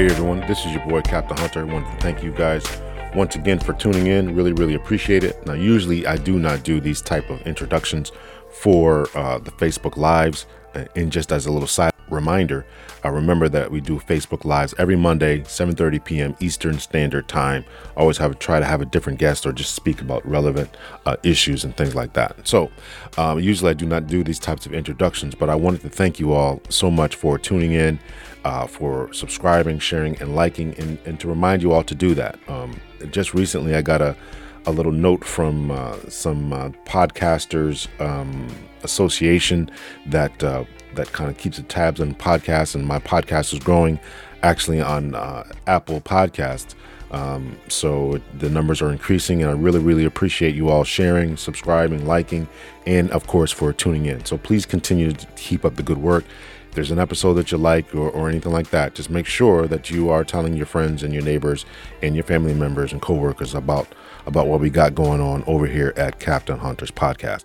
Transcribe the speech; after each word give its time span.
Hey 0.00 0.06
everyone, 0.06 0.40
this 0.48 0.64
is 0.64 0.72
your 0.72 0.82
boy 0.86 1.02
Captain 1.02 1.36
Hunter. 1.36 1.60
I 1.60 1.64
want 1.64 1.86
to 1.86 1.92
thank 1.98 2.22
you 2.22 2.32
guys 2.32 2.64
once 3.14 3.36
again 3.36 3.58
for 3.58 3.74
tuning 3.74 4.06
in. 4.06 4.34
Really, 4.34 4.54
really 4.54 4.72
appreciate 4.72 5.24
it. 5.24 5.46
Now, 5.46 5.52
usually 5.52 6.06
I 6.06 6.16
do 6.16 6.38
not 6.38 6.62
do 6.62 6.80
these 6.80 7.02
type 7.02 7.28
of 7.28 7.42
introductions 7.42 8.10
for 8.50 9.08
uh, 9.14 9.40
the 9.40 9.50
Facebook 9.50 9.98
Lives. 9.98 10.46
Uh, 10.74 10.86
and 10.96 11.12
just 11.12 11.32
as 11.32 11.44
a 11.44 11.52
little 11.52 11.68
side 11.68 11.92
reminder, 12.10 12.66
uh, 13.04 13.10
remember 13.10 13.48
that 13.48 13.70
we 13.70 13.80
do 13.80 13.98
Facebook 13.98 14.44
Lives 14.44 14.74
every 14.78 14.96
Monday, 14.96 15.40
7:30 15.40 16.04
p.m. 16.04 16.36
Eastern 16.40 16.78
Standard 16.78 17.28
Time. 17.28 17.64
Always 17.96 18.18
have 18.18 18.38
try 18.38 18.58
to 18.58 18.64
have 18.64 18.80
a 18.80 18.86
different 18.86 19.18
guest 19.18 19.46
or 19.46 19.52
just 19.52 19.74
speak 19.74 20.00
about 20.00 20.26
relevant 20.26 20.76
uh, 21.06 21.16
issues 21.22 21.64
and 21.64 21.76
things 21.76 21.94
like 21.94 22.12
that. 22.14 22.46
So, 22.46 22.70
um, 23.16 23.40
usually 23.40 23.70
I 23.70 23.74
do 23.74 23.86
not 23.86 24.06
do 24.06 24.22
these 24.22 24.38
types 24.38 24.66
of 24.66 24.74
introductions, 24.74 25.34
but 25.34 25.48
I 25.48 25.54
wanted 25.54 25.80
to 25.82 25.88
thank 25.88 26.20
you 26.20 26.32
all 26.32 26.60
so 26.68 26.90
much 26.90 27.16
for 27.16 27.38
tuning 27.38 27.72
in, 27.72 27.98
uh, 28.44 28.66
for 28.66 29.12
subscribing, 29.12 29.78
sharing, 29.78 30.20
and 30.20 30.34
liking, 30.34 30.74
and, 30.78 30.98
and 31.06 31.20
to 31.20 31.28
remind 31.28 31.62
you 31.62 31.72
all 31.72 31.84
to 31.84 31.94
do 31.94 32.14
that. 32.14 32.38
Um, 32.48 32.80
just 33.10 33.34
recently, 33.34 33.74
I 33.74 33.82
got 33.82 34.02
a 34.02 34.16
a 34.66 34.70
little 34.70 34.92
note 34.92 35.24
from 35.24 35.70
uh, 35.70 35.96
some 36.08 36.52
uh, 36.52 36.68
podcasters 36.84 37.88
um, 38.00 38.46
association 38.82 39.70
that 40.06 40.42
uh, 40.42 40.64
that 40.94 41.12
kind 41.12 41.30
of 41.30 41.38
keeps 41.38 41.56
the 41.56 41.62
tabs 41.64 42.00
on 42.00 42.14
podcasts, 42.14 42.74
and 42.74 42.86
my 42.86 42.98
podcast 42.98 43.52
is 43.52 43.58
growing 43.60 44.00
actually 44.42 44.80
on 44.80 45.14
uh, 45.14 45.44
Apple 45.66 46.00
Podcasts. 46.00 46.74
Um, 47.10 47.58
so 47.68 48.20
the 48.38 48.48
numbers 48.48 48.80
are 48.80 48.90
increasing, 48.90 49.42
and 49.42 49.50
I 49.50 49.54
really, 49.54 49.80
really 49.80 50.04
appreciate 50.04 50.54
you 50.54 50.68
all 50.68 50.84
sharing, 50.84 51.36
subscribing, 51.36 52.06
liking, 52.06 52.48
and 52.86 53.10
of 53.10 53.26
course 53.26 53.50
for 53.50 53.72
tuning 53.72 54.06
in. 54.06 54.24
So 54.24 54.38
please 54.38 54.64
continue 54.64 55.12
to 55.12 55.26
keep 55.36 55.64
up 55.64 55.74
the 55.74 55.82
good 55.82 55.98
work. 55.98 56.24
If 56.68 56.76
there's 56.76 56.92
an 56.92 57.00
episode 57.00 57.34
that 57.34 57.50
you 57.50 57.58
like 57.58 57.92
or, 57.96 58.08
or 58.10 58.28
anything 58.28 58.52
like 58.52 58.70
that, 58.70 58.94
just 58.94 59.10
make 59.10 59.26
sure 59.26 59.66
that 59.66 59.90
you 59.90 60.08
are 60.08 60.22
telling 60.22 60.54
your 60.54 60.66
friends 60.66 61.02
and 61.02 61.12
your 61.12 61.24
neighbors 61.24 61.66
and 62.00 62.14
your 62.14 62.22
family 62.22 62.54
members 62.54 62.92
and 62.92 63.02
coworkers 63.02 63.54
about 63.54 63.88
about 64.26 64.46
what 64.46 64.60
we 64.60 64.70
got 64.70 64.94
going 64.94 65.20
on 65.20 65.42
over 65.46 65.66
here 65.66 65.92
at 65.96 66.20
Captain 66.20 66.58
Hunter's 66.58 66.90
podcast. 66.90 67.44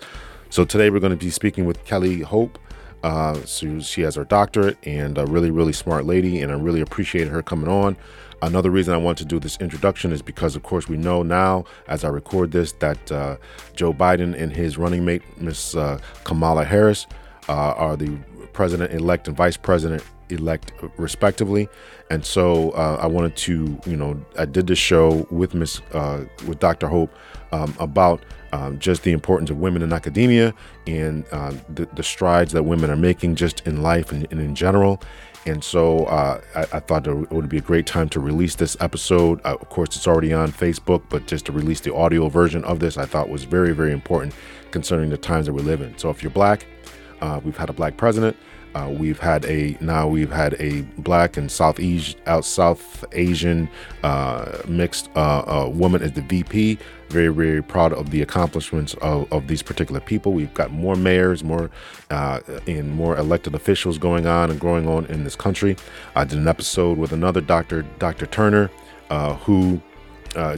So 0.52 0.64
today 0.64 0.90
we're 0.92 1.00
going 1.00 1.18
to 1.18 1.26
be 1.26 1.32
speaking 1.32 1.66
with 1.66 1.84
Kelly 1.86 2.20
Hope. 2.22 2.60
Uh, 3.06 3.36
so 3.46 3.80
she 3.82 4.02
has 4.02 4.16
her 4.16 4.26
doctorate 4.26 4.80
and 4.82 5.20
a 5.20 5.28
really, 5.28 5.52
really 5.52 5.72
smart 5.72 6.06
lady, 6.06 6.42
and 6.42 6.52
I 6.52 6.56
really 6.56 6.82
appreciate 6.82 7.28
her 7.28 7.44
coming 7.44 7.70
on. 7.70 7.96
Another 8.42 8.72
reason 8.72 8.96
I 8.96 8.98
want 8.98 9.20
to 9.20 9.26
do 9.26 9.40
this 9.40 9.58
introduction 9.58 10.12
is 10.12 10.24
because, 10.24 10.56
of 10.56 10.64
course, 10.64 10.90
we 10.90 10.98
know 10.98 11.22
now, 11.22 11.66
as 11.88 12.04
I 12.04 12.08
record 12.08 12.52
this, 12.52 12.72
that 12.74 13.12
uh, 13.12 13.38
Joe 13.76 13.94
Biden 13.94 14.36
and 14.36 14.52
his 14.52 14.80
running 14.80 15.06
mate, 15.06 15.22
Miss 15.38 15.76
uh, 15.76 16.00
Kamala 16.24 16.66
Harris, 16.66 17.06
uh, 17.48 17.74
are 17.78 17.96
the 17.96 18.18
president 18.54 18.92
elect 18.92 19.28
and 19.28 19.38
vice 19.38 19.56
president 19.56 20.04
elect 20.30 20.72
respectively 20.98 21.68
and 22.10 22.26
so 22.26 22.72
uh, 22.72 22.98
i 23.00 23.06
wanted 23.06 23.36
to 23.36 23.80
you 23.86 23.96
know 23.96 24.20
i 24.40 24.46
did 24.46 24.66
this 24.66 24.80
show 24.80 25.28
with 25.30 25.54
miss 25.54 25.82
uh, 25.94 26.24
with 26.48 26.58
dr 26.60 26.88
hope 26.88 27.12
um, 27.52 27.76
about 27.80 28.24
um, 28.56 28.80
just 28.80 29.04
the 29.04 29.12
importance 29.12 29.50
of 29.50 29.58
women 29.58 29.82
in 29.82 29.92
academia 29.92 30.54
and 30.88 31.26
uh, 31.32 31.54
the, 31.70 31.86
the, 31.94 32.04
strides 32.04 32.54
that 32.54 32.64
women 32.64 32.90
are 32.90 32.96
making 32.96 33.36
just 33.36 33.66
in 33.68 33.82
life 33.82 34.12
and, 34.12 34.28
and 34.32 34.40
in 34.40 34.56
general 34.56 35.02
and 35.46 35.64
so 35.64 36.06
uh, 36.06 36.42
I, 36.56 36.62
I, 36.62 36.80
thought 36.80 37.06
it 37.08 37.32
would 37.32 37.50
be 37.50 37.58
a 37.58 37.62
great 37.62 37.86
time 37.86 38.10
to 38.10 38.20
release 38.20 38.56
this 38.56 38.76
episode. 38.80 39.40
Uh, 39.46 39.58
of 39.62 39.70
course, 39.70 39.96
it's 39.96 40.08
already 40.08 40.34
on 40.34 40.52
Facebook, 40.52 41.04
but 41.08 41.28
just 41.28 41.46
to 41.46 41.52
release 41.52 41.82
the 41.82 41.94
audio 41.94 42.30
version 42.30 42.64
of 42.64 42.80
this, 42.80 42.98
I 42.98 43.06
thought 43.06 43.30
was 43.30 43.44
very, 43.44 43.72
very 43.72 43.92
important 43.92 44.34
concerning 44.72 45.12
the 45.12 45.18
times 45.18 45.46
that 45.46 45.54
we 45.54 45.62
live 45.62 45.82
in. 45.82 45.96
So 46.00 46.10
if 46.10 46.24
you're 46.24 46.32
black, 46.32 46.66
uh, 47.22 47.40
we've 47.44 47.58
had 47.58 47.70
a 47.70 47.74
black 47.74 47.96
president. 47.96 48.36
Uh, 48.76 48.90
we've 48.90 49.20
had 49.20 49.46
a 49.46 49.78
now 49.80 50.06
we've 50.06 50.32
had 50.32 50.54
a 50.60 50.82
black 50.98 51.38
and 51.38 51.50
South 51.50 51.80
East 51.80 52.18
out 52.26 52.44
South 52.44 53.06
Asian 53.14 53.70
uh, 54.04 54.58
mixed 54.68 55.10
uh, 55.16 55.44
uh 55.48 55.70
woman 55.74 56.02
as 56.02 56.12
the 56.12 56.22
VP. 56.22 56.78
Very 57.08 57.30
very 57.30 57.64
proud 57.64 57.94
of 57.94 58.10
the 58.12 58.22
accomplishments 58.22 58.94
of, 58.96 59.32
of 59.32 59.48
these 59.48 59.64
particular 59.64 60.02
people. 60.02 60.34
We've 60.34 60.54
got 60.54 60.72
more 60.72 60.98
mayors, 60.98 61.42
more 61.42 61.72
uh, 62.12 62.42
and 62.68 62.92
more 62.92 63.16
elected 63.16 63.56
officials 63.56 63.98
going 63.98 64.28
on 64.28 64.52
and 64.52 64.60
growing 64.60 64.90
on 64.90 65.06
in 65.06 65.24
this 65.24 65.38
country. 65.38 65.78
I 66.16 66.26
did 66.26 66.38
an 66.38 66.50
episode 66.50 66.98
with 66.98 67.14
another 67.14 67.40
Doctor 67.40 67.84
Dr. 68.00 68.26
Turner, 68.26 68.70
uh, 69.10 69.36
who 69.36 69.82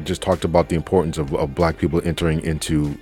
just 0.04 0.24
talked 0.24 0.44
about 0.44 0.70
the 0.70 0.76
importance 0.76 1.20
of, 1.20 1.36
of 1.36 1.54
black 1.54 1.78
people 1.78 2.02
entering 2.04 2.44
into 2.44 2.98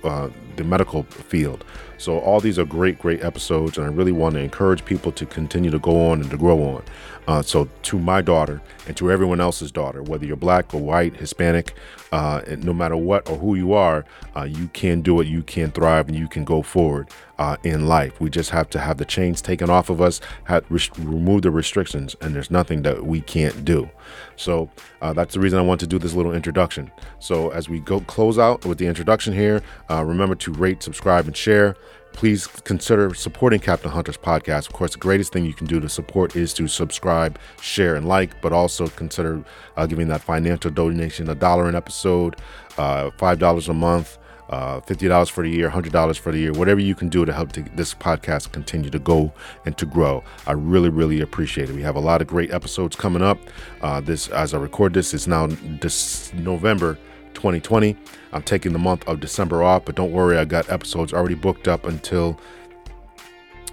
the 0.56 0.64
medical 0.64 1.04
field. 1.04 1.64
So 1.98 2.18
all 2.18 2.40
these 2.40 2.58
are 2.58 2.64
great, 2.64 2.98
great 2.98 3.24
episodes, 3.24 3.78
and 3.78 3.86
I 3.86 3.90
really 3.90 4.12
want 4.12 4.34
to 4.34 4.40
encourage 4.40 4.84
people 4.84 5.12
to 5.12 5.26
continue 5.26 5.70
to 5.70 5.78
go 5.78 6.10
on 6.10 6.20
and 6.20 6.30
to 6.30 6.36
grow 6.36 6.62
on. 6.62 6.82
Uh, 7.26 7.42
so 7.42 7.68
to 7.82 7.98
my 7.98 8.20
daughter 8.20 8.60
and 8.86 8.96
to 8.96 9.10
everyone 9.10 9.40
else's 9.40 9.72
daughter, 9.72 10.02
whether 10.02 10.24
you're 10.24 10.36
black 10.36 10.72
or 10.74 10.80
white, 10.80 11.16
Hispanic, 11.16 11.74
uh, 12.12 12.42
no 12.58 12.72
matter 12.72 12.96
what 12.96 13.28
or 13.28 13.36
who 13.36 13.54
you 13.56 13.72
are, 13.72 14.04
uh, 14.36 14.44
you 14.44 14.68
can 14.68 15.00
do 15.00 15.20
it. 15.20 15.26
You 15.26 15.42
can 15.42 15.72
thrive, 15.72 16.08
and 16.08 16.16
you 16.16 16.28
can 16.28 16.44
go 16.44 16.62
forward 16.62 17.08
uh, 17.38 17.56
in 17.62 17.86
life. 17.86 18.20
We 18.20 18.30
just 18.30 18.50
have 18.50 18.70
to 18.70 18.78
have 18.78 18.98
the 18.98 19.04
chains 19.04 19.42
taken 19.42 19.70
off 19.70 19.90
of 19.90 20.00
us, 20.00 20.20
have, 20.44 20.64
remove 20.98 21.42
the 21.42 21.50
restrictions, 21.50 22.16
and 22.20 22.34
there's 22.34 22.50
nothing 22.50 22.82
that 22.82 23.06
we 23.06 23.20
can't 23.20 23.64
do. 23.64 23.88
So 24.36 24.70
uh, 25.02 25.12
that's 25.12 25.34
the 25.34 25.40
reason 25.40 25.58
I 25.58 25.62
want 25.62 25.80
to 25.80 25.86
do 25.86 25.98
this 25.98 26.14
little 26.14 26.34
introduction. 26.34 26.90
So 27.18 27.50
as 27.50 27.68
we 27.68 27.80
go 27.80 28.00
close 28.00 28.38
out 28.38 28.64
with 28.64 28.78
the 28.78 28.86
introduction 28.86 29.34
here, 29.34 29.62
uh, 29.90 30.04
remember 30.04 30.34
to 30.36 30.52
rate, 30.52 30.82
subscribe, 30.82 31.26
and 31.26 31.36
share 31.36 31.76
please 32.16 32.46
consider 32.46 33.14
supporting 33.14 33.60
Captain 33.60 33.90
Hunter's 33.90 34.16
podcast. 34.16 34.66
Of 34.66 34.72
course, 34.72 34.92
the 34.92 34.98
greatest 34.98 35.32
thing 35.32 35.44
you 35.44 35.52
can 35.52 35.66
do 35.66 35.78
to 35.78 35.88
support 35.88 36.34
is 36.34 36.52
to 36.54 36.66
subscribe, 36.66 37.38
share, 37.60 37.94
and 37.94 38.08
like, 38.08 38.40
but 38.40 38.52
also 38.52 38.88
consider 38.88 39.44
uh, 39.76 39.86
giving 39.86 40.08
that 40.08 40.22
financial 40.22 40.70
donation 40.70 41.28
a 41.28 41.34
dollar 41.34 41.68
an 41.68 41.74
episode, 41.74 42.36
uh, 42.78 43.10
$5 43.10 43.68
a 43.68 43.74
month. 43.74 44.18
Uh, 44.48 44.80
$50 44.80 45.28
for 45.28 45.42
the 45.42 45.50
year, 45.50 45.68
$100 45.68 46.18
for 46.18 46.30
the 46.30 46.38
year, 46.38 46.52
whatever 46.52 46.80
you 46.80 46.94
can 46.94 47.08
do 47.08 47.24
to 47.24 47.32
help 47.32 47.50
to, 47.52 47.62
this 47.74 47.94
podcast 47.94 48.52
continue 48.52 48.90
to 48.90 48.98
go 48.98 49.32
and 49.64 49.76
to 49.76 49.84
grow. 49.84 50.22
I 50.46 50.52
really, 50.52 50.88
really 50.88 51.20
appreciate 51.20 51.68
it. 51.68 51.74
We 51.74 51.82
have 51.82 51.96
a 51.96 52.00
lot 52.00 52.22
of 52.22 52.28
great 52.28 52.52
episodes 52.52 52.94
coming 52.94 53.22
up. 53.22 53.38
Uh, 53.82 54.00
this, 54.00 54.28
as 54.28 54.54
I 54.54 54.58
record 54.58 54.94
this, 54.94 55.12
it's 55.14 55.26
now 55.26 55.48
this 55.80 56.32
November 56.34 56.96
2020. 57.34 57.96
I'm 58.32 58.42
taking 58.42 58.72
the 58.72 58.78
month 58.78 59.06
of 59.08 59.20
December 59.20 59.62
off, 59.64 59.84
but 59.84 59.94
don't 59.96 60.12
worry, 60.12 60.38
I 60.38 60.44
got 60.44 60.70
episodes 60.70 61.12
already 61.12 61.34
booked 61.34 61.66
up 61.66 61.84
until 61.84 62.38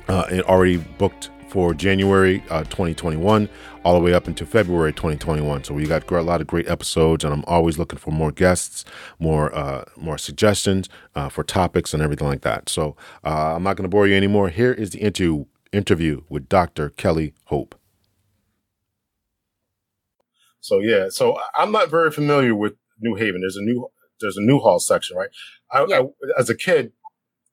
uh, 0.07 0.41
already 0.45 0.77
booked 0.77 1.29
for 1.53 1.71
January 1.75 2.43
uh, 2.49 2.63
2021 2.63 3.47
all 3.85 3.93
the 3.93 3.99
way 3.99 4.11
up 4.11 4.27
into 4.27 4.43
February 4.43 4.91
2021. 4.91 5.63
So 5.63 5.75
we 5.75 5.85
got 5.85 6.09
a 6.09 6.21
lot 6.23 6.41
of 6.41 6.47
great 6.47 6.67
episodes, 6.67 7.23
and 7.23 7.31
I'm 7.31 7.43
always 7.45 7.77
looking 7.77 7.99
for 7.99 8.09
more 8.09 8.31
guests, 8.31 8.83
more 9.19 9.53
uh, 9.53 9.85
more 9.95 10.17
suggestions 10.17 10.89
uh, 11.13 11.29
for 11.29 11.43
topics 11.43 11.93
and 11.93 12.01
everything 12.01 12.27
like 12.27 12.41
that. 12.41 12.69
So 12.69 12.95
uh, 13.23 13.53
I'm 13.55 13.61
not 13.61 13.77
going 13.77 13.83
to 13.83 13.89
bore 13.89 14.07
you 14.07 14.15
anymore. 14.15 14.49
Here 14.49 14.73
is 14.73 14.89
the 14.89 14.99
interview 14.99 15.45
interview 15.71 16.23
with 16.27 16.49
Dr. 16.49 16.89
Kelly 16.89 17.35
Hope. 17.45 17.75
So 20.59 20.79
yeah, 20.79 21.09
so 21.09 21.37
I'm 21.55 21.71
not 21.71 21.91
very 21.91 22.09
familiar 22.09 22.55
with 22.55 22.73
New 22.99 23.13
Haven. 23.13 23.41
There's 23.41 23.57
a 23.57 23.61
new 23.61 23.91
there's 24.21 24.37
a 24.37 24.41
Newhall 24.41 24.79
section, 24.79 25.17
right? 25.17 25.29
I, 25.71 25.85
yeah. 25.87 25.99
I, 25.99 26.39
as 26.39 26.49
a 26.49 26.55
kid, 26.55 26.93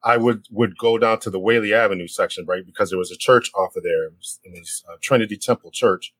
I 0.02 0.16
would 0.16 0.46
would 0.50 0.78
go 0.78 0.98
down 0.98 1.20
to 1.20 1.30
the 1.30 1.38
Whaley 1.38 1.74
Avenue 1.74 2.08
section, 2.08 2.46
right, 2.46 2.64
because 2.64 2.90
there 2.90 2.98
was 2.98 3.10
a 3.10 3.16
church 3.16 3.50
off 3.54 3.76
of 3.76 3.82
there, 3.82 4.04
it 4.06 4.14
was, 4.16 4.40
it 4.42 4.52
was 4.58 4.84
uh, 4.88 4.96
Trinity 5.00 5.36
Temple 5.36 5.70
Church, 5.70 6.14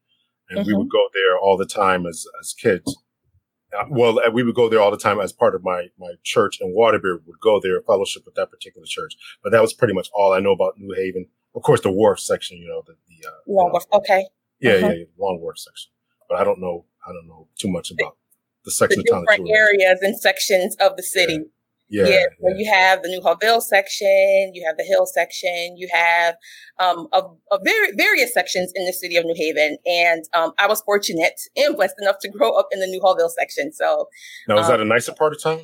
and 0.49 0.59
mm-hmm. 0.59 0.67
we 0.67 0.75
would 0.75 0.89
mm-hmm. 0.89 0.97
go 0.97 1.09
there 1.15 1.39
all 1.39 1.57
the 1.57 1.67
time 1.67 2.07
as 2.07 2.27
as 2.41 2.53
kids. 2.53 2.97
Uh, 3.77 3.85
well, 3.89 4.19
we 4.33 4.43
would 4.43 4.55
go 4.55 4.69
there 4.69 4.81
all 4.81 4.91
the 4.91 4.99
time 4.99 5.21
as 5.21 5.33
part 5.33 5.55
of 5.55 5.63
my 5.63 5.87
my 5.99 6.13
church, 6.25 6.59
and 6.61 6.75
Waterbury 6.75 7.19
would 7.27 7.41
go 7.41 7.61
there 7.61 7.81
fellowship 7.83 8.25
with 8.27 8.35
that 8.35 8.51
particular 8.51 8.87
church. 8.87 9.15
But 9.43 9.53
that 9.53 9.63
was 9.63 9.73
pretty 9.73 9.95
much 9.95 10.11
all 10.13 10.33
I 10.33 10.41
know 10.41 10.53
about 10.53 10.75
New 10.77 10.95
Haven. 10.95 11.27
Of 11.55 11.63
course, 11.63 11.81
the 11.81 11.91
Wharf 11.91 12.21
section, 12.21 12.59
you 12.59 12.69
know, 12.69 12.83
the, 12.87 12.95
the 13.09 13.29
uh, 13.29 13.33
Long 13.47 13.71
Wharf. 13.71 13.85
Okay. 13.93 14.27
Yeah, 14.61 14.73
uh-huh. 14.73 14.87
yeah, 14.89 14.93
yeah, 14.93 15.05
Long 15.19 15.41
Wharf 15.41 15.59
section. 15.59 15.91
But 16.29 16.41
I 16.41 16.45
don't 16.45 16.61
know. 16.61 16.85
I 17.07 17.13
don't 17.13 17.27
know 17.27 17.49
too 17.57 17.69
much 17.69 17.91
about 17.91 18.17
the 18.65 18.71
section 18.71 19.03
the 19.07 19.25
different 19.27 19.51
areas 19.51 20.01
and 20.03 20.19
sections 20.19 20.77
of 20.77 20.97
the 20.97 21.03
city. 21.03 21.35
Yeah. 21.35 21.60
Yeah, 21.91 22.07
yeah. 22.07 22.55
you 22.57 22.71
have 22.73 23.03
the 23.03 23.09
Newhallville 23.09 23.63
section, 23.63 24.53
you 24.55 24.65
have 24.65 24.77
the 24.77 24.85
Hill 24.85 25.07
section, 25.07 25.77
you 25.77 25.89
have 25.93 26.37
um, 26.79 27.09
a, 27.13 27.23
a 27.51 27.59
very 27.65 27.93
various 27.97 28.33
sections 28.33 28.73
in 28.77 28.87
the 28.87 28.93
city 28.93 29.17
of 29.17 29.25
New 29.25 29.35
Haven, 29.37 29.77
and 29.85 30.25
um, 30.33 30.53
I 30.59 30.69
was 30.69 30.81
fortunate 30.83 31.41
and 31.57 31.75
blessed 31.75 31.97
enough 32.01 32.17
to 32.23 32.29
grow 32.29 32.53
up 32.53 32.69
in 32.71 32.79
the 32.79 32.87
Newhallville 32.87 33.31
section. 33.37 33.73
So, 33.73 34.09
now 34.47 34.59
is 34.59 34.67
um, 34.67 34.71
that 34.71 34.81
a 34.81 34.85
nicer 34.85 35.13
part 35.13 35.33
of 35.33 35.43
town? 35.43 35.61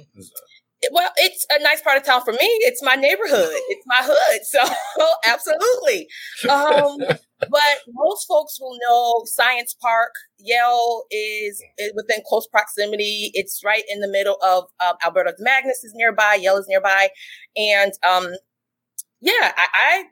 Well, 0.93 1.11
it's 1.17 1.47
a 1.51 1.63
nice 1.63 1.81
part 1.81 1.97
of 1.97 2.05
town 2.05 2.23
for 2.25 2.33
me. 2.33 2.47
It's 2.61 2.83
my 2.83 2.95
neighborhood. 2.95 3.49
It's 3.69 3.85
my 3.87 4.01
hood. 4.01 4.41
So 4.45 5.07
absolutely. 5.27 6.07
Um, 6.49 7.19
but 7.41 7.79
most 7.89 8.27
folks 8.27 8.59
will 8.61 8.77
know 8.87 9.23
Science 9.27 9.75
Park. 9.81 10.13
Yale 10.39 11.05
is, 11.11 11.63
is, 11.79 11.93
within 11.95 12.23
close 12.27 12.47
proximity. 12.47 13.31
It's 13.35 13.63
right 13.65 13.85
in 13.89 14.01
the 14.01 14.09
middle 14.09 14.37
of 14.43 14.65
um, 14.85 14.97
Albertus 15.05 15.37
Magnus 15.39 15.83
is 15.85 15.93
nearby. 15.95 16.39
Yale 16.41 16.57
is 16.59 16.67
nearby, 16.69 17.09
and 17.57 17.93
um, 18.07 18.29
yeah, 19.21 19.53
I, 19.57 19.67
I 19.75 20.05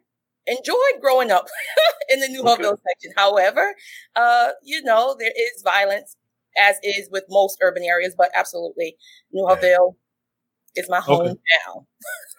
enjoyed 0.47 1.01
growing 1.01 1.31
up 1.31 1.47
in 2.11 2.21
the 2.21 2.29
New 2.29 2.41
okay. 2.41 2.51
Hopeville 2.51 2.79
section. 2.89 3.13
However, 3.17 3.75
uh, 4.17 4.51
you 4.63 4.83
know, 4.83 5.17
there 5.19 5.33
is 5.35 5.63
violence, 5.63 6.17
as 6.61 6.77
is 6.83 7.09
with 7.11 7.25
most 7.29 7.59
urban 7.63 7.85
areas, 7.85 8.15
but 8.17 8.31
absolutely, 8.35 8.97
New 9.33 9.47
Hopeville 9.47 9.97
is 10.77 10.89
my 10.89 11.01
home 11.01 11.21
okay. 11.23 11.35
now. 11.67 11.87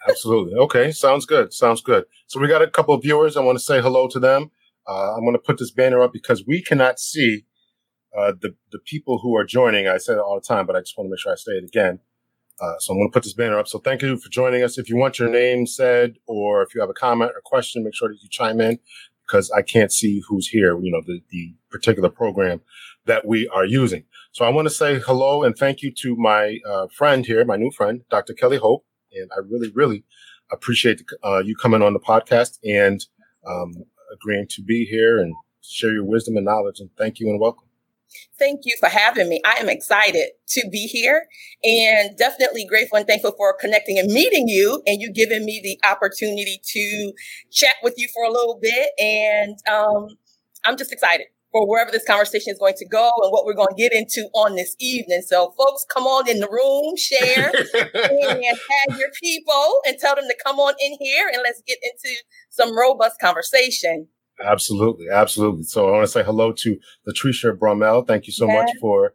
absolutely. 0.07 0.53
Okay. 0.55 0.91
Sounds 0.91 1.25
good. 1.25 1.53
Sounds 1.53 1.81
good. 1.81 2.05
So 2.27 2.39
we 2.39 2.47
got 2.47 2.61
a 2.61 2.67
couple 2.67 2.93
of 2.93 3.01
viewers. 3.01 3.37
I 3.37 3.41
want 3.41 3.57
to 3.57 3.63
say 3.63 3.81
hello 3.81 4.07
to 4.09 4.19
them. 4.19 4.51
Uh, 4.87 5.15
I'm 5.15 5.21
going 5.21 5.33
to 5.33 5.39
put 5.39 5.57
this 5.57 5.71
banner 5.71 6.01
up 6.01 6.13
because 6.13 6.45
we 6.45 6.61
cannot 6.61 6.99
see 6.99 7.45
uh, 8.15 8.33
the 8.39 8.55
the 8.71 8.79
people 8.79 9.19
who 9.19 9.35
are 9.35 9.43
joining. 9.43 9.87
I 9.87 9.97
say 9.97 10.13
it 10.13 10.19
all 10.19 10.35
the 10.35 10.45
time, 10.45 10.65
but 10.65 10.75
I 10.75 10.79
just 10.79 10.97
want 10.97 11.07
to 11.07 11.11
make 11.11 11.19
sure 11.19 11.31
I 11.31 11.35
say 11.35 11.53
it 11.53 11.63
again. 11.63 11.99
Uh, 12.61 12.75
so 12.79 12.93
I'm 12.93 12.99
going 12.99 13.09
to 13.09 13.13
put 13.13 13.23
this 13.23 13.33
banner 13.33 13.59
up. 13.59 13.67
So 13.67 13.79
thank 13.79 14.01
you 14.01 14.15
for 14.17 14.29
joining 14.29 14.63
us. 14.63 14.77
If 14.77 14.89
you 14.89 14.95
want 14.95 15.19
your 15.19 15.29
name 15.29 15.67
said, 15.67 16.15
or 16.25 16.61
if 16.63 16.73
you 16.73 16.79
have 16.79 16.89
a 16.89 16.93
comment 16.93 17.31
or 17.35 17.41
question, 17.43 17.83
make 17.83 17.93
sure 17.93 18.07
that 18.07 18.21
you 18.21 18.29
chime 18.29 18.61
in 18.61 18.79
because 19.27 19.51
I 19.51 19.61
can't 19.61 19.91
see 19.91 20.21
who's 20.27 20.47
here. 20.47 20.79
You 20.79 20.91
know 20.91 21.01
the 21.05 21.21
the 21.29 21.53
particular 21.69 22.09
program 22.09 22.61
that 23.05 23.25
we 23.25 23.47
are 23.49 23.65
using. 23.65 24.03
So 24.31 24.45
I 24.45 24.49
want 24.49 24.67
to 24.67 24.73
say 24.73 24.99
hello 24.99 25.43
and 25.43 25.55
thank 25.55 25.81
you 25.81 25.91
to 26.01 26.15
my 26.15 26.59
uh, 26.67 26.87
friend 26.87 27.25
here, 27.25 27.45
my 27.45 27.55
new 27.55 27.71
friend, 27.71 28.01
Dr. 28.09 28.33
Kelly 28.33 28.57
Hope, 28.57 28.85
and 29.13 29.29
I 29.35 29.39
really 29.39 29.71
really 29.71 30.03
appreciate 30.51 31.01
uh, 31.23 31.41
you 31.43 31.55
coming 31.55 31.81
on 31.81 31.93
the 31.93 31.99
podcast 31.99 32.59
and 32.63 33.05
um, 33.47 33.73
agreeing 34.13 34.47
to 34.49 34.61
be 34.61 34.85
here 34.85 35.19
and 35.19 35.33
share 35.61 35.93
your 35.93 36.03
wisdom 36.03 36.37
and 36.37 36.45
knowledge. 36.45 36.79
And 36.79 36.89
thank 36.97 37.19
you 37.19 37.29
and 37.29 37.39
welcome. 37.39 37.67
Thank 38.37 38.61
you 38.63 38.75
for 38.79 38.87
having 38.87 39.27
me. 39.27 39.41
I 39.45 39.55
am 39.59 39.67
excited 39.67 40.29
to 40.49 40.69
be 40.71 40.87
here 40.87 41.25
and 41.63 42.15
definitely 42.17 42.65
grateful 42.65 42.97
and 42.97 43.07
thankful 43.07 43.33
for 43.35 43.55
connecting 43.59 43.97
and 43.99 44.11
meeting 44.11 44.47
you 44.47 44.81
and 44.85 45.01
you 45.01 45.11
giving 45.11 45.43
me 45.43 45.59
the 45.61 45.79
opportunity 45.87 46.61
to 46.63 47.13
chat 47.51 47.75
with 47.83 47.95
you 47.97 48.07
for 48.13 48.23
a 48.23 48.31
little 48.31 48.59
bit. 48.61 48.89
And 48.99 49.57
um, 49.69 50.07
I'm 50.63 50.77
just 50.77 50.93
excited 50.93 51.27
for 51.55 51.65
wherever 51.65 51.89
this 51.89 52.03
conversation 52.03 52.51
is 52.51 52.59
going 52.59 52.73
to 52.75 52.85
go 52.85 53.09
and 53.21 53.31
what 53.31 53.45
we're 53.45 53.53
going 53.53 53.69
to 53.69 53.81
get 53.81 53.93
into 53.93 54.27
on 54.33 54.55
this 54.55 54.75
evening. 54.81 55.21
So, 55.21 55.53
folks, 55.57 55.85
come 55.89 56.03
on 56.03 56.29
in 56.29 56.39
the 56.41 56.49
room, 56.49 56.97
share, 56.97 57.47
and 57.73 58.43
tag 58.43 58.99
your 58.99 59.09
people 59.23 59.79
and 59.87 59.97
tell 59.97 60.15
them 60.15 60.25
to 60.25 60.35
come 60.45 60.59
on 60.59 60.73
in 60.81 60.97
here 60.99 61.29
and 61.31 61.41
let's 61.43 61.61
get 61.65 61.77
into 61.81 62.13
some 62.49 62.77
robust 62.77 63.21
conversation. 63.21 64.09
Absolutely, 64.43 65.05
absolutely. 65.09 65.63
So 65.63 65.87
I 65.87 65.91
want 65.91 66.03
to 66.03 66.11
say 66.11 66.23
hello 66.23 66.51
to 66.51 66.77
Latricia 67.07 67.57
Bromell. 67.57 68.05
Thank 68.05 68.27
you 68.27 68.33
so 68.33 68.47
much 68.47 68.69
for 68.81 69.13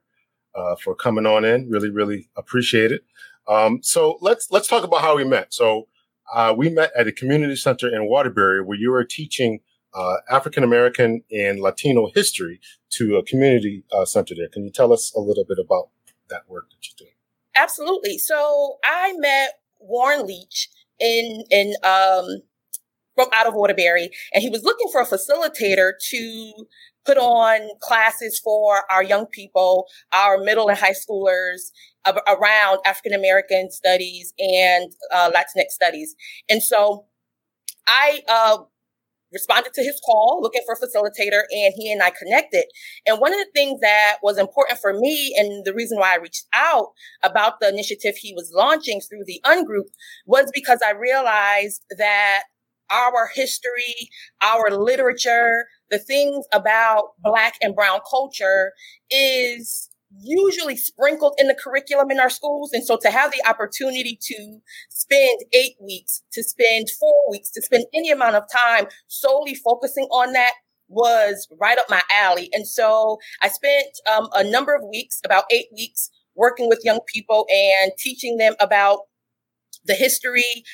uh, 0.54 0.76
for 0.76 0.94
coming 0.94 1.26
on 1.26 1.44
in. 1.44 1.68
Really, 1.68 1.90
really 1.90 2.30
appreciate 2.38 2.90
it. 2.90 3.02
Um, 3.46 3.80
so 3.82 4.16
let's 4.22 4.50
let's 4.50 4.66
talk 4.66 4.82
about 4.82 5.02
how 5.02 5.14
we 5.14 5.24
met. 5.24 5.52
So 5.52 5.88
uh, 6.34 6.54
we 6.56 6.70
met 6.70 6.90
at 6.96 7.06
a 7.06 7.12
community 7.12 7.56
center 7.56 7.94
in 7.94 8.08
Waterbury 8.08 8.64
where 8.64 8.78
you 8.78 8.92
were 8.92 9.04
teaching 9.04 9.60
uh, 9.94 10.16
African 10.30 10.64
American 10.64 11.22
and 11.30 11.60
Latino 11.60 12.08
history 12.14 12.60
to 12.90 13.16
a 13.16 13.24
community 13.24 13.84
uh, 13.92 14.04
center 14.04 14.34
there. 14.34 14.48
Can 14.48 14.64
you 14.64 14.70
tell 14.70 14.92
us 14.92 15.12
a 15.14 15.20
little 15.20 15.44
bit 15.44 15.58
about 15.58 15.90
that 16.28 16.48
work 16.48 16.70
that 16.70 16.76
you're 16.82 17.06
doing? 17.06 17.14
Absolutely. 17.56 18.18
So 18.18 18.78
I 18.84 19.14
met 19.16 19.60
Warren 19.78 20.26
Leach 20.26 20.68
in 20.98 21.44
in 21.50 21.74
um, 21.82 22.42
from 23.14 23.28
out 23.32 23.46
of 23.46 23.54
Waterbury, 23.54 24.10
and 24.32 24.42
he 24.42 24.50
was 24.50 24.62
looking 24.62 24.88
for 24.92 25.00
a 25.00 25.06
facilitator 25.06 25.92
to 26.10 26.52
put 27.04 27.16
on 27.16 27.68
classes 27.80 28.38
for 28.38 28.82
our 28.90 29.02
young 29.02 29.26
people, 29.26 29.86
our 30.12 30.38
middle 30.38 30.68
and 30.68 30.78
high 30.78 30.92
schoolers 30.92 31.70
around 32.28 32.78
African 32.84 33.12
American 33.12 33.70
studies 33.70 34.32
and 34.38 34.92
uh, 35.12 35.30
Latinx 35.30 35.70
studies. 35.70 36.14
And 36.48 36.62
so 36.62 37.06
I 37.86 38.20
uh, 38.28 38.58
responded 39.32 39.72
to 39.74 39.82
his 39.82 40.00
call 40.04 40.40
looking 40.42 40.62
for 40.66 40.74
a 40.74 40.78
facilitator 40.78 41.42
and 41.50 41.74
he 41.76 41.92
and 41.92 42.02
I 42.02 42.10
connected. 42.10 42.64
And 43.06 43.20
one 43.20 43.32
of 43.32 43.38
the 43.38 43.50
things 43.54 43.80
that 43.80 44.16
was 44.22 44.38
important 44.38 44.78
for 44.78 44.92
me 44.92 45.34
and 45.36 45.64
the 45.64 45.74
reason 45.74 45.98
why 45.98 46.14
I 46.14 46.18
reached 46.18 46.46
out 46.54 46.88
about 47.22 47.60
the 47.60 47.68
initiative 47.68 48.16
he 48.16 48.34
was 48.34 48.52
launching 48.54 49.00
through 49.00 49.24
the 49.26 49.40
Ungroup 49.44 49.90
was 50.26 50.50
because 50.54 50.80
I 50.86 50.92
realized 50.92 51.82
that 51.98 52.44
our 52.90 53.30
history, 53.34 54.10
our 54.42 54.70
literature, 54.70 55.66
the 55.90 55.98
things 55.98 56.44
about 56.52 57.10
Black 57.22 57.54
and 57.62 57.74
Brown 57.74 58.00
culture 58.08 58.72
is 59.10 59.89
usually 60.18 60.76
sprinkled 60.76 61.34
in 61.38 61.46
the 61.46 61.54
curriculum 61.54 62.10
in 62.10 62.18
our 62.18 62.30
schools. 62.30 62.72
And 62.72 62.84
so 62.84 62.96
to 63.02 63.10
have 63.10 63.32
the 63.32 63.48
opportunity 63.48 64.18
to 64.20 64.58
spend 64.88 65.40
eight 65.52 65.76
weeks, 65.80 66.22
to 66.32 66.42
spend 66.42 66.90
four 66.90 67.30
weeks, 67.30 67.50
to 67.52 67.62
spend 67.62 67.84
any 67.94 68.10
amount 68.10 68.36
of 68.36 68.44
time 68.50 68.86
solely 69.06 69.54
focusing 69.54 70.04
on 70.04 70.32
that 70.32 70.54
was 70.88 71.46
right 71.60 71.78
up 71.78 71.86
my 71.88 72.02
alley. 72.10 72.50
And 72.52 72.66
so 72.66 73.18
I 73.42 73.48
spent 73.48 73.86
um, 74.12 74.28
a 74.34 74.42
number 74.42 74.74
of 74.74 74.82
weeks, 74.90 75.20
about 75.24 75.44
eight 75.50 75.68
weeks, 75.72 76.10
working 76.34 76.68
with 76.68 76.84
young 76.84 77.00
people 77.06 77.46
and 77.50 77.92
teaching 77.98 78.38
them 78.38 78.54
about 78.60 79.00
the 79.84 79.94
history, 79.94 80.64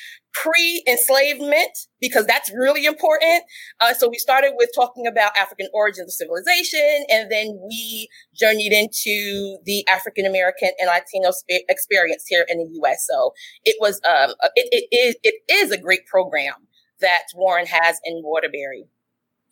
pre-enslavement 0.43 1.77
because 1.99 2.25
that's 2.25 2.51
really 2.53 2.85
important. 2.85 3.43
Uh, 3.79 3.93
so 3.93 4.09
we 4.09 4.17
started 4.17 4.53
with 4.55 4.69
talking 4.75 5.07
about 5.07 5.35
African 5.37 5.67
origins 5.73 6.07
of 6.07 6.13
civilization, 6.13 7.05
and 7.09 7.31
then 7.31 7.59
we 7.67 8.07
journeyed 8.35 8.71
into 8.71 9.57
the 9.65 9.85
African 9.87 10.25
American 10.25 10.69
and 10.79 10.87
Latino 10.87 11.31
sp- 11.33 11.65
experience 11.69 12.25
here 12.27 12.45
in 12.47 12.57
the 12.57 12.69
U.S. 12.81 13.05
So 13.09 13.33
it 13.63 13.75
was 13.79 13.99
um, 14.07 14.33
it, 14.55 14.69
it 14.71 14.95
is 14.95 15.15
it 15.23 15.35
is 15.51 15.71
a 15.71 15.77
great 15.77 16.05
program 16.05 16.53
that 16.99 17.23
Warren 17.35 17.65
has 17.65 17.99
in 18.05 18.21
Waterbury. 18.23 18.85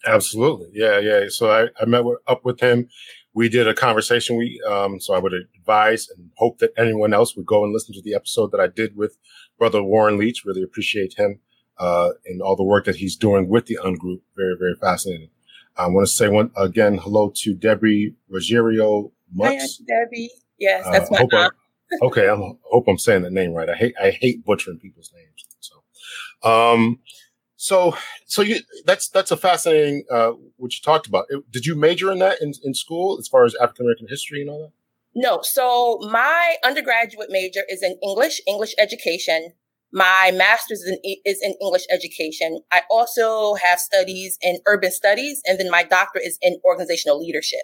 Absolutely, 0.05 0.69
yeah, 0.73 0.99
yeah. 0.99 1.25
So 1.29 1.51
I, 1.51 1.67
I 1.81 1.85
met 1.85 2.03
with, 2.03 2.19
up 2.27 2.45
with 2.45 2.59
him. 2.59 2.87
We 3.33 3.49
did 3.49 3.67
a 3.67 3.73
conversation. 3.73 4.37
We 4.37 4.61
um, 4.67 4.99
so 4.99 5.13
I 5.13 5.19
would 5.19 5.33
advise 5.33 6.07
and 6.15 6.29
hope 6.37 6.59
that 6.59 6.71
anyone 6.77 7.13
else 7.13 7.35
would 7.35 7.45
go 7.45 7.63
and 7.63 7.73
listen 7.73 7.93
to 7.95 8.01
the 8.01 8.13
episode 8.13 8.51
that 8.51 8.59
I 8.59 8.67
did 8.67 8.95
with 8.95 9.17
brother 9.57 9.83
Warren 9.83 10.17
Leach. 10.17 10.43
Really 10.45 10.63
appreciate 10.63 11.15
him 11.17 11.39
uh, 11.77 12.09
and 12.25 12.41
all 12.41 12.55
the 12.55 12.63
work 12.63 12.85
that 12.85 12.97
he's 12.97 13.15
doing 13.15 13.47
with 13.49 13.65
the 13.65 13.77
Ungroup. 13.83 14.21
Very, 14.35 14.55
very 14.57 14.75
fascinating. 14.75 15.29
I 15.77 15.87
want 15.87 16.07
to 16.07 16.13
say 16.13 16.29
one 16.29 16.51
again, 16.55 16.97
hello 16.97 17.31
to 17.35 17.53
Debbie 17.53 18.15
Mutz. 19.35 19.59
Hi, 19.59 19.67
Debbie. 19.87 20.31
Yes, 20.57 20.85
uh, 20.85 20.91
that's 20.91 21.11
uh, 21.11 21.13
my 21.13 21.27
mom. 21.31 21.31
I, 21.33 21.49
okay, 22.05 22.29
I 22.29 22.35
hope 22.35 22.87
I'm 22.87 22.97
saying 22.97 23.23
the 23.23 23.29
name 23.29 23.51
right. 23.51 23.69
I 23.69 23.75
hate 23.75 23.95
I 24.01 24.11
hate 24.11 24.45
butchering 24.45 24.79
people's 24.79 25.11
names. 25.13 25.45
So, 25.59 26.49
um, 26.49 26.99
so 27.57 27.97
so 28.25 28.41
you 28.41 28.59
that's 28.85 29.09
that's 29.09 29.31
a 29.31 29.37
fascinating 29.37 30.05
uh, 30.09 30.31
what 30.57 30.73
you 30.73 30.81
talked 30.81 31.07
about. 31.07 31.25
Did 31.51 31.65
you 31.65 31.75
major 31.75 32.11
in 32.11 32.19
that 32.19 32.41
in, 32.41 32.53
in 32.63 32.73
school 32.73 33.17
as 33.19 33.27
far 33.27 33.43
as 33.43 33.53
African 33.55 33.85
American 33.85 34.07
history 34.07 34.41
and 34.41 34.49
all 34.49 34.59
that? 34.59 34.71
No. 35.15 35.39
So 35.43 35.99
my 36.11 36.57
undergraduate 36.63 37.29
major 37.29 37.61
is 37.69 37.81
in 37.81 37.97
English, 38.03 38.41
English 38.47 38.75
education. 38.77 39.53
My 39.93 40.31
master's 40.35 40.79
is 40.79 40.97
in, 41.03 41.15
is 41.23 41.39
in 41.41 41.53
English 41.61 41.85
education. 41.89 42.59
I 42.71 42.81
also 42.91 43.55
have 43.55 43.79
studies 43.79 44.37
in 44.41 44.59
urban 44.67 44.91
studies, 44.91 45.41
and 45.47 45.57
then 45.57 45.71
my 45.71 45.83
doctorate 45.83 46.25
is 46.25 46.37
in 46.41 46.59
organizational 46.65 47.17
leadership. 47.17 47.61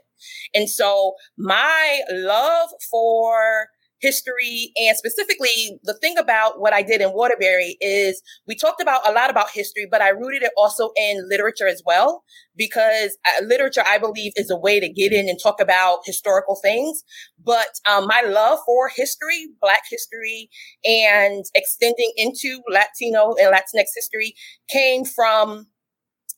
And 0.53 0.69
so 0.69 1.15
my 1.37 2.01
love 2.09 2.69
for 2.89 3.67
history 4.01 4.71
and 4.77 4.97
specifically 4.97 5.79
the 5.83 5.97
thing 6.01 6.17
about 6.17 6.59
what 6.59 6.73
I 6.73 6.81
did 6.81 7.01
in 7.01 7.13
Waterbury 7.13 7.77
is 7.79 8.21
we 8.47 8.55
talked 8.55 8.81
about 8.81 9.07
a 9.07 9.11
lot 9.11 9.29
about 9.29 9.51
history, 9.51 9.87
but 9.89 10.01
I 10.01 10.09
rooted 10.09 10.43
it 10.43 10.51
also 10.57 10.89
in 10.97 11.27
literature 11.29 11.67
as 11.67 11.81
well, 11.85 12.23
because 12.55 13.17
uh, 13.27 13.43
literature, 13.43 13.83
I 13.85 13.97
believe, 13.97 14.33
is 14.35 14.49
a 14.49 14.57
way 14.57 14.79
to 14.79 14.89
get 14.89 15.13
in 15.13 15.29
and 15.29 15.39
talk 15.41 15.61
about 15.61 15.99
historical 16.05 16.59
things. 16.61 17.03
But 17.43 17.69
um, 17.89 18.07
my 18.07 18.23
love 18.27 18.59
for 18.65 18.89
history, 18.89 19.47
Black 19.61 19.83
history, 19.89 20.49
and 20.83 21.45
extending 21.55 22.11
into 22.17 22.61
Latino 22.69 23.35
and 23.39 23.53
Latinx 23.53 23.85
history 23.95 24.35
came 24.69 25.05
from 25.05 25.67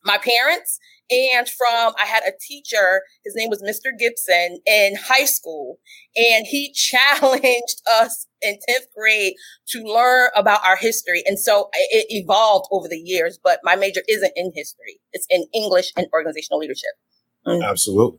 my 0.04 0.18
parents 0.18 0.78
and 1.10 1.48
from 1.48 1.94
I 2.00 2.06
had 2.06 2.22
a 2.22 2.32
teacher, 2.40 3.02
his 3.24 3.34
name 3.36 3.50
was 3.50 3.62
Mr. 3.62 3.96
Gibson 3.98 4.60
in 4.66 4.96
high 4.96 5.26
school, 5.26 5.78
and 6.16 6.46
he 6.46 6.72
challenged 6.74 7.82
us 7.90 8.26
in 8.42 8.58
10th 8.68 8.86
grade 8.96 9.34
to 9.68 9.82
learn 9.82 10.30
about 10.36 10.64
our 10.64 10.76
history. 10.76 11.22
And 11.26 11.38
so 11.38 11.68
it 11.72 12.06
evolved 12.10 12.68
over 12.70 12.88
the 12.88 12.98
years, 12.98 13.38
but 13.42 13.60
my 13.62 13.76
major 13.76 14.02
isn't 14.08 14.32
in 14.36 14.52
history. 14.54 15.00
It's 15.12 15.26
in 15.30 15.46
English 15.54 15.92
and 15.96 16.06
organizational 16.12 16.58
leadership. 16.58 16.90
Mm. 17.46 17.62
Absolutely. 17.62 18.18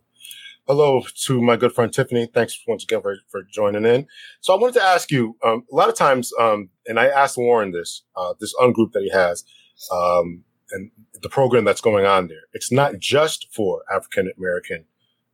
Hello 0.67 1.03
to 1.25 1.41
my 1.43 1.55
good 1.57 1.73
friend 1.73 1.93
Tiffany. 1.93 2.27
Thanks 2.33 2.59
once 2.67 2.83
again 2.83 3.01
for, 3.01 3.17
for 3.29 3.43
joining 3.43 3.85
in. 3.85 4.07
So 4.41 4.55
I 4.55 4.59
wanted 4.59 4.73
to 4.75 4.83
ask 4.83 5.11
you, 5.11 5.37
um, 5.43 5.63
a 5.71 5.75
lot 5.75 5.89
of 5.89 5.95
times, 5.95 6.31
um, 6.39 6.69
and 6.87 6.99
I 6.99 7.05
asked 7.05 7.37
Warren 7.37 7.71
this, 7.71 8.01
uh, 8.15 8.33
this 8.39 8.53
ungroup 8.55 8.91
that 8.93 9.03
he 9.03 9.11
has, 9.11 9.43
um, 9.91 10.43
and 10.71 10.89
the 11.22 11.29
program 11.29 11.65
that's 11.65 11.81
going 11.81 12.05
on 12.05 12.27
there. 12.27 12.43
It's 12.53 12.72
not 12.72 13.00
just 13.00 13.48
for 13.53 13.84
African 13.93 14.31
American 14.38 14.86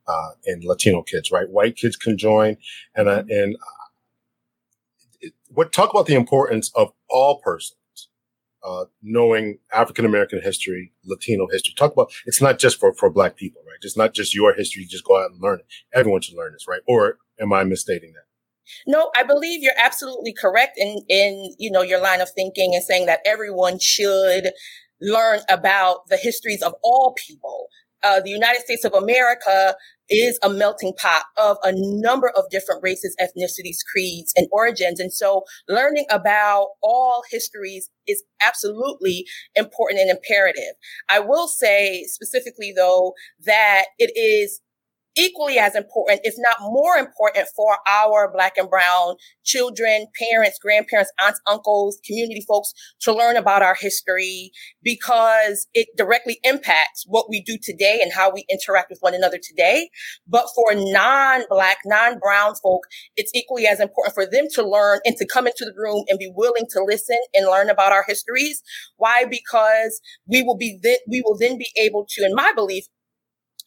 uh, 0.08 0.32
and 0.46 0.64
Latino 0.64 1.02
kids, 1.02 1.32
right? 1.32 1.50
White 1.50 1.76
kids 1.76 1.96
can 1.96 2.18
join, 2.18 2.58
and 2.96 3.08
uh, 3.08 3.24
and 3.30 3.56
uh, 3.56 5.28
what 5.50 5.72
talk 5.72 5.90
about 5.90 6.06
the 6.06 6.16
importance 6.16 6.72
of 6.76 6.92
all 7.10 7.40
persons 7.40 7.78
uh, 8.64 8.86
knowing 9.02 9.58
African 9.74 10.06
American 10.06 10.42
history, 10.42 10.94
Latino 11.06 11.48
history. 11.52 11.74
Talk 11.76 11.94
about 11.94 12.12
it's 12.26 12.42
not 12.42 12.60
just 12.60 12.80
for 12.80 12.94
for 12.94 13.10
Black 13.10 13.36
people, 13.36 13.62
right? 13.68 13.78
It's 13.82 13.98
not 13.98 14.14
just 14.14 14.36
your 14.36 14.54
history. 14.54 14.84
You 14.84 14.88
just 14.88 15.06
go 15.06 15.22
out 15.22 15.32
and 15.32 15.42
learn 15.42 15.60
it. 15.60 15.66
Everyone 15.94 16.22
should 16.22 16.38
learn 16.38 16.54
this, 16.54 16.68
right? 16.68 16.82
Or 16.88 17.18
am 17.40 17.54
I 17.54 17.64
misstating 17.64 18.14
that? 18.14 18.26
No, 18.86 19.12
I 19.16 19.24
believe 19.24 19.62
you're 19.62 19.74
absolutely 19.78 20.34
correct 20.34 20.78
in 20.78 21.02
in 21.10 21.54
you 21.58 21.72
know 21.72 21.82
your 21.82 22.00
line 22.00 22.22
of 22.22 22.30
thinking 22.30 22.76
and 22.76 22.84
saying 22.84 23.08
that 23.08 23.20
everyone 23.26 23.80
should 23.80 24.52
learn 25.01 25.39
about 25.50 26.08
the 26.10 26.17
histories 26.17 26.62
of 26.62 26.74
all 26.84 27.15
people. 27.17 27.67
Uh, 28.03 28.20
the 28.20 28.31
United 28.31 28.62
States 28.62 28.84
of 28.84 28.93
America 28.93 29.75
is 30.10 30.39
a 30.43 30.50
melting 30.50 30.93
pot 31.00 31.24
of 31.38 31.58
a 31.63 31.72
number 31.75 32.29
of 32.36 32.50
different 32.50 32.81
races, 32.84 33.15
ethnicities, 33.22 33.77
creeds, 33.91 34.34
and 34.36 34.48
origins. 34.51 35.00
And 35.00 35.13
so 35.13 35.43
learning 35.70 36.05
about 36.10 36.70
all 36.81 37.24
histories 37.29 37.89
is 38.08 38.24
absolutely 38.41 39.25
important 39.55 40.01
and 40.01 40.10
imperative. 40.10 40.74
I 41.10 41.20
will 41.20 41.48
say 41.48 42.03
specifically 42.08 42.74
though 42.75 43.13
that 43.46 43.86
it 44.00 44.12
is 44.15 44.62
equally 45.18 45.58
as 45.58 45.75
important, 45.75 46.22
if 46.24 46.36
not 46.38 46.58
more 46.62 46.96
important 46.96 47.48
for 47.56 47.77
our 47.88 48.32
black 48.32 48.53
and 48.58 48.70
brown 48.70 49.15
children, 49.44 50.08
parents, 50.32 50.58
grandparents, 50.60 51.12
aunts, 51.22 51.41
uncles, 51.48 52.00
community 52.06 52.44
folks 52.48 52.74
to 53.01 53.13
learn 53.13 53.36
about 53.36 53.62
our 53.62 53.75
history 53.75 54.51
because 54.84 55.68
it 55.74 55.88
directly 55.98 56.39
impacts 56.44 57.03
what 57.08 57.30
we 57.30 57.41
do 57.41 57.58
today 57.62 58.00
and 58.01 58.13
how 58.13 58.32
we 58.32 58.46
interact 58.50 58.89
with 58.89 59.00
one 59.01 59.13
another 59.13 59.38
today. 59.41 59.89
But 60.27 60.46
for 60.56 60.74
non-black, 60.74 61.77
non-brown 61.86 62.56
folk, 62.56 62.84
it's 63.15 63.32
equally 63.34 63.65
as 63.68 63.80
important 63.80 64.13
for 64.13 64.25
them 64.25 64.46
to 64.56 64.68
learn 64.68 65.00
and 65.06 65.18
to 65.18 65.27
come 65.27 65.48
into 65.48 65.65
the 65.65 65.74
room 65.75 66.06
and 66.08 66.20
be 66.20 66.32
willing 66.34 66.65
to 66.72 66.84
listen 66.84 67.18
and 67.34 67.48
learn 67.48 67.70
about 67.70 67.91
our 67.91 68.06
histories. 68.08 68.62
Why? 68.98 69.25
Because 69.25 70.00
we 70.25 70.44
will 70.44 70.58
be 70.58 70.80
then, 70.82 70.98
we 71.10 71.22
will 71.25 71.38
then 71.38 71.58
be 71.58 71.72
able 71.77 72.06
to, 72.12 72.25
in 72.25 72.36
my 72.36 72.51
belief, 72.56 72.86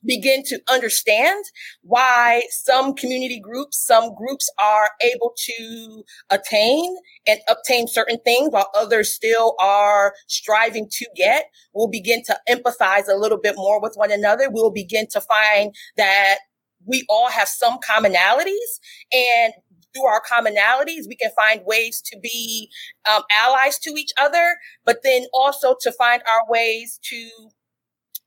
begin 0.05 0.43
to 0.45 0.61
understand 0.71 1.45
why 1.83 2.43
some 2.51 2.95
community 2.95 3.41
groups, 3.41 3.85
some 3.85 4.15
groups 4.15 4.51
are 4.61 4.91
able 5.03 5.35
to 5.37 6.03
attain 6.31 6.97
and 7.27 7.41
obtain 7.49 7.89
certain 7.89 8.19
things 8.25 8.51
while 8.51 8.71
others 8.77 9.13
still 9.13 9.55
are 9.61 10.15
striving 10.29 10.89
to 10.91 11.07
get. 11.17 11.47
We'll 11.75 11.89
begin 11.89 12.23
to 12.25 12.39
empathize 12.49 13.09
a 13.09 13.17
little 13.17 13.39
bit 13.39 13.55
more 13.57 13.81
with 13.81 13.95
one 13.97 14.13
another. 14.13 14.49
We'll 14.51 14.71
begin 14.71 15.07
to 15.13 15.21
find 15.21 15.75
that 15.97 16.39
we 16.87 17.05
all 17.09 17.31
have 17.31 17.49
some 17.49 17.79
commonalities 17.79 18.81
and 19.13 19.55
through 19.95 20.07
our 20.07 20.21
commonalities, 20.21 21.07
we 21.09 21.17
can 21.17 21.31
find 21.37 21.61
ways 21.65 22.03
to 22.07 22.19
be 22.19 22.69
um, 23.09 23.23
allies 23.31 23.79
to 23.79 23.91
each 23.91 24.11
other, 24.21 24.57
but 24.85 24.99
then 25.05 25.27
also 25.33 25.77
to 25.81 25.93
find 25.93 26.21
our 26.29 26.51
ways 26.51 26.99
to 27.11 27.31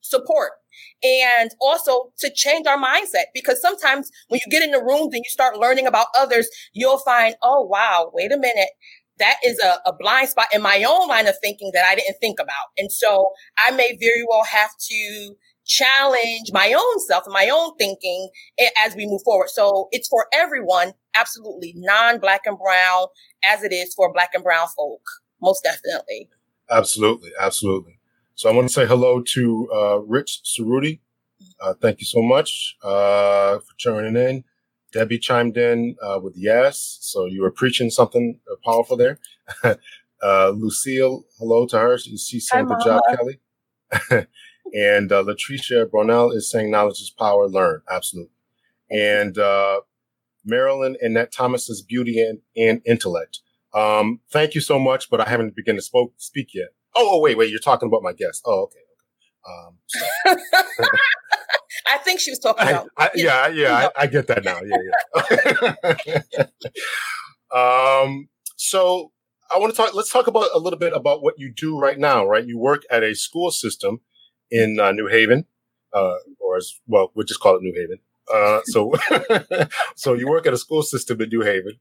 support 0.01 0.51
and 1.03 1.51
also 1.59 2.11
to 2.19 2.31
change 2.33 2.67
our 2.67 2.77
mindset 2.77 3.25
because 3.33 3.61
sometimes 3.61 4.09
when 4.29 4.39
you 4.45 4.51
get 4.51 4.63
in 4.63 4.71
the 4.71 4.81
rooms 4.83 5.13
and 5.13 5.23
you 5.23 5.29
start 5.29 5.57
learning 5.57 5.87
about 5.87 6.07
others, 6.17 6.47
you'll 6.73 6.99
find, 6.99 7.35
oh, 7.41 7.63
wow, 7.63 8.11
wait 8.13 8.31
a 8.31 8.37
minute. 8.37 8.69
That 9.19 9.37
is 9.43 9.59
a, 9.59 9.79
a 9.89 9.93
blind 9.97 10.29
spot 10.29 10.47
in 10.53 10.61
my 10.61 10.83
own 10.87 11.07
line 11.07 11.27
of 11.27 11.35
thinking 11.41 11.71
that 11.73 11.85
I 11.85 11.95
didn't 11.95 12.17
think 12.21 12.39
about. 12.39 12.69
And 12.77 12.91
so 12.91 13.29
I 13.57 13.71
may 13.71 13.97
very 13.99 14.23
well 14.29 14.43
have 14.43 14.71
to 14.89 15.35
challenge 15.67 16.49
my 16.53 16.73
own 16.73 16.99
self 17.07 17.25
and 17.25 17.33
my 17.33 17.49
own 17.49 17.75
thinking 17.77 18.29
as 18.85 18.95
we 18.95 19.05
move 19.05 19.21
forward. 19.23 19.49
So 19.49 19.87
it's 19.91 20.07
for 20.07 20.27
everyone, 20.33 20.93
absolutely 21.15 21.73
non 21.75 22.19
black 22.19 22.41
and 22.45 22.57
brown 22.57 23.07
as 23.43 23.63
it 23.63 23.73
is 23.73 23.93
for 23.93 24.11
black 24.13 24.29
and 24.33 24.43
brown 24.43 24.67
folk. 24.75 25.01
Most 25.41 25.63
definitely. 25.63 26.29
Absolutely. 26.69 27.31
Absolutely. 27.39 27.96
So 28.37 28.47
I 28.47 28.53
want 28.53 28.67
to 28.67 28.73
say 28.73 28.85
hello 28.85 29.19
to 29.19 29.69
uh, 29.73 29.97
Rich 30.01 30.41
Cerruti. 30.45 30.99
Uh, 31.59 31.73
thank 31.81 31.99
you 31.99 32.05
so 32.05 32.21
much 32.21 32.77
uh, 32.83 33.57
for 33.57 33.73
tuning 33.79 34.15
in. 34.15 34.43
Debbie 34.93 35.17
chimed 35.17 35.57
in 35.57 35.95
uh, 36.03 36.19
with 36.21 36.35
yes, 36.37 36.99
so 37.01 37.25
you 37.25 37.41
were 37.41 37.49
preaching 37.49 37.89
something 37.89 38.39
uh, 38.49 38.55
powerful 38.63 38.95
there. 38.95 39.19
Uh, 40.19 40.49
Lucille, 40.49 41.25
hello 41.37 41.67
to 41.67 41.77
her. 41.77 41.95
She's 41.99 42.47
saying 42.49 42.65
good 42.65 42.79
job, 42.83 43.03
Kelly. 43.07 43.39
and 44.73 45.11
uh, 45.11 45.23
Latricia 45.23 45.87
Brunel 45.87 46.31
is 46.31 46.49
saying 46.49 46.71
knowledge 46.71 46.99
is 46.99 47.11
power. 47.11 47.47
Learn 47.47 47.83
absolutely. 47.87 48.33
And 48.89 49.37
Marilyn 50.43 50.97
and 51.03 51.11
Annette 51.11 51.31
Thomas 51.31 51.69
is 51.69 51.83
beauty 51.83 52.19
and, 52.19 52.39
and 52.57 52.81
intellect. 52.83 53.41
Um, 53.75 54.21
thank 54.31 54.55
you 54.55 54.61
so 54.61 54.79
much, 54.79 55.07
but 55.11 55.21
I 55.21 55.29
haven't 55.29 55.55
begun 55.55 55.75
to 55.75 55.83
spoke, 55.83 56.13
speak 56.17 56.55
yet. 56.55 56.69
Oh, 56.97 57.11
oh, 57.13 57.21
wait, 57.21 57.37
wait. 57.37 57.51
You're 57.51 57.59
talking 57.59 57.87
about 57.87 58.01
my 58.01 58.13
guest. 58.13 58.41
Oh, 58.45 58.63
okay. 58.63 58.79
Um, 59.47 59.77
I 61.87 61.97
think 61.99 62.19
she 62.19 62.31
was 62.31 62.39
talking 62.39 62.67
about. 62.67 62.89
I, 62.97 63.09
yeah, 63.15 63.47
yeah, 63.47 63.89
I, 63.95 64.03
I, 64.03 64.07
get 64.07 64.27
that 64.27 64.43
now. 64.43 64.59
Yeah, 64.61 64.77
yeah. 66.35 66.43
um, 68.03 68.27
so 68.57 69.11
I 69.53 69.57
want 69.59 69.73
to 69.73 69.77
talk. 69.77 69.93
Let's 69.93 70.11
talk 70.11 70.27
about 70.27 70.49
a 70.53 70.59
little 70.59 70.79
bit 70.79 70.91
about 70.93 71.23
what 71.23 71.35
you 71.37 71.53
do 71.55 71.79
right 71.79 71.97
now. 71.97 72.25
Right, 72.25 72.45
you 72.45 72.57
work 72.57 72.83
at 72.91 73.03
a 73.03 73.15
school 73.15 73.51
system 73.51 74.01
in 74.51 74.79
uh, 74.79 74.91
New 74.91 75.07
Haven, 75.07 75.45
uh, 75.93 76.15
or 76.39 76.57
as 76.57 76.73
well, 76.87 77.11
we'll 77.15 77.25
just 77.25 77.39
call 77.39 77.55
it 77.55 77.61
New 77.61 77.73
Haven. 77.73 77.99
Uh, 78.33 78.59
so, 78.65 78.93
so 79.95 80.13
you 80.13 80.27
work 80.27 80.45
at 80.45 80.53
a 80.53 80.57
school 80.57 80.83
system 80.83 81.21
in 81.21 81.29
New 81.29 81.41
Haven, 81.41 81.79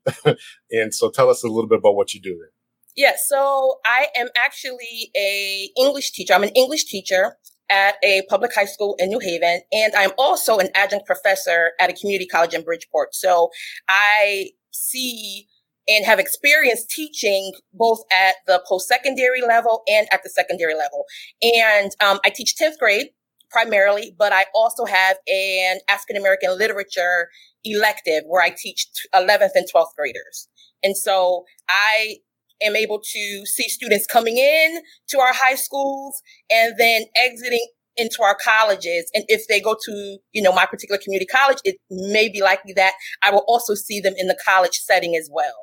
and 0.71 0.95
so 0.95 1.11
tell 1.11 1.29
us 1.29 1.43
a 1.43 1.49
little 1.49 1.69
bit 1.69 1.79
about 1.79 1.97
what 1.97 2.15
you 2.15 2.21
do 2.21 2.39
there. 2.39 2.53
Yeah, 2.97 3.12
so 3.26 3.79
I 3.85 4.07
am 4.17 4.29
actually 4.37 5.11
a 5.15 5.71
English 5.79 6.12
teacher. 6.12 6.33
I'm 6.33 6.43
an 6.43 6.50
English 6.50 6.85
teacher 6.85 7.37
at 7.71 7.97
a 8.03 8.23
public 8.31 8.55
high 8.55 8.65
school 8.65 8.97
in 8.99 9.11
New 9.11 9.19
Haven, 9.19 9.61
and 9.71 9.95
I'm 9.95 10.12
also 10.17 10.59
an 10.59 10.69
adjunct 10.75 11.05
professor 11.05 11.73
at 11.79 11.91
a 11.91 11.93
community 11.93 12.26
college 12.26 12.55
in 12.55 12.62
Bridgeport. 12.62 13.15
So 13.15 13.50
I 13.88 14.53
see 14.71 15.47
and 15.88 16.07
have 16.07 16.19
experience 16.19 16.85
teaching 16.87 17.53
both 17.73 18.00
at 18.11 18.37
the 18.47 18.62
post-secondary 18.67 19.43
level 19.43 19.83
and 19.87 20.09
at 20.11 20.23
the 20.23 20.31
secondary 20.31 20.75
level. 20.75 21.05
And 21.43 21.93
um, 22.03 22.19
I 22.25 22.31
teach 22.31 22.55
10th 22.61 22.79
grade 22.79 23.09
primarily, 23.50 24.15
but 24.19 24.33
I 24.33 24.47
also 24.55 24.85
have 24.87 25.19
an 25.29 25.79
African 25.88 26.17
American 26.17 26.57
literature 26.57 27.29
elective 27.62 28.23
where 28.26 28.43
I 28.43 28.50
teach 28.57 28.87
11th 29.15 29.50
and 29.55 29.67
12th 29.73 29.95
graders. 29.97 30.49
And 30.83 30.97
so 30.97 31.45
I 31.69 32.17
am 32.63 32.77
able 32.77 33.01
to 33.01 33.47
see 33.47 33.69
students 33.69 34.07
coming 34.07 34.37
in 34.37 34.81
to 35.11 35.19
our 35.19 35.33
high 35.33 35.55
schools 35.55 36.23
and 36.51 36.75
then 36.79 37.05
exiting 37.17 37.67
into 37.97 38.23
our 38.23 38.37
colleges. 38.43 39.11
And 39.15 39.25
if 39.29 39.47
they 39.49 39.61
go 39.61 39.77
to, 39.85 40.19
you 40.33 40.43
know, 40.43 40.53
my 40.53 40.67
particular 40.67 41.01
community 41.03 41.27
college, 41.27 41.59
it 41.65 41.77
may 41.91 42.29
be 42.29 42.43
likely 42.43 42.73
that 42.75 42.93
I 43.23 43.31
will 43.31 43.45
also 43.49 43.75
see 43.75 44.01
them 44.01 44.15
in 44.17 44.29
the 44.29 44.39
college 44.45 44.75
setting 44.75 45.17
as 45.17 45.31
well. 45.33 45.55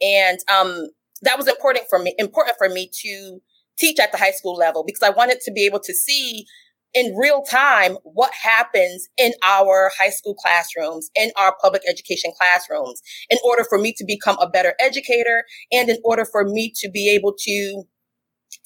And, 0.00 0.38
um, 0.52 0.88
that 1.22 1.36
was 1.36 1.48
important 1.48 1.86
for 1.90 1.98
me, 1.98 2.14
important 2.18 2.56
for 2.56 2.68
me 2.68 2.90
to 3.02 3.40
teach 3.78 3.98
at 3.98 4.12
the 4.12 4.18
high 4.18 4.30
school 4.30 4.54
level 4.54 4.84
because 4.86 5.02
I 5.02 5.10
wanted 5.10 5.40
to 5.42 5.52
be 5.52 5.66
able 5.66 5.80
to 5.80 5.92
see 5.92 6.46
in 6.94 7.14
real 7.16 7.42
time 7.42 7.96
what 8.02 8.32
happens 8.34 9.08
in 9.16 9.32
our 9.44 9.90
high 9.98 10.10
school 10.10 10.34
classrooms, 10.34 11.10
in 11.14 11.30
our 11.36 11.54
public 11.62 11.82
education 11.88 12.32
classrooms, 12.36 13.00
in 13.28 13.38
order 13.44 13.64
for 13.68 13.78
me 13.78 13.92
to 13.96 14.04
become 14.04 14.36
a 14.40 14.48
better 14.48 14.74
educator 14.80 15.44
and 15.72 15.88
in 15.88 15.98
order 16.04 16.24
for 16.24 16.44
me 16.44 16.72
to 16.76 16.90
be 16.90 17.08
able 17.08 17.34
to 17.38 17.84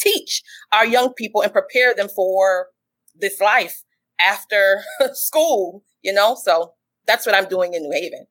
teach 0.01 0.43
our 0.73 0.87
young 0.87 1.13
people 1.13 1.43
and 1.43 1.53
prepare 1.53 1.95
them 1.95 2.09
for 2.09 2.69
this 3.15 3.41
life 3.41 3.83
after 4.21 4.81
school, 5.13 5.85
you 6.03 6.13
know? 6.13 6.37
So 6.43 6.73
that's 7.07 7.27
what 7.27 7.35
I'm 7.35 7.49
doing 7.49 7.75
in 7.75 7.83
New 7.83 7.93
Haven. 7.93 8.27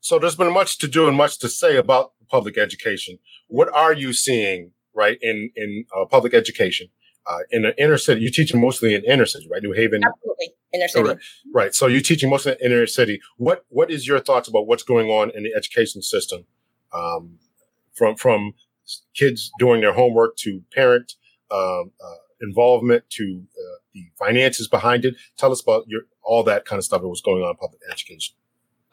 So 0.00 0.18
there's 0.18 0.36
been 0.36 0.52
much 0.52 0.78
to 0.78 0.88
do 0.88 1.08
and 1.08 1.16
much 1.16 1.38
to 1.40 1.48
say 1.48 1.76
about 1.76 2.12
public 2.30 2.56
education. 2.56 3.18
What 3.48 3.68
are 3.74 3.92
you 3.92 4.14
seeing, 4.14 4.72
right, 4.94 5.18
in, 5.20 5.50
in 5.54 5.84
uh, 5.94 6.06
public 6.06 6.32
education? 6.32 6.88
Uh, 7.26 7.38
in 7.50 7.62
the 7.62 7.82
inner 7.82 7.98
city. 7.98 8.20
You're 8.20 8.30
teaching 8.30 8.60
mostly 8.60 8.94
in 8.94 9.04
inner 9.04 9.26
city, 9.26 9.48
right? 9.50 9.62
New 9.62 9.72
Haven. 9.72 10.02
Absolutely. 10.04 10.54
Inner 10.72 10.88
city. 10.88 11.08
Right. 11.08 11.18
right. 11.52 11.74
So 11.74 11.86
you're 11.86 12.00
teaching 12.00 12.30
mostly 12.30 12.52
in 12.52 12.58
inner 12.72 12.86
city. 12.86 13.20
What 13.36 13.64
What 13.68 13.90
is 13.90 14.06
your 14.06 14.20
thoughts 14.20 14.48
about 14.48 14.66
what's 14.66 14.82
going 14.82 15.08
on 15.08 15.30
in 15.34 15.42
the 15.42 15.52
education 15.54 16.02
system, 16.02 16.44
um, 16.92 17.38
from 17.94 18.16
from 18.16 18.54
kids 19.14 19.50
doing 19.58 19.80
their 19.80 19.92
homework 19.92 20.36
to 20.38 20.62
parent 20.74 21.14
um, 21.50 21.92
uh, 22.02 22.14
involvement 22.40 23.08
to 23.10 23.42
uh, 23.52 23.78
the 23.94 24.10
finances 24.18 24.68
behind 24.68 25.04
it? 25.04 25.14
Tell 25.36 25.52
us 25.52 25.60
about 25.60 25.84
your 25.88 26.02
all 26.22 26.42
that 26.44 26.64
kind 26.64 26.78
of 26.78 26.84
stuff 26.84 27.02
that 27.02 27.08
was 27.08 27.20
going 27.20 27.42
on 27.42 27.50
in 27.50 27.56
public 27.56 27.80
education. 27.90 28.34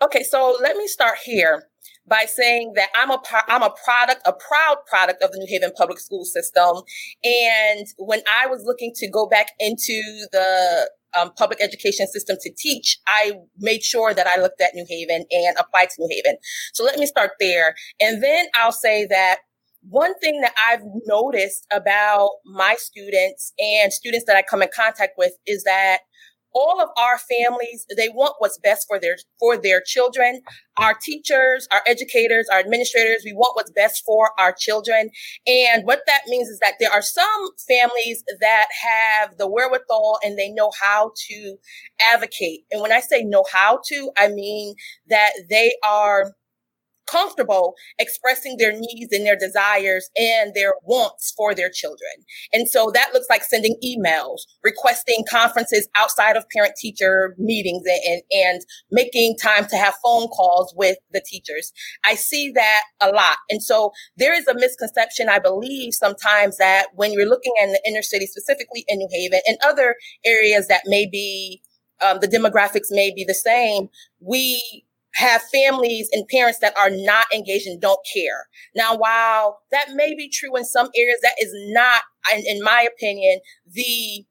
Okay, 0.01 0.21
so 0.23 0.55
let 0.61 0.77
me 0.77 0.87
start 0.87 1.17
here 1.25 1.69
by 2.07 2.25
saying 2.25 2.73
that 2.75 2.89
I'm 2.95 3.11
a 3.11 3.21
I'm 3.47 3.63
a 3.63 3.73
product, 3.83 4.21
a 4.25 4.33
proud 4.33 4.77
product 4.87 5.21
of 5.23 5.31
the 5.31 5.39
New 5.39 5.47
Haven 5.49 5.71
public 5.75 5.99
school 5.99 6.25
system. 6.25 6.83
And 7.23 7.85
when 7.97 8.21
I 8.27 8.47
was 8.47 8.63
looking 8.65 8.93
to 8.95 9.09
go 9.09 9.27
back 9.27 9.47
into 9.59 10.27
the 10.31 10.89
um, 11.17 11.31
public 11.35 11.61
education 11.61 12.07
system 12.07 12.37
to 12.41 12.51
teach, 12.57 12.99
I 13.07 13.33
made 13.57 13.83
sure 13.83 14.13
that 14.13 14.27
I 14.27 14.39
looked 14.39 14.61
at 14.61 14.75
New 14.75 14.85
Haven 14.87 15.25
and 15.31 15.57
applied 15.59 15.89
to 15.91 15.95
New 15.99 16.09
Haven. 16.09 16.37
So 16.73 16.83
let 16.83 16.99
me 16.99 17.05
start 17.05 17.31
there, 17.39 17.75
and 17.99 18.23
then 18.23 18.45
I'll 18.55 18.71
say 18.71 19.05
that 19.07 19.39
one 19.89 20.17
thing 20.19 20.41
that 20.41 20.53
I've 20.69 20.83
noticed 21.05 21.65
about 21.71 22.31
my 22.45 22.75
students 22.77 23.53
and 23.57 23.93
students 23.93 24.25
that 24.25 24.35
I 24.35 24.41
come 24.41 24.61
in 24.61 24.69
contact 24.75 25.13
with 25.17 25.33
is 25.45 25.63
that 25.63 25.99
all 26.57 26.81
of 26.81 26.89
our 26.97 27.19
families 27.19 27.85
they 27.95 28.09
want 28.09 28.33
what's 28.39 28.57
best 28.57 28.87
for 28.87 28.99
their 28.99 29.15
for 29.39 29.57
their 29.57 29.81
children. 29.85 30.41
Our 30.77 30.95
teachers 30.99 31.67
our 31.71 31.81
educators 31.85 32.47
our 32.51 32.59
administrators 32.59 33.21
we 33.23 33.33
want 33.33 33.55
what's 33.55 33.71
best 33.71 34.03
for 34.05 34.31
our 34.39 34.53
children. 34.57 35.09
And 35.45 35.85
what 35.85 36.01
that 36.07 36.21
means 36.27 36.47
is 36.49 36.59
that 36.59 36.73
there 36.79 36.91
are 36.91 37.01
some 37.03 37.49
families 37.67 38.23
that 38.41 38.67
have 38.83 39.37
the 39.37 39.47
wherewithal 39.47 40.19
and 40.23 40.37
they 40.37 40.49
know 40.49 40.71
how 40.81 41.11
to 41.29 41.57
advocate. 42.01 42.61
And 42.71 42.81
when 42.81 42.91
i 42.91 42.99
say 42.99 43.23
know 43.23 43.45
how 43.51 43.79
to 43.89 44.11
i 44.17 44.27
mean 44.27 44.73
that 45.09 45.31
they 45.49 45.73
are 45.85 46.33
comfortable 47.09 47.75
expressing 47.99 48.57
their 48.57 48.71
needs 48.71 49.11
and 49.11 49.25
their 49.25 49.35
desires 49.35 50.09
and 50.15 50.53
their 50.53 50.73
wants 50.83 51.33
for 51.35 51.53
their 51.53 51.69
children. 51.69 51.97
And 52.53 52.67
so 52.67 52.91
that 52.93 53.11
looks 53.13 53.27
like 53.29 53.43
sending 53.43 53.75
emails, 53.83 54.39
requesting 54.63 55.23
conferences 55.29 55.87
outside 55.95 56.35
of 56.35 56.45
parent 56.53 56.73
teacher 56.77 57.35
meetings 57.37 57.83
and, 58.07 58.21
and, 58.31 58.61
making 58.89 59.35
time 59.41 59.65
to 59.65 59.75
have 59.75 59.93
phone 60.03 60.27
calls 60.27 60.73
with 60.75 60.97
the 61.11 61.21
teachers. 61.25 61.71
I 62.05 62.15
see 62.15 62.51
that 62.55 62.83
a 63.01 63.09
lot. 63.09 63.37
And 63.49 63.61
so 63.61 63.91
there 64.15 64.33
is 64.33 64.47
a 64.47 64.55
misconception, 64.55 65.29
I 65.29 65.39
believe 65.39 65.93
sometimes 65.93 66.57
that 66.57 66.87
when 66.95 67.11
you're 67.11 67.27
looking 67.27 67.53
in 67.61 67.73
the 67.73 67.81
inner 67.85 68.01
city, 68.01 68.25
specifically 68.25 68.85
in 68.87 68.99
New 68.99 69.09
Haven 69.11 69.41
and 69.45 69.57
other 69.63 69.95
areas 70.25 70.67
that 70.67 70.83
may 70.85 71.07
be 71.07 71.61
um, 72.01 72.19
the 72.21 72.27
demographics 72.27 72.91
may 72.91 73.11
be 73.13 73.23
the 73.23 73.33
same. 73.33 73.89
We 74.19 74.85
have 75.15 75.41
families 75.43 76.09
and 76.11 76.27
parents 76.27 76.59
that 76.59 76.77
are 76.77 76.89
not 76.91 77.25
engaged 77.33 77.67
and 77.67 77.81
don't 77.81 77.99
care. 78.13 78.47
Now, 78.75 78.95
while 78.95 79.59
that 79.71 79.93
may 79.93 80.13
be 80.15 80.29
true 80.29 80.55
in 80.55 80.65
some 80.65 80.89
areas, 80.95 81.19
that 81.23 81.35
is 81.39 81.51
not, 81.69 82.03
in, 82.33 82.43
in 82.45 82.63
my 82.63 82.87
opinion, 82.87 83.39
the 83.65 84.25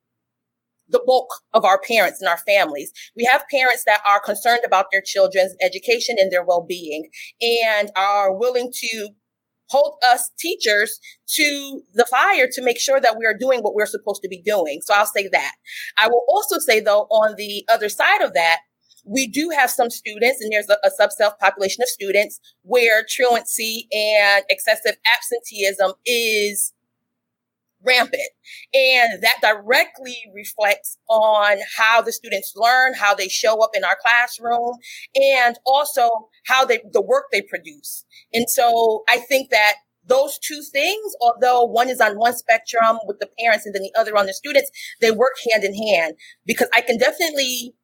the 0.89 1.03
bulk 1.05 1.29
of 1.53 1.65
our 1.65 1.81
parents 1.81 2.21
and 2.21 2.29
our 2.29 2.39
families. 2.39 2.93
We 3.17 3.25
have 3.25 3.43
parents 3.51 3.83
that 3.87 4.03
are 4.09 4.21
concerned 4.21 4.61
about 4.65 4.87
their 4.93 5.03
children's 5.05 5.57
education 5.61 6.17
and 6.17 6.31
their 6.31 6.45
well-being 6.45 7.09
and 7.41 7.91
are 7.97 8.33
willing 8.33 8.71
to 8.73 9.09
hold 9.69 9.97
us 10.07 10.31
teachers 10.39 11.01
to 11.29 11.83
the 11.95 12.07
fire 12.09 12.47
to 12.53 12.63
make 12.63 12.79
sure 12.79 13.01
that 13.01 13.17
we 13.19 13.27
are 13.27 13.37
doing 13.37 13.61
what 13.61 13.75
we're 13.75 13.87
supposed 13.87 14.23
to 14.23 14.29
be 14.29 14.41
doing. 14.43 14.81
So 14.83 14.95
I'll 14.95 15.07
say 15.07 15.29
that. 15.33 15.53
I 15.99 16.07
will 16.07 16.25
also 16.29 16.59
say 16.59 16.81
though, 16.81 17.03
on 17.11 17.35
the 17.37 17.65
other 17.73 17.89
side 17.89 18.23
of 18.23 18.33
that, 18.35 18.61
we 19.07 19.29
do 19.29 19.51
have 19.57 19.71
some 19.71 19.89
students, 19.89 20.43
and 20.43 20.53
there's 20.53 20.69
a, 20.69 20.77
a 20.85 20.91
subset 20.91 21.39
population 21.39 21.83
of 21.83 21.89
students 21.89 22.41
where 22.63 23.05
truancy 23.09 23.89
and 23.93 24.45
excessive 24.51 24.97
absenteeism 25.07 25.93
is 26.05 26.73
rampant. 27.85 28.29
And 28.75 29.23
that 29.23 29.39
directly 29.41 30.17
reflects 30.35 30.99
on 31.09 31.59
how 31.77 32.03
the 32.03 32.13
students 32.13 32.53
learn, 32.57 32.95
how 32.95 33.15
they 33.15 33.29
show 33.29 33.63
up 33.63 33.71
in 33.75 33.85
our 33.85 33.97
classroom, 34.05 34.73
and 35.15 35.57
also 35.65 36.11
how 36.47 36.65
they, 36.65 36.81
the 36.93 37.03
work 37.03 37.27
they 37.31 37.43
produce. 37.43 38.05
And 38.35 38.51
so 38.51 39.05
I 39.09 39.19
think 39.19 39.51
that 39.51 39.75
those 40.05 40.39
two 40.39 40.63
things, 40.73 41.15
although 41.21 41.65
one 41.65 41.89
is 41.89 42.01
on 42.01 42.19
one 42.19 42.37
spectrum 42.37 42.99
with 43.07 43.19
the 43.21 43.29
parents 43.39 43.67
and 43.67 43.75
then 43.75 43.83
the 43.83 43.93
other 43.99 44.17
on 44.17 44.27
the 44.27 44.35
students, 44.35 44.71
they 45.01 45.11
work 45.11 45.35
hand 45.51 45.65
in 45.65 45.75
hand 45.75 46.15
because 46.45 46.69
I 46.75 46.81
can 46.81 46.99
definitely 46.99 47.75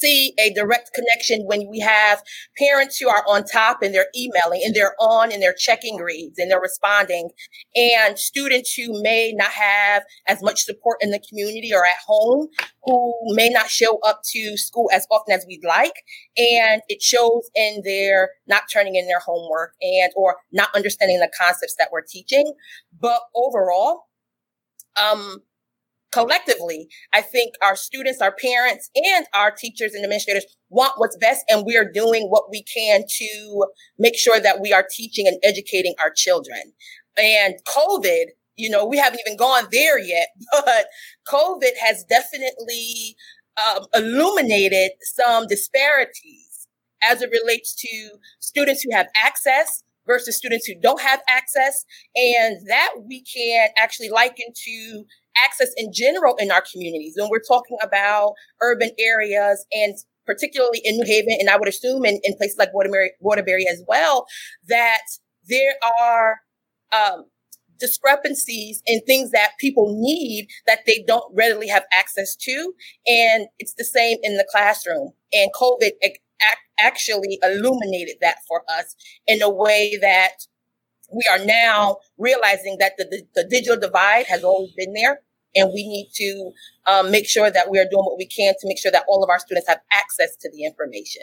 see 0.00 0.34
a 0.38 0.52
direct 0.52 0.90
connection 0.94 1.44
when 1.46 1.68
we 1.70 1.80
have 1.80 2.22
parents 2.58 2.98
who 2.98 3.08
are 3.08 3.24
on 3.28 3.44
top 3.44 3.82
and 3.82 3.94
they're 3.94 4.08
emailing 4.16 4.62
and 4.64 4.74
they're 4.74 4.94
on 5.00 5.32
and 5.32 5.42
they're 5.42 5.54
checking 5.54 5.96
grades 5.96 6.38
and 6.38 6.50
they're 6.50 6.60
responding 6.60 7.30
and 7.74 8.18
students 8.18 8.74
who 8.74 9.02
may 9.02 9.32
not 9.32 9.50
have 9.50 10.04
as 10.28 10.42
much 10.42 10.62
support 10.62 10.98
in 11.00 11.10
the 11.10 11.20
community 11.28 11.72
or 11.74 11.84
at 11.84 11.96
home 12.06 12.48
who 12.84 13.14
may 13.34 13.48
not 13.48 13.70
show 13.70 13.98
up 14.04 14.20
to 14.24 14.56
school 14.56 14.90
as 14.92 15.06
often 15.10 15.34
as 15.34 15.44
we'd 15.46 15.64
like. 15.64 15.94
And 16.36 16.82
it 16.88 17.02
shows 17.02 17.50
in 17.54 17.82
their 17.84 18.30
not 18.46 18.64
turning 18.72 18.96
in 18.96 19.06
their 19.06 19.20
homework 19.20 19.74
and 19.80 20.12
or 20.16 20.36
not 20.52 20.68
understanding 20.74 21.18
the 21.18 21.30
concepts 21.38 21.74
that 21.78 21.88
we're 21.92 22.02
teaching. 22.02 22.52
But 22.98 23.20
overall 23.34 24.04
um 24.96 25.38
collectively, 26.14 26.88
I 27.12 27.20
think 27.20 27.54
our 27.60 27.74
students, 27.74 28.22
our 28.22 28.34
parents, 28.34 28.88
and 28.94 29.26
our 29.34 29.50
teachers 29.50 29.94
and 29.94 30.04
administrators 30.04 30.46
want 30.70 30.94
what's 30.96 31.16
best, 31.16 31.44
and 31.48 31.66
we 31.66 31.76
are 31.76 31.90
doing 31.90 32.28
what 32.28 32.44
we 32.50 32.62
can 32.62 33.02
to 33.06 33.66
make 33.98 34.16
sure 34.16 34.38
that 34.38 34.60
we 34.60 34.72
are 34.72 34.86
teaching 34.88 35.26
and 35.26 35.38
educating 35.42 35.94
our 36.00 36.12
children. 36.14 36.72
And 37.18 37.56
COVID, 37.66 38.26
you 38.56 38.70
know, 38.70 38.86
we 38.86 38.96
haven't 38.96 39.20
even 39.26 39.36
gone 39.36 39.64
there 39.72 39.98
yet, 39.98 40.28
but 40.52 40.86
COVID 41.28 41.76
has 41.80 42.04
definitely 42.04 43.16
um, 43.58 43.86
illuminated 43.92 44.92
some 45.02 45.48
disparities 45.48 46.68
as 47.02 47.22
it 47.22 47.30
relates 47.42 47.74
to 47.74 48.18
students 48.38 48.82
who 48.82 48.94
have 48.94 49.08
access 49.16 49.82
versus 50.06 50.36
students 50.36 50.66
who 50.66 50.74
don't 50.80 51.00
have 51.00 51.20
access. 51.28 51.84
And 52.14 52.58
that 52.68 52.90
we 53.06 53.22
can 53.22 53.68
actually 53.78 54.10
liken 54.10 54.46
to 54.64 55.04
access 55.36 55.70
in 55.76 55.92
general 55.92 56.36
in 56.38 56.50
our 56.50 56.62
communities. 56.72 57.14
When 57.16 57.30
we're 57.30 57.40
talking 57.46 57.76
about 57.82 58.34
urban 58.62 58.90
areas 58.98 59.66
and 59.72 59.94
particularly 60.26 60.80
in 60.84 60.96
New 60.96 61.04
Haven, 61.04 61.36
and 61.38 61.50
I 61.50 61.56
would 61.56 61.68
assume 61.68 62.04
in, 62.04 62.18
in 62.22 62.34
places 62.36 62.56
like 62.58 62.72
Waterbury, 62.72 63.12
Waterbury 63.20 63.66
as 63.68 63.82
well, 63.86 64.26
that 64.68 65.02
there 65.48 65.74
are 66.00 66.38
um, 66.92 67.24
discrepancies 67.78 68.82
in 68.86 69.00
things 69.02 69.30
that 69.32 69.52
people 69.60 69.94
need 69.98 70.48
that 70.66 70.80
they 70.86 71.04
don't 71.06 71.24
readily 71.34 71.68
have 71.68 71.84
access 71.92 72.36
to. 72.36 72.72
And 73.06 73.48
it's 73.58 73.74
the 73.76 73.84
same 73.84 74.18
in 74.22 74.36
the 74.36 74.46
classroom. 74.50 75.10
And 75.32 75.50
COVID 75.54 75.90
actually 76.80 77.38
illuminated 77.42 78.16
that 78.20 78.36
for 78.48 78.62
us 78.68 78.94
in 79.26 79.42
a 79.42 79.50
way 79.50 79.96
that 80.00 80.46
we 81.12 81.22
are 81.30 81.44
now 81.44 81.98
realizing 82.18 82.76
that 82.80 82.92
the, 82.98 83.04
the, 83.04 83.42
the 83.42 83.48
digital 83.48 83.78
divide 83.78 84.26
has 84.26 84.42
always 84.42 84.72
been 84.72 84.92
there 84.94 85.20
and 85.54 85.70
we 85.72 85.86
need 85.86 86.10
to 86.14 86.52
um, 86.86 87.10
make 87.10 87.28
sure 87.28 87.50
that 87.50 87.70
we 87.70 87.78
are 87.78 87.84
doing 87.84 88.04
what 88.04 88.18
we 88.18 88.26
can 88.26 88.54
to 88.60 88.66
make 88.66 88.78
sure 88.78 88.92
that 88.92 89.04
all 89.08 89.22
of 89.22 89.30
our 89.30 89.38
students 89.38 89.68
have 89.68 89.80
access 89.92 90.36
to 90.40 90.50
the 90.50 90.64
information. 90.64 91.22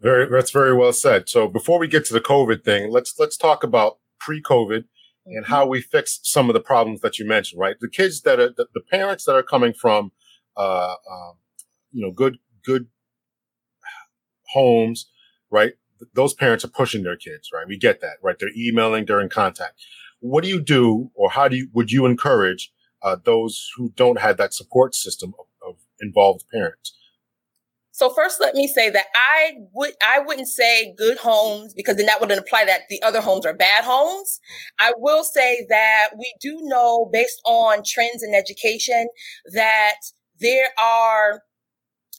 Very 0.00 0.28
that's 0.30 0.52
very 0.52 0.74
well 0.74 0.92
said. 0.92 1.28
So 1.28 1.48
before 1.48 1.78
we 1.78 1.88
get 1.88 2.04
to 2.06 2.14
the 2.14 2.20
covid 2.20 2.64
thing 2.64 2.90
let's 2.90 3.18
let's 3.18 3.36
talk 3.36 3.64
about 3.64 3.98
pre-covid 4.20 4.84
mm-hmm. 4.84 5.36
and 5.36 5.46
how 5.46 5.66
we 5.66 5.80
fix 5.80 6.20
some 6.22 6.48
of 6.48 6.54
the 6.54 6.60
problems 6.60 7.00
that 7.00 7.18
you 7.18 7.26
mentioned 7.26 7.60
right? 7.60 7.76
The 7.80 7.88
kids 7.88 8.22
that 8.22 8.38
are 8.38 8.50
the, 8.50 8.66
the 8.74 8.80
parents 8.80 9.24
that 9.24 9.34
are 9.34 9.42
coming 9.42 9.72
from 9.72 10.12
uh, 10.56 10.94
uh, 11.10 11.32
you 11.92 12.04
know 12.04 12.12
good 12.12 12.38
good 12.64 12.86
homes 14.52 15.10
right 15.50 15.74
those 16.14 16.34
parents 16.34 16.64
are 16.64 16.68
pushing 16.68 17.02
their 17.02 17.16
kids, 17.16 17.50
right? 17.52 17.66
We 17.66 17.76
get 17.76 18.00
that, 18.00 18.16
right? 18.22 18.36
They're 18.38 18.50
emailing, 18.56 19.04
they're 19.04 19.20
in 19.20 19.28
contact. 19.28 19.80
What 20.20 20.44
do 20.44 20.50
you 20.50 20.60
do, 20.60 21.10
or 21.14 21.30
how 21.30 21.48
do 21.48 21.56
you 21.56 21.68
would 21.72 21.92
you 21.92 22.06
encourage 22.06 22.72
uh, 23.02 23.16
those 23.22 23.70
who 23.76 23.92
don't 23.94 24.18
have 24.18 24.36
that 24.38 24.52
support 24.52 24.94
system 24.94 25.34
of, 25.38 25.46
of 25.68 25.76
involved 26.00 26.44
parents? 26.52 26.94
So 27.92 28.10
first, 28.10 28.40
let 28.40 28.54
me 28.54 28.68
say 28.68 28.90
that 28.90 29.06
I 29.14 29.54
would 29.72 29.92
I 30.04 30.20
wouldn't 30.20 30.48
say 30.48 30.94
good 30.96 31.18
homes 31.18 31.74
because 31.74 31.96
then 31.96 32.06
that 32.06 32.20
wouldn't 32.20 32.38
imply 32.38 32.64
that 32.64 32.82
the 32.88 33.02
other 33.02 33.20
homes 33.20 33.46
are 33.46 33.54
bad 33.54 33.84
homes. 33.84 34.40
I 34.78 34.92
will 34.96 35.24
say 35.24 35.66
that 35.68 36.10
we 36.18 36.32
do 36.40 36.58
know 36.62 37.08
based 37.12 37.40
on 37.44 37.82
trends 37.84 38.22
in 38.22 38.34
education 38.34 39.08
that 39.52 39.96
there 40.40 40.68
are 40.80 41.42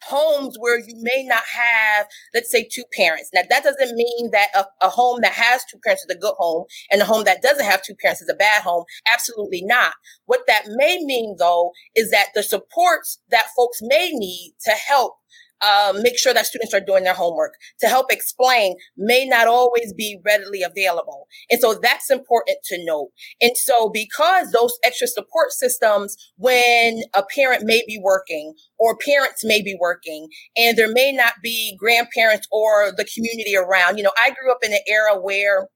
homes 0.04 0.56
where 0.60 0.80
you 0.80 0.96
may 1.02 1.24
not 1.24 1.44
have, 1.44 2.08
let's 2.34 2.52
say, 2.52 2.68
two 2.70 2.84
parents. 2.96 3.30
Now, 3.34 3.42
that 3.50 3.64
doesn't 3.64 3.96
mean 3.96 4.32
that 4.32 4.48
a, 4.56 4.66
a, 4.86 4.90
home 4.90 5.20
that 5.22 5.34
has 5.34 5.64
two 5.70 5.80
parents 5.84 6.04
is 6.04 6.16
a 6.16 6.20
good 6.20 6.34
home 6.38 6.66
and 6.92 7.02
a 7.02 7.06
home 7.06 7.24
that 7.26 7.42
doesn't 7.42 7.66
have 7.66 7.82
two 7.82 7.96
parents 7.96 8.22
is 8.22 8.30
a 8.30 8.36
bad 8.36 8.64
home. 8.64 8.86
Absolutely 9.12 9.64
not. 9.64 9.94
What 10.26 10.42
that 10.48 10.64
may 10.68 11.00
mean, 11.04 11.36
though, 11.38 11.72
is 11.96 12.12
that 12.12 12.28
the 12.34 12.44
supports 12.44 13.20
that 13.30 13.48
folks 13.56 13.80
may 13.82 14.12
need 14.12 14.56
to 14.66 14.72
help 14.72 15.19
um, 15.62 16.02
make 16.02 16.18
sure 16.18 16.34
that 16.34 16.46
students 16.46 16.74
are 16.74 16.80
doing 16.80 17.04
their 17.04 17.14
homework 17.14 17.54
to 17.80 17.88
help 17.88 18.12
explain 18.12 18.76
may 18.98 19.26
not 19.26 19.48
always 19.48 19.94
be 19.94 20.20
readily 20.26 20.64
available. 20.64 21.28
And 21.50 21.60
so 21.60 21.80
that's 21.82 22.10
important 22.10 22.58
to 22.66 22.86
note. 22.86 23.10
And 23.42 23.52
so 23.56 23.90
because 23.90 24.52
those 24.52 24.78
extra 24.84 25.08
support 25.08 25.52
systems, 25.52 26.16
when 26.38 27.02
a 27.14 27.24
parent 27.36 27.64
may 27.66 27.84
be 27.88 28.00
working 28.02 28.54
or 28.78 28.98
parents 28.98 29.44
may 29.44 29.62
be 29.62 29.78
working 29.80 30.28
and 30.56 30.78
there 30.78 30.92
may 30.92 31.12
not 31.12 31.34
be 31.44 31.76
grandparents 31.78 32.48
or 32.52 32.92
the 32.96 33.08
community 33.14 33.56
around, 33.56 33.98
you 33.98 34.04
know, 34.04 34.14
I 34.18 34.30
grew 34.32 34.52
up 34.52 34.60
in 34.64 34.74
an 34.74 34.80
era 34.88 35.20
where 35.20 35.68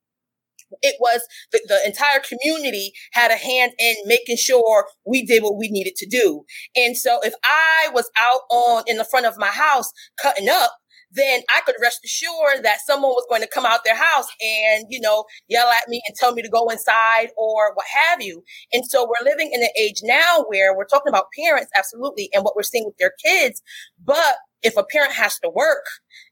it 0.82 0.96
was 1.00 1.22
the, 1.52 1.60
the 1.68 1.80
entire 1.86 2.20
community 2.20 2.92
had 3.12 3.30
a 3.30 3.36
hand 3.36 3.72
in 3.78 3.94
making 4.06 4.36
sure 4.36 4.86
we 5.06 5.24
did 5.24 5.42
what 5.42 5.56
we 5.56 5.68
needed 5.68 5.94
to 5.96 6.06
do. 6.06 6.44
And 6.76 6.96
so 6.96 7.20
if 7.22 7.34
I 7.44 7.88
was 7.92 8.10
out 8.16 8.42
on 8.50 8.84
in 8.86 8.96
the 8.96 9.04
front 9.04 9.26
of 9.26 9.38
my 9.38 9.48
house 9.48 9.92
cutting 10.20 10.48
up, 10.48 10.72
then 11.14 11.42
I 11.48 11.60
could 11.64 11.76
rest 11.80 12.00
assured 12.04 12.64
that 12.64 12.80
someone 12.84 13.12
was 13.12 13.26
going 13.28 13.42
to 13.42 13.48
come 13.48 13.64
out 13.64 13.84
their 13.84 13.96
house 13.96 14.26
and, 14.40 14.86
you 14.88 15.00
know, 15.00 15.24
yell 15.48 15.68
at 15.68 15.88
me 15.88 16.02
and 16.08 16.16
tell 16.16 16.34
me 16.34 16.42
to 16.42 16.48
go 16.48 16.68
inside 16.68 17.28
or 17.36 17.72
what 17.74 17.86
have 17.86 18.20
you. 18.20 18.42
And 18.72 18.84
so 18.84 19.04
we're 19.04 19.24
living 19.24 19.50
in 19.52 19.62
an 19.62 19.68
age 19.78 20.00
now 20.02 20.44
where 20.48 20.76
we're 20.76 20.86
talking 20.86 21.10
about 21.10 21.26
parents, 21.38 21.70
absolutely, 21.76 22.30
and 22.34 22.42
what 22.42 22.56
we're 22.56 22.62
seeing 22.62 22.84
with 22.84 22.96
their 22.98 23.12
kids. 23.24 23.62
But 24.04 24.36
if 24.64 24.76
a 24.78 24.84
parent 24.84 25.12
has 25.12 25.38
to 25.38 25.50
work 25.50 25.84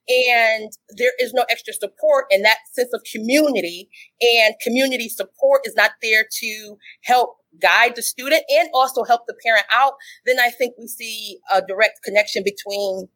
and 0.08 0.72
there 0.96 1.12
is 1.20 1.32
no 1.34 1.44
extra 1.50 1.74
support 1.74 2.24
and 2.30 2.44
that 2.44 2.56
sense 2.72 2.88
of 2.92 3.02
community 3.12 3.88
and 4.20 4.54
community 4.62 5.08
support 5.08 5.60
is 5.64 5.74
not 5.76 5.92
there 6.02 6.24
to 6.40 6.76
help 7.04 7.36
guide 7.60 7.94
the 7.94 8.02
student 8.02 8.42
and 8.48 8.70
also 8.72 9.04
help 9.04 9.26
the 9.28 9.36
parent 9.44 9.66
out, 9.70 9.92
then 10.24 10.40
I 10.40 10.50
think 10.50 10.74
we 10.78 10.88
see 10.88 11.38
a 11.52 11.60
direct 11.60 12.02
connection 12.02 12.42
between 12.42 13.08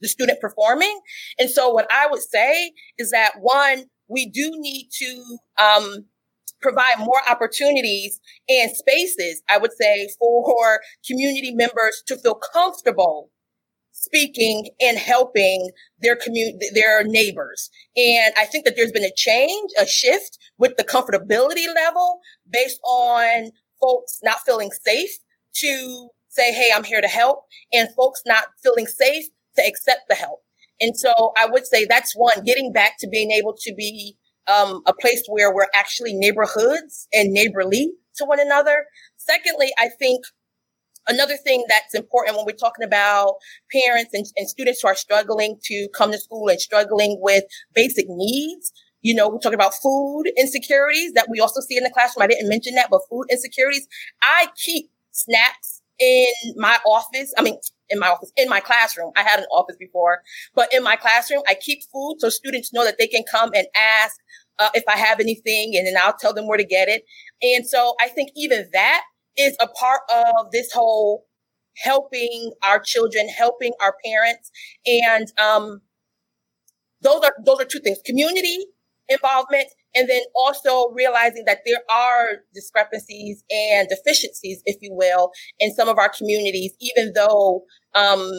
the 0.00 0.08
student 0.08 0.40
performing. 0.40 1.00
And 1.38 1.48
so 1.48 1.70
what 1.70 1.86
I 1.90 2.08
would 2.10 2.22
say 2.22 2.72
is 2.98 3.10
that 3.12 3.34
one, 3.40 3.84
we 4.08 4.28
do 4.28 4.52
need 4.56 4.88
to, 4.98 5.38
um, 5.62 6.06
provide 6.60 6.98
more 6.98 7.20
opportunities 7.28 8.20
and 8.48 8.72
spaces, 8.72 9.44
I 9.48 9.58
would 9.58 9.70
say, 9.80 10.08
for 10.18 10.80
community 11.06 11.54
members 11.54 12.02
to 12.08 12.16
feel 12.16 12.34
comfortable 12.34 13.30
speaking 13.98 14.70
and 14.80 14.96
helping 14.96 15.70
their 16.00 16.16
community, 16.16 16.58
their 16.72 17.04
neighbors. 17.04 17.70
And 17.96 18.32
I 18.38 18.44
think 18.44 18.64
that 18.64 18.74
there's 18.76 18.92
been 18.92 19.04
a 19.04 19.12
change, 19.16 19.70
a 19.78 19.86
shift 19.86 20.38
with 20.56 20.76
the 20.76 20.84
comfortability 20.84 21.66
level 21.74 22.20
based 22.50 22.80
on 22.84 23.50
folks 23.80 24.20
not 24.22 24.40
feeling 24.46 24.70
safe 24.70 25.10
to 25.56 26.08
say, 26.28 26.52
Hey, 26.52 26.70
I'm 26.74 26.84
here 26.84 27.00
to 27.00 27.08
help 27.08 27.44
and 27.72 27.88
folks 27.96 28.22
not 28.24 28.44
feeling 28.62 28.86
safe 28.86 29.24
to 29.56 29.66
accept 29.66 30.02
the 30.08 30.14
help. 30.14 30.40
And 30.80 30.96
so 30.96 31.32
I 31.36 31.46
would 31.46 31.66
say 31.66 31.84
that's 31.84 32.14
one, 32.14 32.44
getting 32.44 32.72
back 32.72 32.98
to 33.00 33.08
being 33.08 33.32
able 33.32 33.54
to 33.58 33.74
be 33.74 34.16
um, 34.46 34.82
a 34.86 34.94
place 34.94 35.24
where 35.28 35.52
we're 35.52 35.66
actually 35.74 36.14
neighborhoods 36.14 37.08
and 37.12 37.32
neighborly 37.32 37.92
to 38.16 38.24
one 38.24 38.40
another. 38.40 38.86
Secondly, 39.16 39.72
I 39.78 39.88
think 39.98 40.24
another 41.08 41.36
thing 41.36 41.64
that's 41.68 41.94
important 41.94 42.36
when 42.36 42.46
we're 42.46 42.52
talking 42.52 42.84
about 42.84 43.34
parents 43.72 44.10
and, 44.12 44.26
and 44.36 44.48
students 44.48 44.80
who 44.82 44.88
are 44.88 44.94
struggling 44.94 45.58
to 45.64 45.88
come 45.94 46.12
to 46.12 46.18
school 46.18 46.48
and 46.48 46.60
struggling 46.60 47.18
with 47.20 47.44
basic 47.74 48.06
needs. 48.08 48.72
You 49.00 49.14
know, 49.14 49.28
we're 49.28 49.38
talking 49.38 49.54
about 49.54 49.74
food 49.74 50.24
insecurities 50.36 51.12
that 51.12 51.28
we 51.30 51.40
also 51.40 51.60
see 51.60 51.76
in 51.76 51.84
the 51.84 51.90
classroom. 51.90 52.24
I 52.24 52.26
didn't 52.26 52.48
mention 52.48 52.74
that, 52.74 52.88
but 52.90 53.00
food 53.08 53.26
insecurities. 53.30 53.86
I 54.22 54.48
keep 54.64 54.90
snacks 55.12 55.82
in 55.98 56.26
my 56.56 56.78
office. 56.86 57.32
I 57.38 57.42
mean, 57.42 57.58
in 57.90 57.98
my 57.98 58.08
office, 58.08 58.32
in 58.36 58.48
my 58.48 58.60
classroom. 58.60 59.12
I 59.16 59.22
had 59.22 59.38
an 59.38 59.46
office 59.52 59.76
before, 59.78 60.20
but 60.54 60.72
in 60.72 60.82
my 60.82 60.96
classroom, 60.96 61.42
I 61.48 61.54
keep 61.54 61.80
food 61.92 62.16
so 62.18 62.28
students 62.28 62.72
know 62.72 62.84
that 62.84 62.96
they 62.98 63.06
can 63.06 63.22
come 63.30 63.50
and 63.54 63.66
ask 63.76 64.16
uh, 64.58 64.70
if 64.74 64.84
I 64.88 64.96
have 64.96 65.20
anything 65.20 65.74
and 65.76 65.86
then 65.86 65.94
I'll 66.00 66.16
tell 66.18 66.34
them 66.34 66.46
where 66.46 66.58
to 66.58 66.64
get 66.64 66.88
it. 66.88 67.02
And 67.42 67.66
so 67.66 67.94
I 68.00 68.08
think 68.08 68.30
even 68.36 68.68
that 68.72 69.02
is 69.38 69.56
a 69.60 69.68
part 69.68 70.00
of 70.10 70.50
this 70.52 70.70
whole 70.72 71.24
helping 71.76 72.52
our 72.62 72.80
children, 72.80 73.28
helping 73.28 73.72
our 73.80 73.94
parents. 74.04 74.50
And, 74.86 75.28
um, 75.40 75.80
those 77.00 77.22
are, 77.22 77.34
those 77.46 77.60
are 77.60 77.64
two 77.64 77.78
things, 77.78 77.98
community 78.04 78.58
involvement 79.08 79.68
and 79.94 80.08
then 80.08 80.22
also 80.34 80.90
realizing 80.90 81.44
that 81.46 81.60
there 81.66 81.82
are 81.90 82.42
discrepancies 82.54 83.42
and 83.50 83.88
deficiencies, 83.88 84.62
if 84.66 84.76
you 84.80 84.92
will, 84.92 85.30
in 85.58 85.74
some 85.74 85.88
of 85.88 85.98
our 85.98 86.10
communities, 86.10 86.72
even 86.80 87.12
though 87.14 87.62
um, 87.94 88.30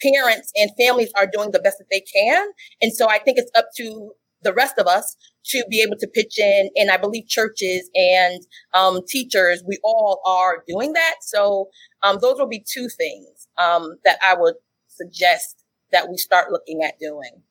parents 0.00 0.52
and 0.56 0.70
families 0.78 1.10
are 1.16 1.26
doing 1.26 1.50
the 1.50 1.60
best 1.60 1.78
that 1.78 1.86
they 1.90 2.00
can. 2.14 2.48
And 2.80 2.92
so 2.92 3.08
I 3.08 3.18
think 3.18 3.38
it's 3.38 3.50
up 3.54 3.66
to 3.76 4.12
the 4.42 4.52
rest 4.52 4.78
of 4.78 4.86
us 4.86 5.16
to 5.46 5.64
be 5.70 5.82
able 5.82 5.96
to 5.98 6.06
pitch 6.06 6.38
in. 6.38 6.70
And 6.76 6.90
I 6.90 6.96
believe 6.96 7.26
churches 7.26 7.90
and 7.94 8.42
um, 8.74 9.00
teachers, 9.08 9.62
we 9.66 9.78
all 9.82 10.20
are 10.26 10.64
doing 10.66 10.92
that. 10.92 11.16
So 11.22 11.68
um, 12.02 12.18
those 12.20 12.38
will 12.38 12.48
be 12.48 12.64
two 12.66 12.88
things 12.88 13.48
um, 13.58 13.96
that 14.04 14.18
I 14.22 14.34
would 14.34 14.54
suggest 14.88 15.64
that 15.90 16.08
we 16.08 16.16
start 16.16 16.50
looking 16.50 16.82
at 16.82 16.98
doing. 16.98 17.42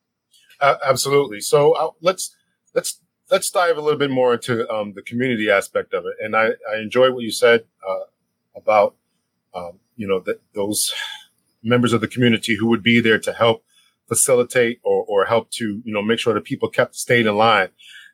Uh, 0.60 0.76
absolutely. 0.86 1.42
So 1.42 1.74
uh, 1.74 1.90
let's 2.02 2.36
let's 2.74 3.00
let's 3.30 3.50
dive 3.50 3.78
a 3.78 3.82
little 3.82 3.98
bit 3.98 4.12
more 4.12 4.34
into 4.34 4.70
um, 4.70 4.94
the 4.94 5.02
community 5.02 5.50
aspect 5.50 5.94
of 5.94 6.06
it. 6.06 6.14
And 6.24 6.36
I, 6.36 6.50
I 6.72 6.80
enjoy 6.82 7.12
what 7.12 7.24
you 7.24 7.32
said 7.32 7.64
uh, 7.88 8.04
about, 8.56 8.96
um, 9.56 9.80
you 9.96 10.08
know, 10.08 10.20
that 10.22 10.42
those 10.54 10.94
members 11.64 11.94
of 11.94 12.02
the 12.02 12.08
community 12.08 12.58
who 12.58 12.68
would 12.68 12.84
be 12.84 13.00
there 13.00 13.20
to 13.20 13.34
help 13.34 13.64
facilitate 14.12 14.80
or, 14.84 15.06
or 15.08 15.26
help 15.26 15.52
to, 15.52 15.82
you 15.84 15.94
know, 15.94 16.02
make 16.02 16.20
sure 16.20 16.34
that 16.34 16.44
people 16.44 16.70
kept 16.70 16.96
stayed 16.96 17.26
in 17.26 17.36
line. 17.36 17.70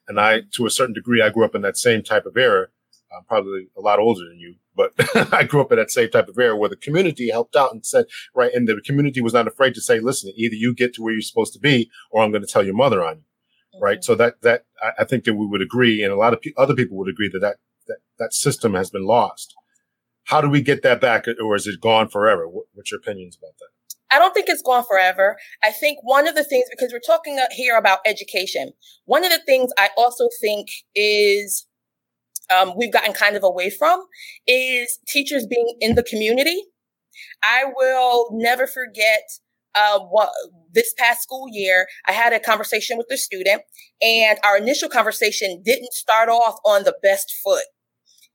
And 0.07 0.19
I, 0.19 0.41
to 0.53 0.65
a 0.65 0.69
certain 0.69 0.93
degree, 0.93 1.21
I 1.21 1.29
grew 1.29 1.45
up 1.45 1.55
in 1.55 1.61
that 1.63 1.77
same 1.77 2.03
type 2.03 2.25
of 2.25 2.37
era. 2.37 2.67
I'm 3.15 3.23
probably 3.25 3.67
a 3.77 3.81
lot 3.81 3.99
older 3.99 4.21
than 4.27 4.39
you, 4.39 4.55
but 4.75 4.93
I 5.33 5.43
grew 5.43 5.61
up 5.61 5.71
in 5.71 5.77
that 5.77 5.91
same 5.91 6.09
type 6.09 6.27
of 6.27 6.37
era 6.37 6.55
where 6.55 6.69
the 6.69 6.75
community 6.75 7.29
helped 7.29 7.55
out 7.55 7.71
and 7.73 7.85
said, 7.85 8.05
right. 8.35 8.53
And 8.53 8.67
the 8.67 8.81
community 8.85 9.21
was 9.21 9.33
not 9.33 9.47
afraid 9.47 9.73
to 9.75 9.81
say, 9.81 9.99
listen, 9.99 10.33
either 10.35 10.55
you 10.55 10.73
get 10.75 10.93
to 10.95 11.01
where 11.01 11.13
you're 11.13 11.21
supposed 11.21 11.53
to 11.53 11.59
be 11.59 11.89
or 12.11 12.23
I'm 12.23 12.31
going 12.31 12.45
to 12.45 12.51
tell 12.51 12.63
your 12.65 12.75
mother 12.75 13.03
on 13.03 13.17
you 13.17 13.23
mm-hmm. 13.77 13.83
right? 13.83 14.03
So 14.03 14.15
that 14.15 14.41
that 14.41 14.65
I 14.97 15.03
think 15.03 15.23
that 15.25 15.35
we 15.35 15.45
would 15.45 15.61
agree, 15.61 16.03
and 16.03 16.11
a 16.11 16.17
lot 16.17 16.33
of 16.33 16.41
pe- 16.41 16.53
other 16.57 16.75
people 16.75 16.97
would 16.97 17.09
agree 17.09 17.29
that, 17.29 17.39
that 17.39 17.57
that 17.87 17.97
that 18.19 18.33
system 18.33 18.73
has 18.73 18.89
been 18.89 19.05
lost. 19.05 19.55
How 20.25 20.41
do 20.41 20.49
we 20.49 20.61
get 20.61 20.83
that 20.83 20.99
back, 20.99 21.25
or 21.41 21.55
is 21.55 21.67
it 21.67 21.79
gone 21.79 22.09
forever? 22.09 22.47
What, 22.47 22.65
what's 22.73 22.91
your 22.91 22.99
opinions 22.99 23.37
about 23.37 23.57
that? 23.59 23.69
I 24.11 24.19
don't 24.19 24.33
think 24.33 24.47
it's 24.49 24.61
gone 24.61 24.85
forever. 24.85 25.37
I 25.63 25.71
think 25.71 25.99
one 26.01 26.27
of 26.27 26.35
the 26.35 26.43
things, 26.43 26.65
because 26.69 26.93
we're 26.93 26.99
talking 26.99 27.39
here 27.51 27.77
about 27.77 27.99
education, 28.05 28.71
one 29.05 29.23
of 29.23 29.31
the 29.31 29.41
things 29.45 29.71
I 29.77 29.89
also 29.97 30.29
think 30.41 30.67
is 30.95 31.67
um, 32.55 32.73
we've 32.77 32.93
gotten 32.93 33.13
kind 33.13 33.35
of 33.35 33.43
away 33.43 33.69
from 33.69 34.01
is 34.47 34.99
teachers 35.07 35.45
being 35.45 35.75
in 35.79 35.95
the 35.95 36.03
community. 36.03 36.63
I 37.43 37.65
will 37.75 38.29
never 38.31 38.67
forget 38.67 39.23
uh, 39.75 39.99
what 39.99 40.29
this 40.73 40.93
past 40.97 41.23
school 41.23 41.47
year, 41.51 41.87
I 42.07 42.11
had 42.11 42.33
a 42.33 42.39
conversation 42.39 42.97
with 42.97 43.07
the 43.09 43.17
student, 43.17 43.61
and 44.01 44.39
our 44.43 44.57
initial 44.57 44.89
conversation 44.89 45.61
didn't 45.63 45.93
start 45.93 46.29
off 46.29 46.55
on 46.65 46.83
the 46.83 46.95
best 47.03 47.33
foot. 47.43 47.65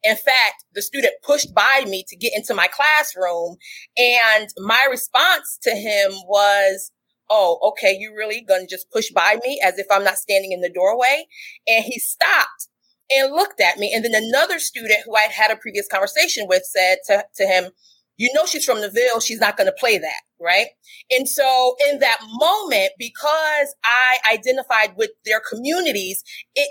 In 0.05 0.17
fact, 0.17 0.65
the 0.75 0.83
student 0.83 1.15
pushed 1.23 1.55
by 1.55 1.85
me 1.87 2.05
to 2.09 2.17
get 2.17 2.33
into 2.35 2.55
my 2.55 2.69
classroom, 2.69 3.57
and 3.97 4.49
my 4.59 4.87
response 4.91 5.59
to 5.63 5.71
him 5.71 6.13
was, 6.27 6.91
Oh, 7.31 7.59
okay, 7.71 7.97
you 7.99 8.15
really 8.15 8.43
gonna 8.43 8.67
just 8.67 8.91
push 8.91 9.11
by 9.11 9.39
me 9.45 9.61
as 9.65 9.79
if 9.79 9.87
I'm 9.91 10.05
not 10.05 10.19
standing 10.19 10.53
in 10.53 10.61
the 10.61 10.69
doorway? 10.69 11.27
And 11.67 11.85
he 11.85 11.99
stopped 11.99 12.69
and 13.11 13.33
looked 13.33 13.61
at 13.61 13.79
me. 13.79 13.93
And 13.95 14.05
then 14.05 14.15
another 14.15 14.59
student 14.59 15.01
who 15.05 15.15
I'd 15.17 15.31
had 15.31 15.51
a 15.51 15.57
previous 15.57 15.89
conversation 15.89 16.47
with 16.49 16.65
said 16.65 16.99
to, 17.07 17.25
to 17.37 17.47
him, 17.47 17.71
you 18.17 18.31
know 18.35 18.47
she's 18.47 18.65
from 18.65 18.81
the 18.81 18.91
Ville, 18.91 19.21
she's 19.21 19.41
not 19.41 19.57
going 19.57 19.67
to 19.67 19.73
play 19.79 19.99
that, 19.99 20.21
right? 20.41 20.69
And 21.11 21.29
so 21.29 21.75
in 21.91 21.99
that 22.01 22.19
moment, 22.29 22.93
because 22.99 23.75
I 23.85 24.19
identified 24.33 24.97
with 24.97 25.11
their 25.25 25.41
communities, 25.41 26.23
it 26.55 26.69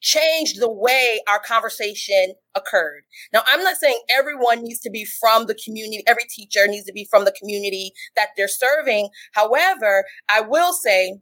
changed 0.00 0.60
the 0.60 0.70
way 0.70 1.20
our 1.28 1.38
conversation 1.38 2.34
occurred. 2.54 3.02
Now, 3.32 3.42
I'm 3.46 3.62
not 3.62 3.76
saying 3.76 4.00
everyone 4.10 4.62
needs 4.62 4.80
to 4.80 4.90
be 4.90 5.04
from 5.04 5.46
the 5.46 5.58
community, 5.62 6.02
every 6.06 6.24
teacher 6.28 6.66
needs 6.66 6.86
to 6.86 6.92
be 6.92 7.06
from 7.10 7.24
the 7.24 7.34
community 7.38 7.92
that 8.16 8.28
they're 8.36 8.48
serving. 8.48 9.10
However, 9.34 10.04
I 10.28 10.40
will 10.40 10.72
say 10.72 11.20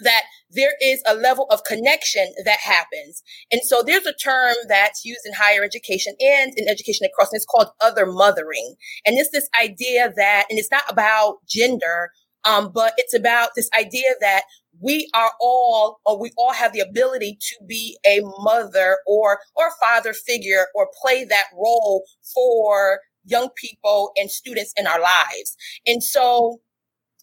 that 0.00 0.22
there 0.50 0.74
is 0.82 1.02
a 1.06 1.14
level 1.14 1.46
of 1.50 1.64
connection 1.64 2.32
that 2.44 2.58
happens. 2.58 3.22
And 3.50 3.62
so 3.62 3.82
there's 3.82 4.06
a 4.06 4.14
term 4.14 4.54
that's 4.68 5.04
used 5.04 5.20
in 5.24 5.32
higher 5.34 5.62
education 5.62 6.14
and 6.20 6.52
in 6.56 6.68
education 6.68 7.06
across, 7.06 7.30
and 7.30 7.36
it's 7.36 7.46
called 7.46 7.68
other 7.80 8.06
mothering. 8.06 8.74
And 9.06 9.16
it's 9.18 9.30
this 9.30 9.48
idea 9.60 10.12
that, 10.16 10.46
and 10.50 10.58
it's 10.58 10.70
not 10.70 10.84
about 10.88 11.36
gender, 11.48 12.10
um, 12.44 12.72
but 12.74 12.94
it's 12.96 13.14
about 13.14 13.50
this 13.54 13.68
idea 13.78 14.14
that 14.20 14.42
we 14.82 15.08
are 15.14 15.32
all, 15.40 16.00
or 16.04 16.20
we 16.20 16.32
all 16.36 16.52
have 16.52 16.72
the 16.72 16.80
ability 16.80 17.38
to 17.40 17.64
be 17.66 17.96
a 18.06 18.20
mother 18.40 18.98
or, 19.06 19.38
or 19.54 19.70
father 19.82 20.12
figure 20.12 20.66
or 20.74 20.88
play 21.00 21.24
that 21.24 21.46
role 21.54 22.04
for 22.34 23.00
young 23.24 23.48
people 23.56 24.10
and 24.16 24.30
students 24.30 24.72
in 24.76 24.86
our 24.86 25.00
lives. 25.00 25.56
And 25.86 26.02
so 26.02 26.60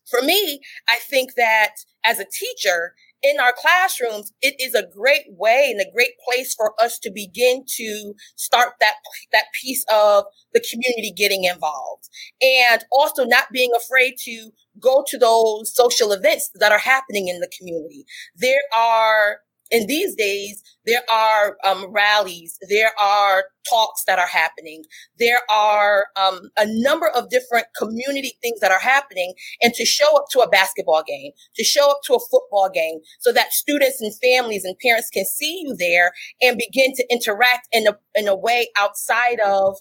for 0.10 0.22
me, 0.22 0.62
I 0.88 0.96
think 0.96 1.32
that 1.36 1.76
as 2.06 2.20
a 2.20 2.26
teacher 2.26 2.94
in 3.22 3.40
our 3.40 3.54
classrooms, 3.56 4.32
it 4.42 4.56
is 4.60 4.74
a 4.74 4.88
great 4.88 5.26
way 5.28 5.70
and 5.70 5.82
a 5.82 5.92
great 5.94 6.14
place 6.26 6.56
for 6.56 6.74
us 6.82 6.98
to 7.00 7.12
begin 7.14 7.64
to 7.76 8.14
start 8.36 8.74
that, 8.80 8.96
that 9.32 9.46
piece 9.62 9.84
of 9.92 10.24
the 10.54 10.64
community 10.72 11.12
getting 11.16 11.44
involved 11.44 12.10
and 12.42 12.86
also 12.92 13.26
not 13.26 13.52
being 13.52 13.72
afraid 13.76 14.16
to 14.20 14.52
go 14.82 15.04
to 15.08 15.18
those 15.18 15.74
social 15.74 16.12
events 16.12 16.50
that 16.56 16.72
are 16.72 16.80
happening 16.80 17.28
in 17.28 17.40
the 17.40 17.52
community. 17.58 18.06
There 18.36 18.62
are 18.76 19.40
in 19.72 19.86
these 19.88 20.16
days, 20.16 20.64
there 20.86 21.04
are 21.12 21.58
um, 21.64 21.92
rallies, 21.92 22.58
there 22.70 22.92
are 23.00 23.46
talks 23.70 24.04
that 24.08 24.18
are 24.18 24.28
happening, 24.28 24.84
there 25.20 25.40
are 25.52 26.08
um, 26.16 26.50
a 26.58 26.66
number 26.68 27.08
of 27.08 27.30
different 27.30 27.68
community 27.78 28.38
things 28.42 28.60
that 28.62 28.72
are 28.72 28.80
happening. 28.80 29.34
And 29.62 29.74
to 29.76 29.86
show 29.86 30.18
up 30.18 30.26
to 30.32 30.40
a 30.40 30.50
basketball 30.50 31.04
game, 31.08 31.32
to 31.56 31.64
show 31.64 31.92
up 31.92 32.00
to 32.06 32.16
a 32.16 32.20
football 32.20 32.70
game, 32.74 33.00
so 33.20 33.32
that 33.32 33.54
students 33.54 34.02
and 34.02 34.14
families 34.22 34.66
and 34.66 34.76
parents 34.84 35.10
can 35.10 35.26
see 35.26 35.64
you 35.64 35.76
there 35.78 36.14
and 36.42 36.58
begin 36.58 36.94
to 36.96 37.06
interact 37.12 37.68
in 37.72 37.88
a 37.88 37.98
in 38.16 38.28
a 38.28 38.36
way 38.36 38.70
outside 38.78 39.40
of 39.46 39.78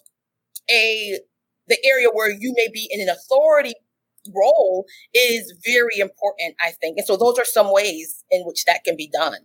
a 0.69 1.19
the 1.67 1.77
area 1.85 2.09
where 2.11 2.31
you 2.31 2.53
may 2.55 2.67
be 2.71 2.87
in 2.91 3.01
an 3.01 3.09
authority 3.09 3.73
role 4.33 4.85
is 5.13 5.53
very 5.63 5.99
important, 5.99 6.55
I 6.61 6.71
think. 6.71 6.97
And 6.97 7.05
so 7.05 7.17
those 7.17 7.37
are 7.37 7.45
some 7.45 7.71
ways 7.71 8.23
in 8.31 8.43
which 8.45 8.65
that 8.65 8.83
can 8.83 8.95
be 8.95 9.09
done. 9.11 9.39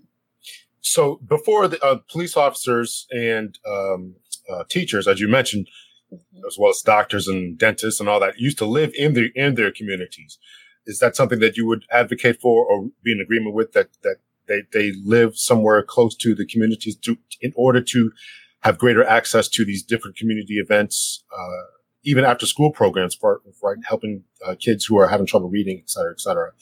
So 0.80 1.20
before 1.26 1.66
the 1.66 1.82
uh, 1.82 1.98
police 2.10 2.36
officers 2.36 3.06
and 3.10 3.58
um, 3.66 4.16
uh, 4.50 4.64
teachers, 4.68 5.08
as 5.08 5.20
you 5.20 5.28
mentioned, 5.28 5.68
mm-hmm. 6.12 6.46
as 6.46 6.56
well 6.58 6.70
as 6.70 6.82
doctors 6.82 7.26
and 7.26 7.58
dentists 7.58 8.00
and 8.00 8.08
all 8.08 8.20
that, 8.20 8.38
used 8.38 8.58
to 8.58 8.66
live 8.66 8.92
in 8.94 9.14
their 9.14 9.28
in 9.34 9.54
their 9.54 9.72
communities. 9.72 10.38
Is 10.86 10.98
that 10.98 11.16
something 11.16 11.40
that 11.40 11.56
you 11.56 11.66
would 11.66 11.86
advocate 11.90 12.40
for 12.40 12.66
or 12.66 12.90
be 13.02 13.12
in 13.12 13.20
agreement 13.20 13.54
with 13.54 13.72
that 13.72 13.88
that 14.02 14.16
they, 14.46 14.62
they 14.72 14.92
live 15.04 15.36
somewhere 15.36 15.82
close 15.82 16.14
to 16.16 16.34
the 16.34 16.46
communities 16.46 16.96
to 16.96 17.16
in 17.40 17.52
order 17.56 17.80
to 17.80 18.12
have 18.60 18.78
greater 18.78 19.04
access 19.04 19.48
to 19.48 19.64
these 19.64 19.82
different 19.82 20.16
community 20.16 20.54
events, 20.54 21.22
uh, 21.36 21.64
even 22.04 22.24
after 22.24 22.46
school 22.46 22.70
programs 22.70 23.14
for 23.14 23.40
helping 23.84 24.24
uh, 24.46 24.54
kids 24.58 24.84
who 24.84 24.98
are 24.98 25.08
having 25.08 25.26
trouble 25.26 25.48
reading, 25.48 25.80
et 25.82 25.90
cetera, 25.90 26.12
et 26.12 26.20
cetera. 26.20 26.52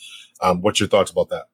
Um, 0.41 0.61
what's 0.63 0.81
your 0.81 0.89
thoughts 0.89 1.11
about 1.11 1.29
that? 1.29 1.45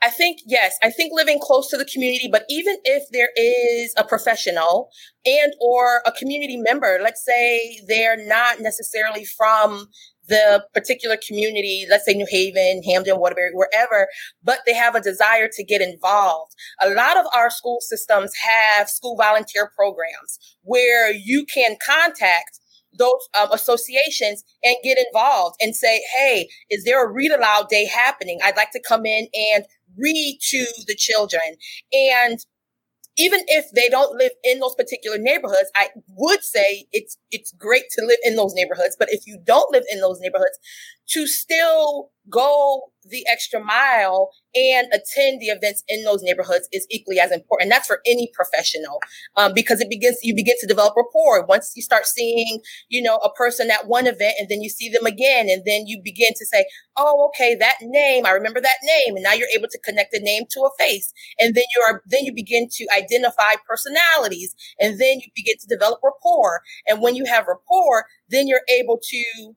I 0.00 0.10
think, 0.10 0.38
yes, 0.46 0.76
I 0.82 0.90
think 0.90 1.12
living 1.12 1.40
close 1.40 1.68
to 1.70 1.76
the 1.76 1.84
community, 1.84 2.28
but 2.30 2.44
even 2.48 2.76
if 2.84 3.02
there 3.10 3.30
is 3.36 3.92
a 3.96 4.04
professional 4.04 4.90
and 5.26 5.52
or 5.60 6.02
a 6.06 6.12
community 6.12 6.56
member, 6.56 7.00
let's 7.02 7.24
say 7.24 7.80
they're 7.88 8.24
not 8.24 8.60
necessarily 8.60 9.24
from 9.24 9.88
the 10.28 10.64
particular 10.72 11.18
community, 11.26 11.84
let's 11.90 12.04
say 12.04 12.14
New 12.14 12.28
Haven, 12.30 12.82
Hamden, 12.84 13.18
Waterbury, 13.18 13.50
wherever, 13.54 14.06
but 14.42 14.60
they 14.66 14.74
have 14.74 14.94
a 14.94 15.00
desire 15.00 15.48
to 15.52 15.64
get 15.64 15.80
involved. 15.80 16.52
A 16.80 16.90
lot 16.90 17.16
of 17.16 17.26
our 17.34 17.50
school 17.50 17.78
systems 17.80 18.32
have 18.36 18.88
school 18.88 19.16
volunteer 19.16 19.72
programs 19.76 20.38
where 20.62 21.12
you 21.12 21.44
can 21.52 21.76
contact 21.84 22.60
those 22.96 23.28
um, 23.40 23.50
associations 23.52 24.44
and 24.62 24.76
get 24.82 24.98
involved 24.98 25.56
and 25.60 25.74
say, 25.74 26.02
Hey, 26.14 26.48
is 26.70 26.84
there 26.84 27.04
a 27.04 27.10
read 27.10 27.32
aloud 27.32 27.68
day 27.68 27.86
happening? 27.86 28.38
I'd 28.44 28.56
like 28.56 28.70
to 28.72 28.82
come 28.86 29.06
in 29.06 29.28
and 29.52 29.64
read 29.96 30.38
to 30.50 30.66
the 30.86 30.94
children. 30.94 31.56
And 31.92 32.38
even 33.18 33.40
if 33.46 33.66
they 33.74 33.88
don't 33.88 34.16
live 34.16 34.32
in 34.42 34.58
those 34.58 34.74
particular 34.74 35.18
neighborhoods, 35.18 35.70
I 35.76 35.88
would 36.08 36.42
say 36.42 36.86
it's, 36.92 37.18
it's 37.30 37.52
great 37.52 37.84
to 37.98 38.06
live 38.06 38.18
in 38.24 38.36
those 38.36 38.54
neighborhoods. 38.54 38.96
But 38.98 39.08
if 39.10 39.26
you 39.26 39.38
don't 39.44 39.70
live 39.70 39.84
in 39.92 40.00
those 40.00 40.18
neighborhoods, 40.20 40.58
to 41.10 41.26
still 41.26 42.10
go 42.30 42.92
the 43.04 43.24
extra 43.30 43.62
mile 43.62 44.30
and 44.54 44.86
attend 44.92 45.40
the 45.40 45.46
events 45.46 45.82
in 45.88 46.04
those 46.04 46.22
neighborhoods 46.22 46.68
is 46.72 46.86
equally 46.90 47.18
as 47.18 47.32
important. 47.32 47.70
That's 47.70 47.86
for 47.86 48.00
any 48.06 48.30
professional, 48.34 49.00
um, 49.36 49.52
because 49.54 49.80
it 49.80 49.90
begins, 49.90 50.18
you 50.22 50.34
begin 50.34 50.54
to 50.60 50.66
develop 50.66 50.94
rapport. 50.96 51.44
Once 51.46 51.72
you 51.74 51.82
start 51.82 52.06
seeing, 52.06 52.60
you 52.88 53.02
know, 53.02 53.16
a 53.16 53.32
person 53.32 53.70
at 53.70 53.88
one 53.88 54.06
event 54.06 54.34
and 54.38 54.48
then 54.48 54.62
you 54.62 54.68
see 54.68 54.88
them 54.88 55.06
again, 55.06 55.48
and 55.48 55.64
then 55.66 55.86
you 55.86 56.00
begin 56.02 56.32
to 56.36 56.46
say, 56.46 56.64
Oh, 56.96 57.30
okay, 57.30 57.54
that 57.56 57.76
name, 57.80 58.26
I 58.26 58.30
remember 58.30 58.60
that 58.60 58.76
name. 58.82 59.16
And 59.16 59.24
now 59.24 59.32
you're 59.32 59.48
able 59.56 59.68
to 59.68 59.78
connect 59.78 60.12
the 60.12 60.20
name 60.20 60.44
to 60.50 60.60
a 60.60 60.70
face. 60.78 61.12
And 61.40 61.54
then 61.54 61.64
you 61.74 61.82
are, 61.88 62.02
then 62.06 62.24
you 62.24 62.34
begin 62.34 62.68
to 62.70 62.86
identify 62.94 63.54
personalities 63.66 64.54
and 64.78 65.00
then 65.00 65.20
you 65.20 65.30
begin 65.34 65.56
to 65.58 65.66
develop 65.66 66.00
rapport. 66.04 66.60
And 66.86 67.00
when 67.00 67.16
you 67.16 67.24
have 67.24 67.46
rapport, 67.48 68.04
then 68.28 68.46
you're 68.46 68.60
able 68.68 69.00
to 69.02 69.54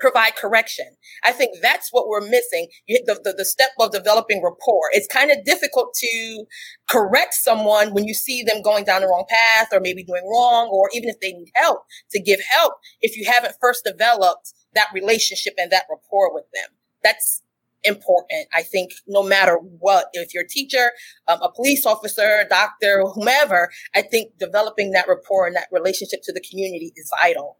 provide 0.00 0.36
correction. 0.36 0.86
I 1.24 1.32
think 1.32 1.58
that's 1.62 1.88
what 1.92 2.08
we're 2.08 2.20
missing. 2.22 2.68
The, 2.88 3.20
the, 3.22 3.34
the, 3.36 3.44
step 3.44 3.70
of 3.78 3.92
developing 3.92 4.42
rapport. 4.42 4.88
It's 4.92 5.06
kind 5.06 5.30
of 5.30 5.44
difficult 5.44 5.94
to 5.94 6.44
correct 6.88 7.34
someone 7.34 7.92
when 7.92 8.04
you 8.04 8.14
see 8.14 8.42
them 8.42 8.62
going 8.62 8.84
down 8.84 9.02
the 9.02 9.08
wrong 9.08 9.26
path 9.28 9.68
or 9.72 9.80
maybe 9.80 10.04
doing 10.04 10.22
wrong, 10.30 10.68
or 10.68 10.88
even 10.94 11.08
if 11.08 11.20
they 11.20 11.32
need 11.32 11.50
help 11.54 11.84
to 12.12 12.20
give 12.20 12.40
help 12.50 12.74
if 13.00 13.16
you 13.16 13.30
haven't 13.30 13.54
first 13.60 13.84
developed 13.84 14.52
that 14.74 14.88
relationship 14.94 15.54
and 15.58 15.70
that 15.70 15.84
rapport 15.90 16.32
with 16.32 16.44
them. 16.54 16.70
That's 17.02 17.42
important. 17.84 18.46
I 18.54 18.62
think 18.62 18.92
no 19.06 19.22
matter 19.22 19.56
what, 19.56 20.06
if 20.12 20.34
you're 20.34 20.44
a 20.44 20.48
teacher, 20.48 20.92
um, 21.28 21.40
a 21.42 21.50
police 21.50 21.86
officer, 21.86 22.40
a 22.44 22.48
doctor, 22.48 23.04
whomever, 23.14 23.70
I 23.94 24.02
think 24.02 24.38
developing 24.38 24.92
that 24.92 25.08
rapport 25.08 25.46
and 25.46 25.56
that 25.56 25.68
relationship 25.72 26.20
to 26.24 26.32
the 26.32 26.42
community 26.48 26.92
is 26.96 27.10
vital. 27.20 27.58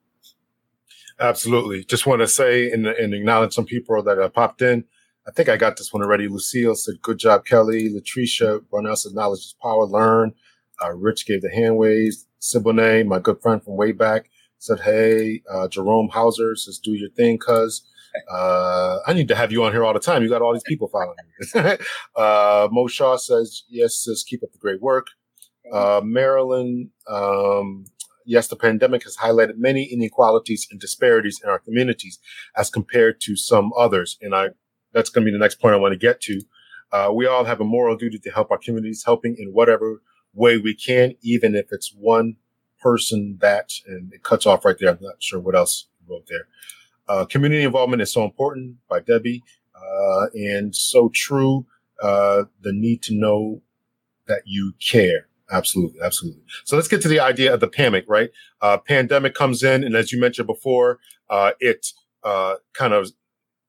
Absolutely. 1.21 1.85
Just 1.85 2.07
want 2.07 2.21
to 2.21 2.29
say 2.29 2.71
and, 2.73 2.87
and 2.87 3.13
acknowledge 3.13 3.53
some 3.53 3.67
people 3.67 4.03
that 4.03 4.19
have 4.19 4.33
popped 4.33 4.63
in. 4.63 4.85
I 5.29 5.33
think 5.33 5.49
I 5.49 5.57
got 5.57 5.77
this 5.77 5.93
one 5.93 6.03
already. 6.03 6.29
Lucille 6.29 6.75
said, 6.75 7.03
good 7.03 7.19
job, 7.19 7.45
Kelly. 7.45 7.91
Latricia 7.91 8.61
Brunel 8.71 8.97
said, 8.97 9.13
knowledge 9.13 9.41
is 9.41 9.55
power, 9.63 9.85
learn. 9.85 10.33
Uh, 10.83 10.93
Rich 10.93 11.27
gave 11.27 11.43
the 11.43 11.51
hand 11.51 11.77
waves. 11.77 12.27
Siboney, 12.41 13.07
my 13.07 13.19
good 13.19 13.41
friend 13.43 13.63
from 13.63 13.77
way 13.77 13.93
back, 13.93 14.31
said, 14.59 14.81
hey. 14.81 15.43
Uh, 15.51 15.69
Jerome 15.69 16.09
Hauser 16.09 16.57
says, 16.57 16.79
do 16.79 16.93
your 16.93 17.11
thing, 17.11 17.37
cuz. 17.39 17.83
Uh, 18.33 18.99
I 19.07 19.13
need 19.13 19.29
to 19.29 19.37
have 19.37 19.53
you 19.53 19.63
on 19.63 19.73
here 19.73 19.85
all 19.85 19.93
the 19.93 20.01
time. 20.01 20.23
You 20.23 20.31
got 20.31 20.43
all 20.43 20.55
these 20.55 20.65
people 20.67 20.89
following 20.89 21.17
you. 21.55 21.77
uh, 22.17 22.69
Mo 22.73 22.87
Shaw 22.87 23.17
says, 23.17 23.65
yes, 23.69 23.95
sis, 23.97 24.25
keep 24.25 24.43
up 24.43 24.53
the 24.53 24.59
great 24.59 24.81
work. 24.81 25.09
Uh, 25.71 26.01
Marilyn, 26.03 26.91
um, 27.09 27.85
yes, 28.25 28.49
the 28.49 28.57
pandemic 28.57 29.05
has 29.05 29.17
highlighted 29.17 29.57
many 29.57 29.85
inequalities 29.85 30.67
and 30.71 30.81
disparities 30.81 31.41
in 31.43 31.49
our 31.49 31.59
communities 31.59 32.19
as 32.57 32.71
compared 32.71 33.21
to 33.23 33.37
some 33.37 33.73
others. 33.77 34.19
And 34.21 34.35
I, 34.35 34.51
that's 34.93 35.11
going 35.11 35.25
to 35.25 35.31
be 35.31 35.37
the 35.37 35.43
next 35.43 35.61
point 35.61 35.75
I 35.75 35.79
want 35.79 35.93
to 35.93 35.99
get 35.99 36.21
to. 36.23 36.41
Uh, 36.93 37.11
we 37.15 37.27
all 37.27 37.45
have 37.45 37.61
a 37.61 37.65
moral 37.65 37.97
duty 37.97 38.19
to 38.19 38.31
help 38.31 38.51
our 38.51 38.59
communities, 38.59 39.05
helping 39.05 39.37
in 39.39 39.53
whatever 39.53 40.03
way 40.35 40.59
we 40.59 40.75
can, 40.75 41.15
even 41.23 41.55
if 41.55 41.67
it's 41.71 41.95
one 41.95 42.37
person 42.81 43.39
that, 43.41 43.73
and 43.87 44.13
it 44.13 44.23
cuts 44.23 44.47
off 44.47 44.65
right 44.65 44.77
there. 44.79 44.91
I'm 44.91 44.99
not 45.01 45.23
sure 45.23 45.39
what 45.39 45.55
else 45.55 45.87
wrote 46.09 46.27
there. 46.29 46.47
Uh, 47.09 47.25
community 47.25 47.63
involvement 47.63 48.03
is 48.03 48.13
so 48.13 48.25
important 48.25 48.77
by 48.89 49.01
Debbie, 49.01 49.43
uh, 49.75 50.27
and 50.35 50.75
so 50.75 51.11
true. 51.13 51.67
Uh, 52.03 52.45
the 52.63 52.73
need 52.73 53.03
to 53.03 53.15
know 53.15 53.61
that 54.27 54.43
you 54.47 54.73
care. 54.81 55.27
Absolutely, 55.51 56.01
absolutely. 56.01 56.43
So 56.65 56.77
let's 56.77 56.89
get 56.89 57.03
to 57.03 57.09
the 57.09 57.21
idea 57.21 57.53
of 57.53 57.61
the 57.61 57.69
pandemic, 57.69 58.05
right? 58.09 58.31
Uh, 58.61 58.79
pandemic 58.79 59.35
comes 59.35 59.63
in, 59.63 59.83
and 59.83 59.97
as 59.97 60.13
you 60.13 60.21
mentioned 60.21 60.47
before, 60.47 60.99
uh, 61.29 61.53
it 61.61 61.89
uh, 62.23 62.57
kind 62.73 62.93
of 62.93 63.11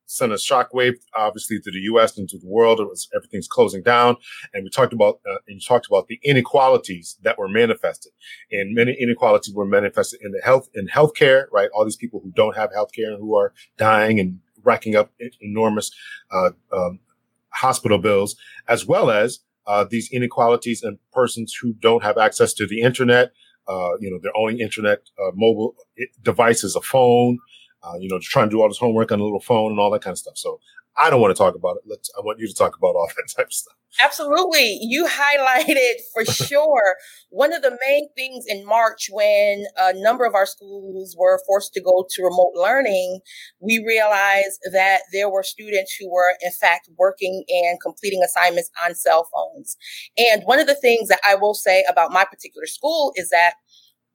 sent 0.06 0.30
a 0.30 0.36
shockwave, 0.36 0.94
obviously, 1.16 1.58
to 1.58 1.70
the 1.70 1.78
U.S. 1.80 2.16
and 2.18 2.28
to 2.28 2.38
the 2.38 2.46
world. 2.46 2.80
It 2.80 2.84
was 2.84 3.08
everything's 3.16 3.48
closing 3.48 3.82
down, 3.82 4.16
and 4.52 4.62
we 4.62 4.70
talked 4.70 4.92
about 4.92 5.20
uh, 5.28 5.38
and 5.48 5.56
you 5.56 5.60
talked 5.60 5.86
about 5.86 6.06
the 6.06 6.20
inequalities 6.22 7.16
that 7.22 7.38
were 7.38 7.48
manifested, 7.48 8.12
and 8.50 8.74
many 8.74 8.92
inequalities 8.92 9.54
were 9.54 9.66
manifested 9.66 10.20
in 10.22 10.32
the 10.32 10.40
health 10.44 10.68
in 10.74 10.86
healthcare, 10.86 11.46
right? 11.50 11.68
All 11.74 11.84
these 11.84 11.96
people 11.96 12.20
who 12.22 12.30
don't 12.30 12.56
have 12.56 12.70
healthcare 12.70 13.08
and 13.08 13.18
who 13.18 13.34
are 13.36 13.52
dying 13.76 14.20
and 14.20 14.38
racking 14.62 14.94
up 14.94 15.10
enormous 15.40 15.90
uh, 16.30 16.50
um, 16.72 17.00
hospital 17.48 17.98
bills, 17.98 18.36
as 18.68 18.86
well 18.86 19.10
as 19.10 19.40
uh, 19.66 19.84
these 19.88 20.10
inequalities 20.10 20.82
and 20.82 20.98
persons 21.12 21.54
who 21.60 21.72
don't 21.74 22.02
have 22.02 22.18
access 22.18 22.52
to 22.54 22.66
the 22.66 22.80
internet, 22.80 23.32
uh, 23.68 23.96
you 24.00 24.10
know, 24.10 24.18
their 24.22 24.36
only 24.36 24.60
internet, 24.60 25.00
uh, 25.20 25.30
mobile 25.34 25.74
devices, 26.22 26.74
a 26.74 26.80
phone, 26.80 27.38
uh, 27.82 27.94
you 27.98 28.08
know, 28.08 28.18
trying 28.20 28.48
to 28.48 28.56
do 28.56 28.62
all 28.62 28.68
this 28.68 28.78
homework 28.78 29.12
on 29.12 29.20
a 29.20 29.24
little 29.24 29.40
phone 29.40 29.70
and 29.70 29.80
all 29.80 29.90
that 29.90 30.02
kind 30.02 30.12
of 30.12 30.18
stuff. 30.18 30.36
So 30.36 30.60
I 31.00 31.10
don't 31.10 31.20
want 31.20 31.34
to 31.34 31.38
talk 31.38 31.54
about 31.54 31.76
it. 31.76 31.82
Let's, 31.86 32.10
I 32.16 32.20
want 32.20 32.38
you 32.38 32.46
to 32.46 32.54
talk 32.54 32.76
about 32.76 32.94
all 32.94 33.08
that 33.16 33.32
type 33.34 33.46
of 33.46 33.52
stuff. 33.52 33.74
Absolutely. 34.00 34.78
You 34.80 35.06
highlighted 35.06 36.00
for 36.14 36.24
sure. 36.32 36.96
One 37.30 37.52
of 37.52 37.62
the 37.62 37.76
main 37.86 38.08
things 38.16 38.44
in 38.48 38.64
March 38.64 39.08
when 39.10 39.64
a 39.78 39.92
number 39.94 40.24
of 40.24 40.34
our 40.34 40.46
schools 40.46 41.14
were 41.18 41.40
forced 41.46 41.74
to 41.74 41.82
go 41.82 42.06
to 42.08 42.22
remote 42.22 42.52
learning, 42.54 43.20
we 43.60 43.84
realized 43.86 44.60
that 44.72 45.02
there 45.12 45.30
were 45.30 45.42
students 45.42 45.94
who 45.98 46.10
were 46.10 46.36
in 46.42 46.52
fact 46.52 46.88
working 46.98 47.44
and 47.48 47.80
completing 47.82 48.22
assignments 48.22 48.70
on 48.84 48.94
cell 48.94 49.28
phones. 49.32 49.76
And 50.16 50.42
one 50.44 50.58
of 50.58 50.66
the 50.66 50.74
things 50.74 51.08
that 51.08 51.20
I 51.26 51.34
will 51.34 51.54
say 51.54 51.84
about 51.88 52.12
my 52.12 52.24
particular 52.24 52.66
school 52.66 53.12
is 53.16 53.28
that 53.30 53.54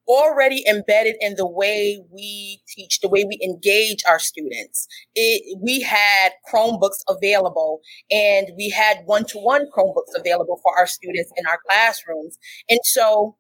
already 0.08 0.64
embedded 0.68 1.16
in 1.20 1.36
the 1.36 1.48
way 1.48 2.00
we 2.12 2.62
teach, 2.68 3.00
the 3.00 3.10
way 3.10 3.26
we 3.26 3.40
engage 3.44 4.04
our 4.08 4.20
students. 4.20 4.88
It, 5.16 5.58
we 5.62 5.82
had 5.82 6.30
Chromebooks 6.52 7.04
available 7.10 7.82
and 8.10 8.50
we 8.58 8.70
had 8.70 9.00
one-to-one 9.06 9.68
Chromebooks 9.76 10.18
available 10.18 10.60
for 10.64 10.78
our 10.78 10.88
students 10.88 11.32
in 11.38 11.46
our 11.46 11.60
classrooms. 11.68 12.38
And 12.70 12.80
so 12.84 13.36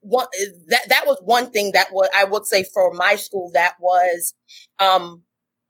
one, 0.00 0.26
that, 0.68 0.88
that 0.88 1.06
was 1.06 1.20
one 1.24 1.50
thing 1.50 1.72
that 1.72 1.88
what 1.90 2.10
I 2.14 2.24
would 2.24 2.46
say 2.46 2.64
for 2.64 2.92
my 2.92 3.16
school 3.16 3.50
that 3.54 3.74
was, 3.80 4.34
um, 4.78 5.22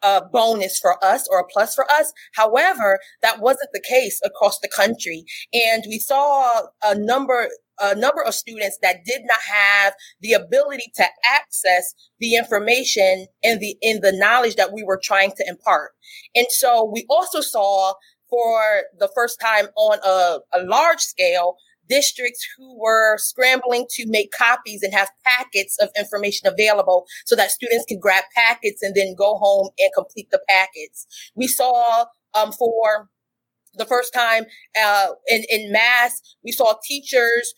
a 0.05 0.21
bonus 0.33 0.79
for 0.81 1.03
us 1.05 1.29
or 1.31 1.39
a 1.39 1.47
plus 1.47 1.75
for 1.75 1.85
us. 1.91 2.13
However, 2.35 2.99
that 3.23 3.41
wasn't 3.41 3.71
the 3.73 3.83
case 3.89 4.21
across 4.25 4.59
the 4.59 4.69
country. 4.69 5.25
And 5.53 5.85
we 5.87 5.99
saw 6.01 6.63
a 6.83 6.97
number, 6.97 7.49
a 7.83 7.95
number 7.95 8.23
of 8.23 8.35
students 8.35 8.79
that 8.81 9.05
did 9.05 9.23
not 9.29 9.41
have 9.41 9.95
the 10.21 10.33
ability 10.33 10.91
to 10.95 11.05
access 11.25 11.95
the 12.21 12.37
information 12.37 13.27
and 13.43 13.61
the, 13.61 13.77
in 13.83 14.01
the 14.01 14.13
knowledge 14.13 14.55
that 14.55 14.73
we 14.73 14.83
were 14.83 15.01
trying 15.03 15.33
to 15.33 15.45
impart. 15.49 15.91
And 16.35 16.47
so 16.49 16.89
we 16.91 17.05
also 17.11 17.41
saw 17.41 17.95
for 18.31 18.83
the 18.99 19.11
first 19.15 19.39
time 19.41 19.67
on 19.77 19.99
a, 20.05 20.39
a 20.59 20.63
large 20.65 21.01
scale, 21.01 21.57
districts 21.89 22.47
who 22.57 22.81
were 22.81 23.19
scrambling 23.19 23.87
to 23.91 24.07
make 24.09 24.31
copies 24.31 24.83
and 24.83 24.95
have 24.95 25.11
packets 25.25 25.77
of 25.81 25.91
information 25.99 26.47
available 26.47 27.05
so 27.27 27.37
that 27.37 27.51
students 27.51 27.85
can 27.87 27.99
grab 27.99 28.25
packets 28.35 28.83
and 28.83 28.95
then 28.95 29.15
go 29.17 29.37
home 29.37 29.69
and 29.79 29.91
complete 29.95 30.31
the 30.31 30.41
packets. 30.49 31.07
We 31.35 31.49
saw 31.49 32.07
um, 32.35 32.53
for 32.53 33.11
the 33.75 33.85
first 33.85 34.13
time 34.15 34.45
uh, 34.81 35.09
in, 35.29 35.45
in 35.51 35.73
mass, 35.73 36.21
we 36.45 36.53
saw 36.53 36.75
teachers 36.87 37.53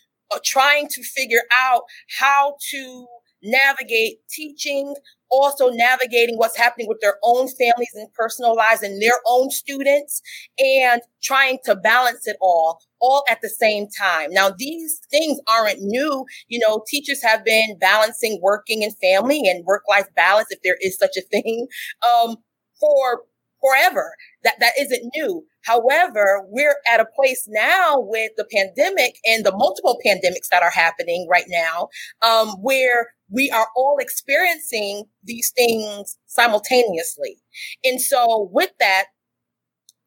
trying 0.44 0.88
to 0.88 1.02
figure 1.02 1.42
out 1.52 1.82
how 2.18 2.56
to 2.70 3.06
navigate 3.42 4.18
teaching, 4.30 4.94
also 5.30 5.68
navigating 5.70 6.36
what's 6.38 6.56
happening 6.56 6.88
with 6.88 6.98
their 7.00 7.18
own 7.22 7.48
families 7.48 7.90
and 7.94 8.12
personal 8.14 8.56
lives 8.56 8.82
and 8.82 9.02
their 9.02 9.20
own 9.26 9.50
students 9.50 10.22
and 10.58 11.02
trying 11.22 11.58
to 11.64 11.74
balance 11.76 12.26
it 12.26 12.36
all 12.40 12.78
all 13.00 13.22
at 13.28 13.40
the 13.42 13.50
same 13.50 13.86
time. 13.98 14.30
Now, 14.32 14.50
these 14.56 14.98
things 15.10 15.38
aren't 15.46 15.80
new. 15.80 16.24
You 16.48 16.58
know, 16.60 16.82
teachers 16.88 17.22
have 17.22 17.44
been 17.44 17.76
balancing 17.78 18.40
working 18.42 18.82
and 18.82 18.96
family 18.98 19.42
and 19.46 19.64
work 19.66 19.82
life 19.88 20.06
balance, 20.16 20.48
if 20.50 20.60
there 20.64 20.78
is 20.80 20.96
such 20.96 21.16
a 21.18 21.22
thing, 21.22 21.66
um, 22.02 22.36
for 22.80 23.22
forever. 23.64 24.14
That, 24.42 24.56
that 24.60 24.72
isn't 24.78 25.10
new. 25.16 25.44
However, 25.64 26.44
we're 26.48 26.76
at 26.86 27.00
a 27.00 27.06
place 27.16 27.46
now 27.48 27.96
with 27.98 28.32
the 28.36 28.46
pandemic 28.52 29.16
and 29.24 29.44
the 29.44 29.56
multiple 29.56 29.98
pandemics 30.06 30.48
that 30.50 30.62
are 30.62 30.70
happening 30.70 31.26
right 31.30 31.46
now, 31.48 31.88
um, 32.22 32.48
where 32.60 33.12
we 33.30 33.50
are 33.50 33.68
all 33.74 33.96
experiencing 33.98 35.04
these 35.22 35.50
things 35.56 36.18
simultaneously. 36.26 37.38
And 37.82 38.00
so 38.00 38.50
with 38.52 38.70
that 38.80 39.06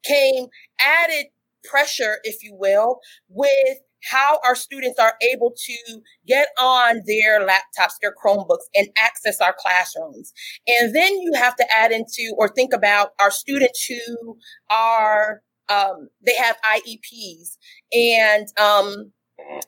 came 0.04 0.46
added 0.80 1.26
pressure, 1.64 2.18
if 2.22 2.44
you 2.44 2.54
will, 2.54 3.00
with 3.28 3.78
how 4.10 4.38
our 4.44 4.54
students 4.54 4.98
are 4.98 5.14
able 5.32 5.52
to 5.56 6.00
get 6.26 6.48
on 6.58 7.02
their 7.06 7.40
laptops, 7.40 7.94
their 8.00 8.14
Chromebooks, 8.14 8.66
and 8.74 8.88
access 8.96 9.40
our 9.40 9.54
classrooms. 9.58 10.32
And 10.66 10.94
then 10.94 11.12
you 11.20 11.32
have 11.34 11.56
to 11.56 11.66
add 11.74 11.92
into 11.92 12.34
or 12.36 12.48
think 12.48 12.72
about 12.72 13.10
our 13.20 13.30
students 13.30 13.84
who 13.86 14.38
are, 14.70 15.42
um, 15.68 16.08
they 16.24 16.34
have 16.36 16.56
IEPs 16.64 17.56
and, 17.92 18.46
um, 18.58 19.12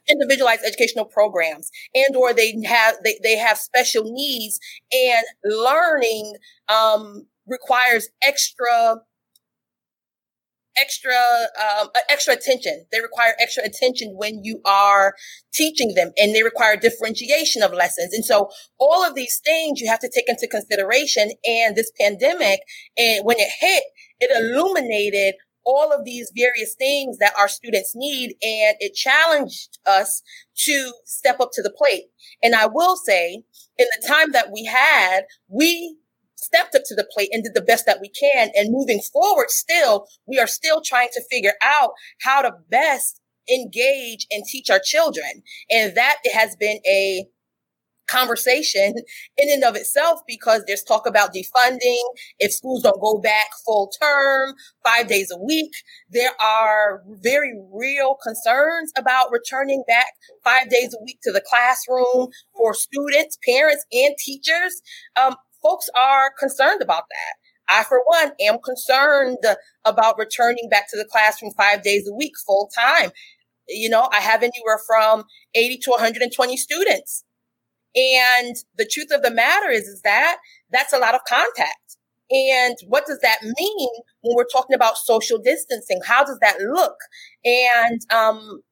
individualized 0.09 0.63
educational 0.67 1.05
programs 1.05 1.71
and 1.95 2.17
or 2.17 2.35
they 2.35 2.55
have 2.67 2.97
they, 3.05 3.19
they 3.23 3.37
have 3.37 3.57
special 3.57 4.03
needs 4.05 4.59
and 4.93 5.25
learning 5.45 6.35
um, 6.69 7.27
requires 7.47 8.09
extra 8.23 9.01
extra 10.77 11.19
um, 11.61 11.89
extra 12.09 12.35
attention. 12.35 12.87
They 12.93 13.01
require 13.01 13.35
extra 13.39 13.65
attention 13.65 14.15
when 14.17 14.45
you 14.45 14.61
are 14.65 15.15
teaching 15.53 15.95
them, 15.95 16.13
and 16.17 16.35
they 16.35 16.43
require 16.43 16.77
differentiation 16.77 17.63
of 17.63 17.73
lessons. 17.73 18.15
And 18.15 18.25
so, 18.25 18.49
all 18.79 19.05
of 19.05 19.15
these 19.15 19.41
things 19.45 19.81
you 19.81 19.89
have 19.89 20.01
to 20.01 20.11
take 20.13 20.29
into 20.29 20.49
consideration. 20.49 21.33
And 21.47 21.77
this 21.77 21.91
pandemic, 22.01 22.61
and 22.97 23.25
when 23.25 23.39
it 23.39 23.51
hit, 23.61 23.85
it 24.21 24.31
illuminated 24.31 25.35
all 25.65 25.93
of 25.93 26.05
these 26.05 26.33
various 26.37 26.75
things 26.75 27.19
that 27.19 27.35
our 27.39 27.49
students 27.49 27.93
need, 27.95 28.31
and 28.43 28.77
it 28.81 28.95
challenged 28.95 29.79
us 29.87 30.23
to 30.57 30.93
step 31.05 31.41
up 31.41 31.51
to 31.53 31.63
the 31.63 31.73
plate. 31.77 32.05
And 32.43 32.55
I 32.55 32.67
will 32.67 32.97
say, 32.97 33.43
in 33.79 33.87
the 34.01 34.07
time 34.07 34.33
that 34.33 34.51
we 34.53 34.65
had, 34.65 35.23
we 35.49 35.97
stepped 36.43 36.75
up 36.75 36.83
to 36.87 36.95
the 36.95 37.09
plate 37.13 37.31
and 37.33 37.45
did 37.45 37.55
the 37.55 37.63
best 37.63 37.87
that 37.87 38.01
we 38.01 38.09
can. 38.09 38.51
And 38.55 38.73
moving 38.73 39.01
forward, 39.13 39.51
still, 39.51 40.07
we 40.27 40.39
are 40.39 40.47
still 40.47 40.81
trying 40.81 41.09
to 41.13 41.23
figure 41.31 41.55
out 41.63 41.93
how 42.23 42.43
to 42.43 42.53
best 42.71 43.21
engage 43.53 44.27
and 44.31 44.45
teach 44.45 44.71
our 44.71 44.81
children. 44.83 45.43
And 45.71 45.95
that 45.97 46.17
has 46.33 46.57
been 46.57 46.79
a 46.87 47.27
conversation 48.11 48.95
in 49.39 49.51
and 49.51 49.65
of 49.65 49.77
itself 49.77 50.21
because 50.27 50.65
there's 50.67 50.83
talk 50.83 51.07
about 51.07 51.33
defunding. 51.33 52.03
If 52.39 52.53
schools 52.53 52.83
don't 52.83 53.01
go 53.01 53.19
back 53.19 53.49
full 53.65 53.91
term, 54.01 54.55
five 54.85 55.07
days 55.07 55.31
a 55.31 55.39
week, 55.39 55.73
there 56.11 56.33
are 56.41 57.03
very 57.23 57.55
real 57.73 58.17
concerns 58.23 58.93
about 58.99 59.31
returning 59.31 59.85
back 59.87 60.09
five 60.43 60.69
days 60.69 60.95
a 60.95 61.05
week 61.05 61.19
to 61.23 61.33
the 61.33 61.43
classroom 61.49 62.29
for 62.57 62.75
students, 62.75 63.39
parents, 63.47 63.85
and 63.93 64.15
teachers. 64.19 64.83
Um, 65.21 65.37
folks 65.63 65.89
are 65.95 66.31
concerned 66.39 66.83
about 66.83 67.05
that. 67.11 67.35
I, 67.71 67.85
for 67.85 68.03
one, 68.05 68.33
am 68.41 68.59
concerned 68.65 69.39
about 69.85 70.19
returning 70.19 70.69
back 70.71 70.91
to 70.91 70.97
the 70.97 71.05
classroom 71.05 71.53
five 71.57 71.83
days 71.83 72.09
a 72.09 72.15
week, 72.15 72.33
full 72.45 72.69
time. 72.77 73.11
You 73.69 73.89
know, 73.89 74.09
I 74.13 74.21
have 74.21 74.43
anywhere 74.43 74.81
from 74.87 75.25
80 75.55 75.79
to 75.85 75.91
120 75.91 76.57
students. 76.57 77.25
And 77.95 78.57
the 78.77 78.89
truth 78.91 79.09
of 79.13 79.23
the 79.23 79.31
matter 79.31 79.71
is, 79.71 79.85
is 79.85 80.03
that 80.03 80.39
that's 80.71 80.93
a 80.93 80.99
lot 80.99 81.15
of 81.15 81.21
contact. 81.29 81.97
And 82.31 82.77
what 82.87 83.07
does 83.07 83.19
that 83.23 83.39
mean 83.43 83.89
when 84.23 84.37
we're 84.37 84.45
talking 84.45 84.75
about 84.75 84.97
social 84.97 85.39
distancing? 85.39 86.01
How 86.05 86.25
does 86.25 86.39
that 86.41 86.61
look? 86.61 86.97
And, 87.45 88.01
um, 88.13 88.63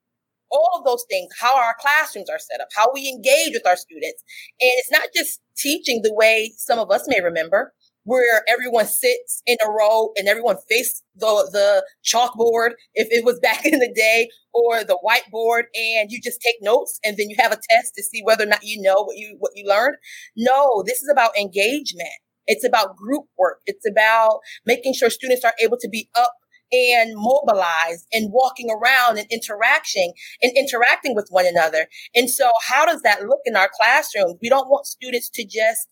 all 0.50 0.78
of 0.78 0.84
those 0.84 1.04
things, 1.08 1.28
how 1.40 1.56
our 1.56 1.74
classrooms 1.80 2.30
are 2.30 2.38
set 2.38 2.60
up, 2.60 2.68
how 2.74 2.88
we 2.92 3.08
engage 3.08 3.52
with 3.52 3.66
our 3.66 3.76
students. 3.76 4.22
And 4.60 4.70
it's 4.76 4.90
not 4.90 5.08
just 5.14 5.40
teaching 5.56 6.00
the 6.02 6.14
way 6.14 6.52
some 6.56 6.78
of 6.78 6.90
us 6.90 7.04
may 7.06 7.20
remember, 7.20 7.72
where 8.04 8.42
everyone 8.48 8.86
sits 8.86 9.42
in 9.46 9.58
a 9.62 9.70
row 9.70 10.12
and 10.16 10.28
everyone 10.28 10.56
faces 10.68 11.02
the, 11.16 11.26
the 11.52 11.84
chalkboard, 12.02 12.70
if 12.94 13.08
it 13.10 13.24
was 13.24 13.38
back 13.42 13.66
in 13.66 13.78
the 13.78 13.92
day, 13.94 14.28
or 14.54 14.82
the 14.82 14.98
whiteboard, 15.04 15.64
and 15.74 16.10
you 16.10 16.18
just 16.22 16.40
take 16.40 16.56
notes 16.62 16.98
and 17.04 17.16
then 17.18 17.28
you 17.28 17.36
have 17.38 17.52
a 17.52 17.60
test 17.70 17.92
to 17.96 18.02
see 18.02 18.22
whether 18.24 18.44
or 18.44 18.48
not 18.48 18.60
you 18.62 18.80
know 18.80 19.02
what 19.04 19.16
you, 19.16 19.36
what 19.38 19.52
you 19.54 19.68
learned. 19.68 19.96
No, 20.36 20.82
this 20.86 21.02
is 21.02 21.08
about 21.12 21.36
engagement. 21.36 22.08
It's 22.46 22.66
about 22.66 22.96
group 22.96 23.26
work. 23.36 23.58
It's 23.66 23.86
about 23.86 24.38
making 24.64 24.94
sure 24.94 25.10
students 25.10 25.44
are 25.44 25.52
able 25.62 25.76
to 25.78 25.88
be 25.88 26.08
up 26.16 26.32
and 26.72 27.12
mobilized 27.14 28.06
and 28.12 28.30
walking 28.32 28.70
around 28.70 29.18
and 29.18 29.26
interacting 29.30 30.12
and 30.42 30.52
interacting 30.56 31.14
with 31.14 31.28
one 31.30 31.46
another. 31.46 31.86
And 32.14 32.28
so 32.28 32.50
how 32.66 32.84
does 32.84 33.02
that 33.02 33.22
look 33.22 33.40
in 33.44 33.56
our 33.56 33.70
classrooms? 33.74 34.36
We 34.42 34.48
don't 34.48 34.68
want 34.68 34.86
students 34.86 35.30
to 35.30 35.44
just 35.44 35.88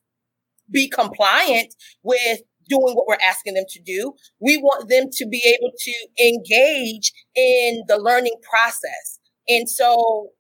be 0.71 0.89
compliant 0.89 1.75
with 2.03 2.41
doing 2.69 2.95
what 2.95 3.07
we're 3.07 3.19
asking 3.23 3.55
them 3.55 3.65
to 3.69 3.81
do. 3.81 4.15
We 4.41 4.57
want 4.57 4.89
them 4.89 5.09
to 5.13 5.27
be 5.27 5.43
able 5.47 5.73
to 5.77 6.25
engage 6.25 7.13
in 7.35 7.85
the 7.87 7.99
learning 7.99 8.37
process. 8.49 9.21
And 9.49 9.69
so 9.69 10.31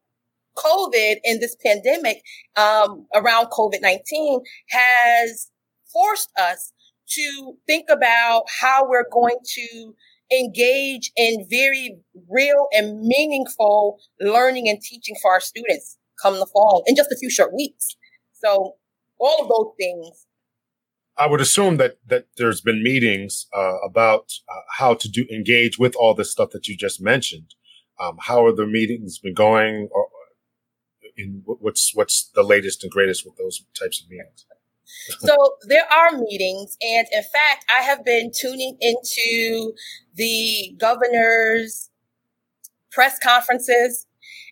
COVID 0.56 1.16
and 1.24 1.40
this 1.40 1.56
pandemic 1.64 2.22
um, 2.56 3.06
around 3.14 3.46
COVID 3.46 3.80
19 3.80 4.40
has 4.70 5.50
forced 5.92 6.30
us 6.38 6.72
to 7.08 7.54
think 7.66 7.86
about 7.90 8.44
how 8.60 8.88
we're 8.88 9.08
going 9.12 9.36
to 9.54 9.94
engage 10.32 11.12
in 11.16 11.46
very 11.48 11.98
real 12.28 12.68
and 12.72 13.00
meaningful 13.00 13.98
learning 14.20 14.68
and 14.68 14.80
teaching 14.80 15.16
for 15.22 15.32
our 15.32 15.40
students 15.40 15.98
come 16.20 16.34
the 16.34 16.46
fall 16.52 16.82
in 16.86 16.96
just 16.96 17.12
a 17.12 17.16
few 17.16 17.30
short 17.30 17.52
weeks. 17.54 17.96
So 18.32 18.74
all 19.18 19.42
of 19.42 19.48
those 19.48 19.72
things. 19.78 20.26
I 21.18 21.26
would 21.26 21.40
assume 21.40 21.78
that 21.78 21.98
that 22.06 22.26
there's 22.36 22.60
been 22.60 22.82
meetings 22.82 23.46
uh, 23.56 23.78
about 23.84 24.32
uh, 24.48 24.60
how 24.76 24.94
to 24.94 25.08
do 25.08 25.26
engage 25.30 25.78
with 25.78 25.96
all 25.96 26.14
this 26.14 26.30
stuff 26.30 26.50
that 26.50 26.68
you 26.68 26.76
just 26.76 27.00
mentioned. 27.00 27.54
Um, 27.98 28.18
how 28.20 28.44
are 28.44 28.54
the 28.54 28.66
meetings 28.66 29.18
been 29.18 29.32
going, 29.32 29.88
or 29.90 30.08
in 31.16 31.42
what's 31.46 31.94
what's 31.94 32.30
the 32.34 32.42
latest 32.42 32.82
and 32.82 32.92
greatest 32.92 33.24
with 33.24 33.36
those 33.36 33.64
types 33.78 34.02
of 34.02 34.10
meetings? 34.10 34.44
So 35.18 35.36
there 35.68 35.84
are 35.92 36.18
meetings, 36.18 36.76
and 36.80 37.06
in 37.12 37.22
fact, 37.22 37.64
I 37.70 37.82
have 37.82 38.04
been 38.04 38.30
tuning 38.36 38.76
into 38.80 39.72
the 40.14 40.74
governor's 40.78 41.90
press 42.90 43.18
conferences, 43.22 44.06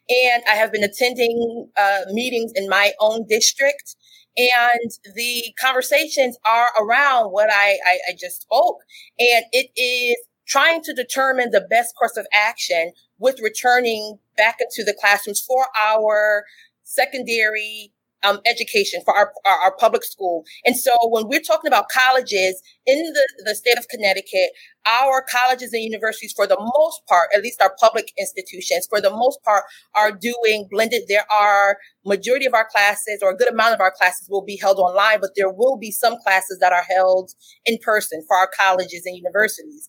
and 0.08 0.42
I 0.50 0.54
have 0.54 0.72
been 0.72 0.84
attending 0.84 1.68
uh, 1.76 2.00
meetings 2.12 2.52
in 2.54 2.68
my 2.68 2.92
own 3.00 3.26
district. 3.26 3.96
And 4.36 4.90
the 5.14 5.54
conversations 5.60 6.36
are 6.44 6.70
around 6.80 7.30
what 7.30 7.50
I, 7.52 7.78
I, 7.86 7.98
I 8.08 8.12
just 8.18 8.42
spoke, 8.42 8.78
and 9.16 9.44
it 9.52 9.70
is 9.80 10.16
trying 10.46 10.82
to 10.82 10.92
determine 10.92 11.50
the 11.52 11.66
best 11.70 11.94
course 11.96 12.16
of 12.16 12.26
action 12.32 12.92
with 13.18 13.40
returning 13.40 14.18
back 14.36 14.58
into 14.60 14.84
the 14.84 14.96
classrooms 14.98 15.40
for 15.40 15.68
our 15.80 16.44
secondary 16.82 17.93
um, 18.24 18.40
education 18.46 19.00
for 19.04 19.14
our, 19.14 19.32
our, 19.46 19.58
our 19.64 19.76
public 19.76 20.04
school. 20.04 20.44
And 20.64 20.76
so 20.76 20.92
when 21.04 21.28
we're 21.28 21.40
talking 21.40 21.68
about 21.68 21.88
colleges 21.88 22.60
in 22.86 22.98
the, 22.98 23.28
the 23.44 23.54
state 23.54 23.78
of 23.78 23.86
Connecticut, 23.88 24.50
our 24.86 25.24
colleges 25.30 25.72
and 25.72 25.82
universities, 25.82 26.32
for 26.34 26.46
the 26.46 26.58
most 26.58 27.06
part, 27.06 27.30
at 27.34 27.42
least 27.42 27.62
our 27.62 27.74
public 27.80 28.12
institutions, 28.18 28.86
for 28.88 29.00
the 29.00 29.10
most 29.10 29.42
part, 29.42 29.64
are 29.94 30.12
doing 30.12 30.66
blended. 30.70 31.02
There 31.08 31.30
are 31.32 31.78
majority 32.04 32.46
of 32.46 32.54
our 32.54 32.68
classes 32.70 33.20
or 33.22 33.30
a 33.30 33.36
good 33.36 33.50
amount 33.50 33.74
of 33.74 33.80
our 33.80 33.92
classes 33.92 34.28
will 34.28 34.44
be 34.44 34.58
held 34.60 34.78
online, 34.78 35.20
but 35.20 35.30
there 35.36 35.50
will 35.50 35.76
be 35.76 35.90
some 35.90 36.16
classes 36.22 36.58
that 36.60 36.72
are 36.72 36.84
held 36.88 37.32
in 37.64 37.78
person 37.78 38.22
for 38.26 38.36
our 38.36 38.50
colleges 38.58 39.02
and 39.06 39.16
universities. 39.16 39.88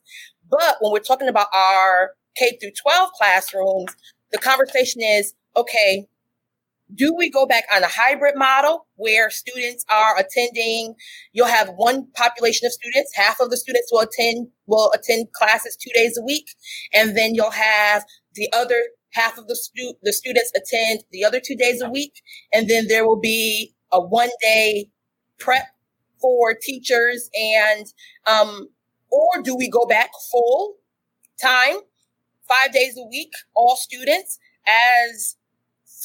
But 0.50 0.78
when 0.80 0.92
we're 0.92 1.00
talking 1.00 1.28
about 1.28 1.48
our 1.54 2.12
K 2.38 2.58
through 2.62 2.72
12 2.72 3.10
classrooms, 3.18 3.96
the 4.32 4.38
conversation 4.38 5.02
is, 5.02 5.34
okay, 5.56 6.08
do 6.94 7.16
we 7.18 7.30
go 7.30 7.46
back 7.46 7.64
on 7.74 7.84
a 7.84 7.88
hybrid 7.88 8.36
model 8.36 8.88
where 8.96 9.30
students 9.30 9.84
are 9.90 10.18
attending 10.18 10.94
you'll 11.34 11.48
have 11.48 11.70
one 11.76 12.08
population 12.16 12.66
of 12.66 12.72
students 12.72 13.12
half 13.16 13.40
of 13.40 13.50
the 13.50 13.58
students 13.58 13.90
will 13.92 14.02
attend 14.02 14.48
will 14.68 14.92
attend 14.94 15.32
classes 15.34 15.76
two 15.76 15.92
days 15.94 16.18
a 16.18 16.24
week 16.24 16.48
and 16.94 17.18
then 17.18 17.34
you'll 17.34 17.52
have 17.52 18.06
the 18.36 18.50
other 18.54 18.82
half 19.14 19.38
of 19.38 19.48
the 19.48 19.56
stu- 19.56 19.96
the 20.04 20.14
students 20.14 20.52
attend 20.56 21.04
the 21.12 21.24
other 21.24 21.40
two 21.44 21.56
days 21.56 21.82
a 21.82 21.90
week 21.90 22.22
and 22.54 22.70
then 22.70 22.88
there 22.88 23.08
will 23.08 23.20
be 23.20 23.74
a 23.92 24.00
one 24.00 24.30
day 24.42 24.90
prep 25.40 25.68
for 26.22 26.54
teachers 26.62 27.30
and 27.36 27.88
um 28.28 28.70
or 29.12 29.42
do 29.42 29.56
we 29.56 29.70
go 29.70 29.86
back 29.86 30.10
full 30.32 30.76
time 31.42 31.78
five 32.48 32.72
days 32.72 32.96
a 32.98 33.08
week 33.08 33.32
all 33.56 33.76
students 33.76 34.38
as 34.68 35.36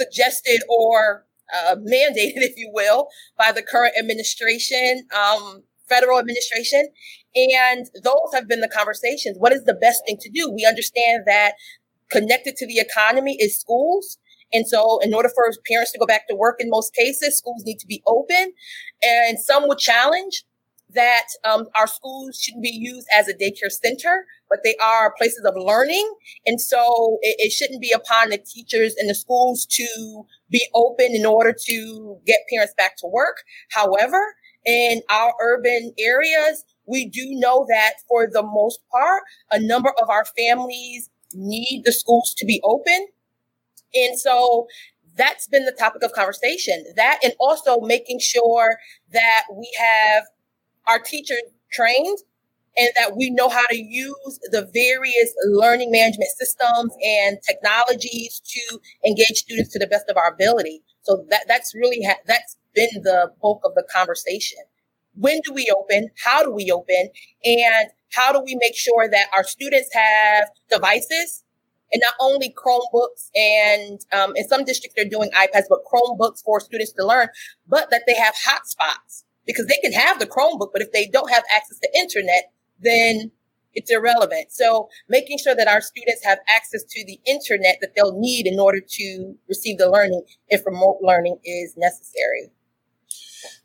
suggested 0.01 0.61
or 0.69 1.27
uh, 1.55 1.77
mandated, 1.77 2.43
if 2.49 2.57
you 2.57 2.71
will, 2.73 3.09
by 3.39 3.53
the 3.53 3.63
current 3.63 3.95
administration, 3.99 5.07
um, 5.17 5.63
federal 5.89 6.19
administration. 6.19 6.89
And 7.35 7.87
those 8.03 8.31
have 8.35 8.49
been 8.49 8.61
the 8.61 8.69
conversations. 8.69 9.37
What 9.39 9.53
is 9.53 9.65
the 9.65 9.75
best 9.75 10.03
thing 10.07 10.17
to 10.21 10.31
do? 10.31 10.51
We 10.51 10.65
understand 10.65 11.25
that 11.27 11.53
connected 12.11 12.57
to 12.57 12.67
the 12.67 12.79
economy 12.79 13.37
is 13.41 13.59
schools. 13.59 14.19
And 14.53 14.67
so, 14.67 14.99
in 14.99 15.15
order 15.15 15.29
for 15.29 15.45
parents 15.69 15.93
to 15.93 15.99
go 15.99 16.07
back 16.07 16.27
to 16.29 16.35
work 16.35 16.57
in 16.59 16.69
most 16.71 16.93
cases, 16.93 17.39
schools 17.39 17.63
need 17.65 17.79
to 17.79 17.87
be 17.87 18.03
open. 18.07 18.53
And 19.03 19.39
some 19.39 19.69
would 19.69 19.79
challenge 19.79 20.45
that 20.95 21.27
um, 21.45 21.67
our 21.77 21.87
schools 21.87 22.39
shouldn't 22.41 22.63
be 22.63 22.71
used 22.71 23.07
as 23.17 23.29
a 23.29 23.35
daycare 23.35 23.71
center, 23.71 24.27
but 24.49 24.61
they 24.65 24.75
are 24.83 25.15
places 25.17 25.45
of 25.45 25.55
learning. 25.57 26.13
And 26.47 26.61
so 26.61 27.19
it, 27.23 27.37
it, 27.39 27.53
shouldn't 27.53 27.81
be 27.81 27.93
upon 27.93 28.31
the 28.31 28.39
teachers 28.39 28.95
and 28.99 29.09
the 29.09 29.15
schools 29.15 29.67
to 29.67 30.25
be 30.51 30.67
open 30.75 31.15
in 31.15 31.27
order 31.27 31.55
to 31.67 32.19
get 32.27 32.41
parents 32.51 32.75
back 32.77 32.97
to 32.99 33.07
work. 33.07 33.43
However, 33.71 34.35
in 34.67 35.03
our 35.11 35.35
urban 35.41 35.93
areas, 35.99 36.65
we 36.87 37.07
do 37.07 37.27
know 37.31 37.67
that 37.69 37.95
for 38.09 38.29
the 38.31 38.43
most 38.43 38.81
part, 38.91 39.23
a 39.51 39.61
number 39.61 39.93
of 40.03 40.11
our 40.11 40.25
families 40.25 41.09
need 41.33 41.83
the 41.85 41.93
schools 41.93 42.35
to 42.39 42.45
be 42.45 42.61
open. 42.65 43.07
And 43.95 44.19
so 44.19 44.67
that's 45.17 45.47
been 45.49 45.65
the 45.65 45.73
topic 45.73 46.03
of 46.03 46.13
conversation. 46.13 46.85
That 46.97 47.21
and 47.23 47.35
also 47.39 47.81
making 47.81 48.21
sure 48.21 48.79
that 49.13 49.45
we 49.53 49.71
have 49.79 50.25
our 50.91 50.99
teachers 50.99 51.43
trained 51.73 52.19
and 52.77 52.91
that 52.97 53.17
we 53.17 53.31
know 53.31 53.49
how 53.49 53.67
to 53.71 53.77
use 53.77 54.39
the 54.51 54.69
various 54.73 55.35
learning 55.47 55.91
management 55.91 56.31
systems 56.37 56.95
and 57.03 57.39
technologies 57.47 58.41
to 58.47 58.81
engage 59.05 59.39
students 59.39 59.73
to 59.73 59.79
the 59.79 59.87
best 59.87 60.09
of 60.09 60.17
our 60.17 60.33
ability. 60.33 60.83
So 61.03 61.25
that 61.31 61.45
that's 61.49 61.75
really 61.75 62.03
ha- 62.05 62.21
that's 62.27 62.57
been 62.75 63.03
the 63.03 63.33
bulk 63.41 63.63
of 63.65 63.75
the 63.75 63.85
conversation. 63.93 64.59
When 65.15 65.41
do 65.45 65.53
we 65.53 65.73
open? 65.77 66.09
How 66.25 66.45
do 66.45 66.53
we 66.53 66.71
open? 66.71 67.11
And 67.45 67.91
how 68.13 68.33
do 68.33 68.41
we 68.41 68.57
make 68.61 68.77
sure 68.77 69.09
that 69.09 69.27
our 69.37 69.45
students 69.45 69.91
have 69.93 70.49
devices 70.71 71.43
and 71.93 72.01
not 72.05 72.15
only 72.21 72.55
Chromebooks 72.57 73.31
and 73.35 74.01
um, 74.13 74.37
in 74.37 74.47
some 74.49 74.65
districts 74.65 74.95
they're 74.97 75.11
doing 75.11 75.31
iPads, 75.33 75.65
but 75.69 75.81
Chromebooks 75.93 76.43
for 76.45 76.61
students 76.61 76.93
to 76.93 77.05
learn, 77.05 77.29
but 77.67 77.91
that 77.91 78.03
they 78.07 78.15
have 78.15 78.35
hotspots 78.47 79.25
because 79.47 79.67
they 79.67 79.79
can 79.83 79.93
have 79.93 80.19
the 80.19 80.27
Chromebook, 80.27 80.71
but 80.73 80.83
if 80.83 80.93
they 80.93 81.07
don't 81.07 81.31
have 81.31 81.45
access 81.57 81.79
to 81.79 81.89
internet, 81.99 82.53
then 82.81 83.31
it's 83.75 83.91
irrelevant. 83.91 84.51
So 84.51 84.89
making 85.09 85.39
sure 85.39 85.55
that 85.55 85.69
our 85.69 85.81
students 85.81 86.25
have 86.25 86.39
access 86.49 86.83
to 86.83 87.05
the 87.07 87.21
internet 87.27 87.79
that 87.81 87.95
they'll 87.95 88.19
need 88.19 88.47
in 88.47 88.59
order 88.59 88.81
to 88.81 89.35
receive 89.49 89.79
the 89.79 89.89
learning 89.89 90.23
if 90.49 90.67
remote 90.67 90.99
learning 91.03 91.39
is 91.45 91.75
necessary. 91.77 92.51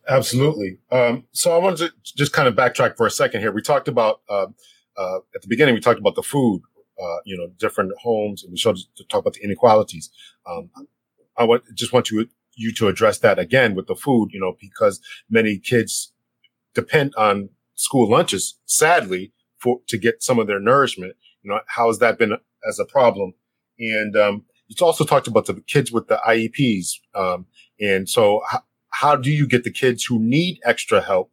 Absolutely. 0.07 0.77
Um, 0.91 1.25
so 1.31 1.55
I 1.55 1.57
wanted 1.57 1.77
to 1.77 1.93
just 2.15 2.33
kind 2.33 2.47
of 2.47 2.55
backtrack 2.55 2.95
for 2.97 3.07
a 3.07 3.11
second 3.11 3.41
here. 3.41 3.51
We 3.51 3.61
talked 3.61 3.87
about 3.87 4.21
uh, 4.29 4.47
uh, 4.97 5.17
at 5.33 5.41
the 5.41 5.47
beginning. 5.47 5.73
We 5.73 5.81
talked 5.81 5.99
about 5.99 6.15
the 6.15 6.23
food. 6.23 6.61
Uh, 6.97 7.17
you 7.25 7.35
know, 7.35 7.47
different 7.59 7.91
homes, 8.01 8.41
and 8.41 8.53
we 8.53 8.57
started 8.57 8.85
to 8.95 9.03
talk 9.03 9.19
about 9.19 9.33
the 9.33 9.43
inequalities. 9.43 10.09
Um, 10.49 10.69
I 11.35 11.43
want 11.43 11.63
just 11.73 11.91
want 11.91 12.05
to 12.05 12.25
you 12.55 12.73
to 12.73 12.87
address 12.87 13.19
that 13.19 13.39
again 13.39 13.75
with 13.75 13.87
the 13.87 13.95
food, 13.95 14.29
you 14.31 14.39
know, 14.39 14.55
because 14.59 14.99
many 15.29 15.57
kids 15.57 16.13
depend 16.73 17.13
on 17.15 17.49
school 17.75 18.09
lunches, 18.09 18.57
sadly, 18.65 19.33
for 19.59 19.79
to 19.87 19.97
get 19.97 20.23
some 20.23 20.39
of 20.39 20.47
their 20.47 20.59
nourishment. 20.59 21.15
You 21.41 21.51
know, 21.51 21.59
how 21.67 21.87
has 21.87 21.99
that 21.99 22.17
been 22.17 22.33
as 22.67 22.79
a 22.79 22.85
problem? 22.85 23.33
And 23.77 24.15
um, 24.15 24.45
you 24.67 24.85
also 24.85 25.03
talked 25.03 25.27
about 25.27 25.45
the 25.45 25.61
kids 25.67 25.91
with 25.91 26.07
the 26.07 26.19
IEPs. 26.27 26.93
Um, 27.13 27.45
and 27.79 28.09
so, 28.09 28.41
how, 28.49 28.63
how 28.89 29.15
do 29.15 29.29
you 29.29 29.47
get 29.47 29.63
the 29.63 29.71
kids 29.71 30.05
who 30.05 30.19
need 30.19 30.59
extra 30.63 31.01
help 31.01 31.31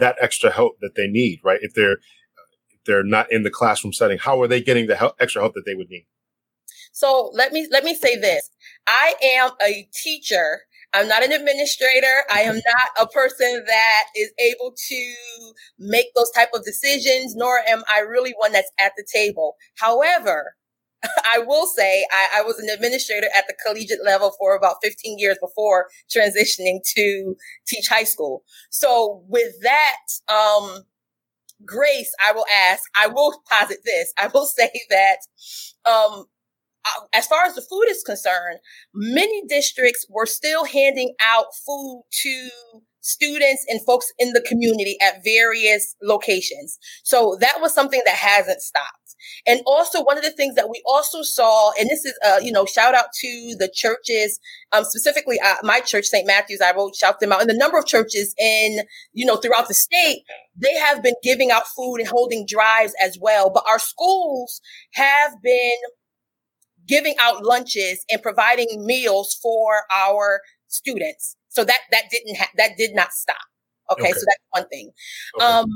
that 0.00 0.16
extra 0.20 0.50
help 0.50 0.80
that 0.80 0.96
they 0.96 1.06
need, 1.06 1.40
right? 1.44 1.60
If 1.62 1.74
they're 1.74 1.98
if 2.72 2.84
they're 2.84 3.04
not 3.04 3.30
in 3.30 3.44
the 3.44 3.50
classroom 3.50 3.92
setting, 3.92 4.18
how 4.18 4.40
are 4.42 4.48
they 4.48 4.60
getting 4.60 4.86
the 4.86 4.96
help, 4.96 5.14
extra 5.20 5.42
help 5.42 5.54
that 5.54 5.64
they 5.64 5.74
would 5.74 5.88
need? 5.88 6.06
So 6.92 7.30
let 7.34 7.52
me 7.52 7.68
let 7.70 7.84
me 7.84 7.94
say 7.94 8.16
this. 8.16 8.50
I 8.90 9.14
am 9.22 9.50
a 9.62 9.88
teacher. 9.94 10.62
I'm 10.92 11.06
not 11.06 11.22
an 11.22 11.30
administrator. 11.30 12.24
I 12.32 12.40
am 12.40 12.56
not 12.56 12.88
a 13.00 13.06
person 13.06 13.62
that 13.66 14.04
is 14.16 14.32
able 14.40 14.74
to 14.88 15.14
make 15.78 16.06
those 16.16 16.30
type 16.32 16.48
of 16.52 16.64
decisions, 16.64 17.36
nor 17.36 17.60
am 17.68 17.84
I 17.88 18.00
really 18.00 18.34
one 18.36 18.50
that's 18.50 18.70
at 18.80 18.92
the 18.96 19.06
table. 19.14 19.54
However, 19.78 20.56
I 21.30 21.38
will 21.38 21.66
say 21.66 22.04
I, 22.10 22.40
I, 22.40 22.42
was 22.42 22.58
an 22.58 22.68
administrator 22.68 23.28
at 23.38 23.46
the 23.46 23.54
collegiate 23.64 24.04
level 24.04 24.32
for 24.38 24.56
about 24.56 24.76
15 24.82 25.18
years 25.18 25.38
before 25.40 25.86
transitioning 26.14 26.80
to 26.96 27.36
teach 27.68 27.86
high 27.88 28.04
school. 28.04 28.42
So 28.70 29.22
with 29.28 29.54
that, 29.62 29.98
um, 30.28 30.82
grace, 31.64 32.12
I 32.22 32.32
will 32.32 32.44
ask, 32.68 32.82
I 33.00 33.06
will 33.06 33.40
posit 33.48 33.78
this. 33.84 34.12
I 34.18 34.26
will 34.34 34.46
say 34.46 34.70
that, 34.90 35.18
um, 35.88 36.24
as 37.12 37.26
far 37.26 37.44
as 37.44 37.54
the 37.54 37.62
food 37.62 37.86
is 37.88 38.02
concerned, 38.02 38.58
many 38.94 39.42
districts 39.46 40.06
were 40.08 40.26
still 40.26 40.64
handing 40.64 41.14
out 41.20 41.46
food 41.66 42.02
to 42.22 42.48
students 43.00 43.64
and 43.68 43.80
folks 43.84 44.12
in 44.18 44.32
the 44.32 44.44
community 44.46 44.96
at 45.00 45.24
various 45.24 45.96
locations. 46.02 46.78
So 47.02 47.36
that 47.40 47.58
was 47.60 47.74
something 47.74 48.02
that 48.06 48.16
hasn't 48.16 48.60
stopped. 48.60 49.16
And 49.46 49.60
also 49.66 50.02
one 50.02 50.16
of 50.16 50.24
the 50.24 50.30
things 50.30 50.54
that 50.54 50.70
we 50.70 50.82
also 50.86 51.22
saw, 51.22 51.72
and 51.78 51.90
this 51.90 52.04
is, 52.04 52.18
uh, 52.24 52.38
you 52.42 52.52
know, 52.52 52.64
shout 52.64 52.94
out 52.94 53.06
to 53.20 53.54
the 53.58 53.70
churches, 53.72 54.38
um, 54.72 54.84
specifically 54.84 55.38
uh, 55.44 55.56
my 55.62 55.80
church, 55.80 56.06
St. 56.06 56.26
Matthew's, 56.26 56.60
I 56.60 56.72
will 56.72 56.92
shout 56.92 57.20
them 57.20 57.32
out. 57.32 57.40
And 57.40 57.50
the 57.50 57.56
number 57.56 57.78
of 57.78 57.86
churches 57.86 58.34
in, 58.38 58.80
you 59.12 59.26
know, 59.26 59.36
throughout 59.36 59.68
the 59.68 59.74
state, 59.74 60.22
they 60.56 60.74
have 60.74 61.02
been 61.02 61.14
giving 61.22 61.50
out 61.50 61.66
food 61.66 61.96
and 61.96 62.08
holding 62.08 62.46
drives 62.46 62.94
as 63.00 63.18
well. 63.20 63.50
But 63.50 63.64
our 63.68 63.78
schools 63.78 64.60
have 64.94 65.32
been 65.42 65.76
giving 66.90 67.14
out 67.20 67.44
lunches 67.44 68.04
and 68.10 68.20
providing 68.20 68.84
meals 68.84 69.38
for 69.40 69.84
our 69.92 70.40
students. 70.66 71.36
So 71.48 71.64
that, 71.64 71.78
that 71.92 72.04
didn't, 72.10 72.36
ha- 72.36 72.50
that 72.56 72.72
did 72.76 72.90
not 72.94 73.12
stop. 73.12 73.36
Okay, 73.92 74.02
okay. 74.02 74.12
So 74.12 74.24
that's 74.26 74.44
one 74.50 74.68
thing. 74.68 74.90
Okay. 75.36 75.44
Um, 75.44 75.68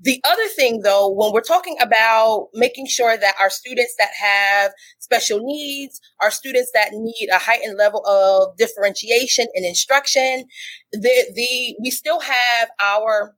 the 0.00 0.20
other 0.24 0.46
thing 0.54 0.82
though, 0.82 1.08
when 1.08 1.32
we're 1.32 1.40
talking 1.40 1.76
about 1.80 2.48
making 2.54 2.86
sure 2.86 3.16
that 3.16 3.34
our 3.40 3.50
students 3.50 3.94
that 3.98 4.10
have 4.20 4.72
special 5.00 5.40
needs, 5.42 6.00
our 6.20 6.30
students 6.30 6.70
that 6.74 6.90
need 6.92 7.28
a 7.32 7.38
heightened 7.38 7.78
level 7.78 8.06
of 8.06 8.56
differentiation 8.56 9.46
and 9.54 9.64
instruction, 9.64 10.44
the, 10.92 11.32
the, 11.34 11.76
we 11.82 11.90
still 11.90 12.20
have 12.20 12.68
our 12.80 13.34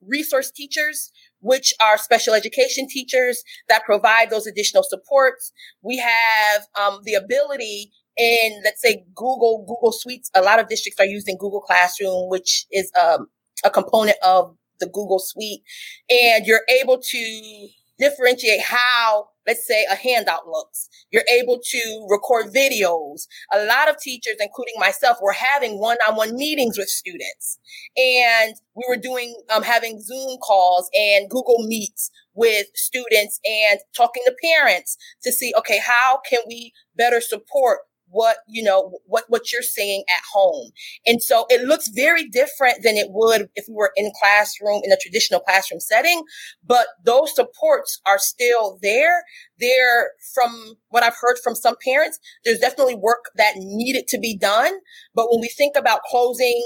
resource 0.00 0.50
teachers 0.50 1.12
which 1.42 1.74
are 1.80 1.98
special 1.98 2.34
education 2.34 2.88
teachers 2.88 3.42
that 3.68 3.84
provide 3.84 4.30
those 4.30 4.46
additional 4.46 4.82
supports. 4.82 5.52
We 5.82 5.98
have 5.98 6.62
um, 6.80 7.00
the 7.04 7.14
ability 7.14 7.90
in, 8.16 8.62
let's 8.64 8.80
say, 8.80 9.04
Google, 9.14 9.64
Google 9.68 9.92
Suites. 9.92 10.30
A 10.34 10.40
lot 10.40 10.60
of 10.60 10.68
districts 10.68 11.00
are 11.00 11.06
using 11.06 11.36
Google 11.38 11.60
Classroom, 11.60 12.28
which 12.30 12.66
is 12.70 12.90
um, 13.00 13.26
a 13.64 13.70
component 13.70 14.16
of 14.24 14.56
the 14.80 14.86
Google 14.86 15.18
Suite. 15.18 15.62
And 16.08 16.46
you're 16.46 16.64
able 16.80 16.98
to 16.98 17.68
differentiate 17.98 18.62
how 18.62 19.28
let's 19.46 19.66
say 19.66 19.84
a 19.90 19.94
handout 19.94 20.46
looks. 20.46 20.88
You're 21.10 21.24
able 21.30 21.58
to 21.62 22.06
record 22.08 22.52
videos. 22.54 23.26
A 23.52 23.64
lot 23.64 23.88
of 23.88 23.98
teachers, 23.98 24.36
including 24.40 24.74
myself, 24.78 25.18
were 25.20 25.32
having 25.32 25.78
one-on-one 25.78 26.36
meetings 26.36 26.78
with 26.78 26.88
students 26.88 27.58
and 27.96 28.54
we 28.74 28.84
were 28.88 28.96
doing, 28.96 29.34
um, 29.54 29.62
having 29.62 30.00
Zoom 30.00 30.38
calls 30.38 30.88
and 30.94 31.28
Google 31.28 31.66
Meets 31.66 32.10
with 32.34 32.68
students 32.74 33.40
and 33.44 33.80
talking 33.96 34.22
to 34.26 34.34
parents 34.42 34.96
to 35.22 35.32
see, 35.32 35.52
okay, 35.58 35.80
how 35.84 36.20
can 36.28 36.40
we 36.46 36.72
better 36.96 37.20
support 37.20 37.80
what 38.12 38.38
you 38.48 38.62
know 38.62 38.98
what 39.06 39.24
what 39.28 39.52
you're 39.52 39.62
seeing 39.62 40.04
at 40.08 40.22
home. 40.32 40.70
And 41.06 41.22
so 41.22 41.46
it 41.50 41.66
looks 41.66 41.88
very 41.88 42.28
different 42.28 42.78
than 42.84 42.96
it 42.96 43.08
would 43.10 43.48
if 43.56 43.64
we 43.68 43.74
were 43.74 43.92
in 43.96 44.12
classroom 44.20 44.82
in 44.84 44.92
a 44.92 44.96
traditional 44.96 45.40
classroom 45.40 45.80
setting 45.80 46.22
but 46.64 46.86
those 47.04 47.34
supports 47.34 48.00
are 48.06 48.18
still 48.18 48.78
there. 48.82 49.24
There 49.58 50.10
from 50.34 50.76
what 50.88 51.02
i've 51.02 51.16
heard 51.20 51.36
from 51.42 51.54
some 51.54 51.74
parents 51.84 52.18
there's 52.44 52.58
definitely 52.58 52.94
work 52.94 53.24
that 53.36 53.54
needed 53.56 54.06
to 54.08 54.18
be 54.18 54.36
done 54.36 54.72
but 55.14 55.30
when 55.30 55.40
we 55.40 55.48
think 55.48 55.76
about 55.76 56.02
closing 56.10 56.62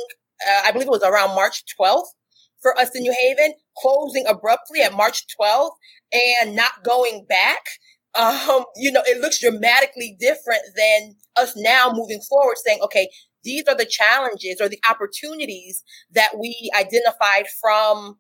uh, 0.46 0.62
i 0.64 0.72
believe 0.72 0.88
it 0.88 0.90
was 0.90 1.02
around 1.02 1.34
march 1.34 1.62
12th 1.80 2.06
for 2.60 2.76
us 2.78 2.90
in 2.94 3.02
new 3.02 3.14
haven 3.20 3.54
closing 3.78 4.24
abruptly 4.28 4.80
at 4.82 4.92
march 4.94 5.24
12th 5.40 5.70
and 6.12 6.54
not 6.56 6.84
going 6.84 7.24
back 7.28 7.62
um, 8.16 8.64
you 8.76 8.90
know, 8.90 9.02
it 9.06 9.20
looks 9.20 9.40
dramatically 9.40 10.16
different 10.18 10.62
than 10.76 11.16
us 11.36 11.54
now 11.56 11.90
moving 11.92 12.20
forward 12.28 12.56
saying, 12.64 12.78
okay, 12.82 13.08
these 13.44 13.64
are 13.68 13.76
the 13.76 13.86
challenges 13.86 14.60
or 14.60 14.68
the 14.68 14.80
opportunities 14.88 15.82
that 16.12 16.38
we 16.38 16.70
identified 16.76 17.46
from 17.60 18.18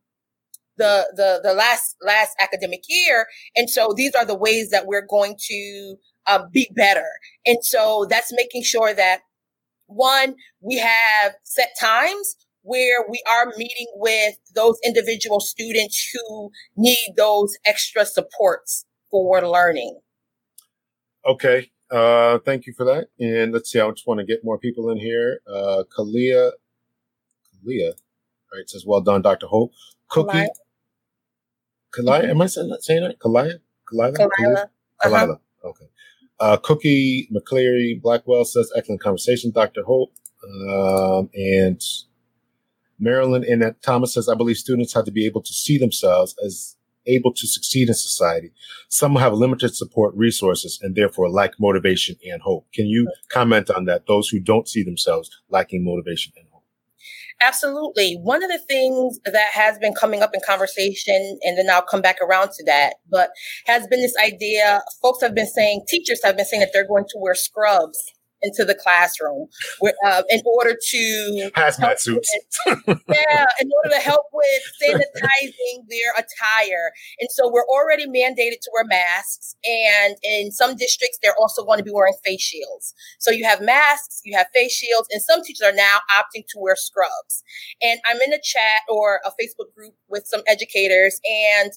the, 0.76 1.10
the, 1.16 1.40
the 1.42 1.54
last, 1.54 1.96
last 2.02 2.36
academic 2.40 2.82
year. 2.88 3.26
And 3.56 3.68
so 3.68 3.94
these 3.96 4.14
are 4.14 4.24
the 4.24 4.36
ways 4.36 4.70
that 4.70 4.86
we're 4.86 5.06
going 5.06 5.36
to 5.48 5.96
uh, 6.26 6.44
be 6.52 6.70
better. 6.74 7.06
And 7.44 7.58
so 7.62 8.06
that's 8.08 8.32
making 8.32 8.62
sure 8.62 8.94
that 8.94 9.20
one, 9.86 10.34
we 10.60 10.78
have 10.78 11.34
set 11.44 11.70
times 11.80 12.36
where 12.62 13.04
we 13.08 13.22
are 13.30 13.52
meeting 13.56 13.86
with 13.94 14.34
those 14.54 14.76
individual 14.84 15.40
students 15.40 16.10
who 16.12 16.50
need 16.76 17.14
those 17.16 17.56
extra 17.64 18.04
supports 18.04 18.84
for 19.10 19.40
learning. 19.42 19.98
Okay. 21.26 21.70
Uh, 21.90 22.38
thank 22.44 22.66
you 22.66 22.72
for 22.72 22.84
that. 22.84 23.08
And 23.20 23.52
let's 23.52 23.70
see, 23.70 23.80
I 23.80 23.88
just 23.90 24.06
want 24.06 24.18
to 24.20 24.26
get 24.26 24.44
more 24.44 24.58
people 24.58 24.90
in 24.90 24.98
here. 24.98 25.40
Uh, 25.46 25.84
Kalia, 25.96 26.52
Kalia, 27.64 27.90
all 27.90 28.58
right, 28.58 28.68
says, 28.68 28.84
well 28.86 29.00
done, 29.00 29.22
Dr. 29.22 29.46
Hope. 29.46 29.72
Cookie, 30.08 30.46
Kalia, 31.96 32.30
am 32.30 32.42
I 32.42 32.46
saying 32.46 32.68
that? 32.68 32.82
Saying 32.82 33.02
that? 33.02 33.18
Kalia? 33.18 33.60
Kalia? 33.92 34.16
Kalia? 34.16 34.68
Kalia. 35.02 35.30
Uh-huh. 35.30 35.68
Okay. 35.68 35.86
Uh, 36.38 36.56
Cookie 36.58 37.28
McCleary 37.32 38.00
Blackwell 38.00 38.44
says, 38.44 38.70
excellent 38.76 39.00
conversation, 39.00 39.52
Dr. 39.52 39.82
Hope. 39.84 40.12
Um, 40.44 41.30
and 41.34 41.80
Marilyn 42.98 43.44
and 43.44 43.74
Thomas 43.82 44.14
says, 44.14 44.28
I 44.28 44.34
believe 44.34 44.56
students 44.56 44.92
have 44.94 45.04
to 45.04 45.12
be 45.12 45.26
able 45.26 45.42
to 45.42 45.52
see 45.52 45.78
themselves 45.78 46.34
as 46.44 46.76
able 47.06 47.32
to 47.32 47.46
succeed 47.46 47.88
in 47.88 47.94
society. 47.94 48.52
Some 48.88 49.16
have 49.16 49.34
limited 49.34 49.74
support 49.74 50.14
resources 50.14 50.78
and 50.82 50.94
therefore 50.94 51.28
lack 51.30 51.52
motivation 51.58 52.16
and 52.30 52.42
hope. 52.42 52.66
Can 52.72 52.86
you 52.86 53.10
comment 53.28 53.70
on 53.70 53.84
that? 53.86 54.06
Those 54.06 54.28
who 54.28 54.40
don't 54.40 54.68
see 54.68 54.82
themselves 54.82 55.30
lacking 55.48 55.84
motivation 55.84 56.32
and 56.36 56.46
hope. 56.50 56.64
Absolutely. 57.42 58.18
One 58.22 58.42
of 58.42 58.50
the 58.50 58.58
things 58.58 59.18
that 59.24 59.50
has 59.52 59.78
been 59.78 59.92
coming 59.94 60.22
up 60.22 60.30
in 60.32 60.40
conversation, 60.46 61.38
and 61.42 61.58
then 61.58 61.68
I'll 61.70 61.82
come 61.82 62.00
back 62.00 62.16
around 62.22 62.50
to 62.52 62.64
that, 62.64 62.94
but 63.10 63.30
has 63.66 63.86
been 63.88 64.00
this 64.00 64.16
idea 64.24 64.82
folks 65.02 65.22
have 65.22 65.34
been 65.34 65.46
saying, 65.46 65.82
teachers 65.86 66.20
have 66.24 66.36
been 66.36 66.46
saying 66.46 66.60
that 66.60 66.70
they're 66.72 66.88
going 66.88 67.04
to 67.04 67.18
wear 67.18 67.34
scrubs 67.34 67.98
into 68.42 68.64
the 68.64 68.74
classroom 68.74 69.48
uh, 70.06 70.22
in 70.28 70.40
order 70.44 70.76
to 70.80 71.50
hazmat 71.54 71.98
suits. 71.98 72.30
yeah, 72.66 73.46
in 73.60 73.70
order 73.72 73.90
to 73.90 74.00
help 74.00 74.26
with 74.32 74.62
sanitizing 74.82 75.05
their 75.88 76.12
attire. 76.16 76.92
And 77.20 77.28
so 77.30 77.50
we're 77.50 77.66
already 77.66 78.06
mandated 78.06 78.60
to 78.62 78.70
wear 78.74 78.84
masks. 78.84 79.56
And 79.64 80.16
in 80.22 80.50
some 80.50 80.76
districts, 80.76 81.18
they're 81.22 81.36
also 81.38 81.64
going 81.64 81.78
to 81.78 81.84
be 81.84 81.92
wearing 81.92 82.14
face 82.24 82.42
shields. 82.42 82.94
So 83.18 83.30
you 83.30 83.44
have 83.44 83.60
masks, 83.60 84.20
you 84.24 84.36
have 84.36 84.46
face 84.54 84.72
shields, 84.72 85.08
and 85.10 85.22
some 85.22 85.42
teachers 85.42 85.66
are 85.66 85.74
now 85.74 85.98
opting 86.14 86.44
to 86.48 86.58
wear 86.58 86.76
scrubs. 86.76 87.42
And 87.82 88.00
I'm 88.04 88.20
in 88.20 88.32
a 88.32 88.40
chat 88.42 88.82
or 88.88 89.20
a 89.24 89.30
Facebook 89.30 89.74
group 89.74 89.94
with 90.08 90.26
some 90.26 90.42
educators, 90.46 91.20
and 91.24 91.72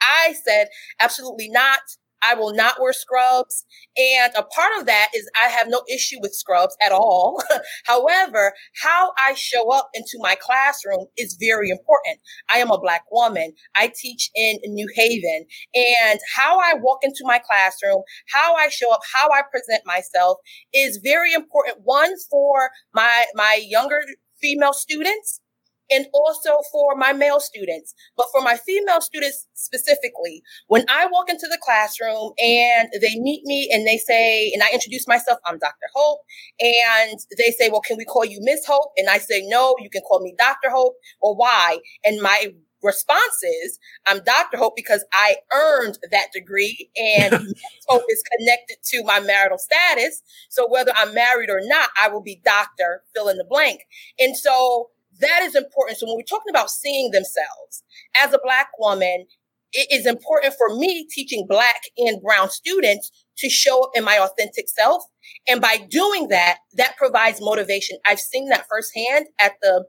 I 0.00 0.34
said, 0.44 0.68
absolutely 1.00 1.48
not. 1.48 1.80
I 2.22 2.34
will 2.34 2.54
not 2.54 2.80
wear 2.80 2.92
scrubs. 2.92 3.64
And 3.96 4.32
a 4.36 4.42
part 4.42 4.72
of 4.78 4.86
that 4.86 5.08
is 5.14 5.28
I 5.36 5.48
have 5.48 5.68
no 5.68 5.82
issue 5.92 6.16
with 6.20 6.34
scrubs 6.34 6.76
at 6.84 6.92
all. 6.92 7.42
However, 7.86 8.52
how 8.82 9.12
I 9.18 9.34
show 9.34 9.70
up 9.70 9.90
into 9.94 10.18
my 10.20 10.36
classroom 10.40 11.06
is 11.18 11.36
very 11.40 11.70
important. 11.70 12.20
I 12.50 12.58
am 12.58 12.70
a 12.70 12.80
black 12.80 13.02
woman. 13.10 13.52
I 13.76 13.92
teach 13.94 14.30
in 14.34 14.58
New 14.64 14.88
Haven 14.94 15.46
and 15.74 16.20
how 16.34 16.58
I 16.58 16.74
walk 16.80 17.00
into 17.02 17.22
my 17.24 17.38
classroom, 17.38 18.02
how 18.32 18.54
I 18.54 18.68
show 18.68 18.92
up, 18.92 19.00
how 19.14 19.28
I 19.30 19.42
present 19.50 19.82
myself 19.84 20.38
is 20.72 21.00
very 21.02 21.32
important. 21.34 21.78
One 21.84 22.14
for 22.30 22.70
my, 22.94 23.26
my 23.34 23.60
younger 23.62 24.00
female 24.40 24.72
students 24.72 25.41
and 25.90 26.06
also 26.12 26.50
for 26.70 26.94
my 26.96 27.12
male 27.12 27.40
students. 27.40 27.94
But 28.16 28.26
for 28.32 28.42
my 28.42 28.56
female 28.56 29.00
students 29.00 29.46
specifically, 29.54 30.42
when 30.68 30.84
I 30.88 31.06
walk 31.06 31.28
into 31.28 31.46
the 31.48 31.58
classroom 31.62 32.32
and 32.38 32.88
they 33.00 33.18
meet 33.18 33.44
me 33.44 33.68
and 33.72 33.86
they 33.86 33.98
say, 33.98 34.50
and 34.52 34.62
I 34.62 34.70
introduce 34.72 35.06
myself, 35.06 35.38
I'm 35.46 35.58
Dr. 35.58 35.88
Hope, 35.94 36.20
and 36.60 37.18
they 37.36 37.50
say, 37.50 37.68
well, 37.68 37.80
can 37.80 37.96
we 37.96 38.04
call 38.04 38.24
you 38.24 38.38
Miss 38.42 38.64
Hope? 38.66 38.92
And 38.96 39.08
I 39.08 39.18
say, 39.18 39.42
no, 39.46 39.74
you 39.80 39.90
can 39.90 40.02
call 40.02 40.20
me 40.20 40.34
Dr. 40.38 40.70
Hope 40.70 40.94
or 41.20 41.34
why? 41.36 41.78
And 42.04 42.20
my 42.20 42.52
response 42.82 43.42
is 43.64 43.78
I'm 44.06 44.22
Dr. 44.24 44.56
Hope 44.56 44.74
because 44.76 45.04
I 45.12 45.36
earned 45.52 45.98
that 46.10 46.26
degree 46.34 46.90
and 46.96 47.32
Hope 47.88 48.02
is 48.10 48.22
connected 48.38 48.76
to 48.84 49.04
my 49.04 49.20
marital 49.20 49.58
status. 49.58 50.22
So 50.50 50.68
whether 50.68 50.92
I'm 50.96 51.14
married 51.14 51.50
or 51.50 51.60
not, 51.62 51.90
I 52.00 52.08
will 52.08 52.22
be 52.22 52.40
Dr. 52.44 53.02
fill 53.14 53.28
in 53.28 53.36
the 53.36 53.46
blank. 53.48 53.82
And 54.18 54.36
so 54.36 54.90
that 55.22 55.42
is 55.42 55.54
important. 55.54 55.98
So 55.98 56.06
when 56.06 56.16
we're 56.16 56.22
talking 56.22 56.50
about 56.50 56.70
seeing 56.70 57.10
themselves 57.10 57.82
as 58.16 58.32
a 58.32 58.40
black 58.42 58.68
woman, 58.78 59.26
it 59.72 59.88
is 59.90 60.06
important 60.06 60.54
for 60.58 60.76
me 60.76 61.06
teaching 61.10 61.46
black 61.48 61.80
and 61.96 62.20
brown 62.20 62.50
students 62.50 63.10
to 63.38 63.48
show 63.48 63.84
up 63.84 63.90
in 63.94 64.04
my 64.04 64.18
authentic 64.18 64.68
self. 64.68 65.02
And 65.48 65.60
by 65.60 65.78
doing 65.88 66.28
that, 66.28 66.58
that 66.74 66.96
provides 66.98 67.40
motivation. 67.40 67.98
I've 68.04 68.20
seen 68.20 68.48
that 68.50 68.66
firsthand 68.68 69.26
at 69.40 69.54
the 69.62 69.86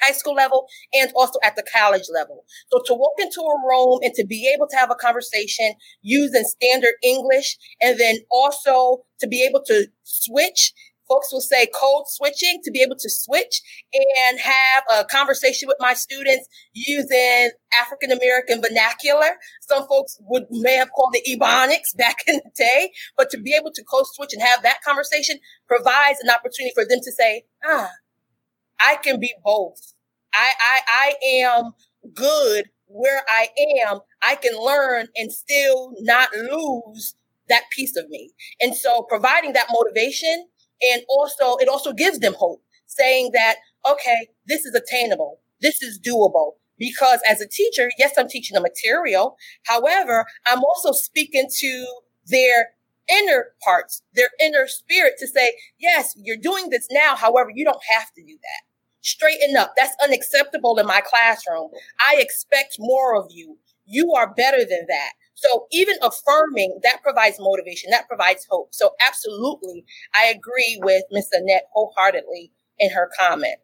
high 0.00 0.12
school 0.12 0.34
level 0.34 0.66
and 0.94 1.12
also 1.14 1.38
at 1.44 1.56
the 1.56 1.64
college 1.74 2.06
level. 2.12 2.44
So 2.72 2.80
to 2.86 2.94
walk 2.94 3.14
into 3.18 3.40
a 3.40 3.68
room 3.68 3.98
and 4.02 4.14
to 4.14 4.24
be 4.26 4.50
able 4.54 4.66
to 4.68 4.76
have 4.76 4.90
a 4.90 4.94
conversation 4.94 5.74
using 6.02 6.44
standard 6.44 6.94
English 7.04 7.58
and 7.82 8.00
then 8.00 8.16
also 8.30 9.04
to 9.20 9.28
be 9.28 9.44
able 9.44 9.62
to 9.66 9.88
switch 10.04 10.72
folks 11.10 11.32
will 11.32 11.40
say 11.40 11.66
code 11.66 12.04
switching 12.06 12.60
to 12.62 12.70
be 12.70 12.80
able 12.80 12.96
to 12.96 13.10
switch 13.10 13.60
and 13.92 14.38
have 14.38 14.84
a 14.96 15.04
conversation 15.04 15.66
with 15.66 15.76
my 15.80 15.92
students 15.92 16.46
using 16.72 17.50
African 17.78 18.12
American 18.12 18.62
vernacular. 18.62 19.36
Some 19.60 19.86
folks 19.88 20.16
would 20.22 20.44
may 20.50 20.76
have 20.76 20.92
called 20.92 21.14
it 21.16 21.26
ebonics 21.28 21.94
back 21.96 22.18
in 22.28 22.36
the 22.36 22.50
day, 22.56 22.92
but 23.16 23.28
to 23.30 23.38
be 23.38 23.54
able 23.60 23.72
to 23.72 23.84
code 23.84 24.06
switch 24.12 24.32
and 24.32 24.42
have 24.42 24.62
that 24.62 24.78
conversation 24.86 25.36
provides 25.66 26.20
an 26.22 26.30
opportunity 26.30 26.72
for 26.74 26.84
them 26.84 27.00
to 27.02 27.12
say, 27.12 27.42
ah, 27.64 27.90
I 28.80 28.96
can 28.96 29.18
be 29.18 29.34
both. 29.44 29.94
I, 30.32 30.52
I, 30.60 30.80
I 30.88 31.14
am 31.26 31.72
good 32.14 32.66
where 32.86 33.22
I 33.28 33.48
am. 33.84 33.98
I 34.22 34.36
can 34.36 34.56
learn 34.56 35.08
and 35.16 35.32
still 35.32 35.92
not 36.00 36.30
lose 36.34 37.14
that 37.48 37.64
piece 37.74 37.96
of 37.96 38.08
me. 38.08 38.30
And 38.60 38.74
so 38.74 39.02
providing 39.02 39.52
that 39.54 39.66
motivation 39.70 40.46
and 40.82 41.02
also, 41.08 41.56
it 41.56 41.68
also 41.68 41.92
gives 41.92 42.18
them 42.18 42.34
hope 42.34 42.62
saying 42.86 43.30
that, 43.32 43.56
okay, 43.90 44.28
this 44.46 44.64
is 44.64 44.74
attainable. 44.74 45.40
This 45.60 45.82
is 45.82 46.00
doable. 46.00 46.52
Because 46.78 47.20
as 47.28 47.40
a 47.42 47.48
teacher, 47.48 47.90
yes, 47.98 48.14
I'm 48.16 48.28
teaching 48.28 48.54
the 48.54 48.60
material. 48.60 49.36
However, 49.66 50.24
I'm 50.46 50.64
also 50.64 50.92
speaking 50.92 51.48
to 51.58 51.86
their 52.26 52.70
inner 53.10 53.48
parts, 53.62 54.02
their 54.14 54.30
inner 54.42 54.66
spirit 54.66 55.14
to 55.18 55.26
say, 55.26 55.52
yes, 55.78 56.14
you're 56.16 56.36
doing 56.36 56.70
this 56.70 56.86
now. 56.90 57.16
However, 57.16 57.50
you 57.54 57.64
don't 57.64 57.82
have 57.90 58.12
to 58.14 58.22
do 58.22 58.32
that. 58.32 58.62
Straighten 59.02 59.56
up. 59.56 59.74
That's 59.76 59.94
unacceptable 60.02 60.78
in 60.78 60.86
my 60.86 61.02
classroom. 61.04 61.70
I 62.00 62.16
expect 62.18 62.76
more 62.78 63.14
of 63.14 63.26
you. 63.30 63.58
You 63.84 64.14
are 64.14 64.32
better 64.32 64.58
than 64.58 64.86
that. 64.88 65.10
So 65.40 65.66
even 65.72 65.96
affirming 66.02 66.80
that 66.82 67.02
provides 67.02 67.38
motivation, 67.40 67.90
that 67.92 68.06
provides 68.06 68.46
hope. 68.50 68.74
So 68.74 68.90
absolutely, 69.06 69.86
I 70.14 70.26
agree 70.26 70.78
with 70.82 71.02
Miss 71.10 71.28
Annette 71.32 71.64
wholeheartedly 71.72 72.52
in 72.78 72.90
her 72.90 73.10
comment. 73.18 73.56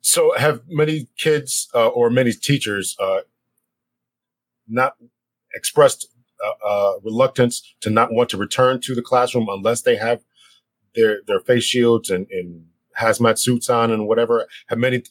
So 0.00 0.34
have 0.36 0.62
many 0.68 1.08
kids 1.16 1.68
uh, 1.72 1.86
or 1.86 2.10
many 2.10 2.32
teachers 2.32 2.96
uh, 2.98 3.20
not 4.66 4.96
expressed 5.54 6.08
uh, 6.44 6.68
uh, 6.68 6.92
reluctance 7.04 7.62
to 7.82 7.88
not 7.88 8.12
want 8.12 8.28
to 8.30 8.36
return 8.36 8.80
to 8.80 8.96
the 8.96 9.02
classroom 9.02 9.46
unless 9.48 9.82
they 9.82 9.94
have 9.94 10.20
their 10.96 11.20
their 11.28 11.38
face 11.38 11.62
shields 11.62 12.10
and, 12.10 12.26
and 12.32 12.66
hazmat 13.00 13.38
suits 13.38 13.70
on 13.70 13.92
and 13.92 14.08
whatever. 14.08 14.48
Have 14.66 14.78
many 14.78 15.04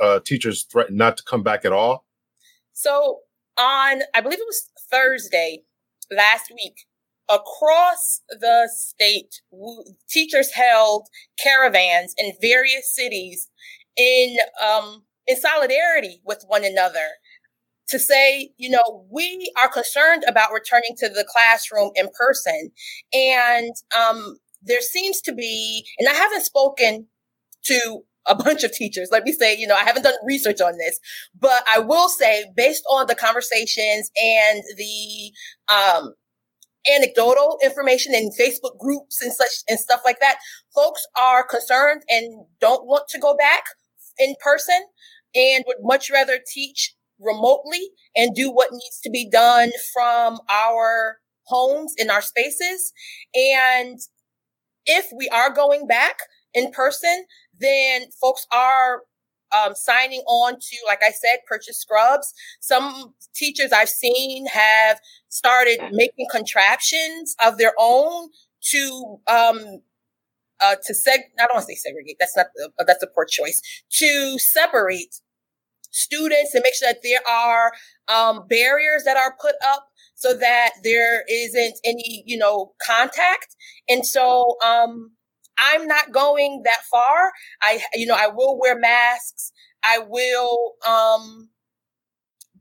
uh, 0.00 0.20
teachers 0.20 0.62
threatened 0.62 0.98
not 0.98 1.16
to 1.16 1.24
come 1.24 1.42
back 1.42 1.64
at 1.64 1.72
all? 1.72 2.04
So 2.72 3.22
on, 3.60 4.02
I 4.14 4.20
believe 4.20 4.40
it 4.40 4.46
was 4.46 4.70
Thursday 4.90 5.62
last 6.10 6.50
week, 6.50 6.86
across 7.28 8.22
the 8.28 8.68
state, 8.74 9.40
teachers 10.08 10.52
held 10.52 11.06
caravans 11.38 12.14
in 12.18 12.32
various 12.40 12.94
cities 12.94 13.48
in 13.96 14.36
um, 14.64 15.04
in 15.26 15.36
solidarity 15.40 16.20
with 16.24 16.44
one 16.48 16.64
another 16.64 17.08
to 17.88 17.98
say, 17.98 18.50
you 18.56 18.70
know, 18.70 19.06
we 19.10 19.52
are 19.58 19.68
concerned 19.68 20.24
about 20.28 20.52
returning 20.52 20.94
to 20.98 21.08
the 21.08 21.26
classroom 21.28 21.90
in 21.94 22.08
person, 22.18 22.70
and 23.12 23.72
um, 23.98 24.38
there 24.62 24.80
seems 24.80 25.20
to 25.22 25.32
be, 25.32 25.84
and 25.98 26.08
I 26.08 26.14
haven't 26.14 26.44
spoken 26.44 27.06
to 27.64 28.02
a 28.26 28.34
bunch 28.34 28.64
of 28.64 28.72
teachers. 28.72 29.08
Let 29.10 29.24
me 29.24 29.32
say, 29.32 29.56
you 29.56 29.66
know, 29.66 29.74
I 29.74 29.84
haven't 29.84 30.02
done 30.02 30.14
research 30.24 30.60
on 30.60 30.76
this, 30.78 30.98
but 31.38 31.64
I 31.72 31.78
will 31.78 32.08
say, 32.08 32.44
based 32.56 32.84
on 32.90 33.06
the 33.06 33.14
conversations 33.14 34.10
and 34.22 34.62
the 34.76 35.32
um, 35.74 36.14
anecdotal 36.90 37.58
information 37.62 38.14
in 38.14 38.30
Facebook 38.38 38.78
groups 38.78 39.20
and 39.20 39.32
such 39.32 39.62
and 39.68 39.78
stuff 39.78 40.02
like 40.04 40.20
that, 40.20 40.38
folks 40.74 41.06
are 41.18 41.44
concerned 41.44 42.02
and 42.08 42.44
don't 42.60 42.86
want 42.86 43.04
to 43.10 43.18
go 43.18 43.36
back 43.36 43.64
in 44.18 44.34
person 44.42 44.82
and 45.34 45.64
would 45.66 45.78
much 45.80 46.10
rather 46.10 46.38
teach 46.52 46.94
remotely 47.18 47.90
and 48.16 48.34
do 48.34 48.50
what 48.50 48.72
needs 48.72 49.00
to 49.02 49.10
be 49.10 49.28
done 49.28 49.70
from 49.92 50.38
our 50.50 51.18
homes 51.44 51.94
in 51.98 52.10
our 52.10 52.22
spaces. 52.22 52.92
And 53.34 53.98
if 54.86 55.06
we 55.16 55.28
are 55.28 55.52
going 55.52 55.86
back 55.86 56.18
in 56.54 56.70
person, 56.72 57.24
then 57.60 58.10
folks 58.20 58.46
are 58.52 59.02
um, 59.52 59.74
signing 59.74 60.20
on 60.26 60.54
to, 60.54 60.76
like 60.86 61.02
I 61.02 61.10
said, 61.10 61.40
purchase 61.46 61.80
scrubs. 61.80 62.32
Some 62.60 63.14
teachers 63.34 63.72
I've 63.72 63.88
seen 63.88 64.46
have 64.46 65.00
started 65.28 65.80
making 65.92 66.26
contraptions 66.30 67.34
of 67.44 67.58
their 67.58 67.72
own 67.78 68.28
to 68.72 69.18
um, 69.26 69.80
uh, 70.60 70.76
to 70.84 70.92
seg. 70.92 71.18
I 71.38 71.46
don't 71.46 71.54
want 71.54 71.66
to 71.66 71.74
say 71.74 71.76
segregate. 71.76 72.16
That's 72.20 72.36
not 72.36 72.46
the, 72.54 72.70
uh, 72.78 72.84
that's 72.86 73.02
a 73.02 73.06
poor 73.06 73.24
choice. 73.24 73.60
To 73.98 74.38
separate 74.38 75.20
students 75.90 76.54
and 76.54 76.62
make 76.62 76.74
sure 76.74 76.88
that 76.88 77.00
there 77.02 77.20
are 77.28 77.72
um, 78.08 78.46
barriers 78.48 79.02
that 79.04 79.16
are 79.16 79.36
put 79.40 79.54
up 79.66 79.88
so 80.14 80.34
that 80.34 80.72
there 80.84 81.24
isn't 81.28 81.78
any 81.84 82.22
you 82.26 82.38
know 82.38 82.72
contact. 82.86 83.56
And 83.88 84.06
so 84.06 84.56
um, 84.64 85.12
I'm 85.60 85.86
not 85.86 86.12
going 86.12 86.62
that 86.64 86.80
far. 86.90 87.32
I, 87.62 87.82
you 87.94 88.06
know, 88.06 88.16
I 88.16 88.28
will 88.28 88.58
wear 88.58 88.78
masks. 88.78 89.52
I 89.84 89.98
will, 89.98 90.74
um, 90.88 91.48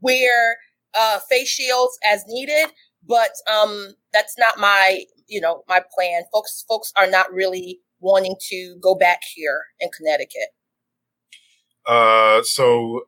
wear, 0.02 0.58
uh, 0.94 1.20
face 1.30 1.50
shields 1.50 1.98
as 2.06 2.24
needed, 2.28 2.72
but, 3.08 3.32
um, 3.52 3.96
that's 4.14 4.38
not 4.38 4.60
my, 4.60 5.04
you 5.28 5.42
know, 5.42 5.64
my 5.68 5.82
plan. 5.94 6.24
Folks, 6.32 6.66
folks 6.68 6.92
are 6.96 7.08
not 7.08 7.32
really 7.32 7.80
wanting 8.00 8.36
to 8.50 8.78
go 8.82 8.96
back 8.96 9.22
here 9.36 9.62
in 9.80 9.90
Connecticut. 9.96 10.50
Uh, 11.86 12.42
so 12.44 13.02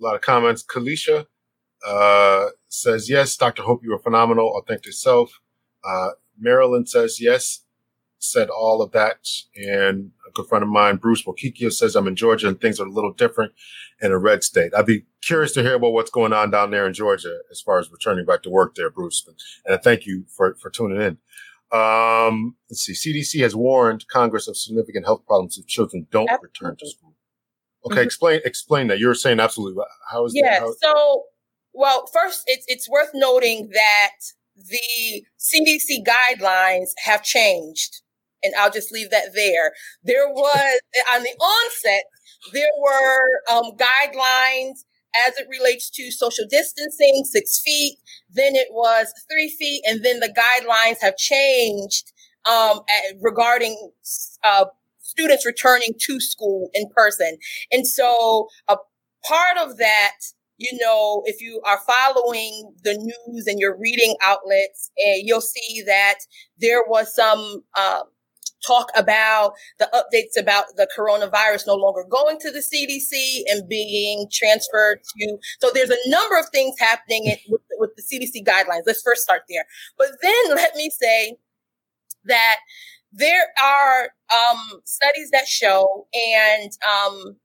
a 0.00 0.04
lot 0.04 0.14
of 0.14 0.20
comments. 0.20 0.64
Kalisha, 0.64 1.26
uh, 1.86 2.46
says, 2.68 3.08
yes, 3.08 3.36
Dr. 3.36 3.62
Hope, 3.62 3.82
you 3.84 3.94
are 3.94 3.98
phenomenal, 3.98 4.48
authentic 4.56 4.92
self. 4.92 5.40
Uh, 5.84 6.10
Marilyn 6.38 6.86
says, 6.86 7.20
yes, 7.20 7.60
said 8.20 8.48
all 8.48 8.82
of 8.82 8.92
that. 8.92 9.26
And 9.56 10.12
a 10.28 10.30
good 10.32 10.46
friend 10.46 10.62
of 10.62 10.68
mine, 10.68 10.96
Bruce 10.96 11.24
Wokikio, 11.24 11.72
says 11.72 11.96
I'm 11.96 12.06
in 12.06 12.16
Georgia 12.16 12.48
and 12.48 12.60
things 12.60 12.78
are 12.78 12.86
a 12.86 12.90
little 12.90 13.12
different 13.12 13.52
in 14.00 14.12
a 14.12 14.18
red 14.18 14.44
state. 14.44 14.72
I'd 14.76 14.86
be 14.86 15.04
curious 15.22 15.52
to 15.52 15.62
hear 15.62 15.74
about 15.74 15.92
what's 15.92 16.10
going 16.10 16.32
on 16.32 16.50
down 16.50 16.70
there 16.70 16.86
in 16.86 16.94
Georgia 16.94 17.38
as 17.50 17.60
far 17.60 17.78
as 17.78 17.90
returning 17.90 18.24
back 18.24 18.42
to 18.44 18.50
work 18.50 18.74
there, 18.74 18.90
Bruce. 18.90 19.26
And 19.64 19.74
I 19.74 19.78
thank 19.78 20.06
you 20.06 20.24
for, 20.28 20.54
for 20.54 20.70
tuning 20.70 21.00
in. 21.00 21.18
Um, 21.72 22.56
let's 22.68 22.82
see. 22.82 22.92
CDC 22.92 23.40
has 23.42 23.54
warned 23.54 24.06
Congress 24.08 24.48
of 24.48 24.56
significant 24.56 25.06
health 25.06 25.24
problems 25.26 25.56
if 25.56 25.66
children 25.66 26.06
don't 26.10 26.28
absolutely. 26.28 26.48
return 26.48 26.76
to 26.76 26.88
school. 26.88 27.14
Okay, 27.86 27.94
mm-hmm. 27.94 28.04
explain 28.04 28.40
explain 28.44 28.86
that. 28.88 28.98
You 28.98 29.06
were 29.06 29.14
saying 29.14 29.40
absolutely. 29.40 29.82
How 30.10 30.26
is 30.26 30.32
yeah, 30.34 30.60
that? 30.60 30.66
Yeah. 30.66 30.72
So, 30.82 31.22
well, 31.72 32.06
first, 32.12 32.42
it's 32.46 32.64
it's 32.68 32.88
worth 32.90 33.10
noting 33.14 33.70
that 33.72 34.16
the 34.56 35.24
CDC 35.38 36.04
guidelines 36.04 36.90
have 37.04 37.22
changed 37.22 38.02
and 38.42 38.54
I'll 38.58 38.70
just 38.70 38.92
leave 38.92 39.10
that 39.10 39.34
there. 39.34 39.72
There 40.02 40.28
was 40.28 40.80
on 41.12 41.22
the 41.22 41.30
onset, 41.30 42.04
there 42.52 42.68
were 42.80 43.56
um, 43.56 43.72
guidelines 43.76 44.84
as 45.26 45.36
it 45.36 45.46
relates 45.50 45.90
to 45.90 46.10
social 46.10 46.44
distancing, 46.48 47.24
six 47.24 47.60
feet. 47.64 47.98
Then 48.30 48.54
it 48.54 48.68
was 48.70 49.12
three 49.30 49.54
feet, 49.58 49.82
and 49.86 50.04
then 50.04 50.20
the 50.20 50.32
guidelines 50.32 51.00
have 51.00 51.16
changed 51.16 52.12
um, 52.46 52.80
at, 52.88 53.16
regarding 53.20 53.90
uh, 54.44 54.66
students 55.00 55.44
returning 55.44 55.94
to 56.06 56.20
school 56.20 56.70
in 56.74 56.88
person. 56.94 57.36
And 57.72 57.86
so, 57.86 58.46
a 58.68 58.76
part 59.26 59.58
of 59.58 59.78
that 59.78 60.12
you 60.60 60.78
know, 60.78 61.22
if 61.24 61.40
you 61.40 61.62
are 61.64 61.78
following 61.78 62.74
the 62.84 62.92
news 62.92 63.46
and 63.46 63.58
you're 63.58 63.78
reading 63.78 64.14
outlets, 64.22 64.90
and 64.98 65.22
you'll 65.24 65.40
see 65.40 65.82
that 65.86 66.18
there 66.58 66.84
was 66.86 67.14
some 67.14 67.64
um, 67.78 68.02
talk 68.66 68.90
about 68.96 69.54
the 69.78 69.88
updates 69.94 70.40
about 70.40 70.64
the 70.76 70.88
coronavirus 70.96 71.66
no 71.66 71.74
longer 71.74 72.04
going 72.08 72.38
to 72.38 72.50
the 72.50 72.60
CDC 72.60 73.42
and 73.50 73.68
being 73.68 74.28
transferred 74.32 75.00
to. 75.18 75.38
So 75.60 75.70
there's 75.72 75.90
a 75.90 76.10
number 76.10 76.38
of 76.38 76.46
things 76.52 76.74
happening 76.78 77.36
with, 77.48 77.62
with 77.78 77.90
the 77.96 78.02
CDC 78.02 78.46
guidelines. 78.46 78.82
Let's 78.86 79.02
first 79.02 79.22
start 79.22 79.42
there. 79.48 79.64
But 79.98 80.08
then 80.22 80.54
let 80.54 80.74
me 80.74 80.90
say 80.90 81.36
that 82.24 82.58
there 83.12 83.46
are 83.62 84.10
um, 84.32 84.80
studies 84.84 85.30
that 85.32 85.46
show 85.46 86.06
and 86.14 86.70
um, 86.88 87.36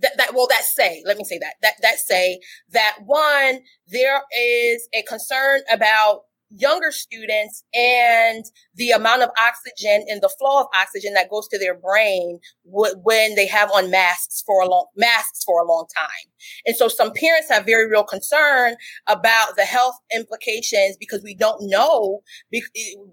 that, 0.00 0.16
that 0.18 0.34
well 0.34 0.48
that 0.48 0.64
say 0.64 1.02
let 1.06 1.16
me 1.16 1.24
say 1.24 1.38
that 1.38 1.54
that 1.62 1.74
that 1.80 1.98
say 1.98 2.40
that 2.70 2.98
one 3.04 3.60
there 3.88 4.22
is 4.36 4.88
a 4.94 5.02
concern 5.02 5.60
about 5.72 6.22
younger 6.56 6.90
students 6.90 7.64
and 7.74 8.44
the 8.74 8.90
amount 8.90 9.22
of 9.22 9.30
oxygen 9.38 10.04
and 10.08 10.22
the 10.22 10.30
flow 10.38 10.60
of 10.60 10.66
oxygen 10.74 11.14
that 11.14 11.30
goes 11.30 11.48
to 11.48 11.58
their 11.58 11.74
brain 11.74 12.38
w- 12.70 12.94
when 13.02 13.34
they 13.34 13.46
have 13.46 13.70
on 13.72 13.90
masks 13.90 14.42
for 14.46 14.62
a 14.62 14.68
long 14.68 14.86
masks 14.96 15.44
for 15.44 15.60
a 15.62 15.66
long 15.66 15.86
time. 15.96 16.32
And 16.66 16.76
so 16.76 16.88
some 16.88 17.12
parents 17.12 17.48
have 17.50 17.64
very 17.64 17.88
real 17.88 18.04
concern 18.04 18.74
about 19.08 19.56
the 19.56 19.64
health 19.64 19.96
implications 20.14 20.96
because 20.98 21.22
we 21.22 21.34
don't 21.34 21.68
know 21.68 22.22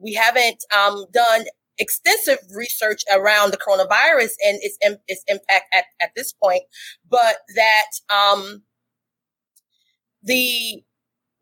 we 0.02 0.14
haven't 0.14 0.64
um, 0.76 1.06
done 1.14 1.46
extensive 1.78 2.40
research 2.54 3.04
around 3.12 3.52
the 3.52 3.58
coronavirus 3.58 4.34
and 4.46 4.60
its, 4.62 4.78
its 5.08 5.24
impact 5.28 5.66
at, 5.74 5.86
at 6.02 6.12
this 6.16 6.34
point, 6.34 6.64
but 7.10 7.38
that 7.56 7.88
um, 8.14 8.64
the 10.24 10.84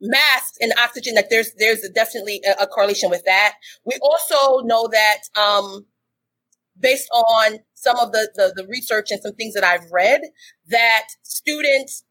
masks 0.02 0.58
and 0.62 0.74
oxygen 0.80 1.16
that 1.16 1.30
there's 1.30 1.52
there's 1.58 1.88
definitely 1.96 2.42
a, 2.48 2.64
a, 2.64 2.68
correlation 2.68 3.10
with 3.10 3.24
that. 3.26 3.56
We 3.86 3.98
also 4.02 4.60
know 4.66 4.88
that 4.92 5.20
um 5.40 5.86
based 6.80 7.10
on 7.12 7.60
some 7.74 7.98
of 7.98 8.12
the, 8.12 8.30
the 8.36 8.54
the 8.56 8.68
research 8.68 9.12
and 9.12 9.22
some 9.22 9.34
things 9.34 9.54
that 9.54 9.64
i've 9.64 9.90
read 9.92 10.22
that 10.68 11.06
students 11.24 12.04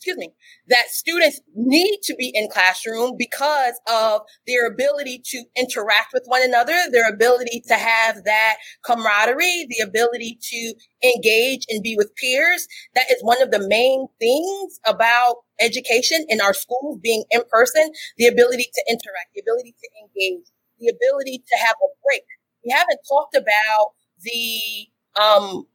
excuse 0.00 0.16
me, 0.16 0.32
that 0.68 0.88
students 0.88 1.40
need 1.54 1.98
to 2.02 2.14
be 2.14 2.32
in 2.34 2.48
classroom 2.48 3.16
because 3.18 3.78
of 3.86 4.22
their 4.46 4.66
ability 4.66 5.20
to 5.22 5.44
interact 5.54 6.14
with 6.14 6.22
one 6.24 6.42
another, 6.42 6.74
their 6.90 7.06
ability 7.06 7.62
to 7.68 7.74
have 7.74 8.24
that 8.24 8.56
camaraderie, 8.82 9.66
the 9.68 9.84
ability 9.84 10.38
to 10.40 10.74
engage 11.04 11.66
and 11.68 11.82
be 11.82 11.96
with 11.98 12.16
peers. 12.16 12.66
That 12.94 13.10
is 13.10 13.18
one 13.20 13.42
of 13.42 13.50
the 13.50 13.68
main 13.68 14.06
things 14.18 14.80
about 14.86 15.36
education 15.60 16.24
in 16.30 16.40
our 16.40 16.54
schools 16.54 16.98
being 17.02 17.24
in 17.30 17.42
person, 17.50 17.92
the 18.16 18.26
ability 18.26 18.70
to 18.72 18.84
interact, 18.88 19.34
the 19.34 19.42
ability 19.42 19.74
to 19.78 19.88
engage, 20.00 20.46
the 20.78 20.88
ability 20.88 21.44
to 21.46 21.58
have 21.58 21.76
a 21.76 21.88
break. 22.08 22.24
We 22.64 22.72
haven't 22.72 23.00
talked 23.06 23.36
about 23.36 23.92
the 24.22 24.88
um, 25.20 25.66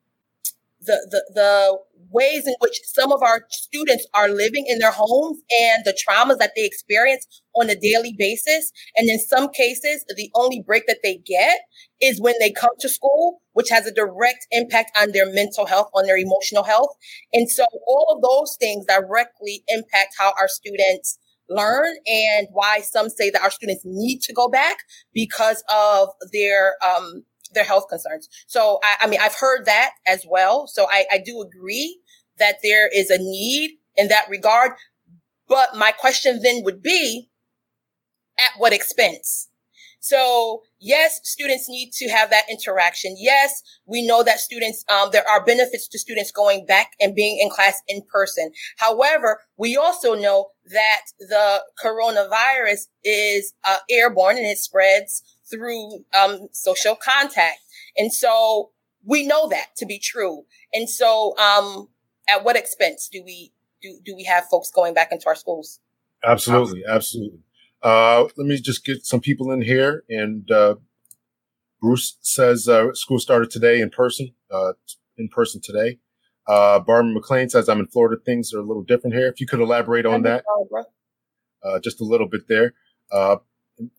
the, 0.86 1.08
the, 1.12 1.32
the 1.34 1.78
ways 2.12 2.48
in 2.48 2.56
which 2.60 2.80
some 2.86 3.12
of 3.12 3.22
our 3.22 3.46
students 3.50 4.08
are 4.14 4.30
living 4.30 4.66
in 4.68 4.80
their 4.80 4.92
homes 4.92 5.40
and 5.60 5.84
the 5.84 5.98
traumas 6.08 6.38
that 6.38 6.52
they 6.56 6.66
experience 6.66 7.28
on 7.56 7.70
a 7.70 7.76
daily 7.76 8.16
basis. 8.18 8.72
And 8.96 9.10
in 9.10 9.20
some 9.20 9.50
cases, 9.50 10.06
the 10.16 10.30
only 10.36 10.64
break 10.66 10.88
that 10.88 11.00
they 11.04 11.18
get 11.18 11.60
is 12.02 12.22
when 12.22 12.36
they 12.40 12.52
come 12.52 12.72
to 12.80 12.90
school, 12.90 13.42
which 13.54 13.70
has 13.70 13.86
a 13.86 13.94
direct 13.94 14.48
impact 14.52 14.92
on 15.00 15.12
their 15.12 15.32
mental 15.32 15.66
health, 15.66 15.90
on 15.94 16.06
their 16.06 16.18
emotional 16.18 16.64
health. 16.64 16.96
And 17.34 17.50
so 17.50 17.66
all 17.88 18.14
of 18.16 18.22
those 18.22 18.56
things 18.60 18.86
directly 18.86 19.64
impact 19.68 20.16
how 20.18 20.34
our 20.40 20.48
students 20.48 21.20
learn 21.50 21.96
and 22.08 22.48
why 22.52 22.80
some 22.82 23.10
say 23.10 23.30
that 23.30 23.42
our 23.42 23.52
students 23.52 23.84
need 23.86 24.22
to 24.22 24.34
go 24.34 24.48
back 24.48 24.78
because 25.14 25.64
of 25.74 26.10
their 26.34 26.76
um, 26.84 27.24
their 27.56 27.64
health 27.64 27.88
concerns. 27.90 28.30
So 28.46 28.80
I, 28.84 29.06
I, 29.06 29.08
mean, 29.08 29.20
I've 29.22 29.36
heard 29.36 29.66
that 29.66 29.92
as 30.08 30.24
well. 30.30 30.68
So 30.68 30.86
I, 30.90 31.06
I 31.12 31.18
do 31.18 31.42
agree 31.42 32.00
that 32.38 32.58
there 32.62 32.88
is 32.88 33.10
a 33.10 33.18
need 33.18 33.72
in 33.96 34.10
that 34.10 34.30
regard. 34.30 34.74
But 35.48 35.76
my 35.76 35.92
question 35.92 36.42
then 36.44 36.64
would 36.64 36.84
be, 36.84 37.30
at 38.38 38.60
what 38.60 38.74
expense? 38.74 39.50
So 40.06 40.62
yes, 40.80 41.20
students 41.24 41.68
need 41.68 41.92
to 41.94 42.10
have 42.10 42.30
that 42.30 42.44
interaction. 42.48 43.16
Yes, 43.18 43.64
we 43.88 44.06
know 44.06 44.22
that 44.22 44.40
students, 44.40 44.86
um, 44.88 45.10
there 45.12 45.28
are 45.28 45.44
benefits 45.44 45.88
to 45.88 45.98
students 45.98 46.32
going 46.32 46.66
back 46.68 46.92
and 47.02 47.16
being 47.16 47.40
in 47.42 47.50
class 47.50 47.82
in 47.88 48.04
person. 48.12 48.52
However, 48.78 49.40
we 49.58 49.76
also 49.76 50.14
know 50.14 50.50
that 50.72 51.02
the 51.18 51.64
coronavirus 51.84 52.82
is 53.04 53.54
uh, 53.64 53.78
airborne 53.90 54.38
and 54.38 54.46
it 54.46 54.60
spreads 54.60 55.24
through 55.50 56.06
um, 56.20 56.48
social 56.52 56.96
contact. 56.96 57.60
And 57.98 58.14
so 58.14 58.72
we 59.04 59.26
know 59.26 59.48
that 59.50 59.76
to 59.78 59.86
be 59.86 60.00
true. 60.00 60.46
And 60.74 60.90
so, 60.90 61.38
um, 61.38 61.90
at 62.28 62.44
what 62.44 62.56
expense 62.56 63.08
do 63.12 63.24
we 63.24 63.54
do 63.82 64.00
do 64.04 64.16
we 64.16 64.24
have 64.24 64.46
folks 64.46 64.72
going 64.72 64.94
back 64.94 65.12
into 65.12 65.28
our 65.28 65.36
schools? 65.36 65.80
Absolutely, 66.24 66.84
absolutely. 66.88 67.40
Uh, 67.84 68.24
let 68.36 68.48
me 68.48 68.60
just 68.60 68.84
get 68.84 69.06
some 69.06 69.20
people 69.20 69.52
in 69.52 69.62
here. 69.62 70.04
And 70.10 70.50
uh, 70.50 70.76
Bruce 71.80 72.18
says 72.22 72.68
uh, 72.68 72.94
school 72.94 73.20
started 73.20 73.52
today 73.52 73.80
in 73.80 73.92
person, 73.92 74.34
uh, 74.52 74.74
in 75.18 75.30
person 75.30 75.62
today. 75.62 76.00
Uh, 76.48 76.80
Barbara 76.80 77.14
McLean 77.14 77.50
says 77.50 77.70
I'm 77.70 77.80
in 77.80 77.88
Florida. 77.88 78.20
Things 78.24 78.54
are 78.54 78.60
a 78.60 78.64
little 78.64 78.84
different 78.84 79.16
here. 79.16 79.28
If 79.28 79.40
you 79.40 79.46
could 79.46 79.60
elaborate 79.60 80.06
on 80.06 80.24
that, 80.24 80.44
uh, 81.64 81.80
just 81.80 82.02
a 82.02 82.04
little 82.04 82.28
bit 82.28 82.48
there. 82.48 82.74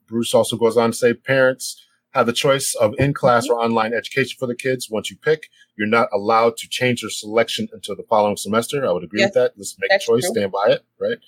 Bruce 0.07 0.35
also 0.35 0.57
goes 0.57 0.77
on 0.77 0.93
to 0.93 0.97
say 0.97 1.15
parents 1.15 1.83
have 2.13 2.27
the 2.27 2.33
choice 2.33 2.75
of 2.75 2.95
in-class 2.99 3.45
mm-hmm. 3.45 3.55
or 3.55 3.63
online 3.63 3.93
education 3.93 4.37
for 4.39 4.47
the 4.47 4.55
kids. 4.55 4.89
Once 4.91 5.11
you 5.11 5.17
pick, 5.17 5.49
you're 5.77 5.87
not 5.87 6.09
allowed 6.13 6.57
to 6.57 6.69
change 6.69 7.03
your 7.03 7.11
selection 7.11 7.69
until 7.73 7.95
the 7.95 8.05
following 8.09 8.37
semester. 8.37 8.87
I 8.87 8.93
would 8.93 9.05
agree 9.05 9.21
yes, 9.21 9.29
with 9.29 9.35
that. 9.35 9.53
Let's 9.57 9.77
make 9.79 9.91
a 9.93 9.99
choice, 9.99 10.23
true. 10.23 10.33
stand 10.33 10.53
by 10.53 10.67
it, 10.69 10.85
right? 11.01 11.19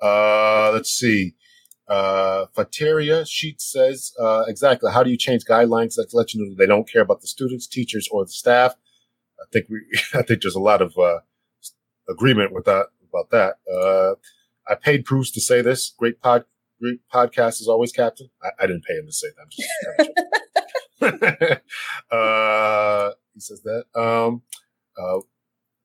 Uh, 0.00 0.72
let's 0.72 0.90
see. 0.90 1.34
Uh, 1.88 2.46
Fateria 2.56 3.24
Sheet 3.28 3.60
says, 3.60 4.12
uh, 4.18 4.44
exactly. 4.48 4.90
How 4.90 5.02
do 5.02 5.10
you 5.10 5.16
change 5.16 5.44
guidelines 5.44 5.94
that 5.94 6.08
let 6.12 6.34
you 6.34 6.42
know 6.42 6.54
they 6.56 6.66
don't 6.66 6.90
care 6.90 7.02
about 7.02 7.20
the 7.20 7.26
students, 7.26 7.66
teachers, 7.66 8.08
or 8.10 8.24
the 8.24 8.30
staff? 8.30 8.74
I 9.40 9.44
think 9.52 9.66
we, 9.68 9.80
I 10.14 10.22
think 10.22 10.42
there's 10.42 10.54
a 10.54 10.60
lot 10.60 10.82
of, 10.82 10.96
uh, 10.98 11.20
agreement 12.08 12.52
with 12.52 12.64
that, 12.64 12.86
about 13.08 13.30
that. 13.30 13.56
Uh, 13.72 14.14
I 14.68 14.74
paid 14.74 15.04
Bruce 15.04 15.30
to 15.32 15.40
say 15.40 15.60
this. 15.60 15.92
Great 15.98 16.20
pod, 16.20 16.44
great 16.82 17.00
podcast 17.12 17.60
as 17.60 17.68
always, 17.68 17.92
Captain. 17.92 18.28
I, 18.42 18.64
I 18.64 18.66
didn't 18.66 18.84
pay 18.84 18.94
him 18.94 19.06
to 19.06 19.12
say 19.12 19.28
that. 21.00 21.62
uh, 22.10 23.12
he 23.34 23.40
says 23.40 23.62
that. 23.62 23.84
Um, 23.94 24.42
uh, 24.98 25.20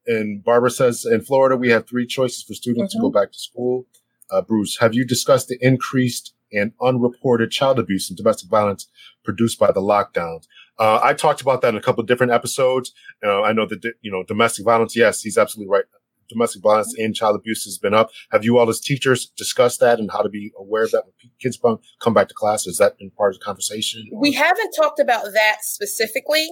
and 0.07 0.43
Barbara 0.43 0.71
says, 0.71 1.05
in 1.05 1.21
Florida, 1.21 1.55
we 1.55 1.69
have 1.69 1.87
three 1.87 2.07
choices 2.07 2.43
for 2.43 2.53
students 2.53 2.95
mm-hmm. 2.95 2.99
to 2.99 3.01
go 3.01 3.09
mm-hmm. 3.09 3.19
back 3.23 3.31
to 3.31 3.39
school. 3.39 3.85
Uh, 4.31 4.41
Bruce, 4.41 4.77
have 4.79 4.93
you 4.93 5.05
discussed 5.05 5.47
the 5.47 5.57
increased 5.61 6.33
and 6.51 6.71
unreported 6.81 7.51
child 7.51 7.77
abuse 7.77 8.09
and 8.09 8.17
domestic 8.17 8.49
violence 8.49 8.87
produced 9.23 9.59
by 9.59 9.71
the 9.71 9.81
lockdowns? 9.81 10.47
Uh, 10.79 10.99
I 11.01 11.13
talked 11.13 11.41
about 11.41 11.61
that 11.61 11.69
in 11.69 11.75
a 11.75 11.81
couple 11.81 12.01
of 12.01 12.07
different 12.07 12.31
episodes. 12.31 12.93
Uh, 13.23 13.41
I 13.41 13.51
know 13.53 13.65
that, 13.65 13.83
you 14.01 14.11
know, 14.11 14.23
domestic 14.23 14.65
violence. 14.65 14.95
Yes, 14.95 15.21
he's 15.21 15.37
absolutely 15.37 15.71
right. 15.71 15.85
Domestic 16.29 16.61
violence 16.61 16.93
and 16.97 17.15
child 17.15 17.35
abuse 17.35 17.63
has 17.63 17.77
been 17.77 17.93
up. 17.93 18.09
Have 18.31 18.43
you 18.43 18.57
all 18.57 18.69
as 18.69 18.79
teachers 18.79 19.27
discussed 19.37 19.79
that 19.79 19.99
and 19.99 20.11
how 20.11 20.21
to 20.21 20.29
be 20.29 20.51
aware 20.57 20.83
of 20.83 20.91
that 20.91 21.05
when 21.05 21.31
kids 21.41 21.59
come 21.99 22.13
back 22.13 22.27
to 22.27 22.33
class? 22.33 22.65
Has 22.65 22.77
that 22.77 22.97
been 22.97 23.11
part 23.11 23.33
of 23.33 23.39
the 23.39 23.45
conversation? 23.45 24.05
We 24.13 24.33
haven't 24.33 24.71
talked 24.71 24.99
about 24.99 25.25
that 25.33 25.57
specifically. 25.61 26.47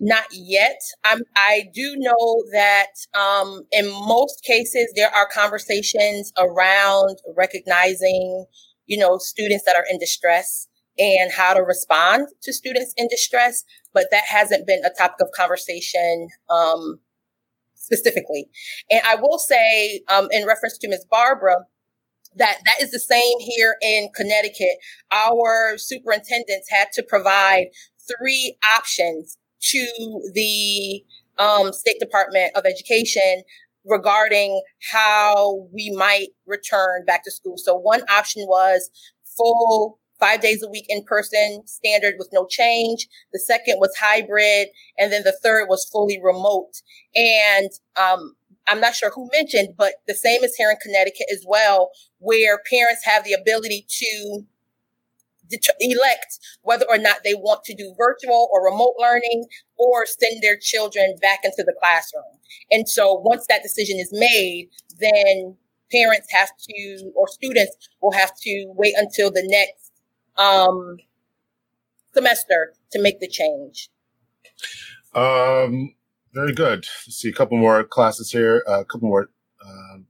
Not 0.00 0.24
yet. 0.32 0.80
I'm, 1.04 1.22
I 1.36 1.64
do 1.74 1.96
know 1.96 2.44
that 2.52 2.86
um, 3.18 3.62
in 3.72 3.90
most 3.90 4.44
cases 4.44 4.92
there 4.94 5.10
are 5.10 5.28
conversations 5.28 6.32
around 6.38 7.18
recognizing, 7.36 8.46
you 8.86 8.96
know, 8.96 9.18
students 9.18 9.64
that 9.64 9.76
are 9.76 9.84
in 9.90 9.98
distress 9.98 10.68
and 10.98 11.32
how 11.32 11.54
to 11.54 11.62
respond 11.62 12.28
to 12.42 12.52
students 12.52 12.92
in 12.96 13.08
distress, 13.08 13.64
but 13.92 14.06
that 14.10 14.24
hasn't 14.28 14.66
been 14.66 14.84
a 14.84 14.90
topic 14.90 15.20
of 15.20 15.28
conversation 15.34 16.28
um, 16.50 16.98
specifically. 17.78 18.48
And 18.90 19.00
I 19.04 19.16
will 19.16 19.38
say, 19.38 20.02
um, 20.08 20.28
in 20.30 20.46
reference 20.46 20.78
to 20.78 20.88
Ms. 20.88 21.06
Barbara, 21.10 21.66
that 22.36 22.58
that 22.64 22.82
is 22.82 22.90
the 22.90 23.00
same 23.00 23.38
here 23.40 23.76
in 23.82 24.08
Connecticut. 24.14 24.78
Our 25.12 25.78
superintendents 25.78 26.68
had 26.70 26.88
to 26.92 27.02
provide 27.02 27.68
three 28.06 28.56
options 28.64 29.38
to 29.60 30.30
the 30.34 31.04
um, 31.38 31.72
State 31.72 31.98
Department 32.00 32.52
of 32.56 32.64
Education 32.64 33.42
regarding 33.84 34.60
how 34.92 35.68
we 35.72 35.90
might 35.96 36.28
return 36.46 37.04
back 37.06 37.24
to 37.24 37.30
school. 37.30 37.56
So 37.56 37.76
one 37.76 38.02
option 38.10 38.42
was 38.46 38.90
full 39.36 39.98
five 40.20 40.40
days 40.40 40.62
a 40.62 40.68
week 40.68 40.86
in 40.88 41.04
person 41.04 41.62
standard 41.66 42.14
with 42.18 42.28
no 42.32 42.46
change. 42.46 43.08
The 43.32 43.38
second 43.38 43.78
was 43.78 43.94
hybrid. 44.00 44.68
And 44.98 45.12
then 45.12 45.22
the 45.24 45.38
third 45.42 45.66
was 45.68 45.88
fully 45.90 46.20
remote. 46.22 46.82
And, 47.14 47.70
um, 47.96 48.34
I'm 48.70 48.80
not 48.80 48.94
sure 48.94 49.10
who 49.14 49.30
mentioned, 49.32 49.76
but 49.78 49.94
the 50.06 50.14
same 50.14 50.44
is 50.44 50.54
here 50.56 50.70
in 50.70 50.76
Connecticut 50.82 51.28
as 51.32 51.42
well, 51.46 51.90
where 52.18 52.58
parents 52.70 53.02
have 53.04 53.24
the 53.24 53.32
ability 53.32 53.86
to 53.88 54.44
elect 55.80 56.38
whether 56.60 56.84
or 56.86 56.98
not 56.98 57.20
they 57.24 57.34
want 57.34 57.64
to 57.64 57.74
do 57.74 57.94
virtual 57.96 58.50
or 58.52 58.62
remote 58.62 58.94
learning 58.98 59.46
or 59.78 60.04
send 60.04 60.42
their 60.42 60.58
children 60.60 61.16
back 61.22 61.40
into 61.44 61.64
the 61.64 61.74
classroom. 61.80 62.24
And 62.70 62.86
so 62.86 63.14
once 63.14 63.46
that 63.48 63.62
decision 63.62 63.98
is 63.98 64.10
made, 64.12 64.68
then 65.00 65.56
parents 65.90 66.28
have 66.30 66.50
to, 66.68 67.10
or 67.16 67.26
students 67.28 67.74
will 68.02 68.12
have 68.12 68.32
to 68.42 68.72
wait 68.76 68.94
until 68.98 69.30
the 69.30 69.46
next 69.46 69.87
um, 70.38 70.96
semester 72.14 72.74
to 72.92 73.02
make 73.02 73.20
the 73.20 73.28
change. 73.28 73.90
Um, 75.14 75.94
very 76.32 76.52
good. 76.52 76.86
Let's 77.06 77.16
see 77.16 77.28
a 77.28 77.32
couple 77.32 77.58
more 77.58 77.84
classes 77.84 78.30
here, 78.30 78.64
uh, 78.68 78.80
a 78.80 78.84
couple 78.84 79.08
more 79.08 79.30
um, 79.64 80.06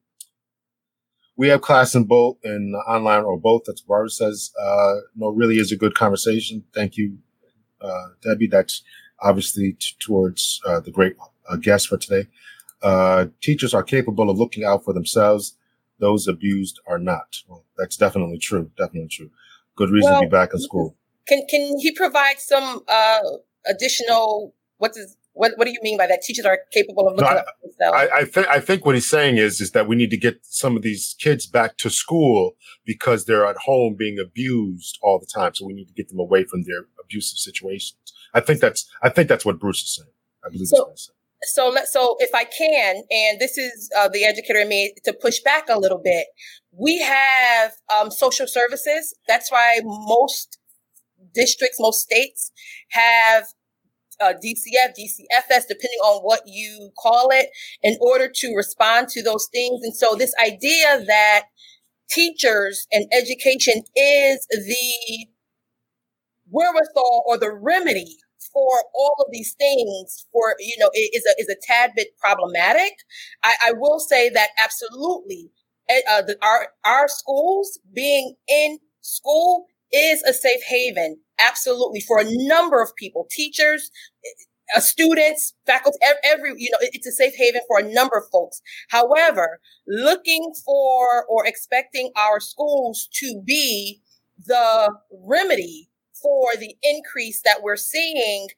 we 1.39 1.49
have 1.49 1.63
class 1.63 1.95
in 1.95 2.05
both 2.05 2.37
in 2.45 2.75
online 2.87 3.23
or 3.23 3.39
both. 3.39 3.63
That's 3.65 3.81
what 3.83 3.89
Barbara 3.89 4.11
says. 4.11 4.51
Uh, 4.61 4.97
no, 5.17 5.29
really 5.31 5.59
is 5.59 5.71
a 5.73 5.77
good 5.77 5.95
conversation. 5.95 6.65
Thank 6.75 6.97
you, 6.97 7.17
uh, 7.81 8.09
Debbie. 8.23 8.49
That's 8.49 8.83
obviously 9.21 9.75
t- 9.75 9.95
towards 10.01 10.61
uh, 10.67 10.81
the 10.81 10.91
great 10.91 11.15
uh, 11.49 11.57
guest 11.57 11.87
for 11.89 11.97
today. 11.97 12.29
Uh, 12.83 13.27
teachers 13.41 13.73
are 13.73 13.85
capable 13.85 14.29
of 14.29 14.37
looking 14.37 14.65
out 14.65 14.85
for 14.85 14.93
themselves. 14.93 15.57
Those 16.01 16.27
abused 16.27 16.81
are 16.89 16.99
not. 16.99 17.37
Well, 17.47 17.65
that's 17.77 17.97
definitely 17.97 18.39
true. 18.39 18.71
Definitely 18.77 19.09
true. 19.09 19.31
Good 19.79 19.91
reason 19.91 20.11
well, 20.11 20.23
to 20.23 20.27
be 20.27 20.31
back 20.31 20.51
in 20.53 20.59
school. 20.59 20.97
Can 21.29 21.47
can 21.49 21.79
he 21.79 21.93
provide 21.93 22.41
some 22.41 22.83
uh, 22.89 23.21
additional 23.65 24.55
what 24.79 24.91
is 24.97 25.17
what, 25.39 25.53
what 25.55 25.67
do 25.67 25.71
you 25.71 25.79
mean 25.83 25.97
by 25.97 26.09
that? 26.09 26.23
Teachers 26.23 26.45
are 26.45 26.59
capable 26.73 27.07
of 27.07 27.15
looking 27.15 27.33
no, 27.33 27.39
up 27.39 27.47
themselves. 27.63 27.97
I, 27.97 28.19
I 28.19 28.25
think 28.25 28.49
I 28.49 28.59
think 28.59 28.85
what 28.85 28.97
he's 28.97 29.09
saying 29.09 29.37
is 29.37 29.61
is 29.61 29.71
that 29.71 29.87
we 29.87 29.95
need 29.95 30.11
to 30.11 30.17
get 30.17 30.41
some 30.43 30.77
of 30.77 30.83
these 30.83 31.15
kids 31.21 31.47
back 31.47 31.77
to 31.79 31.91
school 31.91 32.57
because 32.85 33.27
they're 33.27 33.47
at 33.47 33.57
home 33.57 33.95
being 33.97 34.19
abused 34.19 34.99
all 35.01 35.21
the 35.21 35.27
time. 35.33 35.55
So 35.55 35.65
we 35.65 35.75
need 35.75 35.87
to 35.87 35.95
get 35.95 36.09
them 36.09 36.19
away 36.19 36.43
from 36.43 36.65
their 36.65 36.87
abusive 37.01 37.39
situations. 37.39 38.01
I 38.35 38.41
think 38.41 38.59
that's 38.59 38.91
I 39.01 39.11
think 39.11 39.29
that's 39.29 39.45
what 39.45 39.61
Bruce 39.61 39.83
is 39.83 39.95
saying. 39.95 40.11
I 40.45 40.49
believe 40.51 40.67
so, 40.67 40.87
that's 40.89 41.11
So 41.55 41.69
let 41.69 41.87
so 41.87 42.17
if 42.19 42.35
I 42.35 42.43
can, 42.43 43.05
and 43.09 43.39
this 43.39 43.57
is 43.57 43.89
uh, 43.97 44.09
the 44.09 44.25
educator 44.25 44.59
in 44.59 44.69
me 44.69 44.95
to 45.05 45.13
push 45.13 45.39
back 45.39 45.69
a 45.69 45.79
little 45.79 46.03
bit. 46.03 46.27
We 46.79 46.99
have 47.01 47.73
um, 47.95 48.11
social 48.11 48.47
services. 48.47 49.15
That's 49.27 49.51
why 49.51 49.81
most 49.85 50.59
districts, 51.35 51.79
most 51.81 52.01
states 52.01 52.53
have 52.91 53.45
uh, 54.21 54.33
DCF, 54.35 54.91
DCFS, 54.91 55.63
depending 55.69 55.99
on 56.05 56.23
what 56.23 56.43
you 56.47 56.91
call 56.99 57.31
it, 57.31 57.49
in 57.83 57.97
order 58.01 58.29
to 58.33 58.55
respond 58.55 59.09
to 59.09 59.23
those 59.23 59.49
things. 59.53 59.81
And 59.83 59.95
so 59.95 60.15
this 60.15 60.33
idea 60.45 61.05
that 61.07 61.45
teachers 62.11 62.87
and 62.93 63.07
education 63.13 63.83
is 63.97 64.47
the 64.51 65.27
wherewithal 66.51 67.25
or 67.27 67.39
the 67.39 67.53
remedy 67.53 68.17
for 68.53 68.71
all 68.95 69.15
of 69.21 69.27
these 69.31 69.55
things 69.59 70.27
for 70.33 70.55
you 70.59 70.77
know 70.79 70.91
is 70.95 71.25
a 71.27 71.41
is 71.41 71.49
a 71.49 71.57
tad 71.63 71.93
bit 71.95 72.09
problematic. 72.19 72.93
I, 73.43 73.57
I 73.67 73.73
will 73.73 73.99
say 74.01 74.31
that 74.31 74.49
absolutely, 74.63 75.51
uh, 75.91 76.23
the, 76.23 76.37
our 76.43 76.69
our 76.85 77.09
schools 77.09 77.79
being 77.95 78.35
in 78.49 78.79
school 79.01 79.67
is 79.93 80.23
a 80.23 80.33
safe 80.33 80.61
haven 80.69 81.19
absolutely 81.39 82.01
for 82.01 82.21
a 82.21 82.27
number 82.29 82.83
of 82.83 82.95
people 82.97 83.27
teachers 83.31 83.91
uh, 84.77 84.81
students, 84.81 85.55
faculty, 85.67 85.99
every, 86.25 86.53
you 86.57 86.71
know, 86.71 86.79
it's 86.81 87.07
a 87.07 87.13
safe 87.13 87.35
haven 87.37 87.61
for 87.67 87.79
a 87.79 87.83
number 87.83 88.17
of 88.17 88.25
folks. 88.31 88.61
However, 88.91 89.61
looking 89.87 90.53
for 90.65 91.25
or 91.29 91.47
expecting 91.47 92.11
our 92.17 92.41
schools 92.41 93.09
to 93.15 93.41
be 93.45 94.03
the 94.45 94.95
remedy 95.11 95.89
for 96.21 96.51
the 96.59 96.75
increase 96.83 97.43
that 97.43 97.63
we're 97.63 97.77
seeing 97.77 98.49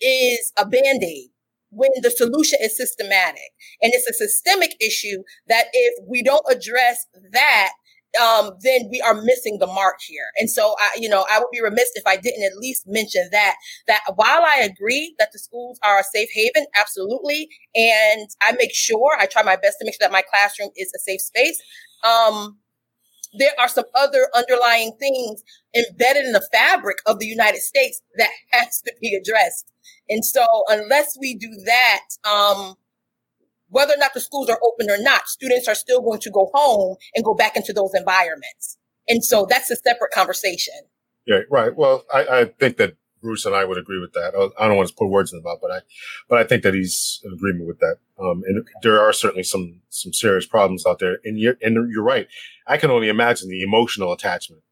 is 0.00 0.52
a 0.58 0.66
band 0.66 1.02
aid 1.02 1.30
when 1.74 1.90
the 2.02 2.10
solution 2.10 2.58
is 2.62 2.76
systematic. 2.76 3.50
And 3.82 3.92
it's 3.94 4.08
a 4.08 4.14
systemic 4.14 4.74
issue 4.80 5.22
that 5.48 5.66
if 5.72 5.94
we 6.08 6.22
don't 6.22 6.44
address 6.50 7.06
that, 7.32 7.72
um, 8.20 8.52
then 8.62 8.88
we 8.90 9.00
are 9.00 9.14
missing 9.22 9.58
the 9.58 9.66
mark 9.66 9.96
here. 10.06 10.26
And 10.38 10.48
so 10.48 10.76
I, 10.78 10.96
you 10.96 11.08
know, 11.08 11.26
I 11.30 11.38
would 11.38 11.48
be 11.52 11.60
remiss 11.60 11.90
if 11.94 12.06
I 12.06 12.16
didn't 12.16 12.44
at 12.44 12.56
least 12.56 12.84
mention 12.86 13.28
that, 13.32 13.56
that 13.88 14.00
while 14.14 14.42
I 14.44 14.60
agree 14.60 15.14
that 15.18 15.30
the 15.32 15.38
schools 15.38 15.78
are 15.84 15.98
a 15.98 16.04
safe 16.04 16.28
haven, 16.32 16.66
absolutely. 16.76 17.48
And 17.74 18.28
I 18.42 18.52
make 18.52 18.72
sure, 18.72 19.16
I 19.18 19.26
try 19.26 19.42
my 19.42 19.56
best 19.56 19.78
to 19.80 19.84
make 19.84 19.94
sure 19.94 20.06
that 20.06 20.12
my 20.12 20.22
classroom 20.30 20.70
is 20.76 20.92
a 20.94 21.00
safe 21.00 21.20
space. 21.20 21.60
Um, 22.04 22.58
there 23.38 23.52
are 23.58 23.68
some 23.68 23.84
other 23.94 24.28
underlying 24.34 24.92
things 24.98 25.42
embedded 25.74 26.24
in 26.24 26.32
the 26.32 26.46
fabric 26.52 26.98
of 27.06 27.18
the 27.18 27.26
United 27.26 27.60
States 27.60 28.00
that 28.16 28.30
has 28.50 28.80
to 28.82 28.92
be 29.00 29.14
addressed. 29.14 29.70
And 30.08 30.24
so 30.24 30.44
unless 30.68 31.16
we 31.18 31.34
do 31.34 31.50
that, 31.64 32.02
um, 32.28 32.74
whether 33.68 33.94
or 33.94 33.98
not 33.98 34.14
the 34.14 34.20
schools 34.20 34.48
are 34.48 34.60
open 34.62 34.90
or 34.90 35.02
not, 35.02 35.26
students 35.26 35.66
are 35.68 35.74
still 35.74 36.00
going 36.00 36.20
to 36.20 36.30
go 36.30 36.50
home 36.54 36.96
and 37.14 37.24
go 37.24 37.34
back 37.34 37.56
into 37.56 37.72
those 37.72 37.90
environments. 37.94 38.78
And 39.08 39.24
so 39.24 39.46
that's 39.48 39.70
a 39.70 39.76
separate 39.76 40.12
conversation. 40.12 40.74
Yeah, 41.26 41.40
right. 41.50 41.74
Well, 41.74 42.04
I, 42.12 42.20
I 42.20 42.44
think 42.58 42.76
that 42.76 42.96
Bruce 43.24 43.46
and 43.46 43.56
I 43.56 43.64
would 43.64 43.78
agree 43.78 43.98
with 43.98 44.12
that. 44.12 44.34
I 44.58 44.68
don't 44.68 44.76
want 44.76 44.88
to 44.88 44.94
put 44.94 45.08
words 45.08 45.32
in 45.32 45.38
the 45.38 45.42
mouth, 45.42 45.58
but 45.62 45.70
I, 45.70 45.80
but 46.28 46.38
I 46.38 46.44
think 46.44 46.62
that 46.62 46.74
he's 46.74 47.20
in 47.24 47.32
agreement 47.32 47.66
with 47.66 47.80
that. 47.80 47.96
Um, 48.20 48.42
and 48.46 48.68
there 48.82 49.00
are 49.00 49.12
certainly 49.12 49.42
some 49.42 49.80
some 49.88 50.12
serious 50.12 50.46
problems 50.46 50.84
out 50.86 50.98
there. 50.98 51.18
And 51.24 51.38
you're 51.38 51.56
and 51.62 51.90
you're 51.90 52.04
right. 52.04 52.28
I 52.66 52.76
can 52.76 52.90
only 52.90 53.08
imagine 53.08 53.48
the 53.48 53.62
emotional 53.62 54.12
attachment 54.12 54.62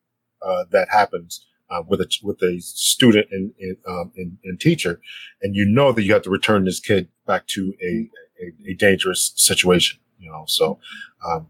uh, 0.43 0.65
that 0.71 0.89
happens 0.91 1.47
uh, 1.71 1.83
with 1.89 2.01
a 2.03 2.09
with 2.23 2.43
a 2.43 2.61
student 2.61 3.27
and 3.33 3.53
and, 3.59 3.77
um, 3.89 4.13
and, 4.17 4.37
and 4.45 4.61
teacher, 4.61 5.01
and 5.41 5.57
you 5.57 5.65
know 5.65 5.93
that 5.93 6.03
you 6.03 6.13
have 6.13 6.23
to 6.23 6.31
return 6.31 6.65
this 6.65 6.81
kid 6.81 7.09
back 7.27 7.47
to 7.49 7.75
a 7.83 8.11
a, 8.41 8.71
a 8.73 8.75
dangerous 8.75 9.33
situation. 9.37 9.99
You 10.19 10.31
know, 10.31 10.45
so 10.47 10.79
um, 11.27 11.49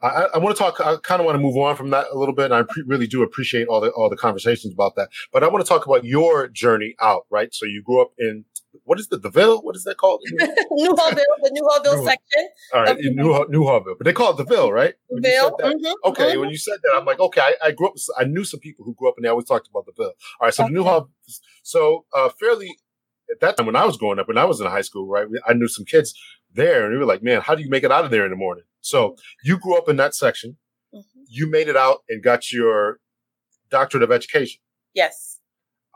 I, 0.00 0.26
I 0.34 0.38
want 0.38 0.56
to 0.56 0.62
talk. 0.62 0.80
I 0.80 0.96
kind 1.02 1.20
of 1.20 1.26
want 1.26 1.36
to 1.36 1.40
move 1.40 1.56
on 1.56 1.76
from 1.76 1.90
that 1.90 2.06
a 2.12 2.18
little 2.18 2.34
bit. 2.34 2.46
And 2.46 2.54
I 2.54 2.62
pre- 2.62 2.84
really 2.86 3.06
do 3.06 3.22
appreciate 3.22 3.68
all 3.68 3.80
the 3.80 3.90
all 3.90 4.08
the 4.08 4.16
conversations 4.16 4.72
about 4.72 4.94
that. 4.96 5.08
But 5.32 5.42
I 5.42 5.48
want 5.48 5.64
to 5.64 5.68
talk 5.68 5.86
about 5.86 6.04
your 6.04 6.48
journey 6.48 6.94
out. 7.00 7.26
Right. 7.30 7.52
So 7.52 7.66
you 7.66 7.82
grew 7.82 8.00
up 8.00 8.12
in 8.18 8.44
what 8.84 9.00
is 9.00 9.08
the 9.08 9.18
Deville? 9.18 9.62
What 9.62 9.76
is 9.76 9.84
that 9.84 9.96
called? 9.96 10.22
Newhallville, 10.40 11.16
the 11.42 11.50
Newhallville 11.50 12.04
section. 12.04 12.48
All 12.74 12.82
right, 12.82 12.98
New 12.98 13.46
Newhallville, 13.50 13.96
but 13.98 14.04
they 14.04 14.12
call 14.12 14.32
it 14.32 14.36
Deville, 14.36 14.72
right? 14.72 14.94
Deville. 15.10 15.56
Mm-hmm. 15.58 15.92
Okay, 16.04 16.24
mm-hmm. 16.24 16.40
when 16.40 16.50
you 16.50 16.58
said 16.58 16.78
that, 16.82 16.92
I'm 16.96 17.04
like, 17.04 17.18
okay, 17.18 17.40
I, 17.40 17.54
I, 17.68 17.70
grew 17.72 17.88
up. 17.88 17.94
I 18.18 18.24
knew 18.24 18.44
some 18.44 18.60
people 18.60 18.84
who 18.84 18.94
grew 18.94 19.08
up, 19.08 19.14
and 19.16 19.24
they 19.24 19.28
always 19.28 19.46
talked 19.46 19.68
about 19.68 19.86
the 19.86 19.92
Deville. 19.92 20.12
All 20.40 20.46
right, 20.46 20.54
so 20.54 20.64
okay. 20.64 20.72
the 20.72 20.80
Newhallville. 20.80 21.08
So 21.62 22.04
uh, 22.14 22.28
fairly 22.40 22.76
at 23.30 23.40
that 23.40 23.56
time 23.56 23.66
when 23.66 23.76
I 23.76 23.84
was 23.84 23.96
growing 23.96 24.18
up, 24.18 24.28
when 24.28 24.38
I 24.38 24.44
was 24.44 24.60
in 24.60 24.66
high 24.66 24.82
school, 24.82 25.06
right, 25.06 25.26
I 25.46 25.54
knew 25.54 25.68
some 25.68 25.84
kids 25.84 26.14
there, 26.52 26.84
and 26.84 26.92
we 26.92 26.98
were 26.98 27.06
like, 27.06 27.22
man, 27.22 27.40
how 27.40 27.54
do 27.54 27.62
you 27.62 27.70
make 27.70 27.84
it 27.84 27.92
out 27.92 28.04
of 28.04 28.10
there 28.10 28.24
in 28.24 28.30
the 28.30 28.36
morning? 28.36 28.64
So 28.80 29.16
you 29.44 29.58
grew 29.58 29.76
up 29.76 29.88
in 29.88 29.96
that 29.96 30.14
section. 30.14 30.56
Mm-hmm. 30.94 31.20
You 31.28 31.50
made 31.50 31.68
it 31.68 31.76
out 31.76 32.04
and 32.08 32.22
got 32.22 32.52
your 32.52 33.00
doctorate 33.70 34.02
of 34.02 34.10
education. 34.10 34.60
Yes. 34.94 35.40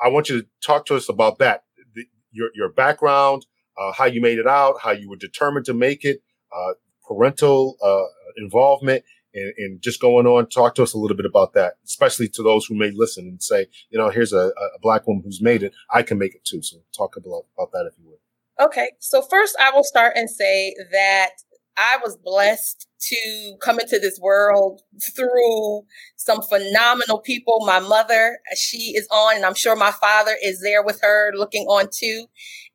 I 0.03 0.09
want 0.09 0.29
you 0.29 0.43
to 0.43 0.49
talk 0.65 0.87
to 0.87 0.97
us 0.97 1.09
about 1.09 1.39
that, 1.39 1.65
the, 1.95 2.05
your 2.31 2.51
your 2.55 2.69
background, 2.69 3.47
uh, 3.79 3.93
how 3.93 4.07
you 4.07 4.21
made 4.21 4.39
it 4.39 4.47
out, 4.47 4.81
how 4.83 4.91
you 4.91 5.09
were 5.09 5.17
determined 5.17 5.67
to 5.67 5.75
make 5.75 6.05
it, 6.05 6.23
uh, 6.55 6.75
parental 7.07 7.77
uh, 7.83 8.43
involvement, 8.43 9.05
and, 9.35 9.53
and, 9.59 9.83
just 9.83 10.01
going 10.01 10.27
on. 10.27 10.49
Talk 10.49 10.75
to 10.77 10.83
us 10.83 10.93
a 10.93 10.99
little 10.99 11.17
bit 11.17 11.27
about 11.27 11.55
that, 11.55 11.75
especially 11.85 12.29
to 12.31 12.43
those 12.43 12.67
who 12.67 12.75
may 12.75 12.91
listen 12.91 13.27
and 13.27 13.43
say, 13.43 13.67
you 13.91 13.99
know, 13.99 14.11
here's 14.11 14.33
a, 14.33 14.49
a 14.49 14.79
black 14.81 15.07
woman 15.07 15.23
who's 15.25 15.41
made 15.41 15.63
it. 15.63 15.73
I 15.91 16.03
can 16.03 16.19
make 16.19 16.35
it 16.35 16.45
too. 16.45 16.63
So 16.63 16.79
talk 16.97 17.17
about, 17.17 17.45
about 17.57 17.73
that 17.73 17.91
if 17.91 17.99
you 17.99 18.11
would. 18.11 18.19
Okay. 18.61 18.93
So 19.01 19.23
first 19.23 19.57
I 19.61 19.71
will 19.71 19.85
start 19.85 20.13
and 20.17 20.29
say 20.29 20.75
that 20.93 21.31
I 21.77 21.99
was 22.05 22.17
blessed 22.23 22.87
to 23.01 23.57
come 23.63 23.81
into 23.81 23.99
this 23.99 24.19
world 24.21 24.83
through 25.17 25.83
some 26.17 26.43
phenomenal 26.43 27.21
people. 27.21 27.65
My 27.65 27.81
mother, 27.81 28.39
she 28.55 28.93
is 28.95 29.09
on, 29.11 29.37
and 29.37 29.45
I'm 29.45 29.55
sure 29.55 29.75
my 29.75 29.91
father 29.91 30.37
is 30.43 30.61
there 30.61 30.83
with 30.83 31.01
her 31.03 31.33
looking 31.35 31.65
on 31.65 31.87
too. 31.91 32.27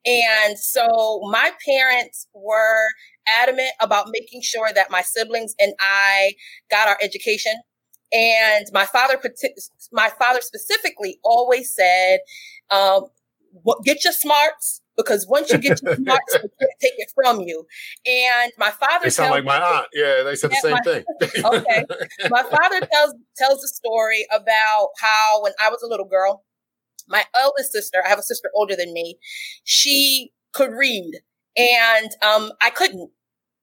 And 0.06 0.58
so 0.58 1.22
my 1.32 1.52
parents 1.66 2.28
were 2.34 2.88
adamant 3.28 3.72
about 3.80 4.08
making 4.10 4.42
sure 4.42 4.70
that 4.74 4.90
my 4.90 5.02
siblings 5.02 5.54
and 5.60 5.74
I 5.80 6.34
got 6.72 6.88
our 6.88 6.98
education. 7.02 7.54
And 8.12 8.66
my 8.74 8.86
father, 8.86 9.22
my 9.92 10.10
father 10.18 10.42
specifically 10.42 11.20
always 11.24 11.74
said, 11.74 12.20
um, 12.72 13.08
get 13.84 14.04
your 14.04 14.14
smarts 14.14 14.82
because 14.98 15.28
once 15.30 15.52
you 15.52 15.60
get 15.60 15.82
your 15.82 15.98
marks, 16.00 16.34
they 16.34 16.40
can't 16.40 16.72
take 16.82 16.94
it 16.98 17.12
from 17.16 17.42
you. 17.42 17.66
And 18.06 18.52
my 18.58 18.72
father 18.72 19.04
they 19.06 19.10
sound 19.10 19.32
like 19.32 19.46
my 19.46 19.60
aunt. 19.60 19.88
Yeah, 19.94 20.24
they 20.24 20.36
said 20.36 20.52
the 20.52 20.56
same 20.56 20.74
my, 20.74 20.82
thing. 20.82 21.04
okay, 21.46 21.84
my 22.30 22.44
father 22.44 22.86
tells 22.92 23.14
tells 23.38 23.64
a 23.64 23.68
story 23.68 24.26
about 24.34 24.90
how 25.00 25.44
when 25.44 25.54
I 25.64 25.70
was 25.70 25.82
a 25.84 25.88
little 25.88 26.08
girl, 26.08 26.44
my 27.08 27.24
eldest 27.40 27.72
sister, 27.72 28.02
I 28.04 28.10
have 28.10 28.20
a 28.20 28.24
sister 28.24 28.50
older 28.56 28.76
than 28.76 28.94
me, 28.94 29.18
she 29.64 30.32
could 30.54 30.72
read, 30.72 31.22
and 31.56 32.10
um, 32.24 32.52
I 32.62 32.72
couldn't. 32.72 33.12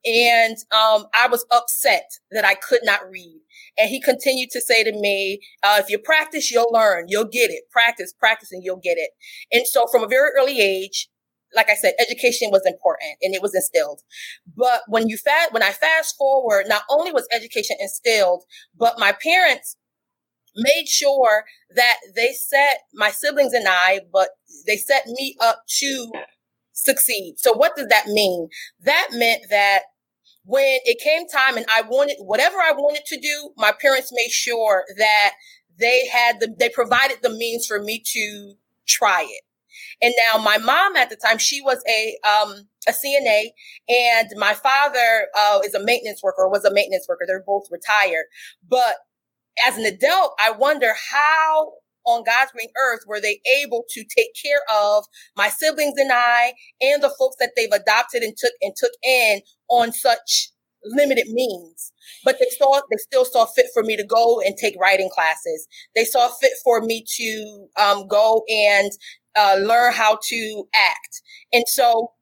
And 0.07 0.57
um, 0.71 1.07
I 1.15 1.29
was 1.31 1.47
upset 1.51 2.11
that 2.31 2.45
I 2.45 2.55
could 2.55 2.81
not 2.83 3.01
read. 3.11 3.41
And 3.79 3.89
he 3.89 4.03
continued 4.03 4.51
to 4.51 4.61
say 4.61 4.85
to 4.85 4.93
me, 4.93 5.41
uh, 5.63 5.79
if 5.81 5.89
you 5.89 5.99
practice, 5.99 6.51
you'll 6.51 6.71
learn. 6.71 7.07
You'll 7.09 7.25
get 7.25 7.51
it. 7.51 7.63
Practice, 7.73 8.13
practice, 8.13 8.53
and 8.53 8.63
you'll 8.63 8.81
get 8.83 8.99
it. 8.99 9.13
And 9.51 9.67
so 9.67 9.87
from 9.91 10.05
a 10.05 10.07
very 10.07 10.29
early 10.39 10.61
age, 10.61 11.09
like 11.55 11.71
I 11.71 11.75
said, 11.75 11.95
education 11.99 12.51
was 12.51 12.63
important 12.67 13.17
and 13.23 13.35
it 13.35 13.43
was 13.43 13.55
instilled. 13.55 14.03
But 14.57 14.83
when 14.89 15.09
you 15.09 15.17
fast, 15.17 15.53
when 15.53 15.63
I 15.63 15.71
fast 15.71 16.17
forward, 16.17 16.67
not 16.69 16.83
only 16.91 17.13
was 17.13 17.29
education 17.33 17.77
instilled, 17.81 18.45
but 18.77 18.99
my 18.99 19.13
parents 19.13 19.77
made 20.57 20.87
sure 20.87 21.45
that 21.75 21.97
they 22.15 22.33
set 22.33 22.81
my 22.93 23.11
siblings 23.11 23.53
and 23.53 23.67
I, 23.69 24.01
but 24.13 24.29
they 24.67 24.77
set 24.77 25.07
me 25.07 25.37
up 25.41 25.63
to 25.81 26.13
succeed. 26.73 27.35
So 27.39 27.53
what 27.53 27.77
does 27.77 27.89
that 27.89 28.07
mean? 28.07 28.49
That 28.83 29.09
meant 29.13 29.43
that 29.51 29.83
when 30.45 30.79
it 30.85 31.03
came 31.03 31.27
time 31.27 31.57
and 31.57 31.67
I 31.71 31.83
wanted 31.83 32.17
whatever 32.21 32.57
I 32.59 32.73
wanted 32.73 33.05
to 33.07 33.21
do, 33.21 33.51
my 33.57 33.73
parents 33.81 34.13
made 34.13 34.31
sure 34.31 34.85
that 34.99 35.33
they 35.79 36.07
had 36.07 36.41
the, 36.41 36.55
they 36.59 36.69
provided 36.69 37.19
the 37.23 37.31
means 37.31 37.67
for 37.67 37.81
me 37.81 38.03
to 38.05 38.55
try 38.87 39.23
it. 39.23 39.43
And 40.03 40.15
now 40.27 40.39
my 40.43 40.59
mom 40.59 40.97
at 40.97 41.11
the 41.11 41.17
time, 41.17 41.39
she 41.39 41.61
was 41.61 41.83
a, 41.89 42.19
um, 42.29 42.69
a 42.89 42.93
CNA 42.93 43.51
and 43.89 44.29
my 44.37 44.55
father, 44.55 45.29
uh, 45.37 45.61
is 45.65 45.75
a 45.75 45.85
maintenance 45.85 46.23
worker, 46.23 46.49
was 46.49 46.65
a 46.65 46.73
maintenance 46.73 47.07
worker. 47.09 47.25
They're 47.27 47.45
both 47.47 47.65
retired. 47.71 48.27
But 48.69 48.97
as 49.67 49.77
an 49.77 49.85
adult, 49.85 50.35
I 50.41 50.51
wonder 50.51 50.95
how 51.11 51.73
on 52.07 52.23
God's 52.25 52.53
green 52.53 52.69
earth 52.77 53.01
were 53.07 53.21
they 53.21 53.41
able 53.63 53.85
to 53.91 54.05
take 54.05 54.31
care 54.43 54.61
of 54.73 55.05
my 55.37 55.49
siblings 55.49 55.95
and 55.97 56.11
I 56.13 56.53
and 56.81 57.03
the 57.03 57.15
folks 57.19 57.37
that 57.41 57.53
they've 57.57 57.73
adopted 57.73 58.23
and 58.23 58.37
took 58.37 58.53
and 58.61 58.75
took 58.77 58.93
in 59.03 59.41
on 59.71 59.93
such 59.93 60.51
limited 60.85 61.29
means. 61.31 61.93
But 62.25 62.37
they 62.39 62.49
saw 62.59 62.81
they 62.91 62.99
still 62.99 63.25
saw 63.25 63.47
fit 63.47 63.67
for 63.73 63.83
me 63.83 63.97
to 63.97 64.05
go 64.05 64.41
and 64.41 64.55
take 64.57 64.77
writing 64.79 65.09
classes. 65.13 65.67
They 65.95 66.05
saw 66.05 66.29
fit 66.29 66.53
for 66.63 66.83
me 66.83 67.05
to 67.17 67.69
um, 67.81 68.07
go 68.07 68.43
and 68.49 68.91
uh, 69.37 69.57
learn 69.61 69.93
how 69.93 70.19
to 70.29 70.65
act. 70.75 71.23
And 71.53 71.65
so 71.67 72.13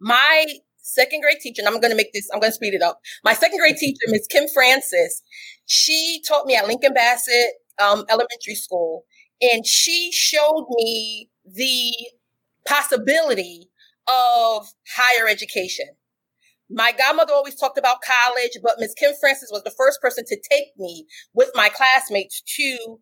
my 0.00 0.46
second 0.78 1.22
grade 1.22 1.38
teacher, 1.40 1.62
and 1.62 1.68
I'm 1.68 1.80
going 1.80 1.90
to 1.90 1.96
make 1.96 2.12
this, 2.12 2.28
I'm 2.32 2.40
going 2.40 2.50
to 2.50 2.54
speed 2.54 2.74
it 2.74 2.82
up. 2.82 3.00
My 3.24 3.32
second 3.34 3.58
grade 3.58 3.76
teacher, 3.76 4.06
Miss 4.08 4.26
Kim 4.26 4.44
Francis, 4.52 5.22
she 5.66 6.22
taught 6.26 6.46
me 6.46 6.56
at 6.56 6.66
Lincoln 6.66 6.94
Bassett 6.94 7.50
um, 7.80 8.04
Elementary 8.08 8.54
School, 8.54 9.04
and 9.40 9.66
she 9.66 10.10
showed 10.12 10.66
me 10.70 11.30
the 11.44 11.92
possibility 12.66 13.70
of 14.08 14.66
higher 14.96 15.28
education. 15.28 15.86
My 16.68 16.92
godmother 16.92 17.32
always 17.32 17.56
talked 17.56 17.78
about 17.78 17.98
college, 18.00 18.52
but 18.62 18.76
Miss 18.78 18.94
Kim 18.94 19.12
Francis 19.20 19.50
was 19.52 19.62
the 19.64 19.74
first 19.76 20.00
person 20.00 20.24
to 20.26 20.36
take 20.50 20.68
me 20.78 21.06
with 21.34 21.50
my 21.54 21.68
classmates 21.68 22.42
to 22.56 23.00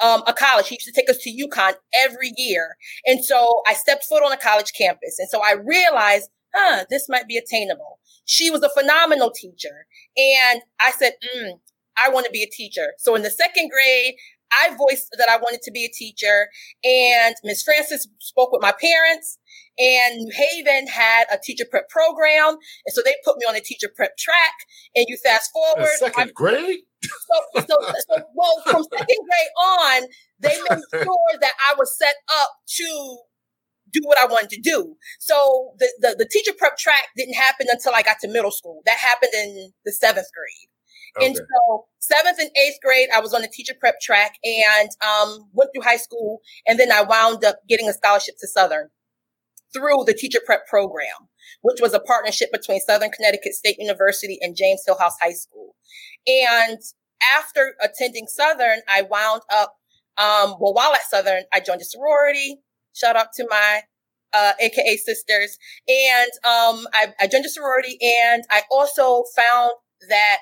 um, 0.00 0.22
a 0.26 0.32
college. 0.32 0.68
He 0.68 0.76
used 0.76 0.86
to 0.86 0.92
take 0.92 1.10
us 1.10 1.18
to 1.18 1.30
UConn 1.30 1.74
every 1.94 2.32
year. 2.36 2.76
And 3.06 3.24
so 3.24 3.62
I 3.66 3.74
stepped 3.74 4.04
foot 4.04 4.22
on 4.22 4.32
a 4.32 4.36
college 4.36 4.72
campus. 4.76 5.18
And 5.18 5.28
so 5.28 5.40
I 5.40 5.52
realized, 5.52 6.30
huh, 6.54 6.84
this 6.90 7.08
might 7.08 7.28
be 7.28 7.36
attainable. 7.36 7.98
She 8.24 8.50
was 8.50 8.62
a 8.62 8.70
phenomenal 8.70 9.30
teacher. 9.30 9.86
And 10.16 10.62
I 10.80 10.92
said, 10.92 11.12
mm, 11.36 11.52
I 11.96 12.08
want 12.10 12.26
to 12.26 12.32
be 12.32 12.42
a 12.42 12.50
teacher. 12.50 12.94
So 12.98 13.14
in 13.14 13.22
the 13.22 13.30
second 13.30 13.70
grade, 13.70 14.14
I 14.52 14.74
voiced 14.76 15.14
that 15.16 15.28
I 15.28 15.36
wanted 15.36 15.62
to 15.62 15.70
be 15.70 15.84
a 15.84 15.88
teacher, 15.88 16.48
and 16.82 17.34
Miss 17.44 17.62
Francis 17.62 18.08
spoke 18.18 18.52
with 18.52 18.62
my 18.62 18.72
parents. 18.72 19.38
And 19.78 20.18
New 20.18 20.32
Haven 20.34 20.88
had 20.88 21.24
a 21.32 21.38
teacher 21.42 21.64
prep 21.70 21.88
program, 21.88 22.48
and 22.48 22.92
so 22.92 23.00
they 23.04 23.14
put 23.24 23.38
me 23.38 23.46
on 23.48 23.56
a 23.56 23.60
teacher 23.60 23.88
prep 23.94 24.16
track. 24.18 24.52
And 24.94 25.06
you 25.08 25.16
fast 25.24 25.50
forward, 25.52 25.88
second 25.98 26.34
grade. 26.34 26.80
So, 27.02 27.62
so, 27.66 27.76
so, 28.08 28.22
well, 28.34 28.62
from 28.64 28.82
second 28.84 29.06
grade 29.08 29.54
on, 29.58 30.02
they 30.40 30.56
made 30.68 30.80
sure 31.04 31.38
that 31.40 31.52
I 31.66 31.74
was 31.78 31.96
set 31.96 32.14
up 32.40 32.50
to 32.66 33.18
do 33.92 34.00
what 34.04 34.18
I 34.20 34.26
wanted 34.26 34.50
to 34.50 34.60
do. 34.60 34.96
So 35.18 35.74
the, 35.78 35.88
the, 36.00 36.16
the 36.18 36.28
teacher 36.28 36.52
prep 36.56 36.76
track 36.76 37.04
didn't 37.16 37.34
happen 37.34 37.66
until 37.70 37.94
I 37.94 38.02
got 38.02 38.18
to 38.20 38.28
middle 38.28 38.50
school. 38.50 38.82
That 38.86 38.98
happened 38.98 39.32
in 39.34 39.72
the 39.84 39.92
seventh 39.92 40.26
grade. 40.36 40.68
Okay. 41.16 41.26
And 41.26 41.36
so 41.36 41.86
seventh 41.98 42.38
and 42.38 42.50
eighth 42.56 42.78
grade, 42.84 43.08
I 43.14 43.20
was 43.20 43.34
on 43.34 43.42
the 43.42 43.48
teacher 43.48 43.74
prep 43.78 44.00
track 44.00 44.34
and 44.44 44.90
um, 45.04 45.48
went 45.52 45.70
through 45.74 45.82
high 45.82 45.96
school. 45.96 46.40
And 46.66 46.78
then 46.78 46.92
I 46.92 47.02
wound 47.02 47.44
up 47.44 47.56
getting 47.68 47.88
a 47.88 47.92
scholarship 47.92 48.36
to 48.40 48.46
Southern 48.46 48.88
through 49.72 50.04
the 50.04 50.14
teacher 50.14 50.40
prep 50.44 50.66
program, 50.66 51.28
which 51.62 51.80
was 51.80 51.94
a 51.94 52.00
partnership 52.00 52.50
between 52.52 52.80
Southern 52.80 53.10
Connecticut 53.10 53.52
State 53.52 53.76
University 53.78 54.38
and 54.40 54.56
James 54.56 54.82
Hillhouse 54.88 55.12
High 55.20 55.32
School. 55.32 55.74
And 56.26 56.78
after 57.36 57.74
attending 57.82 58.26
Southern, 58.26 58.80
I 58.88 59.02
wound 59.02 59.42
up, 59.52 59.74
um, 60.18 60.56
well, 60.60 60.74
while 60.74 60.94
at 60.94 61.02
Southern, 61.08 61.44
I 61.52 61.60
joined 61.60 61.80
a 61.80 61.84
sorority. 61.84 62.60
Shout 62.94 63.16
out 63.16 63.28
to 63.36 63.46
my 63.48 63.82
uh, 64.32 64.52
AKA 64.60 64.96
sisters. 64.96 65.58
And 65.88 66.30
um, 66.44 66.86
I, 66.94 67.14
I 67.20 67.26
joined 67.26 67.44
a 67.44 67.48
sorority 67.48 67.98
and 68.00 68.44
I 68.50 68.62
also 68.70 69.24
found 69.36 69.72
that 70.08 70.38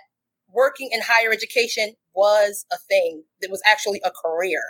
working 0.52 0.90
in 0.92 1.00
higher 1.00 1.32
education 1.32 1.94
was 2.14 2.66
a 2.72 2.76
thing. 2.88 3.22
that 3.40 3.50
was 3.50 3.62
actually 3.64 4.00
a 4.04 4.10
career. 4.10 4.60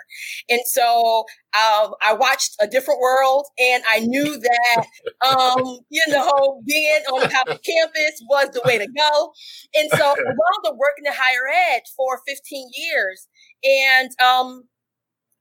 And 0.51 0.61
so 0.67 1.25
um, 1.55 1.95
I 2.05 2.13
watched 2.13 2.57
a 2.61 2.67
different 2.67 3.01
world 3.01 3.47
and 3.59 3.83
I 3.89 4.01
knew 4.01 4.39
that, 4.39 4.87
um, 5.27 5.79
you 5.89 6.03
know, 6.09 6.61
being 6.67 7.01
on 7.11 7.21
the 7.21 7.29
top 7.29 7.49
of 7.49 7.61
campus 7.63 8.23
was 8.29 8.51
the 8.51 8.61
way 8.67 8.77
to 8.77 8.87
go. 8.87 9.33
And 9.75 9.89
so 9.91 10.05
I 10.05 10.15
wound 10.15 10.67
up 10.67 10.77
working 10.77 11.07
in 11.07 11.13
higher 11.13 11.49
ed 11.73 11.83
for 11.97 12.21
15 12.27 12.71
years. 12.75 13.27
And 13.65 14.11
um, 14.23 14.65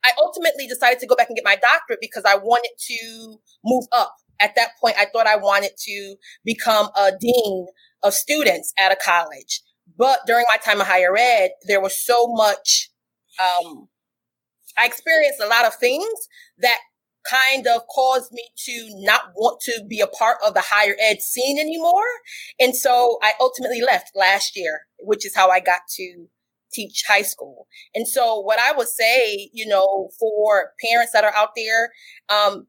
I 0.03 0.11
ultimately 0.17 0.67
decided 0.67 0.99
to 0.99 1.07
go 1.07 1.15
back 1.15 1.27
and 1.27 1.35
get 1.35 1.43
my 1.43 1.57
doctorate 1.57 1.99
because 2.01 2.23
I 2.25 2.35
wanted 2.35 2.71
to 2.87 3.37
move 3.65 3.85
up. 3.91 4.15
At 4.39 4.55
that 4.55 4.69
point, 4.79 4.95
I 4.97 5.07
thought 5.11 5.25
I 5.25 5.35
wanted 5.35 5.71
to 5.77 6.15
become 6.45 6.89
a 6.95 7.11
dean 7.19 7.67
of 8.03 8.13
students 8.13 8.71
at 8.79 8.91
a 8.91 8.97
college. 9.03 9.61
But 9.97 10.19
during 10.27 10.45
my 10.53 10.59
time 10.59 10.79
in 10.79 10.85
higher 10.85 11.15
ed, 11.17 11.51
there 11.67 11.81
was 11.81 11.99
so 11.99 12.27
much, 12.27 12.89
um, 13.39 13.87
I 14.77 14.85
experienced 14.85 15.41
a 15.41 15.47
lot 15.47 15.65
of 15.65 15.75
things 15.75 16.27
that 16.59 16.77
kind 17.29 17.67
of 17.67 17.81
caused 17.93 18.31
me 18.31 18.43
to 18.65 18.89
not 19.01 19.31
want 19.35 19.59
to 19.61 19.83
be 19.87 19.99
a 19.99 20.07
part 20.07 20.37
of 20.45 20.53
the 20.53 20.63
higher 20.63 20.95
ed 21.01 21.21
scene 21.21 21.59
anymore. 21.59 22.07
And 22.59 22.75
so 22.75 23.17
I 23.21 23.33
ultimately 23.39 23.81
left 23.81 24.11
last 24.15 24.55
year, 24.55 24.81
which 24.99 25.25
is 25.25 25.35
how 25.35 25.49
I 25.49 25.59
got 25.59 25.81
to 25.95 26.27
teach 26.71 27.03
high 27.07 27.23
school. 27.23 27.67
And 27.95 28.07
so 28.07 28.39
what 28.39 28.59
I 28.59 28.71
would 28.71 28.87
say, 28.87 29.49
you 29.53 29.65
know, 29.65 30.09
for 30.19 30.71
parents 30.85 31.11
that 31.13 31.23
are 31.23 31.33
out 31.33 31.49
there, 31.55 31.91
um, 32.29 32.67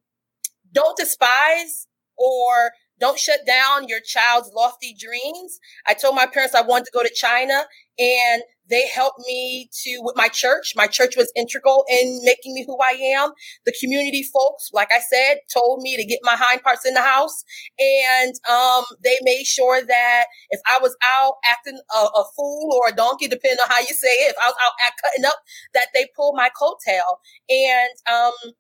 don't 0.72 0.96
despise 0.96 1.86
or 2.16 2.72
don't 3.00 3.18
shut 3.18 3.40
down 3.46 3.88
your 3.88 4.00
child's 4.00 4.50
lofty 4.54 4.94
dreams. 4.98 5.58
I 5.86 5.94
told 5.94 6.14
my 6.14 6.26
parents 6.26 6.54
I 6.54 6.62
wanted 6.62 6.86
to 6.86 6.92
go 6.92 7.02
to 7.02 7.12
China 7.14 7.64
and 7.98 8.42
they 8.70 8.86
helped 8.86 9.20
me 9.26 9.70
to 9.82 10.00
with 10.02 10.14
my 10.16 10.28
church. 10.28 10.74
My 10.76 10.86
church 10.86 11.16
was 11.16 11.32
integral 11.34 11.84
in 11.88 12.20
making 12.22 12.54
me 12.54 12.64
who 12.66 12.78
I 12.82 12.90
am. 13.16 13.32
The 13.64 13.74
community 13.80 14.22
folks, 14.22 14.70
like 14.72 14.92
I 14.92 15.00
said, 15.00 15.38
told 15.52 15.80
me 15.82 15.96
to 15.96 16.04
get 16.04 16.20
my 16.22 16.36
hind 16.36 16.62
parts 16.62 16.86
in 16.86 16.94
the 16.94 17.00
house. 17.00 17.44
And 17.78 18.34
um, 18.48 18.84
they 19.02 19.16
made 19.22 19.44
sure 19.44 19.82
that 19.82 20.24
if 20.50 20.60
I 20.66 20.78
was 20.82 20.94
out 21.02 21.34
acting 21.48 21.80
a, 21.94 21.98
a, 21.98 22.24
fool 22.36 22.74
or 22.74 22.92
a 22.92 22.96
donkey, 22.96 23.26
depending 23.26 23.58
on 23.58 23.70
how 23.70 23.80
you 23.80 23.94
say 23.94 24.08
it, 24.08 24.32
if 24.32 24.36
I 24.42 24.46
was 24.46 24.56
out 24.62 24.72
act, 24.86 25.00
cutting 25.02 25.24
up, 25.24 25.38
that 25.74 25.86
they 25.94 26.06
pulled 26.14 26.36
my 26.36 26.50
coattail. 26.60 27.16
And 27.48 27.90
um, 28.12 28.52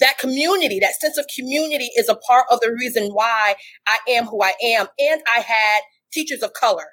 that 0.00 0.18
community, 0.18 0.78
that 0.80 1.00
sense 1.00 1.18
of 1.18 1.26
community 1.34 1.90
is 1.96 2.08
a 2.08 2.14
part 2.14 2.46
of 2.50 2.60
the 2.60 2.72
reason 2.72 3.10
why 3.12 3.54
I 3.86 3.98
am 4.08 4.26
who 4.26 4.42
I 4.42 4.54
am. 4.62 4.86
And 4.98 5.20
I 5.28 5.40
had 5.40 5.80
teachers 6.12 6.42
of 6.42 6.52
color. 6.52 6.86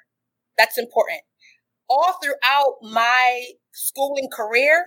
That's 0.58 0.78
important. 0.78 1.20
All 1.88 2.14
throughout 2.22 2.76
my 2.82 3.44
schooling 3.72 4.28
career, 4.32 4.86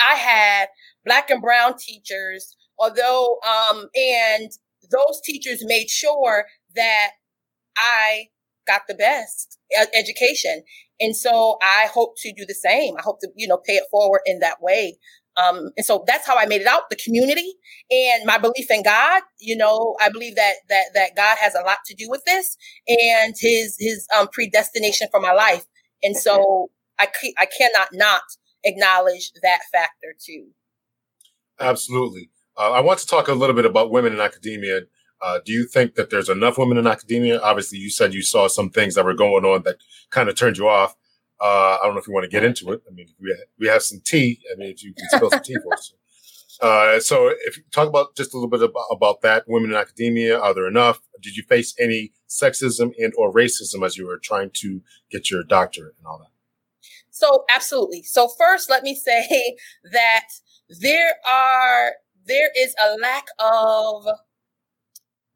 I 0.00 0.14
had 0.14 0.68
black 1.04 1.30
and 1.30 1.40
brown 1.40 1.76
teachers, 1.78 2.56
although, 2.78 3.38
um, 3.46 3.88
and 3.94 4.50
those 4.90 5.20
teachers 5.24 5.64
made 5.64 5.90
sure 5.90 6.46
that 6.74 7.10
I 7.76 8.28
got 8.66 8.82
the 8.88 8.94
best 8.94 9.58
education. 9.94 10.62
And 11.00 11.16
so 11.16 11.56
I 11.62 11.88
hope 11.92 12.14
to 12.18 12.32
do 12.32 12.44
the 12.46 12.54
same. 12.54 12.96
I 12.96 13.02
hope 13.02 13.20
to, 13.20 13.28
you 13.36 13.46
know, 13.46 13.58
pay 13.58 13.74
it 13.74 13.84
forward 13.90 14.20
in 14.26 14.40
that 14.40 14.60
way. 14.60 14.98
Um, 15.38 15.70
and 15.76 15.86
so 15.86 16.04
that's 16.06 16.26
how 16.26 16.36
I 16.36 16.46
made 16.46 16.60
it 16.60 16.66
out, 16.66 16.90
the 16.90 16.96
community 16.96 17.54
and 17.90 18.24
my 18.26 18.38
belief 18.38 18.70
in 18.70 18.82
God. 18.82 19.22
You 19.38 19.56
know, 19.56 19.94
I 20.00 20.08
believe 20.10 20.34
that, 20.34 20.54
that, 20.68 20.86
that 20.94 21.16
God 21.16 21.36
has 21.40 21.54
a 21.54 21.60
lot 21.60 21.78
to 21.86 21.94
do 21.94 22.08
with 22.08 22.24
this 22.24 22.56
and 22.88 23.34
his, 23.38 23.76
his, 23.78 24.06
um, 24.18 24.28
predestination 24.32 25.08
for 25.10 25.20
my 25.20 25.32
life. 25.32 25.64
And 26.02 26.16
so 26.16 26.70
I, 26.98 27.08
I 27.38 27.46
cannot 27.46 27.88
not 27.92 28.22
acknowledge 28.64 29.32
that 29.42 29.60
factor 29.70 30.14
too. 30.18 30.48
Absolutely. 31.60 32.30
Uh, 32.56 32.72
I 32.72 32.80
want 32.80 32.98
to 33.00 33.06
talk 33.06 33.28
a 33.28 33.34
little 33.34 33.54
bit 33.54 33.64
about 33.64 33.90
women 33.90 34.12
in 34.12 34.20
academia. 34.20 34.82
Uh, 35.20 35.40
do 35.44 35.52
you 35.52 35.66
think 35.66 35.94
that 35.94 36.10
there's 36.10 36.28
enough 36.28 36.58
women 36.58 36.78
in 36.78 36.86
academia? 36.86 37.40
Obviously, 37.40 37.78
you 37.78 37.90
said 37.90 38.14
you 38.14 38.22
saw 38.22 38.48
some 38.48 38.70
things 38.70 38.94
that 38.94 39.04
were 39.04 39.14
going 39.14 39.44
on 39.44 39.62
that 39.62 39.76
kind 40.10 40.28
of 40.28 40.36
turned 40.36 40.58
you 40.58 40.68
off. 40.68 40.96
Uh, 41.40 41.78
I 41.80 41.80
don't 41.84 41.94
know 41.94 42.00
if 42.00 42.08
you 42.08 42.14
want 42.14 42.24
to 42.24 42.30
get 42.30 42.44
into 42.44 42.72
it. 42.72 42.82
I 42.88 42.92
mean, 42.92 43.08
we 43.20 43.30
have, 43.30 43.46
we 43.58 43.68
have 43.68 43.82
some 43.82 44.00
tea. 44.04 44.40
I 44.52 44.56
mean, 44.56 44.70
if 44.70 44.82
you 44.82 44.92
can 44.92 45.08
spill 45.10 45.30
some 45.30 45.42
tea 45.42 45.56
for 45.62 45.74
us. 45.74 45.92
Uh, 46.60 46.98
so 46.98 47.32
if 47.46 47.56
you 47.56 47.62
talk 47.70 47.86
about 47.86 48.16
just 48.16 48.34
a 48.34 48.36
little 48.36 48.50
bit 48.50 48.62
about, 48.62 48.86
about 48.90 49.22
that, 49.22 49.44
women 49.46 49.70
in 49.70 49.76
academia, 49.76 50.36
are 50.36 50.52
there 50.52 50.66
enough? 50.66 51.00
Did 51.22 51.36
you 51.36 51.44
face 51.44 51.72
any 51.78 52.12
sexism 52.28 52.92
and 52.98 53.12
or 53.16 53.32
racism 53.32 53.86
as 53.86 53.96
you 53.96 54.06
were 54.06 54.18
trying 54.18 54.50
to 54.54 54.82
get 55.08 55.30
your 55.30 55.44
doctorate 55.44 55.94
and 55.98 56.06
all 56.08 56.18
that? 56.18 56.32
So 57.10 57.44
absolutely. 57.54 58.02
So 58.02 58.26
first, 58.26 58.68
let 58.68 58.82
me 58.82 58.96
say 58.96 59.56
that 59.92 60.24
there 60.80 61.12
are, 61.24 61.92
there 62.26 62.50
is 62.56 62.74
a 62.84 62.96
lack 63.00 63.26
of 63.38 64.06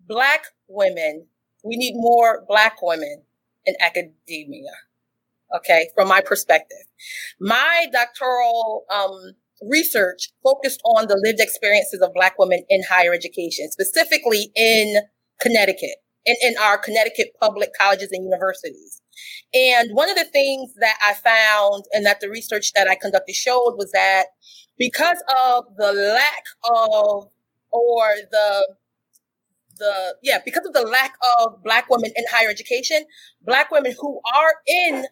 black 0.00 0.46
women. 0.66 1.26
We 1.62 1.76
need 1.76 1.94
more 1.94 2.44
black 2.48 2.82
women 2.82 3.22
in 3.64 3.76
academia 3.80 4.72
okay, 5.56 5.88
from 5.94 6.08
my 6.08 6.20
perspective. 6.20 6.84
My 7.40 7.86
doctoral 7.92 8.84
um, 8.90 9.32
research 9.68 10.30
focused 10.42 10.80
on 10.84 11.08
the 11.08 11.20
lived 11.22 11.40
experiences 11.40 12.00
of 12.00 12.12
Black 12.14 12.38
women 12.38 12.64
in 12.68 12.82
higher 12.88 13.12
education, 13.12 13.70
specifically 13.70 14.50
in 14.54 15.02
Connecticut, 15.40 15.96
in, 16.24 16.36
in 16.42 16.54
our 16.58 16.78
Connecticut 16.78 17.28
public 17.40 17.70
colleges 17.78 18.08
and 18.12 18.24
universities. 18.24 19.00
And 19.54 19.90
one 19.92 20.08
of 20.08 20.16
the 20.16 20.24
things 20.24 20.72
that 20.80 20.96
I 21.04 21.14
found 21.14 21.84
and 21.92 22.06
that 22.06 22.20
the 22.20 22.30
research 22.30 22.72
that 22.74 22.88
I 22.88 22.94
conducted 22.94 23.34
showed 23.34 23.74
was 23.76 23.90
that 23.92 24.26
because 24.78 25.22
of 25.28 25.64
the 25.76 25.92
lack 25.92 26.44
of 26.64 27.28
or 27.70 28.06
the 28.30 28.76
the 29.78 30.16
yeah 30.22 30.38
because 30.44 30.66
of 30.66 30.72
the 30.72 30.82
lack 30.82 31.14
of 31.38 31.62
black 31.62 31.88
women 31.88 32.10
in 32.14 32.24
higher 32.30 32.48
education 32.48 33.04
black 33.42 33.70
women 33.70 33.94
who 33.98 34.20
are 34.34 34.54
in 34.66 35.06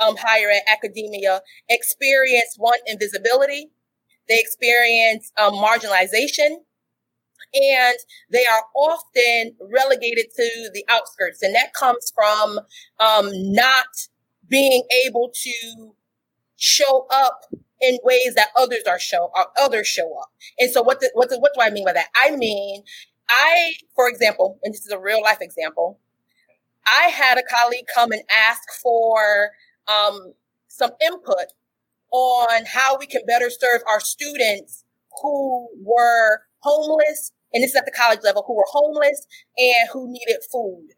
um, 0.00 0.16
higher 0.16 0.50
ed 0.50 0.62
academia 0.70 1.40
experience 1.68 2.54
one 2.56 2.78
invisibility, 2.86 3.70
they 4.28 4.38
experience 4.38 5.32
um, 5.36 5.54
marginalization, 5.54 6.58
and 7.54 7.96
they 8.30 8.44
are 8.46 8.64
often 8.74 9.54
relegated 9.60 10.26
to 10.34 10.70
the 10.72 10.84
outskirts. 10.88 11.42
And 11.42 11.54
that 11.54 11.72
comes 11.72 12.12
from 12.14 12.58
um, 12.98 13.30
not 13.32 13.86
being 14.48 14.84
able 15.06 15.30
to 15.42 15.94
show 16.56 17.06
up 17.10 17.44
in 17.80 17.98
ways 18.02 18.34
that 18.34 18.48
others 18.56 18.84
are 18.88 18.98
show 18.98 19.30
or 19.34 19.46
others 19.58 19.86
show 19.86 20.16
up. 20.18 20.32
And 20.58 20.70
so 20.72 20.82
what 20.82 21.00
the, 21.00 21.10
what 21.14 21.28
the, 21.28 21.38
what 21.38 21.52
do 21.54 21.60
I 21.60 21.70
mean 21.70 21.84
by 21.84 21.92
that? 21.92 22.08
I 22.14 22.34
mean, 22.34 22.82
I, 23.28 23.74
for 23.94 24.08
example, 24.08 24.58
and 24.62 24.72
this 24.72 24.84
is 24.84 24.92
a 24.92 24.98
real 24.98 25.22
life 25.22 25.38
example, 25.40 26.00
I 26.86 27.08
had 27.08 27.38
a 27.38 27.42
colleague 27.42 27.86
come 27.94 28.12
and 28.12 28.22
ask 28.30 28.62
for 28.82 29.50
um, 29.88 30.34
some 30.68 30.90
input 31.04 31.52
on 32.10 32.64
how 32.66 32.96
we 32.98 33.06
can 33.06 33.22
better 33.26 33.50
serve 33.50 33.82
our 33.88 34.00
students 34.00 34.84
who 35.22 35.68
were 35.82 36.42
homeless, 36.60 37.32
and 37.52 37.62
this 37.62 37.70
is 37.70 37.76
at 37.76 37.84
the 37.84 37.92
college 37.92 38.20
level, 38.22 38.44
who 38.46 38.54
were 38.56 38.64
homeless 38.68 39.26
and 39.56 39.88
who 39.92 40.10
needed 40.10 40.38
food. 40.50 40.88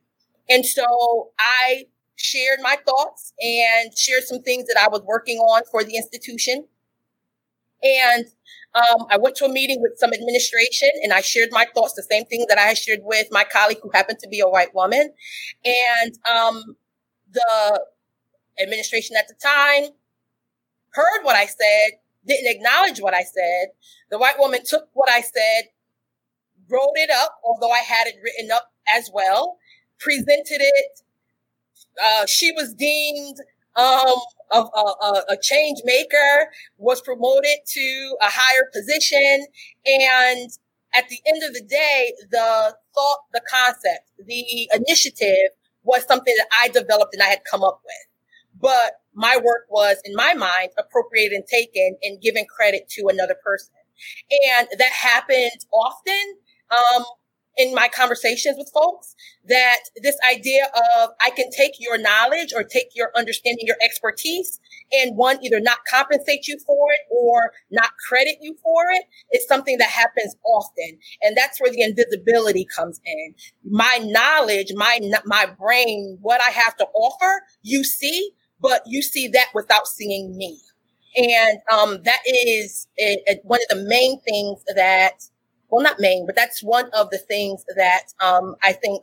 And 0.48 0.64
so 0.64 1.30
I 1.38 1.86
shared 2.16 2.60
my 2.62 2.76
thoughts 2.86 3.32
and 3.40 3.96
shared 3.96 4.24
some 4.24 4.42
things 4.42 4.66
that 4.66 4.80
I 4.80 4.88
was 4.88 5.02
working 5.02 5.38
on 5.38 5.62
for 5.70 5.84
the 5.84 5.96
institution. 5.96 6.66
And 7.82 8.26
um, 8.74 9.06
I 9.10 9.16
went 9.18 9.36
to 9.36 9.44
a 9.44 9.48
meeting 9.48 9.78
with 9.80 9.98
some 9.98 10.12
administration 10.12 10.88
and 11.02 11.12
I 11.12 11.20
shared 11.20 11.48
my 11.52 11.66
thoughts, 11.74 11.94
the 11.94 12.06
same 12.10 12.24
thing 12.24 12.46
that 12.48 12.58
I 12.58 12.74
shared 12.74 13.00
with 13.02 13.28
my 13.30 13.44
colleague 13.44 13.78
who 13.82 13.90
happened 13.92 14.18
to 14.20 14.28
be 14.28 14.40
a 14.40 14.48
white 14.48 14.74
woman. 14.74 15.12
And 15.64 16.18
um, 16.30 16.76
the 17.32 17.84
administration 18.60 19.16
at 19.16 19.28
the 19.28 19.34
time 19.34 19.92
heard 20.96 21.22
what 21.22 21.36
I 21.36 21.46
said, 21.46 21.98
didn't 22.26 22.50
acknowledge 22.50 23.00
what 23.00 23.14
I 23.14 23.22
said. 23.22 23.68
The 24.10 24.18
white 24.18 24.38
woman 24.38 24.60
took 24.64 24.88
what 24.94 25.10
I 25.10 25.20
said, 25.20 25.70
wrote 26.68 26.94
it 26.96 27.10
up, 27.10 27.36
although 27.44 27.70
I 27.70 27.80
had 27.80 28.06
it 28.06 28.16
written 28.24 28.50
up 28.50 28.72
as 28.88 29.10
well, 29.12 29.58
presented 30.00 30.60
it. 30.60 31.00
Uh, 32.02 32.26
she 32.26 32.52
was 32.52 32.74
deemed 32.74 33.36
um, 33.76 34.18
a, 34.52 34.58
a, 34.58 35.22
a, 35.30 35.36
change 35.42 35.80
maker, 35.84 36.50
was 36.78 37.00
promoted 37.02 37.58
to 37.66 38.16
a 38.22 38.28
higher 38.28 38.70
position. 38.72 39.46
And 39.84 40.50
at 40.94 41.08
the 41.08 41.18
end 41.26 41.42
of 41.42 41.52
the 41.52 41.62
day, 41.62 42.14
the 42.30 42.74
thought, 42.94 43.18
the 43.32 43.42
concept, 43.50 44.10
the 44.18 44.68
initiative 44.74 45.50
was 45.82 46.04
something 46.04 46.34
that 46.36 46.48
I 46.58 46.68
developed 46.68 47.14
and 47.14 47.22
I 47.22 47.26
had 47.26 47.40
come 47.50 47.62
up 47.62 47.80
with. 47.84 48.15
But 48.60 49.00
my 49.14 49.36
work 49.36 49.66
was, 49.70 49.98
in 50.04 50.14
my 50.14 50.34
mind, 50.34 50.70
appropriated 50.78 51.32
and 51.32 51.46
taken 51.46 51.96
and 52.02 52.20
given 52.20 52.44
credit 52.44 52.88
to 52.90 53.06
another 53.08 53.36
person. 53.42 53.74
And 54.58 54.68
that 54.78 54.92
happened 54.92 55.64
often. 55.72 56.38
Um, 56.70 57.04
in 57.56 57.74
my 57.74 57.88
conversations 57.88 58.56
with 58.58 58.70
folks 58.72 59.14
that 59.48 59.78
this 60.02 60.16
idea 60.30 60.64
of 61.00 61.10
I 61.20 61.30
can 61.30 61.50
take 61.50 61.72
your 61.78 61.98
knowledge 61.98 62.52
or 62.54 62.62
take 62.62 62.88
your 62.94 63.10
understanding, 63.16 63.66
your 63.66 63.76
expertise, 63.82 64.60
and 64.92 65.16
one 65.16 65.42
either 65.42 65.60
not 65.60 65.78
compensate 65.90 66.46
you 66.46 66.58
for 66.66 66.92
it 66.92 67.00
or 67.10 67.52
not 67.70 67.90
credit 68.08 68.36
you 68.40 68.56
for 68.62 68.84
it 68.90 69.04
is 69.32 69.46
something 69.48 69.78
that 69.78 69.88
happens 69.88 70.36
often, 70.44 70.98
and 71.22 71.36
that's 71.36 71.60
where 71.60 71.70
the 71.70 71.82
invisibility 71.82 72.66
comes 72.66 73.00
in. 73.04 73.34
My 73.64 74.00
knowledge, 74.02 74.72
my 74.74 75.00
my 75.24 75.46
brain, 75.46 76.18
what 76.20 76.40
I 76.42 76.50
have 76.50 76.76
to 76.76 76.86
offer, 76.94 77.42
you 77.62 77.84
see, 77.84 78.32
but 78.60 78.82
you 78.86 79.02
see 79.02 79.28
that 79.28 79.48
without 79.54 79.86
seeing 79.88 80.36
me, 80.36 80.58
and 81.16 81.58
um, 81.72 82.02
that 82.04 82.20
is 82.26 82.86
a, 82.98 83.18
a, 83.28 83.40
one 83.44 83.60
of 83.70 83.78
the 83.78 83.84
main 83.88 84.20
things 84.20 84.62
that 84.74 85.22
well, 85.68 85.82
not 85.82 85.98
main, 85.98 86.26
but 86.26 86.36
that's 86.36 86.62
one 86.62 86.88
of 86.92 87.10
the 87.10 87.18
things 87.18 87.64
that 87.76 88.12
um, 88.20 88.54
I 88.62 88.72
think 88.72 89.02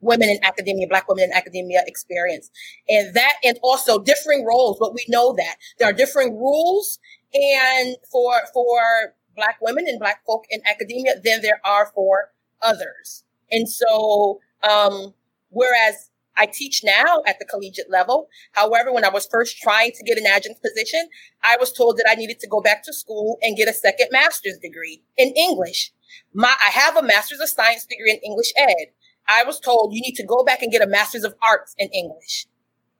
women 0.00 0.28
in 0.28 0.38
academia, 0.44 0.86
black 0.88 1.08
women 1.08 1.24
in 1.24 1.32
academia 1.32 1.82
experience. 1.86 2.50
And 2.88 3.14
that, 3.14 3.34
and 3.44 3.58
also 3.62 3.98
differing 3.98 4.44
roles, 4.46 4.78
but 4.78 4.94
we 4.94 5.04
know 5.08 5.34
that 5.34 5.56
there 5.78 5.88
are 5.88 5.92
differing 5.92 6.36
rules 6.38 6.98
and 7.34 7.96
for, 8.10 8.34
for 8.52 9.14
black 9.36 9.58
women 9.60 9.86
and 9.88 9.98
black 9.98 10.24
folk 10.26 10.44
in 10.50 10.60
academia 10.66 11.14
than 11.24 11.42
there 11.42 11.60
are 11.64 11.92
for 11.94 12.32
others. 12.62 13.24
And 13.50 13.68
so, 13.68 14.40
um, 14.68 15.14
whereas 15.50 16.09
I 16.36 16.46
teach 16.46 16.82
now 16.84 17.22
at 17.26 17.38
the 17.38 17.44
collegiate 17.44 17.90
level. 17.90 18.28
However, 18.52 18.92
when 18.92 19.04
I 19.04 19.10
was 19.10 19.26
first 19.30 19.58
trying 19.58 19.92
to 19.92 20.04
get 20.04 20.18
an 20.18 20.26
adjunct 20.26 20.62
position, 20.62 21.08
I 21.42 21.56
was 21.58 21.72
told 21.72 21.96
that 21.98 22.08
I 22.08 22.14
needed 22.14 22.40
to 22.40 22.48
go 22.48 22.60
back 22.60 22.82
to 22.84 22.92
school 22.92 23.38
and 23.42 23.56
get 23.56 23.68
a 23.68 23.74
second 23.74 24.08
master's 24.10 24.58
degree 24.58 25.02
in 25.16 25.28
English. 25.36 25.92
My, 26.32 26.54
I 26.64 26.70
have 26.70 26.96
a 26.96 27.02
master's 27.02 27.40
of 27.40 27.48
science 27.48 27.84
degree 27.84 28.10
in 28.10 28.18
English 28.18 28.52
ed. 28.56 28.92
I 29.28 29.44
was 29.44 29.60
told 29.60 29.94
you 29.94 30.00
need 30.00 30.16
to 30.16 30.26
go 30.26 30.44
back 30.44 30.62
and 30.62 30.72
get 30.72 30.82
a 30.82 30.86
master's 30.86 31.24
of 31.24 31.34
arts 31.42 31.74
in 31.78 31.88
English. 31.88 32.46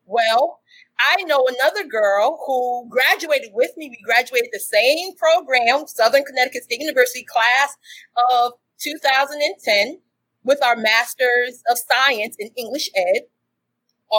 Well, 0.07 0.61
I 0.99 1.23
know 1.23 1.47
another 1.47 1.89
girl 1.89 2.39
who 2.47 2.89
graduated 2.91 3.51
with 3.55 3.77
me. 3.77 3.89
We 3.89 3.99
graduated 4.05 4.51
the 4.53 4.61
same 4.61 5.15
program, 5.17 5.87
Southern 5.87 6.25
Connecticut 6.25 6.65
State 6.65 6.81
University 6.81 7.25
class 7.25 7.77
of 8.33 8.53
2010 8.81 10.01
with 10.45 10.63
our 10.65 10.77
master's 10.77 11.63
of 11.71 11.79
science 11.79 12.37
in 12.39 12.49
English 12.57 12.91
ed, 12.95 13.23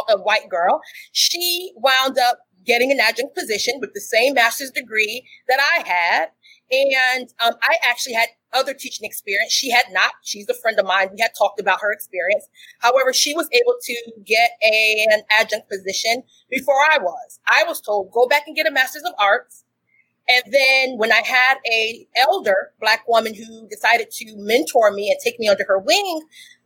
a 0.10 0.18
white 0.18 0.50
girl. 0.50 0.82
She 1.12 1.74
wound 1.76 2.18
up 2.18 2.40
getting 2.66 2.92
an 2.92 3.00
adjunct 3.00 3.36
position 3.36 3.76
with 3.80 3.94
the 3.94 4.02
same 4.02 4.34
master's 4.34 4.72
degree 4.72 5.28
that 5.48 5.60
I 5.60 5.88
had. 5.88 6.28
And 6.72 7.30
um, 7.46 7.56
I 7.62 7.76
actually 7.84 8.14
had 8.14 8.30
other 8.54 8.74
teaching 8.74 9.06
experience. 9.06 9.52
She 9.52 9.70
had 9.72 9.86
not. 9.92 10.14
She's 10.24 10.48
a 10.48 10.54
friend 10.54 10.80
of 10.80 10.86
mine. 10.86 11.10
We 11.14 11.22
had 11.22 11.32
talked 11.38 11.60
about 11.60 11.82
her 11.82 11.92
experience. 11.92 12.48
However, 12.80 13.12
she 13.12 13.34
was 13.34 13.50
able 13.52 13.76
to 13.82 14.12
get 14.26 14.52
a, 14.64 15.06
an 15.12 15.22
adjunct 15.38 15.70
position 15.70 16.24
before 16.50 16.80
I 16.92 16.98
was. 16.98 17.40
I 17.48 17.66
was 17.66 17.82
told, 17.82 18.12
go 18.12 18.28
back 18.28 18.44
and 18.48 18.56
get 18.56 18.68
a 18.68 18.72
master's 18.72 19.04
of 19.04 19.14
arts 19.20 19.66
and 20.30 20.44
then 20.52 20.98
when 20.98 21.12
I 21.12 21.22
had 21.26 21.56
a 21.70 22.08
elder 22.16 22.72
black 22.80 23.08
woman 23.08 23.34
who 23.34 23.68
decided 23.68 24.12
to 24.12 24.34
mentor 24.38 24.92
me 24.92 25.10
and 25.10 25.20
take 25.24 25.40
me 25.40 25.48
under 25.48 25.66
her 25.68 25.80
wing, 25.80 26.22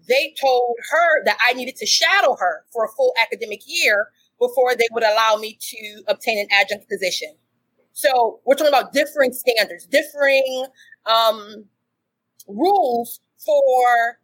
they 0.08 0.34
told 0.40 0.76
her 0.92 1.24
that 1.26 1.38
I 1.48 1.54
needed 1.54 1.76
to 1.78 1.86
shadow 1.86 2.36
her 2.40 2.66
for 2.72 2.86
a 2.86 2.90
full 2.90 3.14
academic 3.22 3.62
year 3.66 4.10
before 4.40 4.76
they 4.76 4.88
would 4.92 5.04
allow 5.04 5.38
me 5.38 5.58
to 5.60 6.04
obtain 6.08 6.38
an 6.40 6.48
adjunct 6.52 6.90
position. 6.90 7.36
So 7.94 8.42
we're 8.46 8.56
talking 8.56 8.74
about 8.74 8.92
differing 8.92 9.32
standards, 9.32 9.86
differing 9.86 10.68
um, 11.06 11.66
rules 12.48 13.22
for 13.44 14.20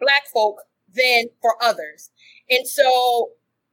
black 0.00 0.26
folk 0.32 0.62
than 0.94 1.26
for 1.42 1.56
others. 1.60 2.10
And 2.48 2.66
so 2.66 3.30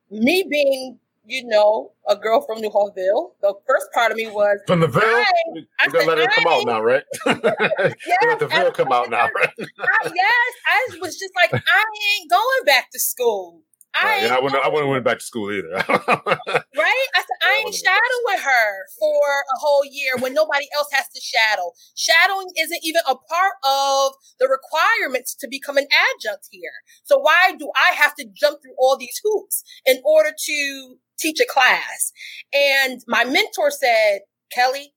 me 0.09 0.45
being 0.49 0.99
you 1.27 1.43
know, 1.45 1.91
a 2.07 2.15
girl 2.15 2.41
from 2.41 2.59
Newhallville. 2.59 3.31
The 3.41 3.53
first 3.67 3.87
part 3.93 4.11
of 4.11 4.17
me 4.17 4.27
was 4.27 4.59
from 4.65 4.79
the 4.79 4.87
Ville. 4.87 5.01
We're 5.03 5.91
gonna 5.91 6.05
let 6.05 6.17
her 6.17 6.27
come 6.27 6.47
out 6.47 6.65
now, 6.65 6.81
right? 6.81 7.03
yes, 7.25 7.95
let 8.23 8.39
the 8.39 8.47
Ville 8.47 8.71
come 8.71 8.91
out 8.91 9.09
now, 9.09 9.27
right? 9.35 9.49
I, 9.59 10.11
yes, 10.15 10.53
I 10.65 10.97
was 11.01 11.17
just 11.17 11.33
like, 11.35 11.53
I 11.53 11.83
ain't 12.19 12.31
going 12.31 12.65
back 12.65 12.89
to 12.91 12.99
school. 12.99 13.61
I, 13.99 14.37
I 14.37 14.39
wouldn't. 14.39 14.63
I 14.63 14.67
wouldn't 14.69 14.89
went 14.89 15.03
back 15.03 15.19
to 15.19 15.25
school 15.25 15.51
either. 15.51 15.69
right? 15.71 17.07
I 17.15 17.19
said 17.19 17.39
I 17.41 17.63
ain't 17.65 17.73
shadowing 17.73 18.43
her 18.43 18.85
for 18.99 19.23
a 19.55 19.59
whole 19.59 19.83
year 19.85 20.17
when 20.19 20.33
nobody 20.33 20.65
else 20.75 20.87
has 20.91 21.07
to 21.09 21.21
shadow. 21.21 21.71
Shadowing 21.95 22.47
isn't 22.57 22.79
even 22.83 23.01
a 23.07 23.15
part 23.15 23.53
of 23.63 24.13
the 24.39 24.47
requirements 24.47 25.35
to 25.35 25.47
become 25.49 25.77
an 25.77 25.87
adjunct 25.91 26.47
here. 26.51 26.71
So 27.03 27.17
why 27.17 27.53
do 27.57 27.71
I 27.75 27.95
have 27.95 28.15
to 28.15 28.25
jump 28.33 28.59
through 28.61 28.75
all 28.77 28.97
these 28.97 29.19
hoops 29.23 29.63
in 29.85 30.01
order 30.05 30.31
to 30.37 30.95
teach 31.19 31.39
a 31.39 31.45
class? 31.51 32.11
And 32.53 33.01
my 33.07 33.23
mentor 33.23 33.71
said, 33.71 34.19
Kelly, 34.53 34.93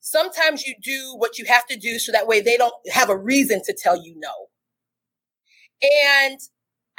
sometimes 0.00 0.66
you 0.66 0.74
do 0.82 1.14
what 1.16 1.38
you 1.38 1.44
have 1.46 1.66
to 1.66 1.76
do 1.76 1.98
so 1.98 2.12
that 2.12 2.26
way 2.26 2.40
they 2.40 2.56
don't 2.56 2.74
have 2.92 3.10
a 3.10 3.16
reason 3.16 3.62
to 3.64 3.76
tell 3.80 3.96
you 3.96 4.14
no. 4.18 4.48
And 5.82 6.38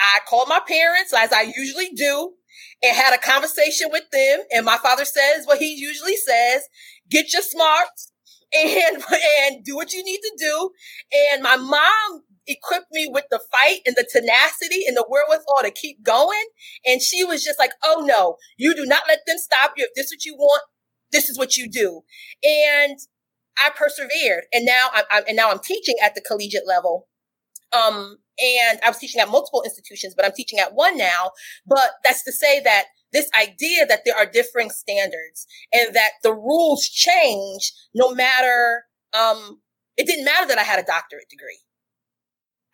I 0.02 0.20
called 0.28 0.50
my 0.50 0.60
parents 0.68 1.14
as 1.14 1.32
I 1.32 1.52
usually 1.56 1.90
do 1.96 2.34
and 2.84 2.96
had 2.96 3.14
a 3.14 3.18
conversation 3.18 3.90
with 3.92 4.04
them. 4.12 4.40
And 4.52 4.66
my 4.66 4.78
father 4.78 5.06
says 5.06 5.46
what 5.46 5.60
he 5.60 5.76
usually 5.76 6.16
says, 6.16 6.64
get 7.10 7.32
your 7.34 7.44
smarts 7.44 8.12
and, 8.54 9.04
and 9.44 9.64
do 9.64 9.76
what 9.76 9.94
you 9.94 10.04
need 10.04 10.20
to 10.20 10.34
do. 10.38 10.72
And 11.34 11.44
my 11.44 11.56
mom 11.56 12.24
equipped 12.48 12.92
me 12.92 13.08
with 13.10 13.26
the 13.30 13.40
fight 13.52 13.80
and 13.86 13.96
the 13.96 14.08
tenacity 14.12 14.84
and 14.88 14.98
the 14.98 15.06
wherewithal 15.08 15.62
to 15.64 15.72
keep 15.72 16.04
going. 16.04 16.46
And 16.86 17.02
she 17.02 17.24
was 17.24 17.44
just 17.44 17.60
like, 17.60 17.72
Oh 17.84 18.04
no, 18.06 18.38
you 18.58 18.76
do 18.76 18.86
not 18.86 19.04
let 19.08 19.20
them 19.28 19.38
stop 19.38 19.74
you. 19.78 19.86
If 19.86 19.92
this 19.96 20.08
is 20.08 20.14
what 20.14 20.26
you 20.26 20.36
want, 20.36 20.64
this 21.12 21.30
is 21.30 21.38
what 21.38 21.58
you 21.58 21.70
do. 21.70 22.02
And 22.44 22.98
I 23.58 23.70
persevered. 23.76 24.46
And 24.54 24.66
now 24.66 24.90
I'm, 24.94 25.04
I'm 25.12 25.24
and 25.28 25.38
now 25.38 25.52
I'm 25.52 25.60
teaching 25.60 25.96
at 26.04 26.16
the 26.16 26.22
collegiate 26.22 26.68
level. 26.68 27.08
Um, 27.72 28.18
and 28.42 28.80
I 28.84 28.90
was 28.90 28.98
teaching 28.98 29.22
at 29.22 29.30
multiple 29.30 29.64
institutions, 29.64 30.14
but 30.16 30.26
I'm 30.26 30.32
teaching 30.36 30.60
at 30.60 30.74
one 30.74 30.98
now. 30.98 31.32
But 31.66 31.92
that's 32.04 32.24
to 32.24 32.32
say 32.32 32.60
that 32.62 32.86
this 33.14 33.30
idea 33.40 33.86
that 33.88 34.02
there 34.06 34.16
are 34.16 34.26
differing 34.26 34.70
standards 34.70 35.46
and 35.74 35.94
that 35.96 36.12
the 36.24 36.34
rules 36.34 36.88
change 36.88 37.74
no 37.94 38.14
matter, 38.14 38.86
um, 39.14 39.60
it 39.98 40.08
didn't 40.08 40.26
matter 40.26 40.48
that 40.48 40.58
I 40.58 40.64
had 40.64 40.80
a 40.80 40.84
doctorate 40.84 41.30
degree. 41.30 41.60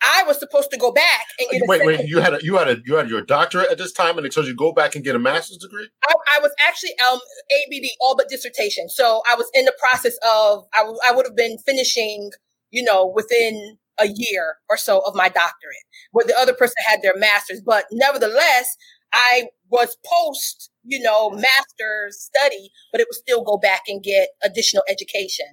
I 0.02 0.23
was 0.27 0.39
supposed 0.39 0.69
to 0.72 0.77
go 0.77 0.91
back 0.91 1.26
and 1.39 1.49
get 1.49 1.68
wait, 1.68 1.84
wait. 1.84 2.07
You 2.07 2.19
had 2.19 2.35
a, 2.35 2.44
you 2.44 2.57
had 2.57 2.68
a, 2.68 2.77
you 2.85 2.95
had 2.95 3.10
your 3.10 3.22
doctorate 3.23 3.72
at 3.72 3.80
this 3.80 3.91
time, 3.91 4.15
and 4.18 4.26
they 4.26 4.30
told 4.30 4.45
you 4.45 4.56
go 4.56 4.72
back 4.72 4.95
and 4.95 5.03
get 5.03 5.15
a 5.15 5.19
master's 5.19 5.57
degree. 5.57 5.89
I, 6.07 6.14
I 6.35 6.39
was 6.39 6.52
actually 6.60 6.91
um 6.99 7.19
ABD, 7.65 7.89
all 7.99 8.15
but 8.15 8.30
dissertation. 8.30 8.89
So 8.89 9.23
I 9.27 9.34
was 9.34 9.49
in 9.56 9.65
the 9.65 9.73
process 9.80 10.15
of 10.26 10.65
I, 10.76 10.81
w- 10.81 10.99
I 11.06 11.11
would 11.14 11.26
have 11.26 11.35
been 11.35 11.57
finishing, 11.65 12.31
you 12.69 12.84
know, 12.84 13.07
within 13.07 13.80
a 13.99 14.07
year 14.07 14.57
or 14.69 14.78
so 14.78 14.99
of 15.06 15.15
my 15.15 15.30
doctorate, 15.30 15.86
where 16.11 16.26
the 16.26 16.38
other 16.38 16.53
person 16.53 16.76
had 16.86 17.02
their 17.02 17.18
master's. 17.18 17.61
But 17.61 17.86
nevertheless, 17.91 18.76
I 19.14 19.48
was 19.69 19.98
post, 20.06 20.69
you 20.84 20.99
know, 20.99 21.30
master's 21.30 22.22
study, 22.22 22.69
but 22.91 23.02
it 23.02 23.07
would 23.10 23.15
still 23.15 23.44
go 23.44 23.57
back 23.57 23.84
and 23.88 24.03
get 24.03 24.30
additional 24.44 24.84
education. 24.90 25.48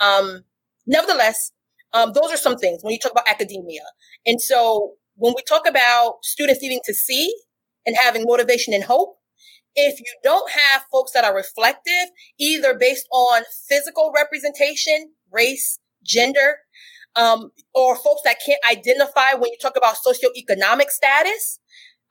Um, 0.00 0.44
nevertheless, 0.86 1.52
um, 1.92 2.12
those 2.12 2.32
are 2.32 2.36
some 2.36 2.56
things 2.56 2.82
when 2.82 2.92
you 2.92 2.98
talk 2.98 3.12
about 3.12 3.28
academia. 3.28 3.82
And 4.26 4.40
so 4.40 4.94
when 5.16 5.34
we 5.36 5.42
talk 5.42 5.68
about 5.68 6.16
students 6.22 6.60
needing 6.62 6.80
to 6.84 6.94
see 6.94 7.34
and 7.86 7.96
having 7.98 8.24
motivation 8.26 8.74
and 8.74 8.84
hope, 8.84 9.16
if 9.76 9.98
you 9.98 10.06
don't 10.22 10.50
have 10.50 10.84
folks 10.90 11.12
that 11.12 11.24
are 11.24 11.34
reflective, 11.34 12.10
either 12.38 12.74
based 12.78 13.06
on 13.12 13.42
physical 13.68 14.12
representation, 14.14 15.12
race, 15.30 15.78
gender, 16.04 16.58
um, 17.16 17.50
or 17.74 17.96
folks 17.96 18.22
that 18.24 18.36
can't 18.44 18.60
identify 18.70 19.34
when 19.34 19.50
you 19.50 19.56
talk 19.60 19.76
about 19.76 19.96
socioeconomic 20.06 20.90
status. 20.90 21.60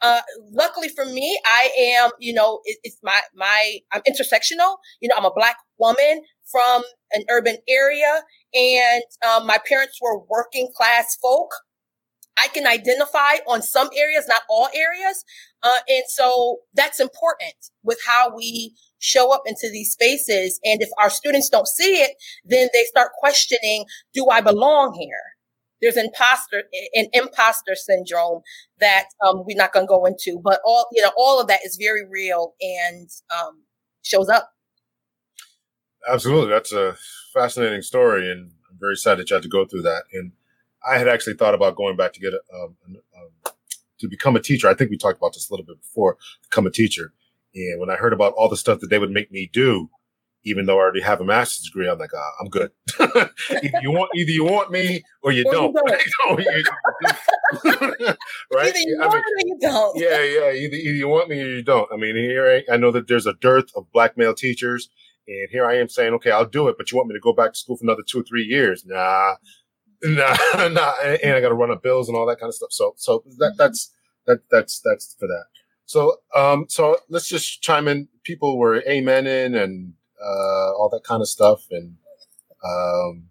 Uh, 0.02 0.22
luckily 0.52 0.90
for 0.90 1.06
me, 1.06 1.40
I 1.46 1.70
am, 1.78 2.12
you 2.20 2.34
know, 2.34 2.60
it, 2.66 2.78
it's 2.84 2.98
my, 3.04 3.22
my, 3.36 3.78
I'm 3.94 4.02
intersectional. 4.02 4.78
You 5.00 5.08
know, 5.08 5.16
I'm 5.18 5.26
a 5.26 5.32
black 5.34 5.58
woman 5.78 6.24
from 6.52 6.84
an 7.14 7.24
urban 7.30 7.58
area 7.70 8.22
and, 8.54 9.04
um, 9.26 9.48
my 9.48 9.60
parents 9.68 10.00
were 10.02 10.20
working 10.30 10.70
class 10.76 11.18
folk. 11.22 11.50
I 12.42 12.48
can 12.48 12.66
identify 12.66 13.36
on 13.48 13.62
some 13.62 13.90
areas, 13.96 14.26
not 14.28 14.42
all 14.50 14.68
areas. 14.74 15.24
Uh, 15.62 15.80
and 15.88 16.04
so 16.08 16.60
that's 16.74 17.00
important 17.00 17.54
with 17.84 18.00
how 18.06 18.36
we 18.36 18.76
show 19.00 19.34
up 19.34 19.44
into 19.46 19.70
these 19.72 19.92
spaces. 19.92 20.60
And 20.64 20.82
if 20.82 20.90
our 21.00 21.10
students 21.10 21.50
don't 21.50 21.68
see 21.68 22.02
it, 22.02 22.16
then 22.44 22.70
they 22.74 22.84
start 22.86 23.12
questioning, 23.20 23.86
do 24.14 24.28
I 24.30 24.42
belong 24.42 24.98
here? 25.00 25.22
There's 25.82 25.98
imposter, 25.98 26.64
an 26.94 27.08
imposter 27.12 27.76
syndrome 27.76 28.42
that 28.80 29.08
um, 29.26 29.44
we're 29.46 29.58
not 29.58 29.74
going 29.74 29.86
to 29.86 29.90
go 29.90 30.06
into, 30.06 30.40
but 30.42 30.62
all, 30.66 30.88
you 30.94 31.02
know, 31.02 31.12
all 31.18 31.42
of 31.42 31.48
that 31.48 31.60
is 31.66 31.78
very 31.80 32.08
real 32.10 32.54
and 32.62 33.10
um, 33.38 33.64
shows 34.02 34.30
up. 34.30 34.50
Absolutely. 36.10 36.50
That's 36.50 36.72
a 36.72 36.96
fascinating 37.34 37.82
story. 37.82 38.32
And 38.32 38.52
I'm 38.72 38.78
very 38.80 38.96
sad 38.96 39.20
that 39.20 39.30
you 39.30 39.36
had 39.36 39.44
to 39.44 39.50
go 39.50 39.66
through 39.66 39.82
that. 39.84 40.04
And 40.14 40.32
I 40.90 40.98
had 40.98 41.08
actually 41.08 41.36
thought 41.36 41.54
about 41.54 41.76
going 41.76 41.96
back 41.96 42.14
to 42.14 42.20
get 42.20 42.34
a, 42.34 42.40
um, 42.56 42.76
um, 43.18 43.54
to 44.00 44.08
become 44.08 44.36
a 44.36 44.40
teacher. 44.40 44.68
I 44.68 44.74
think 44.74 44.90
we 44.90 44.98
talked 44.98 45.18
about 45.18 45.34
this 45.34 45.50
a 45.50 45.54
little 45.54 45.66
bit 45.66 45.82
before, 45.82 46.18
become 46.50 46.68
a 46.68 46.72
teacher. 46.72 47.14
And 47.56 47.80
when 47.80 47.90
I 47.90 47.96
heard 47.96 48.14
about 48.14 48.34
all 48.34 48.50
the 48.50 48.58
stuff 48.58 48.80
that 48.80 48.90
they 48.90 49.00
would 49.00 49.12
make 49.12 49.32
me 49.32 49.50
do, 49.52 49.90
even 50.46 50.66
though 50.66 50.78
I 50.78 50.82
already 50.82 51.02
have 51.02 51.22
a 51.22 51.26
master's 51.26 51.70
degree, 51.70 51.90
I'm 51.90 51.98
like, 51.98 52.14
oh, 52.14 52.32
I'm 52.42 52.50
good. 52.50 52.72
either 53.00 53.80
you 53.82 53.92
want, 53.92 54.10
either 54.16 54.32
you 54.32 54.44
want 54.44 54.72
me 54.72 55.04
or 55.22 55.32
you 55.32 55.46
or 55.48 55.52
don't. 55.52 55.74
You 55.74 55.84
don't. 56.26 56.40
right? 58.54 58.70
Either 58.70 58.80
you 58.80 59.00
I 59.02 59.08
want 59.08 59.24
mean, 59.24 59.24
or 59.24 59.48
you 59.48 59.58
don't. 59.62 59.98
Yeah, 59.98 60.22
yeah. 60.22 60.52
Either, 60.52 60.76
either 60.76 60.96
you 60.96 61.08
want 61.08 61.30
me 61.30 61.42
or 61.42 61.48
you 61.48 61.64
don't. 61.64 61.90
I 61.94 61.96
mean, 61.96 62.16
here 62.16 62.64
I, 62.70 62.74
I 62.74 62.78
know 62.78 62.92
that 62.92 63.08
there's 63.08 63.28
a 63.28 63.34
dearth 63.34 63.70
of 63.76 63.90
black 63.94 64.18
male 64.18 64.34
teachers, 64.34 64.90
and 65.28 65.48
here 65.50 65.66
I 65.66 65.78
am 65.78 65.88
saying, 65.88 66.14
okay, 66.16 66.32
I'll 66.32 66.46
do 66.46 66.68
it, 66.68 66.76
but 66.78 66.92
you 66.92 66.98
want 66.98 67.08
me 67.08 67.16
to 67.16 67.22
go 67.22 67.34
back 67.34 67.54
to 67.54 67.60
school 67.60 67.78
for 67.78 67.86
another 67.86 68.04
two 68.06 68.20
or 68.20 68.24
three 68.24 68.44
years? 68.44 68.86
Nah, 68.86 69.36
nah, 70.16 70.36
nah. 70.68 70.94
And 71.02 71.34
I 71.34 71.42
got 71.42 71.50
to 71.50 71.56
run 71.56 71.72
up 71.72 71.82
bills 71.82 72.10
and 72.10 72.18
all 72.18 72.26
that 72.26 72.40
kind 72.40 72.50
of 72.50 72.56
stuff. 72.56 72.72
So, 72.72 72.94
so 72.98 73.24
that 73.38 73.56
that's 73.58 73.94
that 74.26 74.40
that's 74.52 74.82
that's 74.82 75.16
for 75.18 75.28
that. 75.28 75.46
So, 75.86 76.18
um, 76.36 76.66
so 76.68 76.98
let's 77.10 77.28
just 77.28 77.62
chime 77.62 77.88
in. 77.88 78.08
People 78.24 78.58
were 78.58 78.82
amening 78.82 79.62
and 79.62 79.94
uh, 80.22 80.74
all 80.74 80.90
that 80.92 81.04
kind 81.04 81.22
of 81.22 81.28
stuff, 81.28 81.66
and 81.72 81.96
um, 82.64 83.26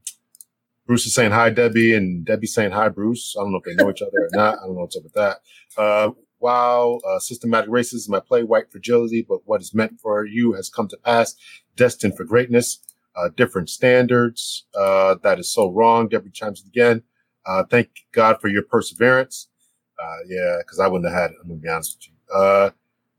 Bruce 0.86 1.06
is 1.06 1.14
saying 1.14 1.32
hi, 1.32 1.50
Debbie, 1.50 1.94
and 1.94 2.24
Debbie 2.24 2.46
saying 2.46 2.72
hi, 2.72 2.88
Bruce. 2.88 3.34
I 3.38 3.42
don't 3.42 3.52
know 3.52 3.58
if 3.58 3.64
they 3.64 3.74
know 3.74 3.90
each 3.90 4.02
other 4.02 4.10
or 4.10 4.28
not. 4.32 4.58
I 4.58 4.66
don't 4.66 4.74
know 4.74 4.82
what's 4.82 4.96
up 4.96 5.04
with 5.04 5.14
that. 5.14 5.38
Uh, 5.76 6.10
wow, 6.40 7.00
uh, 7.06 7.18
systematic 7.18 7.70
racism. 7.70 8.16
I 8.16 8.20
play 8.20 8.42
white 8.42 8.70
fragility, 8.70 9.24
but 9.26 9.40
what 9.46 9.60
is 9.60 9.74
meant 9.74 10.00
for 10.00 10.24
you 10.24 10.52
has 10.52 10.68
come 10.68 10.88
to 10.88 10.96
pass, 10.96 11.34
destined 11.76 12.16
for 12.16 12.24
greatness. 12.24 12.80
Uh, 13.14 13.28
different 13.36 13.68
standards. 13.68 14.66
Uh, 14.74 15.16
that 15.22 15.38
is 15.38 15.52
so 15.52 15.70
wrong. 15.70 16.08
Debbie 16.08 16.30
chimes 16.30 16.64
again. 16.66 17.02
Uh, 17.44 17.64
thank 17.64 17.88
God 18.12 18.40
for 18.40 18.48
your 18.48 18.62
perseverance. 18.62 19.48
Uh, 20.02 20.16
yeah, 20.28 20.56
because 20.58 20.78
I 20.80 20.88
wouldn't 20.88 21.10
have 21.12 21.20
had 21.20 21.30
it. 21.30 21.36
I'm 21.42 21.48
gonna 21.48 21.60
be 21.60 21.68
honest 21.68 21.96
with 21.98 22.08
you. 22.08 22.34
Uh, 22.34 22.70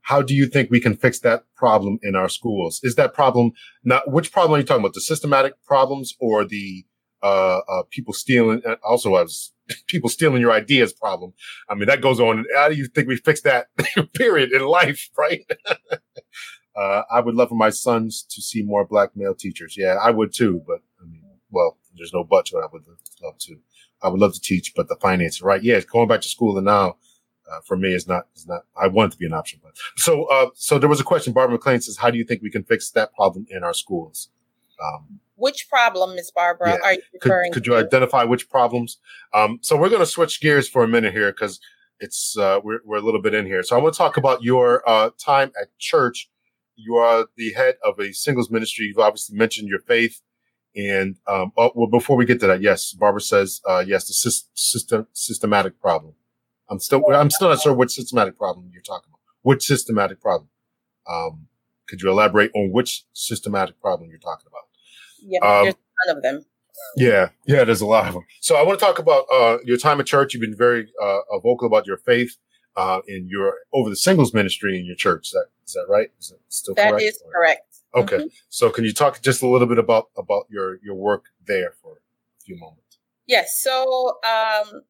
how 0.02 0.20
do 0.20 0.34
you 0.34 0.46
think 0.46 0.70
we 0.70 0.80
can 0.80 0.96
fix 0.96 1.20
that 1.20 1.44
problem 1.56 1.98
in 2.02 2.14
our 2.14 2.28
schools? 2.28 2.80
Is 2.82 2.94
that 2.96 3.14
problem 3.14 3.52
not 3.84 4.10
which 4.10 4.32
problem 4.32 4.56
are 4.56 4.60
you 4.60 4.66
talking 4.66 4.82
about? 4.82 4.94
The 4.94 5.00
systematic 5.00 5.54
problems 5.64 6.14
or 6.20 6.44
the 6.44 6.84
uh, 7.22 7.60
uh, 7.68 7.82
people 7.90 8.12
stealing? 8.12 8.60
Also, 8.86 9.16
as 9.16 9.52
people 9.86 10.10
stealing 10.10 10.40
your 10.42 10.52
ideas 10.52 10.92
problem. 10.92 11.32
I 11.70 11.74
mean, 11.74 11.86
that 11.86 12.02
goes 12.02 12.20
on. 12.20 12.44
How 12.54 12.68
do 12.68 12.74
you 12.74 12.86
think 12.86 13.08
we 13.08 13.16
fix 13.16 13.40
that? 13.42 13.68
period 14.14 14.52
in 14.52 14.62
life, 14.62 15.08
right? 15.16 15.40
uh, 16.76 17.02
I 17.10 17.20
would 17.20 17.34
love 17.34 17.50
for 17.50 17.54
my 17.54 17.70
sons 17.70 18.24
to 18.30 18.42
see 18.42 18.62
more 18.62 18.84
black 18.84 19.10
male 19.16 19.34
teachers. 19.34 19.76
Yeah, 19.76 19.96
I 20.02 20.10
would 20.10 20.32
too. 20.32 20.62
But 20.66 20.80
I 21.00 21.06
mean, 21.06 21.22
well, 21.50 21.78
there's 21.96 22.12
no 22.12 22.24
but 22.24 22.46
to 22.46 22.58
it. 22.58 22.62
I 22.62 22.68
would 22.72 22.84
love 23.22 23.38
to. 23.38 23.56
I 24.02 24.08
would 24.08 24.20
love 24.20 24.34
to 24.34 24.40
teach, 24.40 24.72
but 24.74 24.88
the 24.88 24.96
finances, 24.96 25.40
right? 25.40 25.62
Yeah, 25.62 25.80
going 25.80 26.08
back 26.08 26.20
to 26.22 26.28
school 26.28 26.58
and 26.58 26.66
now 26.66 26.96
uh, 27.50 27.60
for 27.64 27.76
me 27.76 27.94
is 27.94 28.08
not 28.08 28.26
is 28.34 28.46
not. 28.46 28.62
I 28.76 28.88
want 28.88 29.12
it 29.12 29.14
to 29.14 29.18
be 29.18 29.26
an 29.26 29.32
option, 29.32 29.60
but 29.62 29.72
so 29.96 30.24
uh, 30.24 30.50
so 30.54 30.78
there 30.78 30.88
was 30.88 31.00
a 31.00 31.04
question. 31.04 31.32
Barbara 31.32 31.56
McLean 31.56 31.80
says, 31.80 31.96
"How 31.96 32.10
do 32.10 32.18
you 32.18 32.24
think 32.24 32.42
we 32.42 32.50
can 32.50 32.64
fix 32.64 32.90
that 32.90 33.14
problem 33.14 33.46
in 33.50 33.62
our 33.62 33.74
schools?" 33.74 34.30
Um, 34.82 35.20
which 35.36 35.68
problem, 35.68 36.14
Miss 36.14 36.30
Barbara, 36.30 36.70
yeah. 36.70 36.78
are 36.82 36.92
you 36.94 37.02
referring? 37.12 37.52
Could, 37.52 37.64
could 37.64 37.66
you 37.66 37.76
identify 37.76 38.24
which 38.24 38.48
problems? 38.48 38.98
Um, 39.32 39.58
so 39.62 39.76
we're 39.76 39.88
going 39.88 40.00
to 40.00 40.06
switch 40.06 40.40
gears 40.40 40.68
for 40.68 40.84
a 40.84 40.88
minute 40.88 41.12
here 41.12 41.32
because 41.32 41.60
it's 42.00 42.36
uh, 42.36 42.60
we're 42.62 42.80
we're 42.84 42.98
a 42.98 43.02
little 43.02 43.20
bit 43.20 43.34
in 43.34 43.46
here. 43.46 43.62
So 43.62 43.76
I 43.76 43.80
want 43.80 43.94
to 43.94 43.98
talk 43.98 44.16
about 44.16 44.42
your 44.42 44.88
uh, 44.88 45.10
time 45.18 45.52
at 45.60 45.76
church. 45.78 46.30
You 46.76 46.96
are 46.96 47.26
the 47.36 47.52
head 47.52 47.76
of 47.84 47.98
a 47.98 48.12
singles 48.12 48.50
ministry. 48.50 48.86
You've 48.86 48.98
obviously 48.98 49.36
mentioned 49.36 49.68
your 49.68 49.80
faith. 49.80 50.20
And 50.76 51.16
um, 51.28 51.52
oh, 51.56 51.70
well, 51.74 51.86
before 51.86 52.16
we 52.16 52.24
get 52.24 52.40
to 52.40 52.48
that, 52.48 52.60
yes, 52.60 52.92
Barbara 52.92 53.20
says 53.20 53.60
uh, 53.68 53.84
yes, 53.86 54.08
the 54.08 54.42
system 54.54 55.06
systematic 55.12 55.80
problem. 55.80 56.14
I'm 56.68 56.80
still 56.80 57.02
I'm 57.12 57.30
still 57.30 57.48
not 57.48 57.60
sure 57.60 57.72
which 57.72 57.92
systematic 57.92 58.36
problem 58.36 58.70
you're 58.72 58.82
talking 58.82 59.10
about. 59.10 59.20
Which 59.42 59.64
systematic 59.64 60.20
problem? 60.20 60.48
Um, 61.08 61.46
could 61.86 62.00
you 62.00 62.10
elaborate 62.10 62.50
on 62.54 62.72
which 62.72 63.04
systematic 63.12 63.80
problem 63.80 64.10
you're 64.10 64.18
talking 64.18 64.46
about? 64.48 64.62
Yeah, 65.20 65.38
um, 65.40 65.64
there's 65.64 65.74
a 65.74 66.08
ton 66.08 66.16
of 66.16 66.22
them. 66.22 66.44
Yeah, 66.96 67.28
yeah, 67.46 67.64
there's 67.64 67.80
a 67.80 67.86
lot 67.86 68.08
of 68.08 68.14
them. 68.14 68.24
So 68.40 68.56
I 68.56 68.62
want 68.62 68.78
to 68.78 68.84
talk 68.84 68.98
about 68.98 69.26
uh, 69.32 69.58
your 69.64 69.76
time 69.76 70.00
at 70.00 70.06
church. 70.06 70.34
You've 70.34 70.40
been 70.40 70.56
very 70.56 70.88
uh, 71.00 71.20
vocal 71.42 71.66
about 71.66 71.86
your 71.86 71.98
faith 71.98 72.36
uh, 72.76 73.00
in 73.06 73.28
your 73.28 73.54
over 73.72 73.90
the 73.90 73.96
singles 73.96 74.34
ministry 74.34 74.78
in 74.78 74.84
your 74.84 74.96
church. 74.96 75.28
Is 75.28 75.32
that 75.32 75.46
is 75.66 75.72
that 75.74 75.86
right? 75.88 76.10
Is 76.18 76.30
that 76.30 76.38
still 76.48 76.74
that 76.74 76.90
correct? 76.90 77.00
That 77.00 77.06
is 77.06 77.22
correct. 77.32 77.80
Okay, 77.94 78.16
mm-hmm. 78.16 78.26
so 78.48 78.70
can 78.70 78.84
you 78.84 78.92
talk 78.92 79.22
just 79.22 79.42
a 79.42 79.46
little 79.46 79.68
bit 79.68 79.78
about 79.78 80.10
about 80.16 80.46
your 80.50 80.78
your 80.82 80.94
work 80.94 81.26
there 81.46 81.74
for 81.82 81.92
a 81.92 82.44
few 82.44 82.56
moments? 82.56 82.98
Yes. 83.26 83.60
So 83.62 84.18
um, 84.24 84.82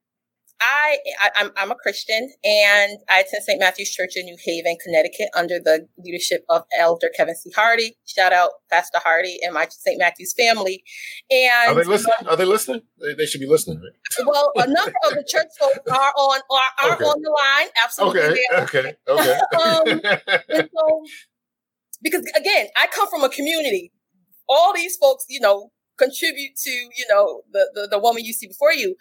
I, 0.65 0.97
I 1.21 1.27
am 1.27 1.47
I'm, 1.47 1.53
I'm 1.57 1.71
a 1.73 1.75
Christian 1.75 2.31
and 2.43 2.99
I 3.11 3.21
attend 3.21 3.45
St. 3.45 3.61
Matthew's 3.61 3.91
Church 3.91 4.13
in 4.17 4.25
New 4.25 4.37
Haven, 4.43 4.77
Connecticut, 4.83 5.29
under 5.37 5.59
the 5.63 5.87
leadership 5.99 6.45
of 6.49 6.63
Elder 6.79 7.11
Kevin 7.15 7.37
C. 7.37 7.51
Hardy. 7.55 7.97
Shout 8.07 8.33
out 8.33 8.51
Pastor 8.71 8.99
Hardy 9.05 9.39
and 9.43 9.53
my 9.53 9.67
St. 9.69 9.99
Matthew's 9.99 10.33
family. 10.33 10.83
And 11.31 11.71
are 11.71 11.75
they 11.75 11.85
listening? 11.85 12.15
Are 12.27 12.37
they 12.37 12.47
listening? 12.47 12.81
They, 12.99 13.15
they 13.15 13.27
should 13.27 13.43
be 13.43 13.47
listening, 13.47 13.83
right? 13.83 14.27
Well, 14.27 14.53
a 14.57 14.67
number 14.67 14.95
of 15.07 15.15
the 15.15 15.25
church 15.29 15.49
folks 15.61 15.79
are 15.91 16.13
on 16.17 16.41
are, 16.51 16.89
are 16.89 16.95
okay. 16.95 17.05
on 17.05 17.21
the 17.21 17.31
line. 17.31 17.69
Absolutely. 17.83 18.41
Okay. 18.55 18.63
Okay. 18.63 18.97
Okay. 19.07 19.39
um, 19.63 20.67
so, 20.75 21.03
because 22.03 22.23
again, 22.37 22.69
I 22.77 22.87
come 22.87 23.09
from 23.09 23.23
a 23.23 23.29
community. 23.29 23.93
All 24.49 24.73
these 24.75 24.97
folks, 24.97 25.25
you 25.29 25.41
know, 25.41 25.73
contribute 25.99 26.57
to 26.65 26.71
you 26.71 27.07
know 27.09 27.43
the, 27.53 27.71
the, 27.75 27.89
the 27.93 27.99
woman 27.99 28.25
you 28.25 28.33
see 28.33 28.47
before 28.47 28.73
you. 28.73 28.97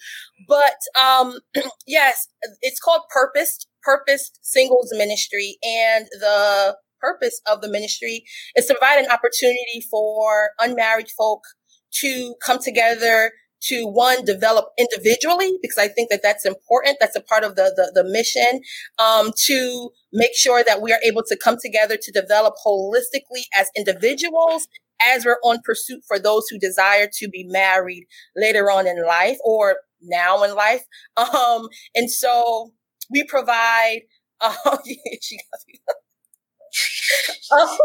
But 0.48 0.78
um 1.00 1.40
yes 1.88 2.28
it's 2.62 2.80
called 2.80 3.02
purposed 3.10 3.68
purposed 3.84 4.40
singles 4.42 4.90
ministry. 4.94 5.58
And 5.64 6.08
the 6.20 6.78
purpose 7.00 7.42
of 7.50 7.62
the 7.62 7.70
ministry 7.70 8.24
is 8.56 8.66
to 8.68 8.76
provide 8.76 9.04
an 9.04 9.12
opportunity 9.12 9.82
for 9.92 10.52
unmarried 10.60 11.10
folk 11.10 11.42
to 12.02 12.36
come 12.42 12.60
together 12.60 13.32
to 13.62 13.86
one 13.86 14.26
develop 14.26 14.66
individually 14.78 15.58
because 15.62 15.78
i 15.78 15.88
think 15.88 16.10
that 16.10 16.22
that's 16.22 16.46
important. 16.46 16.98
That's 17.00 17.16
a 17.16 17.22
part 17.22 17.44
of 17.44 17.56
the 17.56 17.74
the, 17.76 18.04
the 18.04 18.10
mission. 18.10 18.62
Um, 19.00 19.32
to 19.46 19.90
make 20.12 20.36
sure 20.36 20.64
that 20.64 20.82
we 20.82 20.92
are 20.92 21.00
able 21.06 21.24
to 21.28 21.38
come 21.38 21.58
together 21.62 21.98
to 22.02 22.12
develop 22.12 22.56
holistically 22.66 23.44
as 23.58 23.70
individuals 23.76 24.68
as 25.10 25.26
we're 25.26 25.40
on 25.44 25.60
pursuit 25.64 26.02
for 26.08 26.20
those 26.20 26.48
who 26.50 26.58
desire 26.60 27.10
to 27.20 27.28
be 27.30 27.46
married 27.46 28.06
later 28.36 28.70
on 28.72 28.88
in 28.88 29.06
life 29.06 29.38
or 29.44 29.78
now 30.02 30.44
in 30.44 30.56
life. 30.56 30.84
Um, 31.18 31.68
and 31.96 32.10
so 32.10 32.74
we 33.10 33.24
provide, 33.24 34.02
got 34.42 34.74
um, 37.52 37.78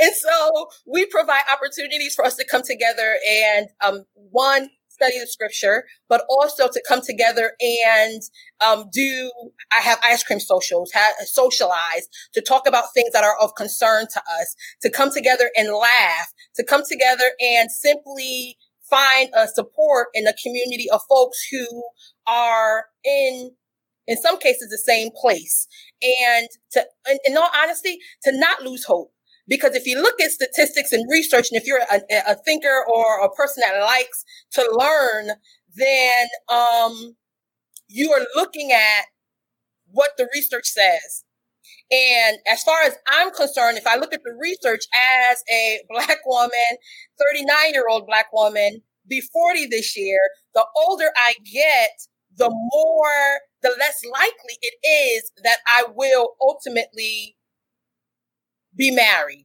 and 0.00 0.14
so 0.14 0.68
we 0.86 1.06
provide 1.06 1.42
opportunities 1.52 2.14
for 2.14 2.24
us 2.24 2.36
to 2.36 2.46
come 2.46 2.62
together 2.62 3.16
and 3.28 3.68
um, 3.84 4.04
one 4.14 4.70
study 4.98 5.18
the 5.18 5.26
scripture, 5.26 5.84
but 6.08 6.24
also 6.28 6.68
to 6.68 6.82
come 6.86 7.00
together 7.00 7.52
and 7.86 8.22
um, 8.64 8.88
do. 8.92 9.30
I 9.72 9.80
have 9.80 9.98
ice 10.02 10.22
cream 10.22 10.40
socials, 10.40 10.90
have, 10.92 11.14
socialize 11.24 12.08
to 12.34 12.40
talk 12.40 12.66
about 12.66 12.92
things 12.94 13.12
that 13.12 13.24
are 13.24 13.36
of 13.40 13.54
concern 13.54 14.06
to 14.12 14.20
us, 14.20 14.56
to 14.82 14.90
come 14.90 15.10
together 15.12 15.50
and 15.56 15.72
laugh, 15.72 16.32
to 16.56 16.64
come 16.64 16.82
together 16.88 17.24
and 17.40 17.70
simply 17.70 18.56
find 18.88 19.30
a 19.34 19.46
support 19.46 20.08
in 20.14 20.26
a 20.26 20.32
community 20.42 20.88
of 20.90 21.00
folks 21.08 21.38
who 21.50 21.84
are 22.26 22.86
in 23.04 23.50
in 24.06 24.16
some 24.16 24.38
cases 24.38 24.70
the 24.70 24.78
same 24.78 25.10
place 25.20 25.68
and 26.02 26.48
to 26.72 26.84
in, 27.10 27.18
in 27.26 27.36
all 27.36 27.50
honesty 27.54 27.98
to 28.22 28.32
not 28.32 28.62
lose 28.62 28.84
hope 28.84 29.12
because 29.48 29.74
if 29.74 29.86
you 29.86 30.00
look 30.00 30.20
at 30.20 30.30
statistics 30.30 30.92
and 30.92 31.04
research 31.10 31.48
and 31.50 31.60
if 31.60 31.66
you're 31.66 31.80
a, 31.90 32.00
a 32.32 32.34
thinker 32.44 32.84
or 32.88 33.24
a 33.24 33.30
person 33.30 33.62
that 33.66 33.80
likes 33.80 34.24
to 34.52 34.62
learn 34.78 35.36
then 35.76 36.26
um, 36.48 37.16
you 37.88 38.12
are 38.12 38.26
looking 38.34 38.72
at 38.72 39.06
what 39.90 40.10
the 40.16 40.28
research 40.34 40.66
says. 40.66 41.24
And 41.90 42.38
as 42.46 42.62
far 42.62 42.82
as 42.82 42.96
I'm 43.08 43.30
concerned, 43.30 43.78
if 43.78 43.86
I 43.86 43.96
look 43.96 44.12
at 44.12 44.22
the 44.22 44.36
research 44.38 44.84
as 45.30 45.42
a 45.50 45.80
black 45.88 46.18
woman, 46.26 46.52
39 47.18 47.72
year 47.72 47.86
old 47.90 48.06
black 48.06 48.26
woman, 48.32 48.82
be 49.08 49.22
40 49.22 49.66
this 49.66 49.96
year, 49.96 50.18
the 50.54 50.66
older 50.76 51.10
I 51.16 51.34
get, 51.50 51.90
the 52.36 52.50
more, 52.50 53.40
the 53.62 53.74
less 53.78 54.02
likely 54.12 54.58
it 54.60 54.74
is 54.86 55.32
that 55.42 55.58
I 55.66 55.84
will 55.94 56.34
ultimately 56.42 57.36
be 58.78 58.90
married. 58.90 59.44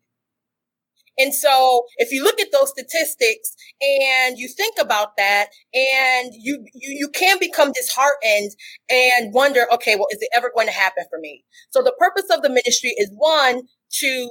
And 1.18 1.34
so 1.34 1.84
if 1.98 2.12
you 2.12 2.24
look 2.24 2.40
at 2.40 2.52
those 2.52 2.70
statistics 2.70 3.56
and 3.82 4.38
you 4.38 4.48
think 4.48 4.78
about 4.80 5.16
that 5.18 5.48
and 5.74 6.32
you, 6.34 6.66
you, 6.74 6.96
you 6.98 7.10
can 7.10 7.38
become 7.40 7.72
disheartened 7.72 8.52
and 8.90 9.34
wonder, 9.34 9.68
okay, 9.72 9.96
well, 9.96 10.08
is 10.12 10.20
it 10.22 10.30
ever 10.36 10.52
going 10.56 10.68
to 10.68 10.74
happen 10.74 11.04
for 11.10 11.20
me? 11.20 11.44
So 11.70 11.84
the 11.84 11.94
purpose 12.00 12.36
of 12.36 12.42
the 12.42 12.50
ministry 12.50 12.96
is 12.98 13.12
one, 13.16 13.64
to 14.00 14.30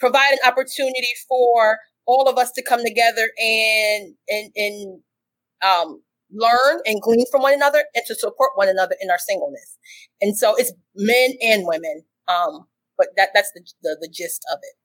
provide 0.00 0.32
an 0.32 0.38
opportunity 0.44 1.06
for 1.28 1.78
all 2.06 2.28
of 2.28 2.38
us 2.38 2.50
to 2.52 2.62
come 2.62 2.82
together 2.84 3.28
and, 3.38 4.14
and, 4.28 4.50
and, 4.56 5.00
um, 5.64 6.02
learn 6.32 6.80
and 6.84 7.00
glean 7.00 7.24
from 7.30 7.42
one 7.42 7.54
another 7.54 7.84
and 7.94 8.04
to 8.06 8.14
support 8.16 8.50
one 8.56 8.68
another 8.68 8.96
in 9.00 9.10
our 9.10 9.18
singleness. 9.18 9.78
And 10.20 10.36
so 10.36 10.56
it's 10.56 10.72
men 10.96 11.34
and 11.40 11.64
women. 11.66 12.02
Um, 12.26 12.66
but 12.96 13.08
that, 13.16 13.30
that's 13.34 13.52
the, 13.52 13.60
the, 13.82 13.96
the 14.00 14.08
gist 14.08 14.44
of 14.52 14.58
it. 14.62 14.76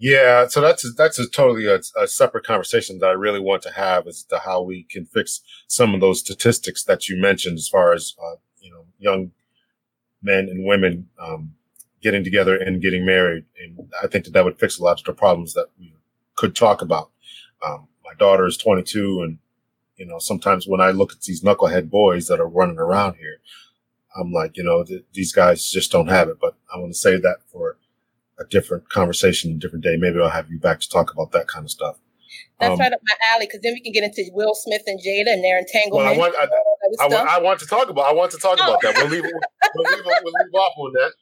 Yeah, 0.00 0.46
so 0.46 0.60
that's 0.60 0.84
a, 0.84 0.90
that's 0.90 1.18
a 1.18 1.28
totally 1.28 1.66
a, 1.66 1.80
a, 2.00 2.06
separate 2.06 2.46
conversation 2.46 3.00
that 3.00 3.08
I 3.08 3.14
really 3.14 3.40
want 3.40 3.62
to 3.62 3.72
have 3.72 4.06
as 4.06 4.22
to 4.24 4.38
how 4.38 4.62
we 4.62 4.84
can 4.84 5.06
fix 5.06 5.40
some 5.66 5.92
of 5.92 6.00
those 6.00 6.20
statistics 6.20 6.84
that 6.84 7.08
you 7.08 7.20
mentioned, 7.20 7.58
as 7.58 7.68
far 7.68 7.92
as 7.92 8.14
uh, 8.22 8.36
you 8.60 8.70
know, 8.70 8.84
young 9.00 9.32
men 10.22 10.48
and 10.48 10.64
women 10.64 11.08
um, 11.20 11.54
getting 12.00 12.22
together 12.22 12.56
and 12.56 12.80
getting 12.80 13.04
married, 13.04 13.44
and 13.60 13.92
I 14.00 14.06
think 14.06 14.24
that 14.24 14.34
that 14.34 14.44
would 14.44 14.60
fix 14.60 14.78
a 14.78 14.84
lot 14.84 15.00
of 15.00 15.04
the 15.04 15.12
problems 15.12 15.54
that 15.54 15.66
we 15.80 15.92
could 16.36 16.54
talk 16.54 16.80
about. 16.80 17.10
Um, 17.66 17.88
my 18.04 18.14
daughter 18.14 18.46
is 18.46 18.56
22, 18.56 19.22
and 19.22 19.38
you 19.96 20.06
know, 20.06 20.20
sometimes 20.20 20.68
when 20.68 20.80
I 20.80 20.90
look 20.92 21.12
at 21.12 21.22
these 21.22 21.42
knucklehead 21.42 21.90
boys 21.90 22.28
that 22.28 22.38
are 22.38 22.48
running 22.48 22.78
around 22.78 23.16
here, 23.16 23.40
I'm 24.18 24.32
like, 24.32 24.56
you 24.56 24.64
know, 24.64 24.84
th- 24.84 25.04
these 25.12 25.32
guys 25.32 25.70
just 25.70 25.92
don't 25.92 26.08
have 26.08 26.28
it. 26.28 26.38
But 26.40 26.56
I 26.74 26.78
want 26.78 26.92
to 26.92 26.98
say 26.98 27.18
that 27.18 27.38
for 27.50 27.78
a 28.38 28.44
different 28.44 28.88
conversation, 28.88 29.52
a 29.52 29.58
different 29.58 29.84
day. 29.84 29.96
Maybe 29.96 30.20
I'll 30.20 30.28
have 30.28 30.50
you 30.50 30.58
back 30.58 30.80
to 30.80 30.88
talk 30.88 31.12
about 31.12 31.32
that 31.32 31.48
kind 31.48 31.64
of 31.64 31.70
stuff. 31.70 31.98
That's 32.60 32.72
um, 32.72 32.78
right 32.78 32.92
up 32.92 33.00
my 33.06 33.14
alley 33.32 33.46
because 33.46 33.60
then 33.62 33.72
we 33.74 33.80
can 33.80 33.92
get 33.92 34.04
into 34.04 34.28
Will 34.32 34.54
Smith 34.54 34.82
and 34.86 34.98
Jada 34.98 35.32
and 35.32 35.44
their 35.44 35.58
entanglement. 35.58 36.06
Well, 36.06 36.14
I 36.14 36.16
want, 36.16 36.34
I, 36.36 37.04
I, 37.04 37.08
want, 37.08 37.28
I 37.28 37.40
want 37.40 37.60
to 37.60 37.66
talk 37.66 37.88
about. 37.88 38.06
I 38.06 38.12
want 38.12 38.32
to 38.32 38.38
talk 38.38 38.58
about 38.58 38.80
that. 38.82 38.96
We'll 38.96 39.08
leave. 39.08 39.22
We'll 39.22 39.92
leave, 39.92 40.04
we'll 40.04 40.22
leave 40.24 40.54
off 40.54 40.72
on 40.76 40.92
that. 40.94 41.12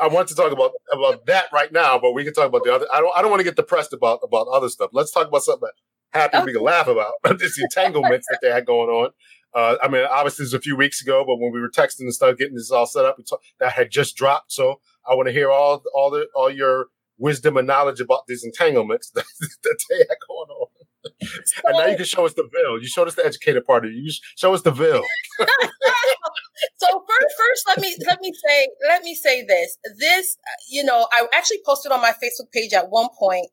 I 0.00 0.08
want 0.08 0.28
to 0.28 0.34
talk 0.34 0.52
about 0.52 0.72
about 0.92 1.26
that 1.26 1.46
right 1.52 1.72
now, 1.72 1.98
but 1.98 2.12
we 2.12 2.24
can 2.24 2.32
talk 2.32 2.48
about 2.48 2.64
the 2.64 2.74
other. 2.74 2.86
I 2.92 3.00
don't. 3.00 3.16
I 3.16 3.22
don't 3.22 3.30
want 3.30 3.40
to 3.40 3.44
get 3.44 3.56
depressed 3.56 3.92
about 3.92 4.20
about 4.22 4.46
other 4.48 4.68
stuff. 4.68 4.90
Let's 4.92 5.10
talk 5.10 5.28
about 5.28 5.42
something 5.42 5.68
happy 6.12 6.36
okay. 6.36 6.46
we 6.46 6.52
can 6.52 6.62
laugh 6.62 6.88
about. 6.88 7.12
this 7.38 7.58
entanglements 7.60 8.26
that 8.30 8.40
they 8.42 8.50
had 8.50 8.66
going 8.66 8.88
on. 8.88 9.10
Uh, 9.56 9.76
I 9.82 9.88
mean, 9.88 10.04
obviously, 10.10 10.44
this 10.44 10.52
was 10.52 10.58
a 10.58 10.60
few 10.60 10.76
weeks 10.76 11.00
ago, 11.00 11.24
but 11.26 11.38
when 11.38 11.50
we 11.50 11.60
were 11.62 11.70
texting 11.70 12.00
and 12.00 12.14
stuff, 12.14 12.36
getting 12.36 12.56
this 12.56 12.70
all 12.70 12.84
set 12.84 13.06
up, 13.06 13.18
that 13.58 13.72
had 13.72 13.90
just 13.90 14.14
dropped. 14.14 14.52
So 14.52 14.80
I 15.08 15.14
want 15.14 15.28
to 15.28 15.32
hear 15.32 15.50
all 15.50 15.82
all 15.94 16.10
the 16.10 16.26
all 16.34 16.50
your 16.50 16.88
wisdom 17.16 17.56
and 17.56 17.66
knowledge 17.66 17.98
about 17.98 18.26
these 18.28 18.44
entanglements 18.44 19.10
that, 19.14 19.24
that 19.62 19.78
they 19.88 19.96
had 19.96 20.18
going 20.28 20.50
on. 20.50 20.65
So, 21.44 21.60
and 21.66 21.78
now 21.78 21.86
you 21.86 21.96
can 21.96 22.04
show 22.04 22.26
us 22.26 22.34
the 22.34 22.48
Ville. 22.52 22.80
You 22.80 22.86
showed 22.86 23.08
us 23.08 23.14
the 23.14 23.24
educated 23.24 23.64
part 23.64 23.84
of 23.84 23.92
you. 23.92 24.02
You 24.02 24.12
show 24.36 24.54
us 24.54 24.62
the 24.62 24.70
Ville. 24.70 25.02
so 26.76 27.04
first, 27.08 27.34
first, 27.38 27.68
let 27.68 27.80
me 27.80 27.96
let 28.06 28.20
me 28.20 28.32
say 28.46 28.68
let 28.88 29.02
me 29.02 29.14
say 29.14 29.44
this. 29.44 29.78
This, 29.98 30.36
uh, 30.46 30.56
you 30.70 30.84
know, 30.84 31.06
I 31.12 31.26
actually 31.32 31.60
posted 31.64 31.92
on 31.92 32.00
my 32.00 32.12
Facebook 32.12 32.50
page 32.52 32.72
at 32.72 32.90
one 32.90 33.08
point, 33.18 33.50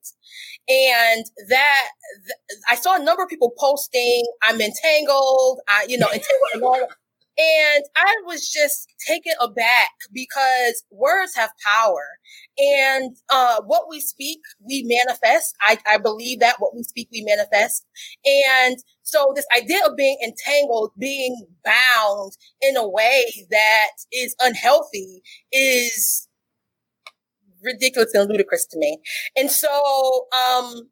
and 0.68 1.26
that 1.50 1.88
th- 2.26 2.60
I 2.70 2.76
saw 2.76 2.96
a 2.96 3.04
number 3.04 3.24
of 3.24 3.30
people 3.30 3.54
posting, 3.58 4.24
"I'm 4.42 4.60
entangled," 4.62 5.60
I, 5.68 5.86
you 5.88 5.98
know, 5.98 6.08
entangled. 6.14 6.90
And 7.36 7.84
I 7.96 8.14
was 8.26 8.52
just 8.52 8.88
taken 9.08 9.34
aback 9.42 9.90
because 10.14 10.84
words 10.92 11.36
have 11.36 11.50
power. 11.66 12.06
And 12.58 13.18
uh, 13.32 13.62
what 13.66 13.86
we 13.90 14.00
speak, 14.00 14.40
we 14.62 14.84
manifest. 14.84 15.56
I, 15.62 15.78
I 15.88 15.98
believe 15.98 16.40
that 16.40 16.58
what 16.60 16.76
we 16.76 16.84
speak, 16.84 17.10
we 17.12 17.24
manifest. 17.24 17.86
And 18.26 18.78
so 19.02 19.34
this 19.36 19.46
idea 19.56 19.80
of 19.86 19.96
being 19.96 20.18
entangled, 20.24 20.92
being 21.00 21.46
bound 21.66 22.34
in 22.62 22.78
a 22.78 22.88
way 22.88 23.26
that 23.50 23.90
is 24.12 24.36
unhealthy 24.40 25.24
is 25.52 26.28
ridiculous 27.64 28.14
and 28.14 28.30
ludicrous 28.30 28.66
to 28.68 28.78
me. 28.78 29.00
And 29.36 29.50
so, 29.50 30.28
um, 30.36 30.90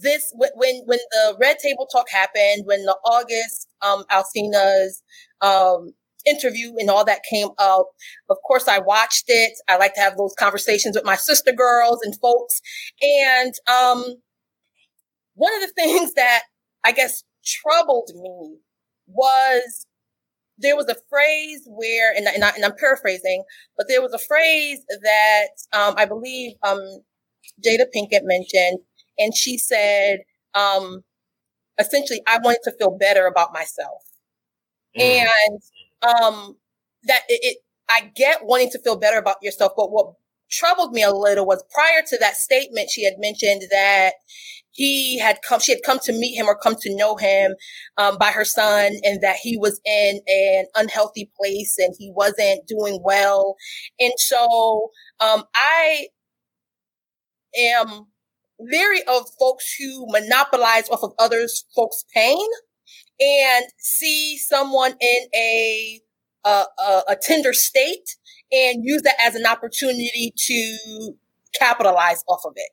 this 0.00 0.32
when 0.34 0.82
when 0.86 0.98
the 1.10 1.36
red 1.38 1.58
table 1.58 1.86
talk 1.86 2.08
happened 2.08 2.62
when 2.64 2.82
the 2.86 2.96
august 3.04 3.68
um 3.82 4.04
Alsina's 4.10 5.02
um, 5.42 5.92
interview 6.26 6.72
and 6.78 6.90
all 6.90 7.04
that 7.04 7.22
came 7.28 7.48
up. 7.58 7.88
Of 8.30 8.36
course, 8.46 8.68
I 8.68 8.78
watched 8.78 9.24
it. 9.28 9.52
I 9.68 9.76
like 9.76 9.94
to 9.94 10.00
have 10.00 10.16
those 10.16 10.34
conversations 10.38 10.96
with 10.96 11.04
my 11.04 11.16
sister 11.16 11.52
girls 11.52 12.00
and 12.02 12.18
folks. 12.20 12.60
And 13.00 13.54
um, 13.68 14.04
one 15.34 15.54
of 15.54 15.60
the 15.60 15.72
things 15.76 16.14
that 16.14 16.42
I 16.84 16.92
guess 16.92 17.24
troubled 17.44 18.10
me 18.14 18.58
was 19.06 19.86
there 20.58 20.76
was 20.76 20.86
a 20.88 20.96
phrase 21.08 21.62
where, 21.66 22.14
and, 22.14 22.26
and, 22.26 22.44
I, 22.44 22.50
am 22.50 22.76
paraphrasing, 22.78 23.42
but 23.76 23.86
there 23.88 24.02
was 24.02 24.12
a 24.12 24.18
phrase 24.18 24.84
that 25.02 25.48
um, 25.72 25.94
I 25.96 26.04
believe 26.04 26.52
um, 26.62 26.80
Jada 27.64 27.86
Pinkett 27.94 28.22
mentioned, 28.22 28.78
and 29.18 29.34
she 29.36 29.58
said, 29.58 30.20
um, 30.54 31.02
essentially, 31.78 32.20
I 32.26 32.38
wanted 32.38 32.60
to 32.64 32.72
feel 32.78 32.96
better 32.96 33.26
about 33.26 33.52
myself. 33.52 34.02
Mm. 34.96 35.26
And 35.26 35.60
um, 36.02 36.56
that 37.04 37.22
it, 37.28 37.40
it, 37.42 37.58
I 37.88 38.10
get 38.14 38.44
wanting 38.44 38.70
to 38.70 38.78
feel 38.80 38.96
better 38.96 39.18
about 39.18 39.36
yourself, 39.42 39.72
but 39.76 39.90
what 39.92 40.14
troubled 40.50 40.92
me 40.92 41.02
a 41.02 41.12
little 41.12 41.46
was 41.46 41.64
prior 41.72 42.02
to 42.08 42.18
that 42.18 42.36
statement, 42.36 42.90
she 42.90 43.04
had 43.04 43.14
mentioned 43.18 43.62
that 43.70 44.12
he 44.70 45.18
had 45.18 45.38
come, 45.46 45.60
she 45.60 45.72
had 45.72 45.82
come 45.84 45.98
to 46.00 46.12
meet 46.12 46.34
him 46.34 46.46
or 46.46 46.56
come 46.56 46.76
to 46.80 46.96
know 46.96 47.16
him, 47.16 47.54
um, 47.98 48.16
by 48.18 48.30
her 48.30 48.44
son 48.44 48.92
and 49.02 49.20
that 49.22 49.36
he 49.42 49.56
was 49.58 49.80
in 49.84 50.20
an 50.26 50.66
unhealthy 50.76 51.30
place 51.38 51.76
and 51.78 51.94
he 51.98 52.10
wasn't 52.14 52.66
doing 52.66 53.00
well. 53.04 53.56
And 54.00 54.12
so, 54.16 54.90
um, 55.20 55.44
I 55.54 56.08
am 57.58 58.06
leery 58.58 59.02
of 59.08 59.26
folks 59.38 59.74
who 59.78 60.06
monopolize 60.08 60.88
off 60.90 61.02
of 61.02 61.12
others 61.18 61.64
folks' 61.74 62.04
pain 62.14 62.46
and 63.22 63.66
see 63.78 64.38
someone 64.38 64.92
in 65.00 65.26
a, 65.34 66.00
a, 66.44 66.64
a, 66.78 67.02
a 67.10 67.16
tender 67.20 67.52
state 67.52 68.16
and 68.50 68.84
use 68.84 69.02
that 69.02 69.16
as 69.20 69.34
an 69.34 69.46
opportunity 69.46 70.32
to 70.36 71.14
capitalize 71.58 72.24
off 72.28 72.40
of 72.44 72.52
it 72.56 72.70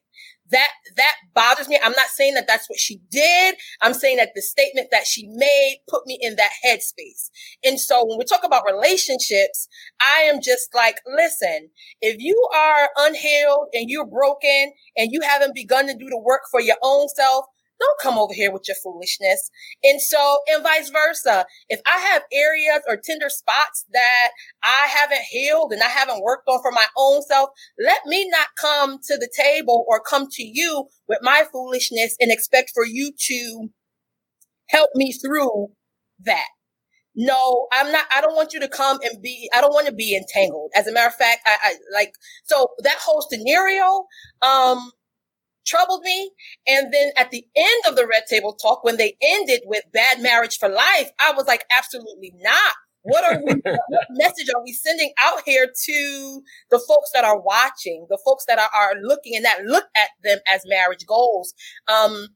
that 0.52 0.70
that 0.98 1.16
bothers 1.34 1.68
me. 1.68 1.80
I'm 1.82 1.94
not 1.94 2.08
saying 2.08 2.34
that 2.36 2.48
that's 2.48 2.70
what 2.70 2.80
she 2.80 3.00
did. 3.12 3.56
I'm 3.82 3.94
saying 3.94 4.18
that 4.18 4.32
the 4.36 4.42
statement 4.42 4.88
that 4.92 5.06
she 5.06 5.28
made 5.28 5.80
put 5.88 6.06
me 6.06 6.18
in 6.22 6.36
that 6.36 6.52
headspace. 6.66 7.30
And 7.64 7.80
so 7.80 8.06
when 8.06 8.18
we 8.18 8.26
talk 8.26 8.42
about 8.44 8.64
relationships, 8.66 9.68
I 10.00 10.22
am 10.24 10.42
just 10.42 10.74
like, 10.74 10.96
listen, 11.06 11.70
if 12.02 12.18
you 12.20 12.36
are 12.56 12.90
unhealed 12.98 13.68
and 13.74 13.90
you're 13.90 14.08
broken 14.08 14.72
and 14.98 15.12
you 15.12 15.22
haven't 15.22 15.56
begun 15.56 15.88
to 15.88 15.94
do 15.94 16.10
the 16.10 16.20
work 16.20 16.42
for 16.52 16.62
your 16.62 16.78
own 16.84 17.08
self, 17.10 17.46
don't 17.80 18.00
come 18.02 18.18
over 18.20 18.34
here 18.34 18.52
with 18.52 18.64
your 18.68 18.78
foolishness. 18.84 19.50
And 19.84 20.02
so, 20.02 20.40
and 20.54 20.64
vice 20.64 20.90
versa. 20.90 21.46
If 21.70 21.82
I 21.86 21.98
have 22.00 22.24
areas 22.32 22.82
or 22.88 22.98
tender 23.04 23.30
spots 23.30 23.86
that 23.94 24.30
I 24.64 24.88
haven't 24.90 25.24
healed 25.30 25.72
and 25.72 25.82
I 25.82 25.88
haven't 25.90 26.24
worked 26.24 26.48
on 26.48 26.62
for 26.62 26.72
my 26.72 26.88
own 26.98 27.22
self, 27.24 27.50
let 27.80 28.06
me 28.06 28.30
not 28.30 28.48
come 28.60 28.98
to 29.08 29.18
the 29.18 29.30
table 29.36 29.86
or 29.88 30.02
come 30.02 30.28
to 30.32 30.44
you 30.44 30.88
with 31.08 31.20
my 31.22 31.44
foolishness 31.52 32.16
and 32.20 32.32
expect 32.32 32.72
for 32.74 32.86
you 32.86 33.12
to 33.18 33.70
help 34.70 34.92
me 34.96 35.12
through 35.12 35.70
that. 36.26 36.48
No, 37.16 37.68
I'm 37.74 37.92
not, 37.92 38.06
I 38.12 38.22
don't 38.22 38.36
want 38.36 38.54
you 38.54 38.60
to 38.62 38.70
come 38.70 39.00
and 39.04 39.22
be, 39.22 39.50
I 39.54 39.62
don't 39.62 39.74
want 39.74 39.88
to 39.88 39.94
be 39.94 40.16
entangled. 40.16 40.72
As 40.76 40.88
a 40.88 40.94
matter 40.94 41.08
of 41.08 41.16
fact, 41.16 41.42
I, 41.46 41.58
I 41.62 41.76
like, 41.94 42.14
so 42.46 42.70
that 42.84 42.98
whole 43.02 43.26
scenario, 43.30 44.06
um, 44.42 44.92
troubled 45.70 46.02
me. 46.04 46.32
And 46.68 46.94
then 46.94 47.12
at 47.16 47.32
the 47.32 47.46
end 47.56 47.84
of 47.88 47.96
the 47.96 48.08
red 48.08 48.24
table 48.30 48.54
talk, 48.54 48.84
when 48.84 48.98
they 48.98 49.16
ended 49.22 49.62
with 49.66 49.84
bad 49.94 50.22
marriage 50.22 50.58
for 50.58 50.70
life, 50.70 51.12
I 51.20 51.34
was 51.36 51.48
like, 51.48 51.66
absolutely 51.76 52.34
not. 52.40 52.74
What 53.04 53.24
are 53.24 53.42
we? 53.46 53.54
what 53.64 54.08
message 54.10 54.50
are 54.54 54.64
we 54.64 54.74
sending 54.74 55.12
out 55.20 55.42
here 55.46 55.68
to 55.68 56.42
the 56.70 56.80
folks 56.80 57.12
that 57.14 57.24
are 57.24 57.40
watching, 57.40 58.08
the 58.10 58.20
folks 58.26 58.46
that 58.48 58.60
are, 58.60 58.70
are 58.76 58.94
looking 59.02 59.36
and 59.36 59.46
that 59.46 59.64
look 59.66 59.86
at 59.96 60.10
them 60.24 60.40
as 60.48 60.64
marriage 60.66 61.06
goals? 61.08 61.54
Um, 61.88 62.28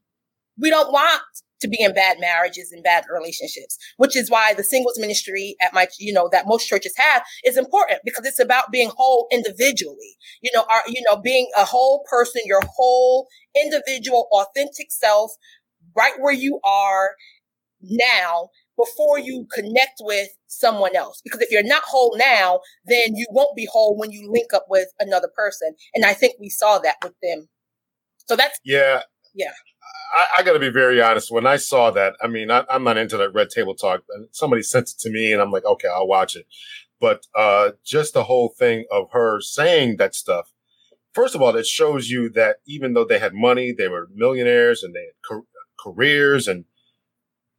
we 0.58 0.70
don't 0.70 0.92
want 0.92 1.22
to 1.64 1.68
be 1.68 1.82
in 1.82 1.94
bad 1.94 2.18
marriages 2.20 2.70
and 2.70 2.84
bad 2.84 3.04
relationships, 3.12 3.78
which 3.96 4.16
is 4.16 4.30
why 4.30 4.52
the 4.54 4.62
singles 4.62 4.98
ministry 4.98 5.56
at 5.62 5.72
my, 5.72 5.88
you 5.98 6.12
know, 6.12 6.28
that 6.30 6.46
most 6.46 6.68
churches 6.68 6.92
have 6.96 7.22
is 7.44 7.56
important 7.56 8.00
because 8.04 8.26
it's 8.26 8.38
about 8.38 8.70
being 8.70 8.90
whole 8.94 9.26
individually. 9.32 10.16
You 10.42 10.50
know, 10.54 10.64
are, 10.70 10.82
you 10.86 11.02
know, 11.08 11.16
being 11.16 11.48
a 11.56 11.64
whole 11.64 12.04
person, 12.08 12.42
your 12.44 12.62
whole 12.76 13.26
individual, 13.56 14.28
authentic 14.30 14.88
self, 14.90 15.32
right 15.96 16.14
where 16.20 16.34
you 16.34 16.60
are 16.64 17.10
now 17.80 18.48
before 18.76 19.18
you 19.18 19.46
connect 19.52 20.00
with 20.00 20.28
someone 20.46 20.96
else. 20.96 21.20
Because 21.24 21.40
if 21.40 21.50
you're 21.50 21.62
not 21.62 21.82
whole 21.84 22.16
now, 22.18 22.60
then 22.84 23.14
you 23.14 23.26
won't 23.30 23.56
be 23.56 23.68
whole 23.70 23.96
when 23.96 24.10
you 24.10 24.30
link 24.30 24.52
up 24.52 24.66
with 24.68 24.88
another 25.00 25.28
person. 25.34 25.74
And 25.94 26.04
I 26.04 26.12
think 26.12 26.34
we 26.38 26.48
saw 26.48 26.78
that 26.80 26.96
with 27.02 27.14
them. 27.22 27.48
So 28.26 28.36
that's 28.36 28.58
yeah, 28.64 29.02
yeah. 29.34 29.52
I, 30.16 30.26
I 30.38 30.42
got 30.42 30.52
to 30.52 30.58
be 30.58 30.70
very 30.70 31.02
honest. 31.02 31.30
When 31.30 31.46
I 31.46 31.56
saw 31.56 31.90
that, 31.90 32.14
I 32.22 32.28
mean, 32.28 32.50
I, 32.50 32.64
am 32.70 32.84
not 32.84 32.96
into 32.96 33.16
that 33.16 33.34
red 33.34 33.50
table 33.50 33.74
talk. 33.74 34.02
Somebody 34.30 34.62
sent 34.62 34.90
it 34.90 34.98
to 35.00 35.10
me, 35.10 35.32
and 35.32 35.42
I'm 35.42 35.50
like, 35.50 35.64
okay, 35.64 35.88
I'll 35.88 36.06
watch 36.06 36.36
it. 36.36 36.46
But 37.00 37.26
uh, 37.36 37.72
just 37.84 38.14
the 38.14 38.24
whole 38.24 38.54
thing 38.56 38.86
of 38.90 39.08
her 39.12 39.40
saying 39.40 39.96
that 39.98 40.14
stuff. 40.14 40.52
First 41.12 41.34
of 41.34 41.42
all, 41.42 41.54
it 41.54 41.66
shows 41.66 42.08
you 42.08 42.28
that 42.30 42.56
even 42.66 42.94
though 42.94 43.04
they 43.04 43.18
had 43.18 43.34
money, 43.34 43.72
they 43.72 43.88
were 43.88 44.08
millionaires, 44.14 44.82
and 44.82 44.94
they 44.94 45.00
had 45.30 45.42
careers, 45.78 46.48
and 46.48 46.64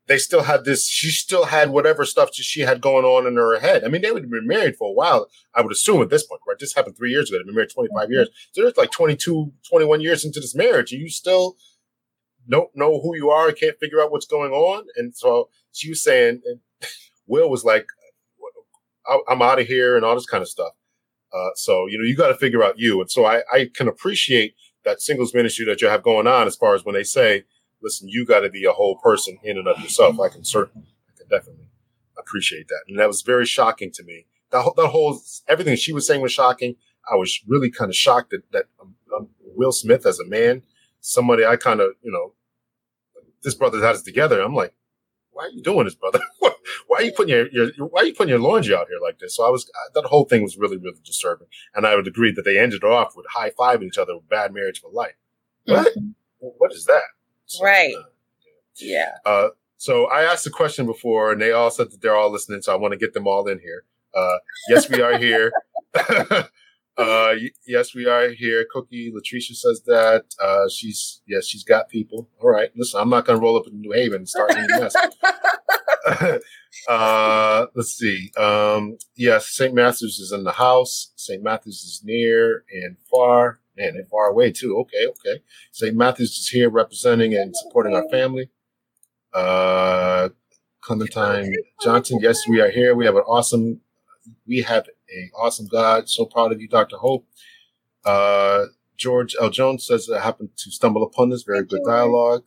they 0.08 0.18
still 0.18 0.44
had 0.44 0.66
this. 0.66 0.88
She 0.88 1.10
still 1.10 1.46
had 1.46 1.72
whatever 1.72 2.06
stuff 2.06 2.30
she 2.34 2.62
had 2.62 2.82
going 2.82 3.06
on 3.06 3.26
in 3.26 3.36
her 3.36 3.60
head. 3.60 3.84
I 3.84 3.88
mean, 3.88 4.02
they 4.02 4.12
would 4.12 4.24
have 4.24 4.32
been 4.32 4.48
married 4.48 4.76
for 4.76 4.90
a 4.90 4.94
while. 4.94 5.28
I 5.54 5.62
would 5.62 5.72
assume 5.72 6.02
at 6.02 6.10
this 6.10 6.26
point, 6.26 6.42
right? 6.48 6.58
This 6.60 6.76
happened 6.76 6.98
three 6.98 7.12
years 7.12 7.30
ago. 7.30 7.40
They've 7.40 7.46
been 7.46 7.56
married 7.56 7.72
25 7.72 8.04
mm-hmm. 8.04 8.12
years. 8.14 8.30
So 8.52 8.62
there's 8.62 8.78
like 8.78 8.92
22, 8.92 9.52
21 9.70 10.02
years 10.02 10.24
into 10.24 10.40
this 10.40 10.56
marriage, 10.56 10.92
and 10.92 11.02
you 11.02 11.10
still 11.10 11.56
don't 12.48 12.70
know 12.76 13.02
who 13.02 13.16
you 13.16 13.30
are, 13.32 13.52
can't 13.52 13.80
figure 13.80 14.02
out 14.02 14.12
what's 14.12 14.28
going 14.28 14.52
on. 14.52 14.86
And 14.96 15.16
so 15.16 15.50
she 15.72 15.90
was 15.90 16.04
saying, 16.04 16.42
and 16.46 16.60
Will 17.28 17.50
was 17.50 17.64
like, 17.64 17.88
I'm 19.28 19.42
out 19.42 19.60
of 19.60 19.68
here 19.68 19.96
and 19.96 20.04
all 20.04 20.16
this 20.16 20.26
kind 20.26 20.42
of 20.42 20.50
stuff. 20.50 20.74
Uh, 21.34 21.50
so, 21.56 21.86
you 21.88 21.98
know, 21.98 22.04
you 22.04 22.16
got 22.16 22.30
to 22.30 22.36
figure 22.36 22.64
out 22.64 22.80
you. 22.80 23.02
And 23.02 23.12
so 23.12 23.26
I, 23.26 23.42
I 23.52 23.70
can 23.74 23.88
appreciate 23.88 24.56
that 24.84 25.02
singles 25.02 25.34
ministry 25.34 25.66
that 25.66 25.82
you 25.82 25.88
have 25.88 26.02
going 26.02 26.28
on 26.28 26.48
as 26.48 26.56
far 26.56 26.76
as 26.76 26.86
when 26.86 26.96
they 26.96 27.04
say, 27.04 27.44
listen, 27.82 28.08
you 28.10 28.26
got 28.26 28.42
to 28.42 28.50
be 28.50 28.66
a 28.66 28.72
whole 28.72 28.98
person 28.98 29.38
in 29.44 29.58
and 29.58 29.68
of 29.68 29.80
yourself. 29.80 30.20
I 30.20 30.30
can 30.30 30.44
certainly, 30.44 30.88
I 31.10 31.18
can 31.18 31.28
definitely 31.28 31.66
appreciate 32.18 32.68
that. 32.70 32.84
And 32.88 33.00
that 33.00 33.08
was 33.08 33.22
very 33.22 33.46
shocking 33.46 33.92
to 33.94 34.04
me. 34.04 34.26
That, 34.52 34.72
that 34.76 34.88
whole, 34.88 35.20
everything 35.48 35.76
she 35.76 35.94
was 35.94 36.08
saying 36.08 36.22
was 36.22 36.32
shocking. 36.32 36.76
I 37.12 37.16
was 37.16 37.40
really 37.48 37.70
kind 37.70 37.90
of 37.90 37.96
shocked 37.96 38.32
that, 38.32 38.52
that 38.52 38.66
um, 38.82 38.96
um, 39.16 39.30
Will 39.56 39.72
Smith 39.72 40.06
as 40.06 40.20
a 40.20 40.26
man 40.26 40.64
somebody 41.06 41.46
I 41.46 41.56
kind 41.56 41.80
of, 41.80 41.92
you 42.02 42.12
know, 42.12 42.34
this 43.44 43.54
brother 43.54 43.80
has 43.82 44.02
it 44.02 44.06
together. 44.06 44.42
I'm 44.42 44.56
like, 44.56 44.74
why 45.32 45.44
are 45.44 45.50
you 45.50 45.62
doing 45.62 45.86
this, 45.86 45.96
brother? 45.96 46.20
why 46.40 46.98
are 46.98 47.04
you 47.04 47.12
putting 47.12 47.36
your, 47.36 47.48
your, 47.50 47.70
why 47.88 48.02
are 48.02 48.06
you 48.06 48.14
putting 48.14 48.30
your 48.30 48.40
laundry 48.40 48.74
out 48.74 48.88
here 48.88 48.98
like 49.02 49.20
this? 49.20 49.36
So 49.36 49.46
I 49.46 49.50
was, 49.50 49.70
that 49.94 50.06
whole 50.06 50.26
thing 50.26 50.42
was 50.42 50.58
really, 50.58 50.78
really 50.78 51.00
disturbing. 51.04 51.48
And 51.76 51.86
I 51.86 51.96
would 51.96 52.08
agree 52.08 52.32
that 52.32 52.44
they 52.44 52.58
ended 52.58 52.84
off 52.84 53.16
with 53.16 53.28
high 53.30 53.52
fiving 53.52 53.84
each 53.84 54.00
other 54.00 54.16
with 54.16 54.28
bad 54.30 54.54
marriage 54.54 54.82
for 54.82 54.90
life. 54.92 55.16
What? 55.66 55.88
Mm-hmm. 55.96 56.10
What 56.40 56.74
is 56.74 56.86
that? 56.86 57.04
So, 57.46 57.64
right. 57.64 57.96
Uh, 57.96 58.04
yeah. 58.78 59.18
Uh, 59.26 59.50
so 59.78 60.06
I 60.06 60.24
asked 60.24 60.48
a 60.48 60.52
question 60.52 60.86
before 60.86 61.32
and 61.32 61.42
they 61.42 61.52
all 61.52 61.72
said 61.72 61.92
that 61.92 62.02
they're 62.02 62.16
all 62.16 62.32
listening. 62.32 62.62
So 62.62 62.74
I 62.74 62.78
want 62.78 62.94
to 62.94 62.98
get 62.98 63.14
them 63.14 63.28
all 63.28 63.48
in 63.48 63.60
here. 63.60 63.84
Uh, 64.14 64.38
yes, 64.70 64.90
we 64.90 65.02
are 65.02 65.18
here. 65.18 65.52
Uh, 66.98 67.34
yes, 67.68 67.94
we 67.94 68.06
are 68.06 68.30
here. 68.30 68.66
Cookie 68.72 69.12
Latricia 69.12 69.54
says 69.54 69.82
that. 69.86 70.24
Uh, 70.42 70.70
she's 70.70 71.22
yes, 71.28 71.46
she's 71.46 71.64
got 71.64 71.90
people. 71.90 72.30
All 72.42 72.50
right, 72.50 72.70
listen, 72.76 73.02
I'm 73.02 73.10
not 73.10 73.26
gonna 73.26 73.40
roll 73.40 73.58
up 73.58 73.68
in 73.68 73.82
New 73.82 73.92
Haven 73.92 74.20
and 74.20 74.30
start 74.30 74.52
any 74.56 74.68
mess. 74.70 74.96
uh, 76.88 77.66
let's 77.76 77.94
see. 77.94 78.32
Um, 78.38 78.98
yes, 79.16 79.48
St. 79.48 79.74
Matthews 79.74 80.20
is 80.20 80.32
in 80.32 80.46
the 80.46 80.54
house. 80.54 81.12
St. 81.16 81.44
Matthews 81.44 81.84
is 81.84 82.02
near 82.04 82.64
and 82.72 82.96
far. 83.12 83.60
Man, 83.78 83.94
they're 83.96 84.06
far 84.06 84.28
away 84.28 84.52
too. 84.52 84.78
Okay, 84.78 85.06
okay. 85.08 85.44
St. 85.72 85.96
Matthews 85.96 86.32
is 86.38 86.50
here 86.50 86.70
representing 86.70 87.34
and 87.36 87.56
supporting 87.56 87.96
our 87.96 88.08
family. 88.10 88.50
Uh, 89.34 90.30
Clementine 90.82 91.54
Johnson. 91.82 92.20
Yes, 92.22 92.48
we 92.48 92.62
are 92.62 92.70
here. 92.70 92.96
We 92.96 93.06
have 93.06 93.16
an 93.16 93.24
awesome. 93.24 93.82
We 94.48 94.62
have 94.62 94.88
a 94.88 95.32
awesome 95.38 95.68
God. 95.68 96.10
So 96.10 96.26
proud 96.26 96.52
of 96.52 96.62
you, 96.62 96.68
Dr. 96.68 96.98
Hope. 96.98 97.28
Uh, 98.06 98.66
George 98.98 99.36
L. 99.42 99.50
Jones 99.50 99.86
says 99.86 100.10
I 100.10 100.22
happened 100.22 100.50
to 100.58 100.72
stumble 100.72 101.04
upon 101.04 101.30
this. 101.30 101.44
Very 101.44 101.66
good 101.66 101.82
dialogue. 101.86 102.44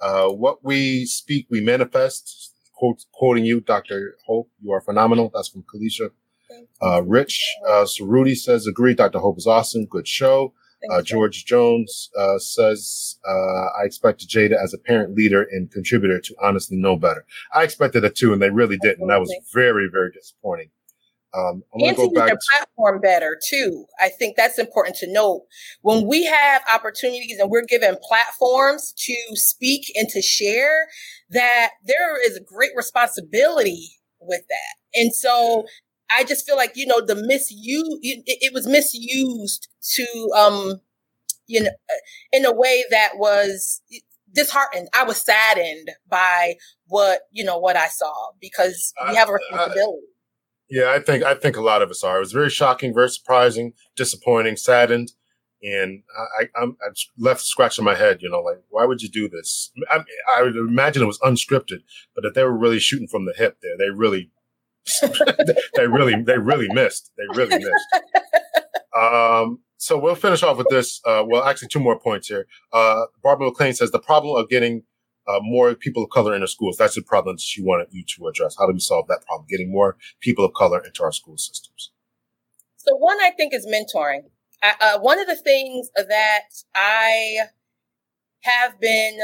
Uh, 0.00 0.28
what 0.28 0.64
we 0.64 1.04
speak, 1.04 1.46
we 1.50 1.60
manifest. 1.60 2.54
Quote, 2.74 3.04
quoting 3.12 3.44
you, 3.44 3.60
Dr. 3.60 4.16
Hope, 4.26 4.50
you 4.62 4.72
are 4.72 4.80
phenomenal. 4.80 5.30
That's 5.34 5.48
from 5.48 5.64
Kalisha. 5.64 6.10
Uh, 6.82 7.02
Rich 7.02 7.42
uh, 7.66 7.84
Cerruti 7.84 8.34
says, 8.36 8.66
agree. 8.66 8.94
Dr. 8.94 9.18
Hope 9.18 9.38
is 9.38 9.46
awesome. 9.46 9.84
Good 9.84 10.08
show. 10.08 10.54
Uh, 10.88 11.02
George 11.02 11.44
Jones 11.44 12.10
uh, 12.18 12.38
says, 12.38 13.18
uh, 13.28 13.66
I 13.80 13.84
expected 13.84 14.28
Jada 14.28 14.62
as 14.62 14.72
a 14.72 14.78
parent 14.78 15.14
leader 15.14 15.46
and 15.50 15.70
contributor 15.70 16.20
to 16.20 16.34
honestly 16.42 16.76
know 16.76 16.96
better. 16.96 17.26
I 17.52 17.64
expected 17.64 18.04
it 18.04 18.16
too, 18.16 18.32
and 18.32 18.40
they 18.40 18.50
really 18.50 18.78
didn't. 18.78 19.08
That 19.08 19.20
was 19.20 19.34
very, 19.52 19.88
very 19.92 20.10
disappointing. 20.12 20.70
Um, 21.32 21.62
and 21.74 21.96
to 21.96 22.02
use 22.02 22.12
their 22.12 22.38
platform 22.50 23.00
better 23.00 23.38
too. 23.48 23.86
I 24.00 24.08
think 24.08 24.36
that's 24.36 24.58
important 24.58 24.96
to 24.96 25.12
note. 25.12 25.42
When 25.82 26.08
we 26.08 26.24
have 26.24 26.62
opportunities 26.72 27.38
and 27.38 27.50
we're 27.50 27.66
given 27.66 27.96
platforms 28.02 28.92
to 29.06 29.16
speak 29.34 29.92
and 29.94 30.08
to 30.08 30.20
share, 30.20 30.88
that 31.30 31.70
there 31.84 32.20
is 32.28 32.36
a 32.36 32.42
great 32.42 32.72
responsibility 32.74 33.90
with 34.20 34.42
that. 34.48 35.00
And 35.00 35.14
so 35.14 35.66
I 36.10 36.24
just 36.24 36.46
feel 36.46 36.56
like 36.56 36.72
you 36.74 36.86
know 36.86 37.00
the 37.00 37.14
misuse 37.14 37.98
it, 38.02 38.22
it 38.26 38.52
was 38.52 38.66
misused 38.66 39.68
to 39.94 40.06
um 40.36 40.80
you 41.46 41.62
know 41.62 41.70
in 42.32 42.44
a 42.44 42.52
way 42.52 42.84
that 42.90 43.12
was 43.16 43.82
disheartened. 44.32 44.88
I 44.94 45.04
was 45.04 45.22
saddened 45.22 45.90
by 46.08 46.54
what 46.86 47.22
you 47.30 47.44
know 47.44 47.58
what 47.58 47.76
I 47.76 47.88
saw 47.88 48.12
because 48.40 48.92
we 49.08 49.16
have 49.16 49.28
a 49.28 49.34
responsibility. 49.34 50.06
Yeah, 50.68 50.92
I 50.92 51.00
think 51.00 51.24
I 51.24 51.34
think 51.34 51.56
a 51.56 51.62
lot 51.62 51.82
of 51.82 51.90
us 51.90 52.04
are. 52.04 52.16
It 52.16 52.20
was 52.20 52.32
very 52.32 52.50
shocking, 52.50 52.94
very 52.94 53.10
surprising, 53.10 53.72
disappointing, 53.96 54.56
saddened, 54.56 55.12
and 55.62 56.02
I, 56.38 56.44
I'm, 56.56 56.76
I'm 56.86 56.94
left 57.18 57.42
scratching 57.42 57.84
my 57.84 57.96
head. 57.96 58.22
You 58.22 58.30
know, 58.30 58.40
like 58.40 58.58
why 58.68 58.84
would 58.84 59.02
you 59.02 59.08
do 59.08 59.28
this? 59.28 59.72
I, 59.90 60.04
I 60.36 60.42
would 60.42 60.56
imagine 60.56 61.02
it 61.02 61.06
was 61.06 61.18
unscripted, 61.20 61.80
but 62.14 62.22
that 62.22 62.34
they 62.34 62.44
were 62.44 62.56
really 62.56 62.78
shooting 62.78 63.08
from 63.08 63.24
the 63.24 63.34
hip. 63.36 63.58
There, 63.60 63.76
they 63.76 63.90
really, 63.90 64.30
they 65.76 65.86
really, 65.86 66.22
they 66.22 66.38
really 66.38 66.68
missed. 66.72 67.10
They 67.16 67.24
really 67.36 67.58
missed. 67.58 68.02
Um, 68.96 69.60
so 69.76 69.98
we'll 69.98 70.14
finish 70.14 70.42
off 70.42 70.58
with 70.58 70.68
this. 70.68 71.00
Uh, 71.06 71.24
well, 71.26 71.44
actually, 71.44 71.68
two 71.68 71.80
more 71.80 71.98
points 71.98 72.28
here. 72.28 72.46
Uh, 72.72 73.06
Barbara 73.22 73.46
McLean 73.46 73.72
says 73.72 73.90
the 73.90 73.98
problem 73.98 74.36
of 74.36 74.48
getting 74.48 74.82
uh, 75.26 75.38
more 75.42 75.74
people 75.74 76.04
of 76.04 76.10
color 76.10 76.34
in 76.34 76.42
our 76.42 76.46
schools. 76.48 76.76
That's 76.76 76.94
the 76.96 77.02
problem 77.02 77.36
she 77.38 77.62
wanted 77.62 77.88
you 77.90 78.04
to 78.16 78.26
address. 78.26 78.56
How 78.58 78.66
do 78.66 78.72
we 78.72 78.80
solve 78.80 79.06
that 79.08 79.24
problem? 79.26 79.46
Getting 79.48 79.72
more 79.72 79.96
people 80.20 80.44
of 80.44 80.52
color 80.54 80.82
into 80.84 81.02
our 81.02 81.12
school 81.12 81.38
systems. 81.38 81.92
So 82.76 82.96
one, 82.96 83.18
I 83.20 83.30
think, 83.30 83.54
is 83.54 83.66
mentoring. 83.66 84.24
uh, 84.62 84.98
one 84.98 85.18
of 85.18 85.26
the 85.26 85.36
things 85.36 85.90
that 85.96 86.44
I 86.74 87.46
have 88.42 88.80
been 88.80 89.18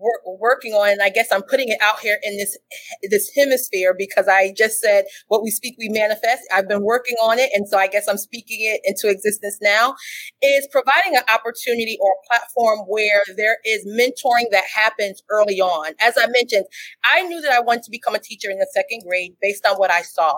wor- 0.00 0.38
working 0.38 0.72
on, 0.72 0.90
and 0.90 1.02
I 1.02 1.10
guess 1.10 1.28
I'm 1.30 1.42
putting 1.42 1.68
it 1.68 1.78
out 1.80 2.00
here 2.00 2.18
in 2.22 2.36
this 2.36 2.56
this 3.02 3.30
hemisphere 3.36 3.94
because 3.96 4.26
I 4.28 4.52
just 4.56 4.80
said 4.80 5.04
what 5.28 5.42
we 5.42 5.50
speak, 5.50 5.76
we 5.78 5.88
manifest. 5.88 6.42
I've 6.52 6.68
been 6.68 6.84
working 6.84 7.16
on 7.22 7.38
it, 7.38 7.50
and 7.54 7.68
so 7.68 7.78
I 7.78 7.86
guess 7.86 8.08
I'm 8.08 8.16
speaking 8.16 8.58
it 8.60 8.80
into 8.84 9.08
existence 9.08 9.58
now. 9.60 9.94
Is 10.42 10.68
providing 10.72 11.16
an 11.16 11.22
opportunity 11.32 11.98
or 12.00 12.10
a 12.10 12.26
platform 12.28 12.80
where 12.88 13.22
there 13.36 13.58
is 13.64 13.86
mentoring 13.86 14.50
that 14.50 14.64
happens 14.74 15.22
early 15.30 15.60
on. 15.60 15.92
As 16.00 16.14
I 16.18 16.26
mentioned, 16.26 16.64
I 17.04 17.22
knew 17.22 17.40
that 17.42 17.52
I 17.52 17.60
wanted 17.60 17.82
to 17.84 17.90
become 17.90 18.14
a 18.14 18.18
teacher 18.18 18.50
in 18.50 18.58
the 18.58 18.68
second 18.72 19.02
grade 19.06 19.34
based 19.40 19.66
on 19.66 19.76
what 19.76 19.90
I 19.90 20.02
saw, 20.02 20.34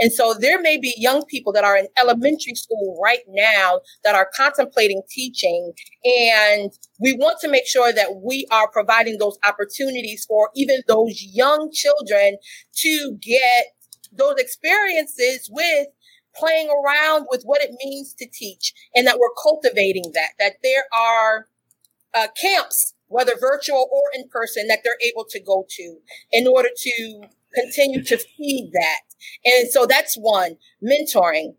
and 0.00 0.12
so 0.12 0.34
there 0.34 0.60
may 0.60 0.76
be 0.76 0.94
young 0.96 1.24
people 1.26 1.52
that 1.52 1.64
are 1.64 1.76
in 1.76 1.86
elementary 1.98 2.54
school 2.54 2.98
right 3.02 3.22
now 3.28 3.80
that 4.02 4.14
are 4.14 4.28
contemplating 4.36 5.02
teaching, 5.08 5.72
and 6.04 6.70
we 7.00 7.12
want 7.14 7.38
to 7.40 7.48
make 7.48 7.66
sure 7.66 7.92
that 7.92 8.20
we 8.22 8.46
are 8.50 8.70
providing 8.70 9.18
those 9.18 9.38
opportunities 9.46 10.24
for 10.24 10.50
even 10.54 10.82
those 10.86 11.22
young 11.22 11.70
children 11.72 12.36
to 12.76 13.16
get 13.20 13.66
those 14.12 14.36
experiences 14.38 15.48
with 15.50 15.88
playing 16.36 16.68
around 16.68 17.26
with 17.30 17.42
what 17.44 17.62
it 17.62 17.70
means 17.84 18.14
to 18.14 18.26
teach 18.32 18.72
and 18.94 19.06
that 19.06 19.18
we're 19.18 19.28
cultivating 19.42 20.12
that, 20.14 20.30
that 20.38 20.54
there 20.62 20.84
are 20.92 21.46
uh, 22.14 22.28
camps, 22.40 22.94
whether 23.06 23.32
virtual 23.40 23.88
or 23.92 24.02
in 24.14 24.28
person, 24.28 24.66
that 24.68 24.80
they're 24.84 24.98
able 25.06 25.24
to 25.28 25.40
go 25.40 25.64
to 25.68 25.96
in 26.32 26.46
order 26.46 26.68
to 26.76 27.22
continue 27.54 28.02
to 28.02 28.18
feed 28.18 28.70
that. 28.72 29.00
And 29.44 29.68
so 29.70 29.86
that's 29.86 30.16
one 30.16 30.56
mentoring. 30.82 31.54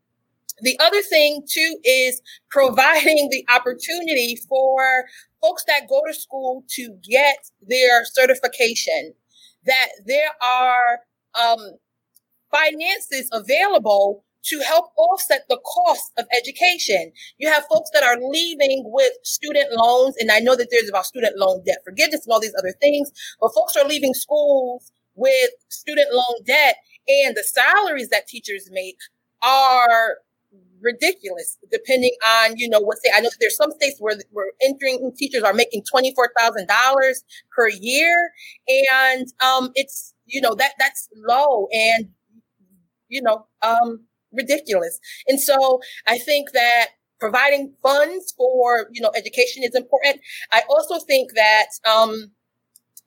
The 0.62 0.80
other 0.80 1.02
thing 1.02 1.44
too 1.50 1.80
is 1.84 2.22
providing 2.50 3.30
the 3.30 3.46
opportunity 3.54 4.38
for 4.48 5.06
folks 5.42 5.64
that 5.68 5.90
go 5.90 6.02
to 6.08 6.14
school 6.14 6.64
to 6.76 6.98
get 7.08 7.38
their 7.68 8.06
certification, 8.06 9.14
that 9.66 9.90
there 10.06 10.32
are 10.42 11.00
um, 11.40 11.78
finances 12.52 13.30
available 13.32 14.24
to 14.46 14.60
help 14.60 14.92
offset 14.98 15.42
the 15.50 15.60
cost 15.66 16.12
of 16.18 16.26
education. 16.36 17.12
You 17.38 17.50
have 17.52 17.66
folks 17.66 17.90
that 17.94 18.04
are 18.04 18.18
leaving 18.22 18.84
with 18.86 19.12
student 19.24 19.72
loans, 19.72 20.16
and 20.20 20.32
I 20.32 20.40
know 20.40 20.56
that 20.56 20.68
there's 20.72 20.90
about 20.90 21.06
student 21.06 21.38
loan 21.38 21.64
debt 21.66 21.80
forgiveness 21.84 22.26
and 22.26 22.34
all 22.34 22.40
these 22.40 22.56
other 22.58 22.74
things, 22.80 23.12
but 23.42 23.54
folks 23.56 23.76
are 23.76 23.88
leaving 23.88 24.14
schools 24.14 24.92
with 25.16 25.50
student 25.70 26.14
loan 26.14 26.44
debt, 26.46 26.76
and 27.08 27.36
the 27.36 27.44
salaries 27.44 28.10
that 28.10 28.28
teachers 28.28 28.70
make 28.72 28.98
are 29.42 30.18
ridiculous 30.82 31.58
depending 31.72 32.12
on 32.28 32.56
you 32.58 32.70
know 32.70 32.80
what 32.80 32.98
state 32.98 33.12
i 33.16 33.20
know 33.20 33.30
there's 33.40 33.56
some 33.56 33.72
states 33.72 33.98
where 34.00 34.16
where 34.32 34.52
entering 34.62 35.12
teachers 35.18 35.42
are 35.42 35.54
making 35.54 35.82
$24000 35.82 37.24
per 37.56 37.70
year 37.70 38.32
and 38.68 39.28
um 39.44 39.72
it's 39.74 40.14
you 40.26 40.40
know 40.42 40.54
that 40.54 40.74
that's 40.78 41.10
low 41.28 41.68
and 41.72 42.10
you 43.08 43.22
know 43.22 43.48
um 43.64 44.06
ridiculous. 44.36 45.00
And 45.28 45.40
so 45.40 45.80
I 46.08 46.18
think 46.18 46.52
that 46.54 46.88
providing 47.20 47.74
funds 47.82 48.34
for, 48.38 48.88
you 48.92 49.02
know, 49.02 49.12
education 49.16 49.64
is 49.64 49.74
important. 49.76 50.20
I 50.52 50.64
also 50.70 51.00
think 51.06 51.32
that, 51.36 51.68
um, 51.90 52.32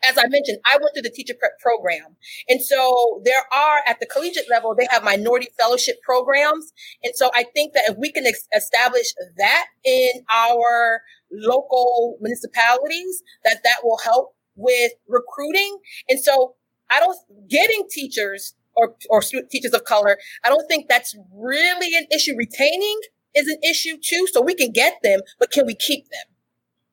as 0.05 0.17
I 0.17 0.27
mentioned, 0.29 0.59
I 0.65 0.79
went 0.81 0.95
through 0.95 1.03
the 1.03 1.11
teacher 1.11 1.35
prep 1.39 1.59
program. 1.61 2.17
And 2.49 2.63
so 2.63 3.21
there 3.25 3.43
are 3.55 3.81
at 3.87 4.01
the 4.01 4.07
collegiate 4.07 4.49
level, 4.51 4.75
they 4.75 4.87
have 4.91 5.03
minority 5.03 5.49
fellowship 5.59 5.97
programs. 6.03 6.73
And 7.03 7.15
so 7.17 7.31
I 7.35 7.45
think 7.55 7.73
that 7.75 7.85
if 7.89 7.97
we 7.99 8.13
can 8.13 8.27
ex- 8.27 8.47
establish 8.57 9.13
that 9.37 9.67
in 9.85 10.11
our 10.31 11.03
local 11.33 12.17
municipalities, 12.21 13.23
that 13.45 13.61
that 13.65 13.79
will 13.83 13.99
help 14.05 14.35
with 14.55 14.93
recruiting. 15.09 15.79
And 16.09 16.21
so 16.21 16.55
I 16.91 17.01
don't, 17.01 17.19
getting 17.49 17.85
teachers 17.91 18.55
or, 18.75 18.95
or 19.11 19.21
teachers 19.21 19.75
of 19.75 19.85
color. 19.85 20.19
I 20.45 20.49
don't 20.49 20.67
think 20.69 20.89
that's 20.89 21.17
really 21.35 21.97
an 21.97 22.07
issue. 22.15 22.35
Retaining 22.37 23.01
is 23.35 23.49
an 23.49 23.59
issue 23.69 23.97
too. 24.03 24.27
So 24.33 24.41
we 24.41 24.55
can 24.55 24.71
get 24.71 24.95
them, 25.03 25.21
but 25.39 25.51
can 25.51 25.67
we 25.67 25.75
keep 25.75 26.05
them? 26.05 26.35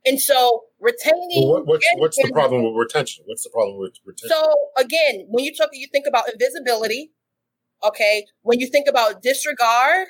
And 0.06 0.22
so 0.22 0.65
retaining. 0.86 1.41
Well, 1.41 1.53
what, 1.53 1.68
what's, 1.68 1.88
what's 1.95 2.18
the 2.18 2.32
problem 2.32 2.64
with 2.64 2.76
retention? 2.78 3.24
What's 3.28 3.44
the 3.44 3.49
problem 3.49 3.80
with 3.80 3.94
retention? 4.06 4.30
So 4.30 4.53
again, 4.78 5.26
when 5.28 5.44
you 5.44 5.53
talk, 5.53 5.70
you 5.74 5.88
think 5.91 6.06
about 6.07 6.26
invisibility. 6.32 7.12
Okay. 7.84 8.26
When 8.44 8.60
you 8.60 8.68
think 8.68 8.88
about 8.88 9.22
disregard, 9.22 10.07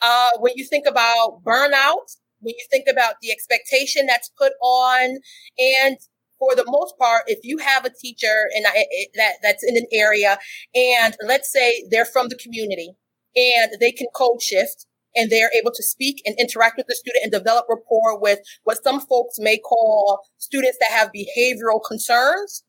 uh, 0.00 0.30
when 0.40 0.54
you 0.56 0.64
think 0.64 0.86
about 0.88 1.44
burnout, 1.44 2.16
when 2.40 2.54
you 2.58 2.66
think 2.70 2.86
about 2.90 3.14
the 3.22 3.30
expectation 3.30 4.06
that's 4.06 4.30
put 4.36 4.52
on 4.62 5.18
and 5.58 5.96
for 6.38 6.54
the 6.54 6.64
most 6.66 6.94
part, 6.98 7.22
if 7.26 7.38
you 7.42 7.58
have 7.58 7.84
a 7.84 7.90
teacher 7.90 8.48
and 8.54 8.66
I, 8.66 8.84
that 9.14 9.34
that's 9.42 9.62
in 9.62 9.76
an 9.76 9.86
area, 9.92 10.38
and 10.74 11.16
let's 11.24 11.50
say 11.50 11.84
they're 11.90 12.04
from 12.04 12.28
the 12.28 12.36
community, 12.36 12.92
and 13.36 13.72
they 13.80 13.92
can 13.92 14.08
code 14.14 14.42
shift, 14.42 14.86
and 15.14 15.30
they're 15.30 15.50
able 15.58 15.70
to 15.72 15.82
speak 15.82 16.22
and 16.24 16.34
interact 16.38 16.76
with 16.76 16.86
the 16.86 16.94
student 16.94 17.22
and 17.22 17.32
develop 17.32 17.66
rapport 17.68 18.18
with 18.18 18.40
what 18.64 18.82
some 18.82 19.00
folks 19.00 19.36
may 19.38 19.58
call 19.58 20.20
students 20.38 20.78
that 20.80 20.90
have 20.90 21.10
behavioral 21.14 21.80
concerns. 21.86 22.64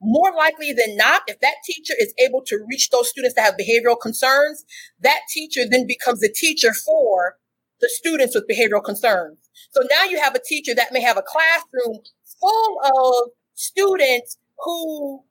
More 0.00 0.32
likely 0.36 0.72
than 0.72 0.96
not, 0.96 1.22
if 1.28 1.38
that 1.40 1.56
teacher 1.64 1.94
is 1.98 2.12
able 2.18 2.42
to 2.46 2.58
reach 2.68 2.90
those 2.90 3.08
students 3.08 3.36
that 3.36 3.44
have 3.44 3.54
behavioral 3.54 4.00
concerns, 4.00 4.64
that 5.00 5.20
teacher 5.32 5.62
then 5.68 5.86
becomes 5.86 6.24
a 6.24 6.32
teacher 6.32 6.72
for 6.72 7.36
the 7.80 7.88
students 7.88 8.34
with 8.34 8.48
behavioral 8.50 8.82
concerns. 8.82 9.38
So 9.70 9.82
now 9.90 10.04
you 10.04 10.20
have 10.20 10.34
a 10.34 10.40
teacher 10.44 10.74
that 10.74 10.92
may 10.92 11.00
have 11.02 11.16
a 11.16 11.22
classroom 11.22 12.00
full 12.40 12.78
of 12.84 13.30
students 13.54 14.38
who 14.58 15.22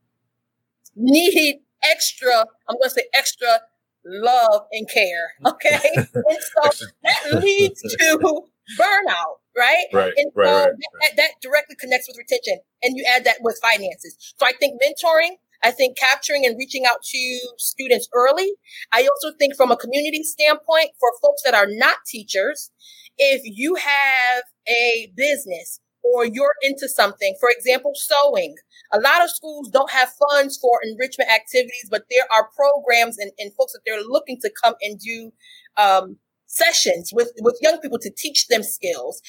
need 0.96 1.60
extra, 1.90 2.46
I'm 2.70 2.76
going 2.76 2.84
to 2.84 2.90
say 2.90 3.04
extra 3.14 3.60
love 4.06 4.64
and 4.72 4.90
care. 4.90 5.34
Okay. 5.46 5.80
and 5.96 6.08
so 6.14 6.86
that 7.04 7.42
leads 7.42 7.82
to 7.82 8.44
burnout, 8.80 9.40
right? 9.58 9.86
Right. 9.94 10.14
And 10.16 10.32
right, 10.36 10.48
so 10.48 10.54
right, 10.54 10.72
that, 11.02 11.18
that 11.18 11.32
directly 11.42 11.76
connects 11.80 12.08
with 12.08 12.18
retention. 12.18 12.60
And 12.84 12.96
you 12.96 13.06
add 13.08 13.26
that 13.26 13.38
with 13.42 13.60
finances. 13.62 14.16
So 14.40 14.46
I 14.46 14.54
think 14.60 14.82
mentoring, 14.82 15.38
I 15.64 15.72
think 15.72 15.98
capturing 15.98 16.46
and 16.46 16.58
reaching 16.58 16.86
out 16.86 17.04
to 17.04 17.40
students 17.58 18.08
early. 18.14 18.54
I 18.92 19.02
also 19.08 19.36
think 19.38 19.56
from 19.56 19.72
a 19.72 19.78
community 19.78 20.24
standpoint, 20.24 20.92
for 21.00 21.10
folks 21.22 21.42
that 21.46 21.54
are 21.54 21.68
not 21.68 21.98
teachers, 22.08 22.72
if 23.18 23.42
you 23.44 23.76
have 23.76 24.44
a 24.68 25.12
business 25.16 25.80
or 26.04 26.26
you're 26.26 26.56
into 26.62 26.88
something, 26.88 27.36
for 27.40 27.50
example, 27.50 27.92
sewing. 27.96 28.56
A 28.92 29.00
lot 29.00 29.24
of 29.24 29.30
schools 29.30 29.70
don't 29.70 29.92
have 29.92 30.12
funds 30.30 30.58
for 30.58 30.80
enrichment 30.84 31.30
activities, 31.30 31.88
but 31.90 32.06
there 32.10 32.26
are 32.34 32.50
programs 32.56 33.18
and, 33.18 33.32
and 33.38 33.54
folks 33.54 33.74
that 33.74 33.82
they're 33.86 34.02
looking 34.02 34.40
to 34.42 34.52
come 34.64 34.76
and 34.82 35.00
do 35.00 35.32
um, 35.78 36.18
sessions 36.52 37.12
with, 37.14 37.32
with 37.42 37.58
young 37.62 37.80
people 37.80 37.98
to 38.00 38.12
teach 38.16 38.48
them 38.48 38.64
skills. 38.64 39.22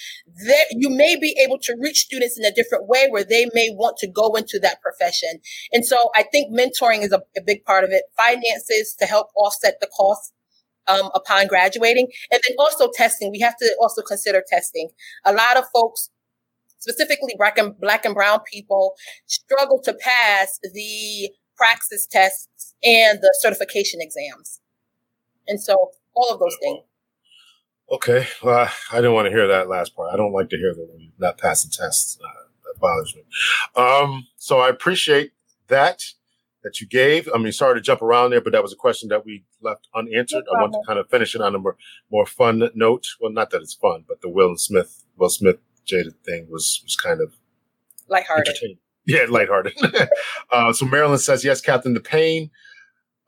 That 0.46 0.66
you 0.70 0.90
may 0.90 1.16
be 1.16 1.36
able 1.44 1.58
to 1.58 1.76
reach 1.80 2.00
students 2.00 2.38
in 2.38 2.44
a 2.44 2.52
different 2.52 2.88
way 2.88 3.06
where 3.08 3.24
they 3.24 3.46
may 3.54 3.70
want 3.70 3.96
to 3.98 4.08
go 4.08 4.34
into 4.34 4.58
that 4.60 4.82
profession. 4.82 5.40
And 5.72 5.86
so 5.86 6.10
I 6.16 6.24
think 6.24 6.52
mentoring 6.52 7.02
is 7.02 7.12
a, 7.12 7.22
a 7.36 7.42
big 7.46 7.64
part 7.64 7.84
of 7.84 7.90
it. 7.90 8.04
Finances 8.16 8.94
to 8.98 9.06
help 9.06 9.28
offset 9.36 9.78
the 9.80 9.88
cost 9.96 10.34
um, 10.88 11.10
upon 11.14 11.46
graduating. 11.46 12.08
And 12.30 12.40
then 12.46 12.56
also 12.58 12.90
testing. 12.92 13.30
We 13.30 13.40
have 13.40 13.56
to 13.58 13.76
also 13.80 14.02
consider 14.02 14.42
testing. 14.46 14.88
A 15.24 15.32
lot 15.32 15.56
of 15.56 15.64
folks 15.72 16.10
specifically 16.82 17.34
black 17.38 17.58
and 17.58 17.78
black 17.80 18.04
and 18.04 18.14
brown 18.14 18.40
people 18.52 18.94
struggle 19.26 19.80
to 19.82 19.94
pass 19.94 20.58
the 20.74 21.30
praxis 21.56 22.06
tests 22.10 22.74
and 22.82 23.20
the 23.20 23.34
certification 23.40 24.00
exams. 24.00 24.60
And 25.46 25.60
so 25.60 25.92
all 26.14 26.28
of 26.30 26.40
those 26.40 26.56
things. 26.60 26.80
Okay. 27.90 28.26
Well, 28.42 28.68
I 28.90 28.96
didn't 28.96 29.14
want 29.14 29.26
to 29.26 29.30
hear 29.30 29.46
that 29.48 29.68
last 29.68 29.94
part. 29.94 30.12
I 30.12 30.16
don't 30.16 30.32
like 30.32 30.48
to 30.50 30.56
hear 30.56 30.74
that 30.74 30.88
when 30.90 31.12
not 31.18 31.38
passing 31.38 31.70
tests. 31.70 32.18
Uh, 32.22 32.28
that 32.64 32.80
bothers 32.80 33.14
me. 33.14 33.22
Um, 33.76 34.26
so 34.36 34.60
I 34.60 34.68
appreciate 34.68 35.32
that 35.68 36.02
that 36.62 36.80
you 36.80 36.86
gave. 36.86 37.28
I 37.34 37.38
mean, 37.38 37.52
sorry 37.52 37.74
to 37.74 37.80
jump 37.80 38.02
around 38.02 38.30
there, 38.30 38.40
but 38.40 38.52
that 38.52 38.62
was 38.62 38.72
a 38.72 38.76
question 38.76 39.08
that 39.08 39.24
we 39.24 39.44
left 39.60 39.88
unanswered. 39.94 40.44
No 40.46 40.58
I 40.58 40.62
want 40.62 40.72
to 40.74 40.80
kind 40.86 40.98
of 40.98 41.08
finish 41.10 41.34
it 41.34 41.40
on 41.40 41.54
a 41.54 41.58
more, 41.58 41.76
more 42.10 42.26
fun 42.26 42.70
note. 42.74 43.06
Well, 43.20 43.32
not 43.32 43.50
that 43.50 43.62
it's 43.62 43.74
fun, 43.74 44.04
but 44.06 44.20
the 44.20 44.28
Will 44.28 44.56
Smith, 44.56 45.04
Will 45.16 45.28
Smith 45.28 45.58
Jada 45.86 46.12
thing 46.24 46.46
was 46.50 46.80
was 46.84 46.96
kind 46.96 47.20
of 47.20 47.34
lighthearted. 48.08 48.78
Yeah, 49.04 49.26
lighthearted. 49.28 49.76
uh, 50.52 50.72
so 50.72 50.86
Marilyn 50.86 51.18
says, 51.18 51.44
yes, 51.44 51.60
Captain, 51.60 51.94
the 51.94 52.00
pain 52.00 52.50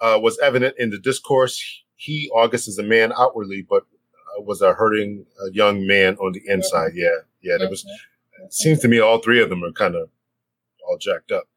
uh, 0.01 0.18
was 0.22 0.39
evident 0.39 0.76
in 0.78 0.90
the 0.90 0.98
discourse. 0.98 1.82
He, 1.97 2.31
August, 2.32 2.68
is 2.68 2.78
a 2.78 2.82
man 2.82 3.12
outwardly, 3.18 3.66
but 3.68 3.82
uh, 3.82 4.43
was 4.43 4.60
a 4.60 4.74
hurting 4.74 5.26
uh, 5.40 5.51
young 5.52 5.86
man 5.86 6.16
on 6.16 6.32
the 6.32 6.43
inside. 6.47 6.90
Mm-hmm. 6.90 6.98
Yeah, 6.98 7.16
yeah. 7.43 7.59
There 7.59 7.68
was. 7.68 7.85
Mm-hmm. 7.85 8.47
seems 8.51 8.81
to 8.81 8.89
me 8.89 9.01
all 9.01 9.18
three 9.18 9.43
of 9.43 9.48
them 9.48 9.64
are 9.64 9.72
kind 9.72 9.97
of 9.97 10.10
all 10.86 10.98
jacked 10.98 11.32
up. 11.32 11.48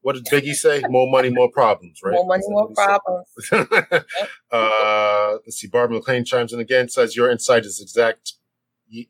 What 0.00 0.14
did 0.14 0.26
Biggie 0.26 0.54
say? 0.54 0.82
More 0.88 1.10
money, 1.10 1.30
more 1.30 1.50
problems, 1.50 1.98
right? 2.00 2.12
More 2.12 2.26
money, 2.26 2.44
more 2.46 2.72
problems. 2.72 3.26
uh, 4.52 5.38
let's 5.44 5.56
see. 5.56 5.66
Barbara 5.66 5.96
McLean 5.96 6.24
chimes 6.24 6.52
in 6.52 6.60
again. 6.60 6.88
Says 6.88 7.16
your 7.16 7.28
insight 7.28 7.64
is 7.64 7.80
exact 7.80 8.34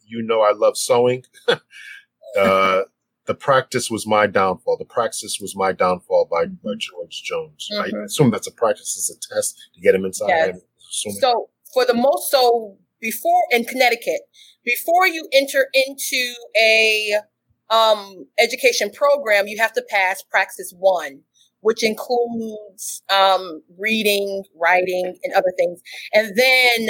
you, 0.07 0.23
know 0.23 0.43
I 0.43 0.53
love 0.53 0.77
sewing. 0.77 1.25
uh, 1.49 2.83
the 3.27 3.35
praxis 3.35 3.91
was 3.91 4.07
my 4.07 4.27
downfall. 4.27 4.77
The 4.79 4.85
praxis 4.85 5.39
was 5.41 5.55
my 5.57 5.73
downfall 5.73 6.29
by, 6.31 6.45
mm-hmm. 6.45 6.69
by 6.69 6.75
George 6.79 7.23
Jones. 7.23 7.69
Mm-hmm. 7.73 7.97
I 7.97 8.05
assume 8.05 8.31
that's 8.31 8.47
a 8.47 8.53
praxis 8.53 8.97
as 8.97 9.17
a 9.17 9.35
test 9.35 9.61
to 9.75 9.81
get 9.81 9.95
him 9.95 10.05
inside. 10.05 10.29
Yes. 10.29 10.61
So 10.79 11.51
for 11.73 11.85
the 11.85 11.95
most, 11.95 12.31
so 12.31 12.79
before 13.01 13.43
in 13.51 13.65
Connecticut, 13.65 14.21
before 14.65 15.07
you 15.07 15.29
enter 15.33 15.69
into 15.75 16.35
a 16.61 17.15
um, 17.71 18.27
education 18.39 18.91
program, 18.91 19.47
you 19.47 19.59
have 19.59 19.73
to 19.75 19.85
pass 19.89 20.23
praxis 20.23 20.73
one, 20.77 21.21
which 21.61 21.83
includes 21.83 23.03
um, 23.11 23.63
reading, 23.79 24.45
writing, 24.55 25.19
and 25.23 25.33
other 25.35 25.53
things. 25.57 25.83
And 26.13 26.37
then 26.37 26.89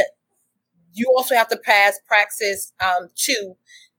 you 0.96 1.12
also 1.16 1.34
have 1.34 1.48
to 1.48 1.58
pass 1.64 1.98
praxis 2.08 2.72
um, 2.82 3.08
two, 3.14 3.54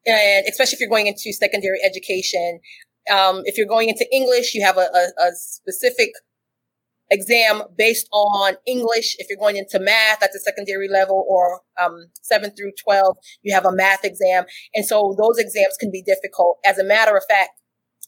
and 0.06 0.46
especially 0.50 0.76
if 0.76 0.80
you're 0.80 0.90
going 0.90 1.08
into 1.08 1.32
secondary 1.32 1.80
education. 1.86 2.60
Um, 3.10 3.44
if 3.46 3.58
you're 3.58 3.68
going 3.68 3.88
into 3.88 4.06
English, 4.14 4.54
you 4.54 4.66
have 4.66 4.78
a, 4.78 4.90
a, 4.94 5.28
a 5.28 5.32
specific 5.34 6.10
exam 7.10 7.62
based 7.78 8.08
on 8.12 8.56
English. 8.66 9.16
If 9.20 9.28
you're 9.30 9.40
going 9.40 9.58
into 9.58 9.80
math 9.80 10.22
at 10.22 10.32
the 10.34 10.40
secondary 10.40 10.90
level 10.90 11.26
or 11.30 11.62
um, 11.82 12.08
7 12.22 12.52
through 12.52 12.72
12, 12.84 13.16
you 13.44 13.54
have 13.54 13.66
a 13.66 13.72
math 13.72 14.04
exam. 14.04 14.46
And 14.76 14.86
so 14.86 15.16
those 15.18 15.38
exams 15.38 15.78
can 15.80 15.92
be 15.92 16.02
difficult. 16.02 16.58
As 16.66 16.78
a 16.78 16.84
matter 16.84 17.16
of 17.16 17.24
fact, 17.30 17.52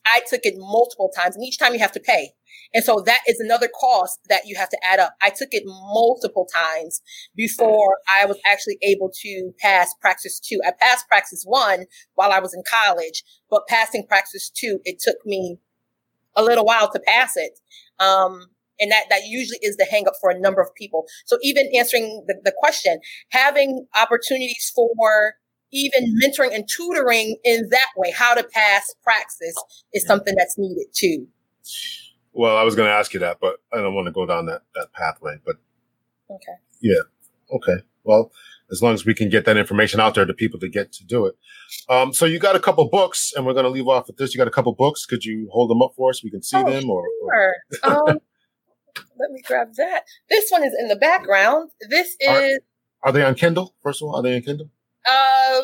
I 0.09 0.21
took 0.27 0.41
it 0.43 0.55
multiple 0.57 1.11
times, 1.15 1.35
and 1.35 1.45
each 1.45 1.59
time 1.59 1.73
you 1.73 1.79
have 1.79 1.91
to 1.93 1.99
pay. 1.99 2.33
And 2.73 2.83
so 2.83 3.01
that 3.05 3.19
is 3.27 3.39
another 3.39 3.67
cost 3.67 4.19
that 4.29 4.41
you 4.45 4.55
have 4.57 4.69
to 4.69 4.77
add 4.83 4.99
up. 4.99 5.15
I 5.21 5.29
took 5.29 5.49
it 5.51 5.63
multiple 5.65 6.47
times 6.53 7.01
before 7.35 7.97
I 8.11 8.25
was 8.25 8.37
actually 8.45 8.77
able 8.83 9.11
to 9.21 9.53
pass 9.59 9.93
Praxis 10.01 10.39
2. 10.39 10.61
I 10.65 10.71
passed 10.79 11.07
Praxis 11.07 11.43
1 11.45 11.85
while 12.15 12.31
I 12.31 12.39
was 12.39 12.53
in 12.53 12.63
college, 12.69 13.23
but 13.49 13.67
passing 13.67 14.05
Praxis 14.07 14.49
2, 14.49 14.81
it 14.83 14.99
took 14.99 15.17
me 15.25 15.57
a 16.35 16.43
little 16.43 16.65
while 16.65 16.91
to 16.91 16.99
pass 16.99 17.33
it. 17.35 17.59
Um, 17.99 18.47
and 18.79 18.91
that, 18.91 19.05
that 19.09 19.23
usually 19.25 19.59
is 19.61 19.75
the 19.75 19.87
hangup 19.91 20.13
for 20.21 20.29
a 20.29 20.39
number 20.39 20.61
of 20.61 20.73
people. 20.75 21.05
So 21.25 21.37
even 21.41 21.69
answering 21.77 22.23
the, 22.27 22.39
the 22.43 22.53
question, 22.57 22.99
having 23.29 23.87
opportunities 23.95 24.71
for 24.73 25.33
even 25.71 26.15
mentoring 26.23 26.53
and 26.53 26.67
tutoring 26.67 27.37
in 27.43 27.67
that 27.69 27.89
way, 27.95 28.11
how 28.11 28.33
to 28.33 28.43
pass 28.43 28.93
praxis 29.03 29.55
is 29.93 30.05
something 30.05 30.35
that's 30.35 30.57
needed 30.57 30.87
too. 30.93 31.27
Well, 32.33 32.57
I 32.57 32.63
was 32.63 32.75
going 32.75 32.87
to 32.87 32.93
ask 32.93 33.13
you 33.13 33.19
that, 33.21 33.39
but 33.41 33.57
I 33.73 33.77
don't 33.77 33.93
want 33.93 34.07
to 34.07 34.11
go 34.11 34.25
down 34.25 34.45
that, 34.47 34.61
that 34.75 34.93
pathway, 34.93 35.37
but 35.45 35.57
okay. 36.29 36.53
Yeah. 36.81 37.01
Okay. 37.51 37.83
Well, 38.03 38.31
as 38.71 38.81
long 38.81 38.93
as 38.93 39.05
we 39.05 39.13
can 39.13 39.29
get 39.29 39.45
that 39.45 39.57
information 39.57 39.99
out 39.99 40.15
there 40.15 40.25
to 40.25 40.33
people 40.33 40.59
to 40.59 40.69
get 40.69 40.91
to 40.93 41.05
do 41.05 41.25
it. 41.25 41.35
Um, 41.89 42.13
so 42.13 42.25
you 42.25 42.39
got 42.39 42.55
a 42.55 42.59
couple 42.59 42.87
books 42.87 43.33
and 43.35 43.45
we're 43.45 43.53
going 43.53 43.65
to 43.65 43.69
leave 43.69 43.87
off 43.87 44.07
with 44.07 44.17
this. 44.17 44.33
You 44.33 44.37
got 44.37 44.47
a 44.47 44.51
couple 44.51 44.73
books. 44.73 45.05
Could 45.05 45.25
you 45.25 45.49
hold 45.51 45.69
them 45.69 45.81
up 45.81 45.93
for 45.95 46.11
us? 46.11 46.21
So 46.21 46.25
We 46.25 46.31
can 46.31 46.43
see 46.43 46.57
oh, 46.57 46.69
them 46.69 46.89
or, 46.89 47.03
sure. 47.03 47.55
or... 47.83 48.09
um, 48.09 48.19
let 49.19 49.31
me 49.31 49.41
grab 49.45 49.69
that. 49.77 50.03
This 50.29 50.49
one 50.49 50.63
is 50.63 50.73
in 50.79 50.87
the 50.87 50.95
background. 50.95 51.71
This 51.89 52.15
is. 52.19 52.59
Are, 53.03 53.09
are 53.09 53.11
they 53.11 53.23
on 53.23 53.35
Kindle? 53.35 53.75
First 53.81 54.01
of 54.01 54.09
all, 54.09 54.15
are 54.15 54.23
they 54.23 54.35
on 54.35 54.41
Kindle? 54.41 54.69
Uh, 55.07 55.61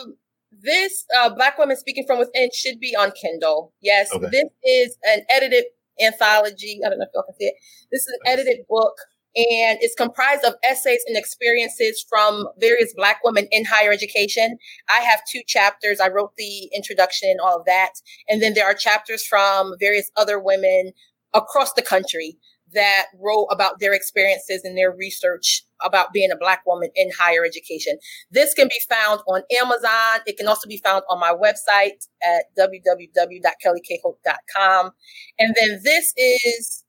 this 0.51 1.05
uh, 1.17 1.29
Black 1.29 1.57
Women 1.57 1.77
Speaking 1.77 2.05
from 2.07 2.19
Within 2.19 2.49
should 2.53 2.79
be 2.79 2.95
on 2.95 3.11
Kindle. 3.11 3.73
Yes, 3.81 4.11
okay. 4.13 4.27
this 4.31 4.49
is 4.63 4.97
an 5.03 5.21
edited 5.29 5.65
anthology. 6.01 6.79
I 6.85 6.89
don't 6.89 6.99
know 6.99 7.05
if 7.05 7.11
y'all 7.13 7.23
can 7.23 7.35
see 7.39 7.45
it. 7.45 7.55
This 7.91 8.01
is 8.01 8.19
an 8.21 8.31
edited 8.31 8.65
book, 8.69 8.93
and 9.35 9.77
it's 9.81 9.95
comprised 9.95 10.43
of 10.45 10.55
essays 10.63 11.01
and 11.07 11.17
experiences 11.17 12.05
from 12.07 12.47
various 12.59 12.93
Black 12.95 13.19
women 13.23 13.47
in 13.51 13.65
higher 13.65 13.91
education. 13.91 14.57
I 14.89 14.99
have 15.01 15.21
two 15.29 15.41
chapters. 15.45 15.99
I 15.99 16.09
wrote 16.09 16.31
the 16.37 16.69
introduction 16.73 17.29
and 17.29 17.39
all 17.41 17.59
of 17.59 17.65
that, 17.65 17.91
and 18.29 18.41
then 18.41 18.53
there 18.53 18.65
are 18.65 18.73
chapters 18.73 19.25
from 19.25 19.73
various 19.79 20.09
other 20.15 20.39
women 20.39 20.91
across 21.33 21.73
the 21.73 21.81
country 21.81 22.37
that 22.73 23.05
wrote 23.19 23.47
about 23.51 23.79
their 23.79 23.93
experiences 23.93 24.61
and 24.63 24.77
their 24.77 24.91
research 24.91 25.64
about 25.83 26.13
being 26.13 26.31
a 26.31 26.37
black 26.37 26.65
woman 26.65 26.89
in 26.95 27.11
higher 27.17 27.43
education. 27.45 27.97
This 28.31 28.53
can 28.53 28.67
be 28.67 28.79
found 28.89 29.21
on 29.27 29.41
Amazon. 29.59 30.21
It 30.25 30.37
can 30.37 30.47
also 30.47 30.67
be 30.67 30.77
found 30.77 31.03
on 31.09 31.19
my 31.19 31.33
website 31.33 32.07
at 32.23 32.45
www.kellykhope.com. 32.57 34.91
And 35.39 35.55
then 35.59 35.81
this 35.83 36.13
is 36.17 36.85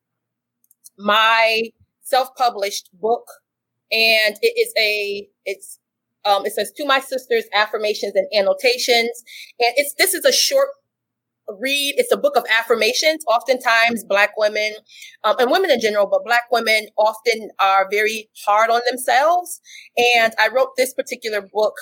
my 0.99 1.71
self-published 2.03 2.91
book 2.95 3.27
and 3.91 4.37
it 4.43 4.55
is 4.57 4.73
a 4.79 5.29
it's 5.45 5.81
um, 6.25 6.45
it 6.45 6.53
says 6.53 6.73
to 6.77 6.87
my 6.87 7.01
sisters 7.01 7.45
affirmations 7.55 8.15
and 8.15 8.27
annotations 8.37 9.23
and 9.59 9.73
it's 9.77 9.95
this 9.99 10.15
is 10.15 10.25
a 10.25 10.33
short 10.33 10.69
read. 11.61 11.95
It's 11.97 12.13
a 12.13 12.17
book 12.17 12.37
of 12.37 12.45
affirmations. 12.59 13.25
Oftentimes, 13.29 14.05
Black 14.05 14.33
women 14.37 14.73
um, 15.25 15.37
and 15.39 15.51
women 15.51 15.71
in 15.71 15.81
general, 15.81 16.07
but 16.07 16.25
Black 16.25 16.43
women 16.51 16.89
often 16.97 17.51
are 17.59 17.89
very 17.91 18.31
hard 18.45 18.71
on 18.71 18.81
themselves. 18.89 19.61
And 19.97 20.33
I 20.39 20.49
wrote 20.49 20.71
this 20.77 20.95
particular 20.95 21.41
book 21.41 21.75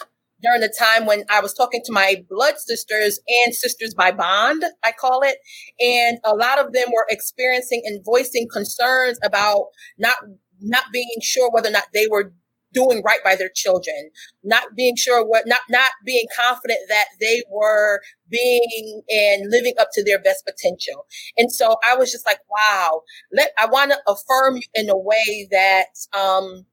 during 0.42 0.60
the 0.60 0.74
time 0.78 1.06
when 1.06 1.24
I 1.30 1.40
was 1.40 1.54
talking 1.54 1.80
to 1.84 1.92
my 1.92 2.22
blood 2.28 2.58
sisters 2.58 3.18
and 3.46 3.54
sisters 3.54 3.94
by 3.94 4.12
bond, 4.12 4.64
I 4.84 4.92
call 4.92 5.22
it. 5.22 5.38
And 5.80 6.18
a 6.24 6.34
lot 6.34 6.58
of 6.58 6.72
them 6.72 6.88
were 6.92 7.06
experiencing 7.08 7.82
and 7.84 8.04
voicing 8.04 8.46
concerns 8.52 9.18
about 9.24 9.66
not 9.98 10.16
not 10.60 10.84
being 10.92 11.08
sure 11.20 11.50
whether 11.50 11.68
or 11.68 11.72
not 11.72 11.88
they 11.92 12.06
were 12.10 12.32
doing 12.74 13.02
right 13.04 13.20
by 13.24 13.36
their 13.36 13.50
children, 13.54 14.10
not 14.42 14.74
being 14.76 14.96
sure 14.96 15.24
what, 15.24 15.44
not, 15.46 15.60
not 15.70 15.90
being 16.04 16.26
confident 16.36 16.80
that 16.88 17.06
they 17.20 17.42
were 17.50 18.00
being 18.28 19.02
and 19.08 19.50
living 19.50 19.74
up 19.78 19.88
to 19.94 20.04
their 20.04 20.20
best 20.20 20.44
potential. 20.44 21.06
And 21.38 21.50
so 21.50 21.76
I 21.88 21.96
was 21.96 22.12
just 22.12 22.26
like, 22.26 22.40
wow, 22.50 23.02
let, 23.32 23.52
I 23.58 23.66
want 23.66 23.92
to 23.92 23.98
affirm 24.06 24.56
you 24.56 24.62
in 24.74 24.90
a 24.90 24.98
way 24.98 25.48
that, 25.50 25.86
um, 26.18 26.66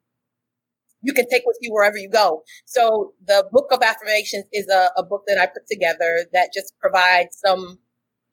you 1.03 1.13
can 1.13 1.27
take 1.29 1.43
with 1.45 1.57
you 1.61 1.73
wherever 1.73 1.97
you 1.97 2.09
go. 2.09 2.43
So 2.65 3.13
the 3.25 3.47
book 3.51 3.67
of 3.71 3.81
affirmations 3.81 4.45
is 4.53 4.67
a, 4.69 4.89
a 4.95 5.03
book 5.03 5.23
that 5.27 5.39
I 5.39 5.47
put 5.47 5.65
together 5.67 6.27
that 6.33 6.49
just 6.53 6.73
provides 6.79 7.39
some 7.43 7.79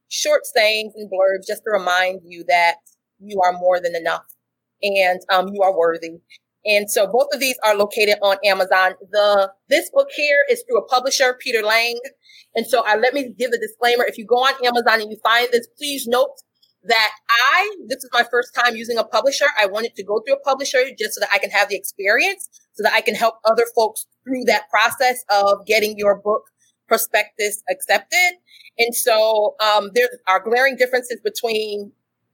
short 0.09 0.43
sayings 0.45 0.93
and 0.97 1.11
blurbs 1.11 1.47
just 1.47 1.63
to 1.65 1.71
remind 1.71 2.21
you 2.25 2.45
that 2.49 2.77
you 3.21 3.41
are 3.45 3.53
more 3.53 3.81
than 3.81 3.95
enough 3.95 4.25
and 4.83 5.21
um, 5.33 5.49
you 5.53 5.63
are 5.63 5.77
worthy 5.77 6.21
and 6.69 6.91
so 6.91 7.07
both 7.07 7.29
of 7.33 7.41
these 7.41 7.57
are 7.65 7.75
located 7.75 8.17
on 8.23 8.37
Amazon. 8.45 8.93
The 9.11 9.51
this 9.69 9.91
book 9.91 10.09
here 10.15 10.37
is 10.51 10.63
through 10.63 10.79
a 10.79 10.87
publisher, 10.87 11.37
Peter 11.41 11.63
Lang. 11.63 11.99
And 12.55 12.67
so 12.67 12.85
I 12.87 12.97
let 12.97 13.15
me 13.15 13.33
give 13.39 13.51
the 13.51 13.59
disclaimer. 13.59 14.05
If 14.07 14.19
you 14.19 14.27
go 14.27 14.37
on 14.37 14.55
Amazon 14.65 15.01
and 15.01 15.11
you 15.11 15.17
find 15.23 15.49
this, 15.51 15.67
please 15.79 16.07
note 16.07 16.37
that 16.85 17.11
I 17.31 17.77
this 17.89 18.05
is 18.05 18.11
my 18.13 18.25
first 18.31 18.55
time 18.55 18.77
using 18.77 18.99
a 18.99 19.05
publisher. 19.05 19.47
I 19.59 19.67
wanted 19.67 19.95
to 19.97 20.05
go 20.05 20.21
through 20.21 20.37
a 20.37 20.41
publisher 20.41 20.79
just 20.99 21.15
so 21.15 21.21
that 21.21 21.31
I 21.33 21.39
can 21.39 21.51
have 21.51 21.71
the 21.71 21.77
experience, 21.77 22.49
so 22.75 22.83
that 22.83 22.93
I 22.93 23.01
can 23.01 23.15
help 23.15 23.37
other 23.47 23.65
folks 23.75 24.07
through 24.25 24.45
that 24.45 24.69
process 24.69 25.25
of 25.31 25.65
getting 25.67 25.99
your 25.99 26.21
book 26.21 26.43
prospectus 26.87 27.63
accepted. 27.71 28.35
And 28.79 28.95
so 28.95 29.55
um, 29.61 29.91
there 29.95 30.09
are 30.27 30.43
glaring 30.43 30.77
differences 30.77 31.19
between 31.25 31.93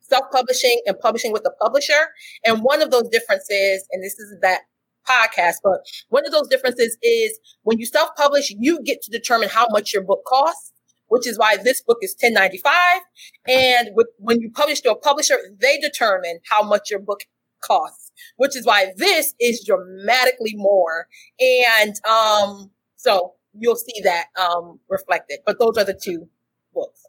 self-publishing 0.09 0.81
and 0.87 0.99
publishing 1.01 1.33
with 1.33 1.45
a 1.47 1.51
publisher. 1.63 2.11
And 2.45 2.63
one 2.63 2.83
of 2.83 2.91
those 2.91 3.09
differences, 3.09 3.87
and 3.91 4.03
this 4.03 4.15
is 4.15 4.37
that 4.43 4.63
podcast, 5.09 5.57
but 5.63 5.81
one 6.09 6.27
of 6.27 6.33
those 6.33 6.49
differences 6.49 6.97
is 7.03 7.39
when 7.63 7.79
you 7.79 7.87
self-publish, 7.87 8.55
you 8.59 8.83
get 8.83 9.03
to 9.03 9.11
determine 9.11 9.49
how 9.49 9.67
much 9.71 9.93
your 9.93 10.03
book 10.03 10.23
costs, 10.27 10.73
which 11.09 11.27
is 11.27 11.39
why 11.39 11.57
this 11.57 11.83
book 11.83 11.99
is 12.03 12.15
1095. 12.21 13.03
And 13.47 13.91
with, 13.95 14.09
when 14.19 14.41
you 14.41 14.51
publish 14.51 14.81
to 14.83 14.93
a 14.93 14.97
publisher, 14.99 15.37
they 15.61 15.79
determine 15.79 16.41
how 16.49 16.63
much 16.63 16.91
your 16.91 17.01
book 17.01 17.21
costs, 17.61 18.13
which 18.37 18.57
is 18.57 18.67
why 18.67 18.93
this 18.97 19.35
is 19.41 19.65
dramatically 19.65 20.55
more. 20.55 21.09
And, 21.39 21.95
um, 22.09 22.71
so 22.97 23.35
you'll 23.53 23.77
see 23.77 24.01
that, 24.03 24.27
um, 24.41 24.81
reflected, 24.89 25.41
but 25.45 25.59
those 25.59 25.77
are 25.77 25.85
the 25.85 25.99
two 26.01 26.29
books. 26.75 27.05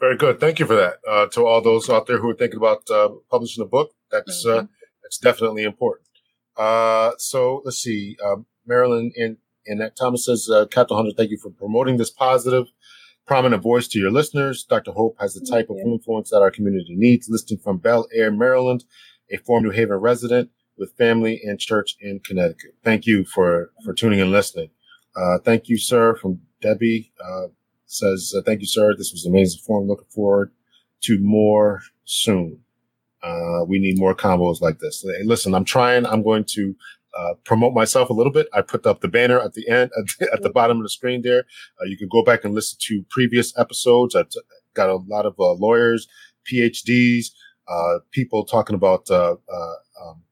Very 0.00 0.16
good. 0.16 0.38
Thank 0.38 0.60
you 0.60 0.66
for 0.66 0.76
that. 0.76 0.98
Uh, 1.08 1.26
to 1.26 1.44
all 1.44 1.60
those 1.60 1.90
out 1.90 2.06
there 2.06 2.18
who 2.18 2.30
are 2.30 2.34
thinking 2.34 2.58
about 2.58 2.88
uh, 2.88 3.08
publishing 3.30 3.64
a 3.64 3.66
book, 3.66 3.94
that's 4.10 4.46
uh, 4.46 4.48
mm-hmm. 4.48 4.64
uh, 4.64 4.68
that's 5.02 5.18
definitely 5.18 5.64
important. 5.64 6.06
Uh, 6.56 7.12
so 7.18 7.62
let's 7.64 7.78
see. 7.78 8.16
Um, 8.24 8.46
Marilyn 8.66 9.12
and 9.16 9.38
and 9.66 9.80
that 9.80 9.96
Thomas 9.96 10.24
says, 10.24 10.48
uh, 10.48 10.66
Captain 10.66 10.96
Hunter, 10.96 11.12
thank 11.16 11.30
you 11.30 11.38
for 11.38 11.50
promoting 11.50 11.96
this 11.96 12.10
positive, 12.10 12.68
prominent 13.26 13.62
voice 13.62 13.86
to 13.88 13.98
your 13.98 14.10
listeners. 14.10 14.64
Dr. 14.64 14.92
Hope 14.92 15.16
has 15.20 15.34
the 15.34 15.44
type 15.44 15.68
of 15.68 15.76
influence 15.84 16.30
that 16.30 16.40
our 16.40 16.50
community 16.50 16.94
needs. 16.96 17.28
Listing 17.28 17.58
from 17.58 17.78
Bel 17.78 18.06
Air, 18.14 18.30
Maryland, 18.30 18.84
a 19.30 19.36
former 19.38 19.68
New 19.68 19.74
Haven 19.74 19.96
resident 19.96 20.50
with 20.78 20.96
family 20.96 21.40
and 21.44 21.58
church 21.58 21.96
in 22.00 22.20
Connecticut. 22.20 22.76
Thank 22.84 23.04
you 23.04 23.24
for 23.24 23.72
for 23.84 23.92
tuning 23.92 24.20
and 24.20 24.30
listening. 24.30 24.70
thank 25.44 25.68
you, 25.68 25.76
sir, 25.76 26.14
from 26.14 26.40
Debbie 26.62 27.12
says, 27.88 28.32
uh, 28.36 28.42
thank 28.42 28.60
you, 28.60 28.66
sir. 28.66 28.94
This 28.96 29.12
was 29.12 29.26
amazing 29.26 29.60
forum. 29.66 29.88
Looking 29.88 30.08
forward 30.10 30.52
to 31.02 31.18
more 31.20 31.82
soon. 32.04 32.60
Uh, 33.22 33.64
we 33.66 33.78
need 33.78 33.98
more 33.98 34.14
combos 34.14 34.60
like 34.60 34.78
this. 34.78 35.04
Hey, 35.04 35.24
listen, 35.24 35.54
I'm 35.54 35.64
trying. 35.64 36.06
I'm 36.06 36.22
going 36.22 36.44
to 36.50 36.76
uh, 37.18 37.34
promote 37.44 37.74
myself 37.74 38.10
a 38.10 38.12
little 38.12 38.32
bit. 38.32 38.46
I 38.52 38.62
put 38.62 38.86
up 38.86 39.00
the 39.00 39.08
banner 39.08 39.40
at 39.40 39.54
the 39.54 39.68
end, 39.68 39.90
at 39.98 40.06
the, 40.18 40.32
at 40.32 40.42
the 40.42 40.50
bottom 40.50 40.76
of 40.76 40.84
the 40.84 40.88
screen 40.88 41.22
there. 41.22 41.44
Uh, 41.80 41.86
you 41.86 41.96
can 41.96 42.08
go 42.08 42.22
back 42.22 42.44
and 42.44 42.54
listen 42.54 42.78
to 42.82 43.04
previous 43.10 43.56
episodes. 43.58 44.14
I've 44.14 44.28
got 44.74 44.88
a 44.88 44.96
lot 44.96 45.26
of 45.26 45.34
uh, 45.40 45.54
lawyers, 45.54 46.06
PhDs, 46.50 47.26
uh, 47.66 47.98
people 48.12 48.44
talking 48.44 48.76
about 48.76 49.10
um, 49.10 50.22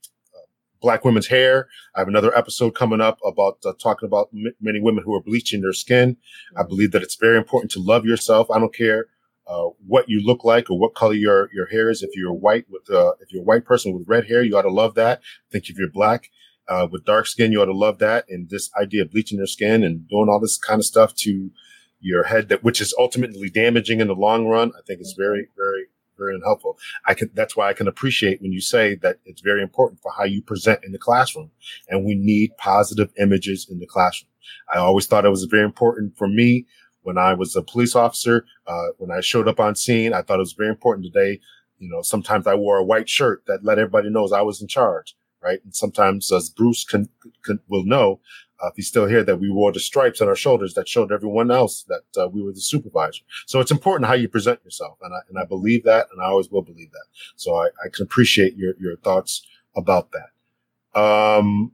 black 0.87 1.05
women's 1.05 1.27
hair. 1.27 1.67
I 1.97 1.99
have 1.99 2.07
another 2.07 2.33
episode 2.39 2.77
coming 2.77 3.01
up 3.01 3.19
about 3.25 3.59
uh, 3.67 3.73
talking 3.83 4.07
about 4.07 4.29
m- 4.33 4.55
many 4.61 4.81
women 4.81 5.03
who 5.03 5.13
are 5.17 5.21
bleaching 5.21 5.61
their 5.61 5.73
skin. 5.73 6.17
I 6.57 6.63
believe 6.63 6.93
that 6.93 7.03
it's 7.03 7.17
very 7.17 7.37
important 7.37 7.73
to 7.73 7.81
love 7.81 8.05
yourself. 8.05 8.49
I 8.53 8.61
don't 8.61 8.73
care 8.73 9.07
uh, 9.49 9.71
what 9.85 10.09
you 10.09 10.25
look 10.25 10.45
like 10.45 10.71
or 10.71 10.79
what 10.79 10.95
color 10.95 11.15
your 11.15 11.51
your 11.53 11.67
hair 11.67 11.91
is. 11.91 12.05
If 12.05 12.11
you're 12.15 12.33
white 12.33 12.67
with 12.71 12.89
uh, 12.89 13.15
if 13.21 13.33
you're 13.33 13.43
a 13.43 13.45
white 13.45 13.65
person 13.65 13.95
with 13.95 14.07
red 14.07 14.29
hair, 14.29 14.45
you 14.45 14.57
ought 14.57 14.63
to 14.63 14.71
love 14.71 14.95
that. 14.95 15.19
I 15.19 15.49
think 15.51 15.69
if 15.69 15.77
you're 15.77 15.91
black 15.91 16.31
uh, 16.69 16.87
with 16.89 17.05
dark 17.05 17.27
skin, 17.27 17.51
you 17.51 17.61
ought 17.61 17.65
to 17.65 17.73
love 17.87 17.99
that. 17.99 18.27
And 18.29 18.49
this 18.49 18.71
idea 18.81 19.03
of 19.03 19.11
bleaching 19.11 19.39
your 19.39 19.49
skin 19.49 19.83
and 19.83 20.09
doing 20.09 20.29
all 20.29 20.39
this 20.39 20.57
kind 20.57 20.79
of 20.79 20.85
stuff 20.85 21.17
to 21.17 21.51
your 21.99 22.25
head 22.25 22.49
that 22.51 22.63
which 22.63 22.81
is 22.81 22.95
ultimately 22.97 23.51
damaging 23.51 24.01
in 24.01 24.07
the 24.07 24.15
long 24.15 24.47
run, 24.47 24.71
I 24.79 24.83
think 24.87 25.01
is 25.01 25.17
very 25.19 25.49
very 25.57 25.76
very 26.17 26.35
unhelpful. 26.35 26.79
I 27.07 27.15
can, 27.15 27.31
that's 27.35 27.57
why 27.57 27.69
I 27.69 27.73
can 27.73 27.89
appreciate 27.89 28.41
when 28.43 28.53
you 28.53 28.61
say 28.61 28.95
that 28.97 29.19
it's 29.25 29.41
very 29.41 29.63
important 29.63 30.01
for 30.01 30.13
how 30.17 30.25
you 30.25 30.43
present 30.43 30.81
in 30.85 30.93
the 30.93 30.99
classroom 30.99 31.51
and 31.89 32.05
we 32.05 32.15
need 32.15 32.57
positive 32.59 33.11
images 33.19 33.67
in 33.71 33.79
the 33.79 33.87
classroom. 33.87 34.31
I 34.73 34.79
always 34.79 35.07
thought 35.07 35.25
it 35.25 35.31
was 35.31 35.45
very 35.45 35.65
important 35.65 36.17
for 36.17 36.29
me 36.29 36.67
when 37.07 37.19
I 37.19 37.35
was 37.35 37.55
a 37.55 37.63
police 37.63 37.95
officer, 37.95 38.45
uh, 38.67 38.89
when 38.99 39.13
I 39.13 39.21
showed 39.21 39.47
up 39.47 39.61
on 39.61 39.77
scene, 39.77 40.13
I 40.13 40.23
thought 40.23 40.39
it 40.39 40.49
was 40.49 40.55
very 40.55 40.71
important 40.71 41.07
today. 41.07 41.41
You 41.79 41.89
know, 41.89 42.03
sometimes 42.03 42.49
I 42.49 42.57
wore 42.57 42.79
a 42.79 42.85
white 42.85 43.09
shirt 43.09 43.45
that 43.47 43.63
let 43.63 43.79
everybody 43.79 44.11
knows 44.11 44.33
I 44.33 44.43
was 44.43 44.61
in 44.61 44.67
charge, 44.67 45.15
right? 45.41 45.61
And 45.63 45.73
sometimes, 45.73 46.33
as 46.33 46.51
Bruce 46.51 46.85
can, 46.85 47.09
can 47.45 47.61
will 47.69 47.85
know, 47.85 48.21
uh, 48.63 48.69
if 48.69 48.77
he's 48.77 48.89
still 48.89 49.07
here, 49.07 49.23
that 49.23 49.37
we 49.37 49.51
wore 49.51 49.73
the 49.73 49.81
stripes 49.81 50.21
on 50.21 50.29
our 50.29 50.37
shoulders 50.37 50.75
that 50.75 50.89
showed 50.89 51.13
everyone 51.13 51.51
else 51.51 51.85
that 51.89 52.23
uh, 52.23 52.29
we 52.29 52.43
were 52.43 52.53
the 52.53 52.61
supervisor. 52.61 53.23
So 53.47 53.61
it's 53.61 53.71
important 53.71 54.09
how 54.09 54.15
you 54.15 54.29
present 54.29 54.61
yourself, 54.65 54.99
and 55.03 55.15
I 55.15 55.19
and 55.29 55.39
I 55.39 55.45
believe 55.45 55.85
that, 55.85 56.07
and 56.13 56.23
I 56.23 56.27
always 56.27 56.51
will 56.51 56.63
believe 56.63 56.91
that. 56.93 57.07
So 57.37 57.55
I, 57.55 57.67
I 57.85 57.89
can 57.93 58.05
appreciate 58.05 58.57
your 58.57 58.75
your 58.79 58.97
thoughts 58.97 59.47
about 59.77 60.11
that. 60.13 61.01
Um, 61.01 61.73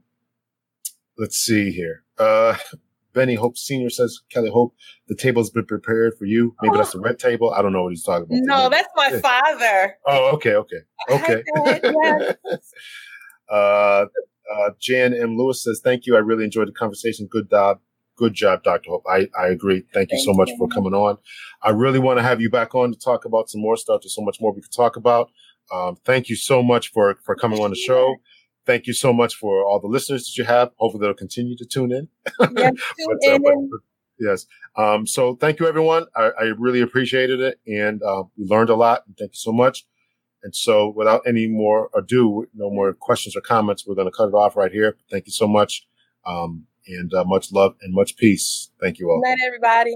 let's 1.17 1.37
see 1.37 1.71
here. 1.71 2.03
Uh, 2.17 2.57
Benny 3.13 3.35
Hope 3.35 3.57
Senior 3.57 3.89
says, 3.89 4.21
Kelly 4.29 4.49
Hope, 4.49 4.75
the 5.07 5.15
table's 5.15 5.51
been 5.51 5.65
prepared 5.65 6.17
for 6.17 6.25
you. 6.25 6.55
Maybe 6.61 6.73
oh. 6.73 6.77
that's 6.77 6.93
the 6.93 6.99
red 6.99 7.19
table. 7.19 7.53
I 7.53 7.61
don't 7.61 7.71
know 7.71 7.83
what 7.83 7.89
he's 7.89 8.03
talking 8.03 8.23
about. 8.23 8.39
No, 8.41 8.69
that's 8.69 8.89
my 8.95 9.19
father. 9.19 9.95
Oh, 10.05 10.31
okay, 10.33 10.55
okay, 10.55 10.79
okay. 11.11 11.43
uh, 13.49 14.05
uh, 14.51 14.71
Jan 14.79 15.13
M. 15.13 15.37
Lewis 15.37 15.63
says, 15.63 15.81
"Thank 15.83 16.05
you. 16.05 16.15
I 16.15 16.19
really 16.19 16.43
enjoyed 16.43 16.67
the 16.67 16.73
conversation. 16.73 17.27
Good 17.29 17.49
job, 17.49 17.79
good 18.15 18.33
job, 18.33 18.63
Doctor 18.63 18.91
Hope. 18.91 19.03
I, 19.07 19.27
I 19.39 19.47
agree. 19.47 19.83
Thank 19.93 20.11
you 20.11 20.17
Thank 20.17 20.25
so 20.25 20.33
much 20.33 20.49
you. 20.49 20.57
for 20.57 20.67
coming 20.67 20.93
on. 20.93 21.17
I 21.61 21.69
really 21.69 21.99
want 21.99 22.19
to 22.19 22.23
have 22.23 22.41
you 22.41 22.49
back 22.49 22.75
on 22.75 22.91
to 22.91 22.99
talk 22.99 23.25
about 23.25 23.49
some 23.49 23.61
more 23.61 23.77
stuff. 23.77 24.01
There's 24.01 24.15
so 24.15 24.21
much 24.21 24.39
more 24.39 24.53
we 24.53 24.61
could 24.61 24.73
talk 24.73 24.95
about. 24.95 25.31
Um, 25.73 25.97
thank 26.05 26.29
you 26.29 26.35
so 26.35 26.61
much 26.61 26.91
for 26.91 27.15
for 27.23 27.35
coming 27.35 27.61
on 27.61 27.69
the 27.69 27.75
show. 27.75 28.15
Thank 28.65 28.87
you 28.87 28.93
so 28.93 29.11
much 29.11 29.35
for 29.35 29.63
all 29.63 29.79
the 29.79 29.87
listeners 29.87 30.25
that 30.25 30.37
you 30.37 30.45
have. 30.45 30.71
Hopefully, 30.77 31.05
they'll 31.05 31.13
continue 31.13 31.55
to 31.57 31.65
tune 31.65 31.91
in. 31.91 32.07
Yes, 32.39 32.49
tune 32.49 32.75
but, 33.21 33.29
uh, 33.29 33.39
but, 33.39 33.53
but, 33.71 33.79
yes. 34.19 34.45
Um, 34.75 35.05
so 35.05 35.35
thank 35.35 35.59
you, 35.59 35.67
everyone. 35.67 36.05
I, 36.15 36.31
I 36.39 36.43
really 36.57 36.81
appreciated 36.81 37.39
it, 37.39 37.59
and 37.67 38.01
uh, 38.03 38.23
we 38.37 38.45
learned 38.45 38.69
a 38.69 38.75
lot. 38.75 39.03
Thank 39.17 39.31
you 39.31 39.37
so 39.37 39.51
much. 39.51 39.85
And 40.43 40.55
so, 40.55 40.89
without 40.89 41.21
any 41.25 41.47
more 41.47 41.89
ado, 41.95 42.47
no 42.53 42.69
more 42.69 42.93
questions 42.93 43.35
or 43.35 43.41
comments, 43.41 43.87
we're 43.87 43.95
going 43.95 44.11
to 44.11 44.15
cut 44.15 44.27
it 44.27 44.33
off 44.33 44.55
right 44.55 44.71
here. 44.71 44.97
Thank 45.09 45.25
you 45.25 45.31
so 45.31 45.47
much. 45.47 45.87
Um, 46.25 46.67
and 46.85 47.13
uh, 47.13 47.23
much 47.23 47.51
love 47.51 47.75
and 47.81 47.93
much 47.93 48.17
peace. 48.17 48.69
Thank 48.81 48.99
you 48.99 49.09
all. 49.09 49.21
Good 49.21 49.29
night, 49.29 49.45
everybody. 49.45 49.95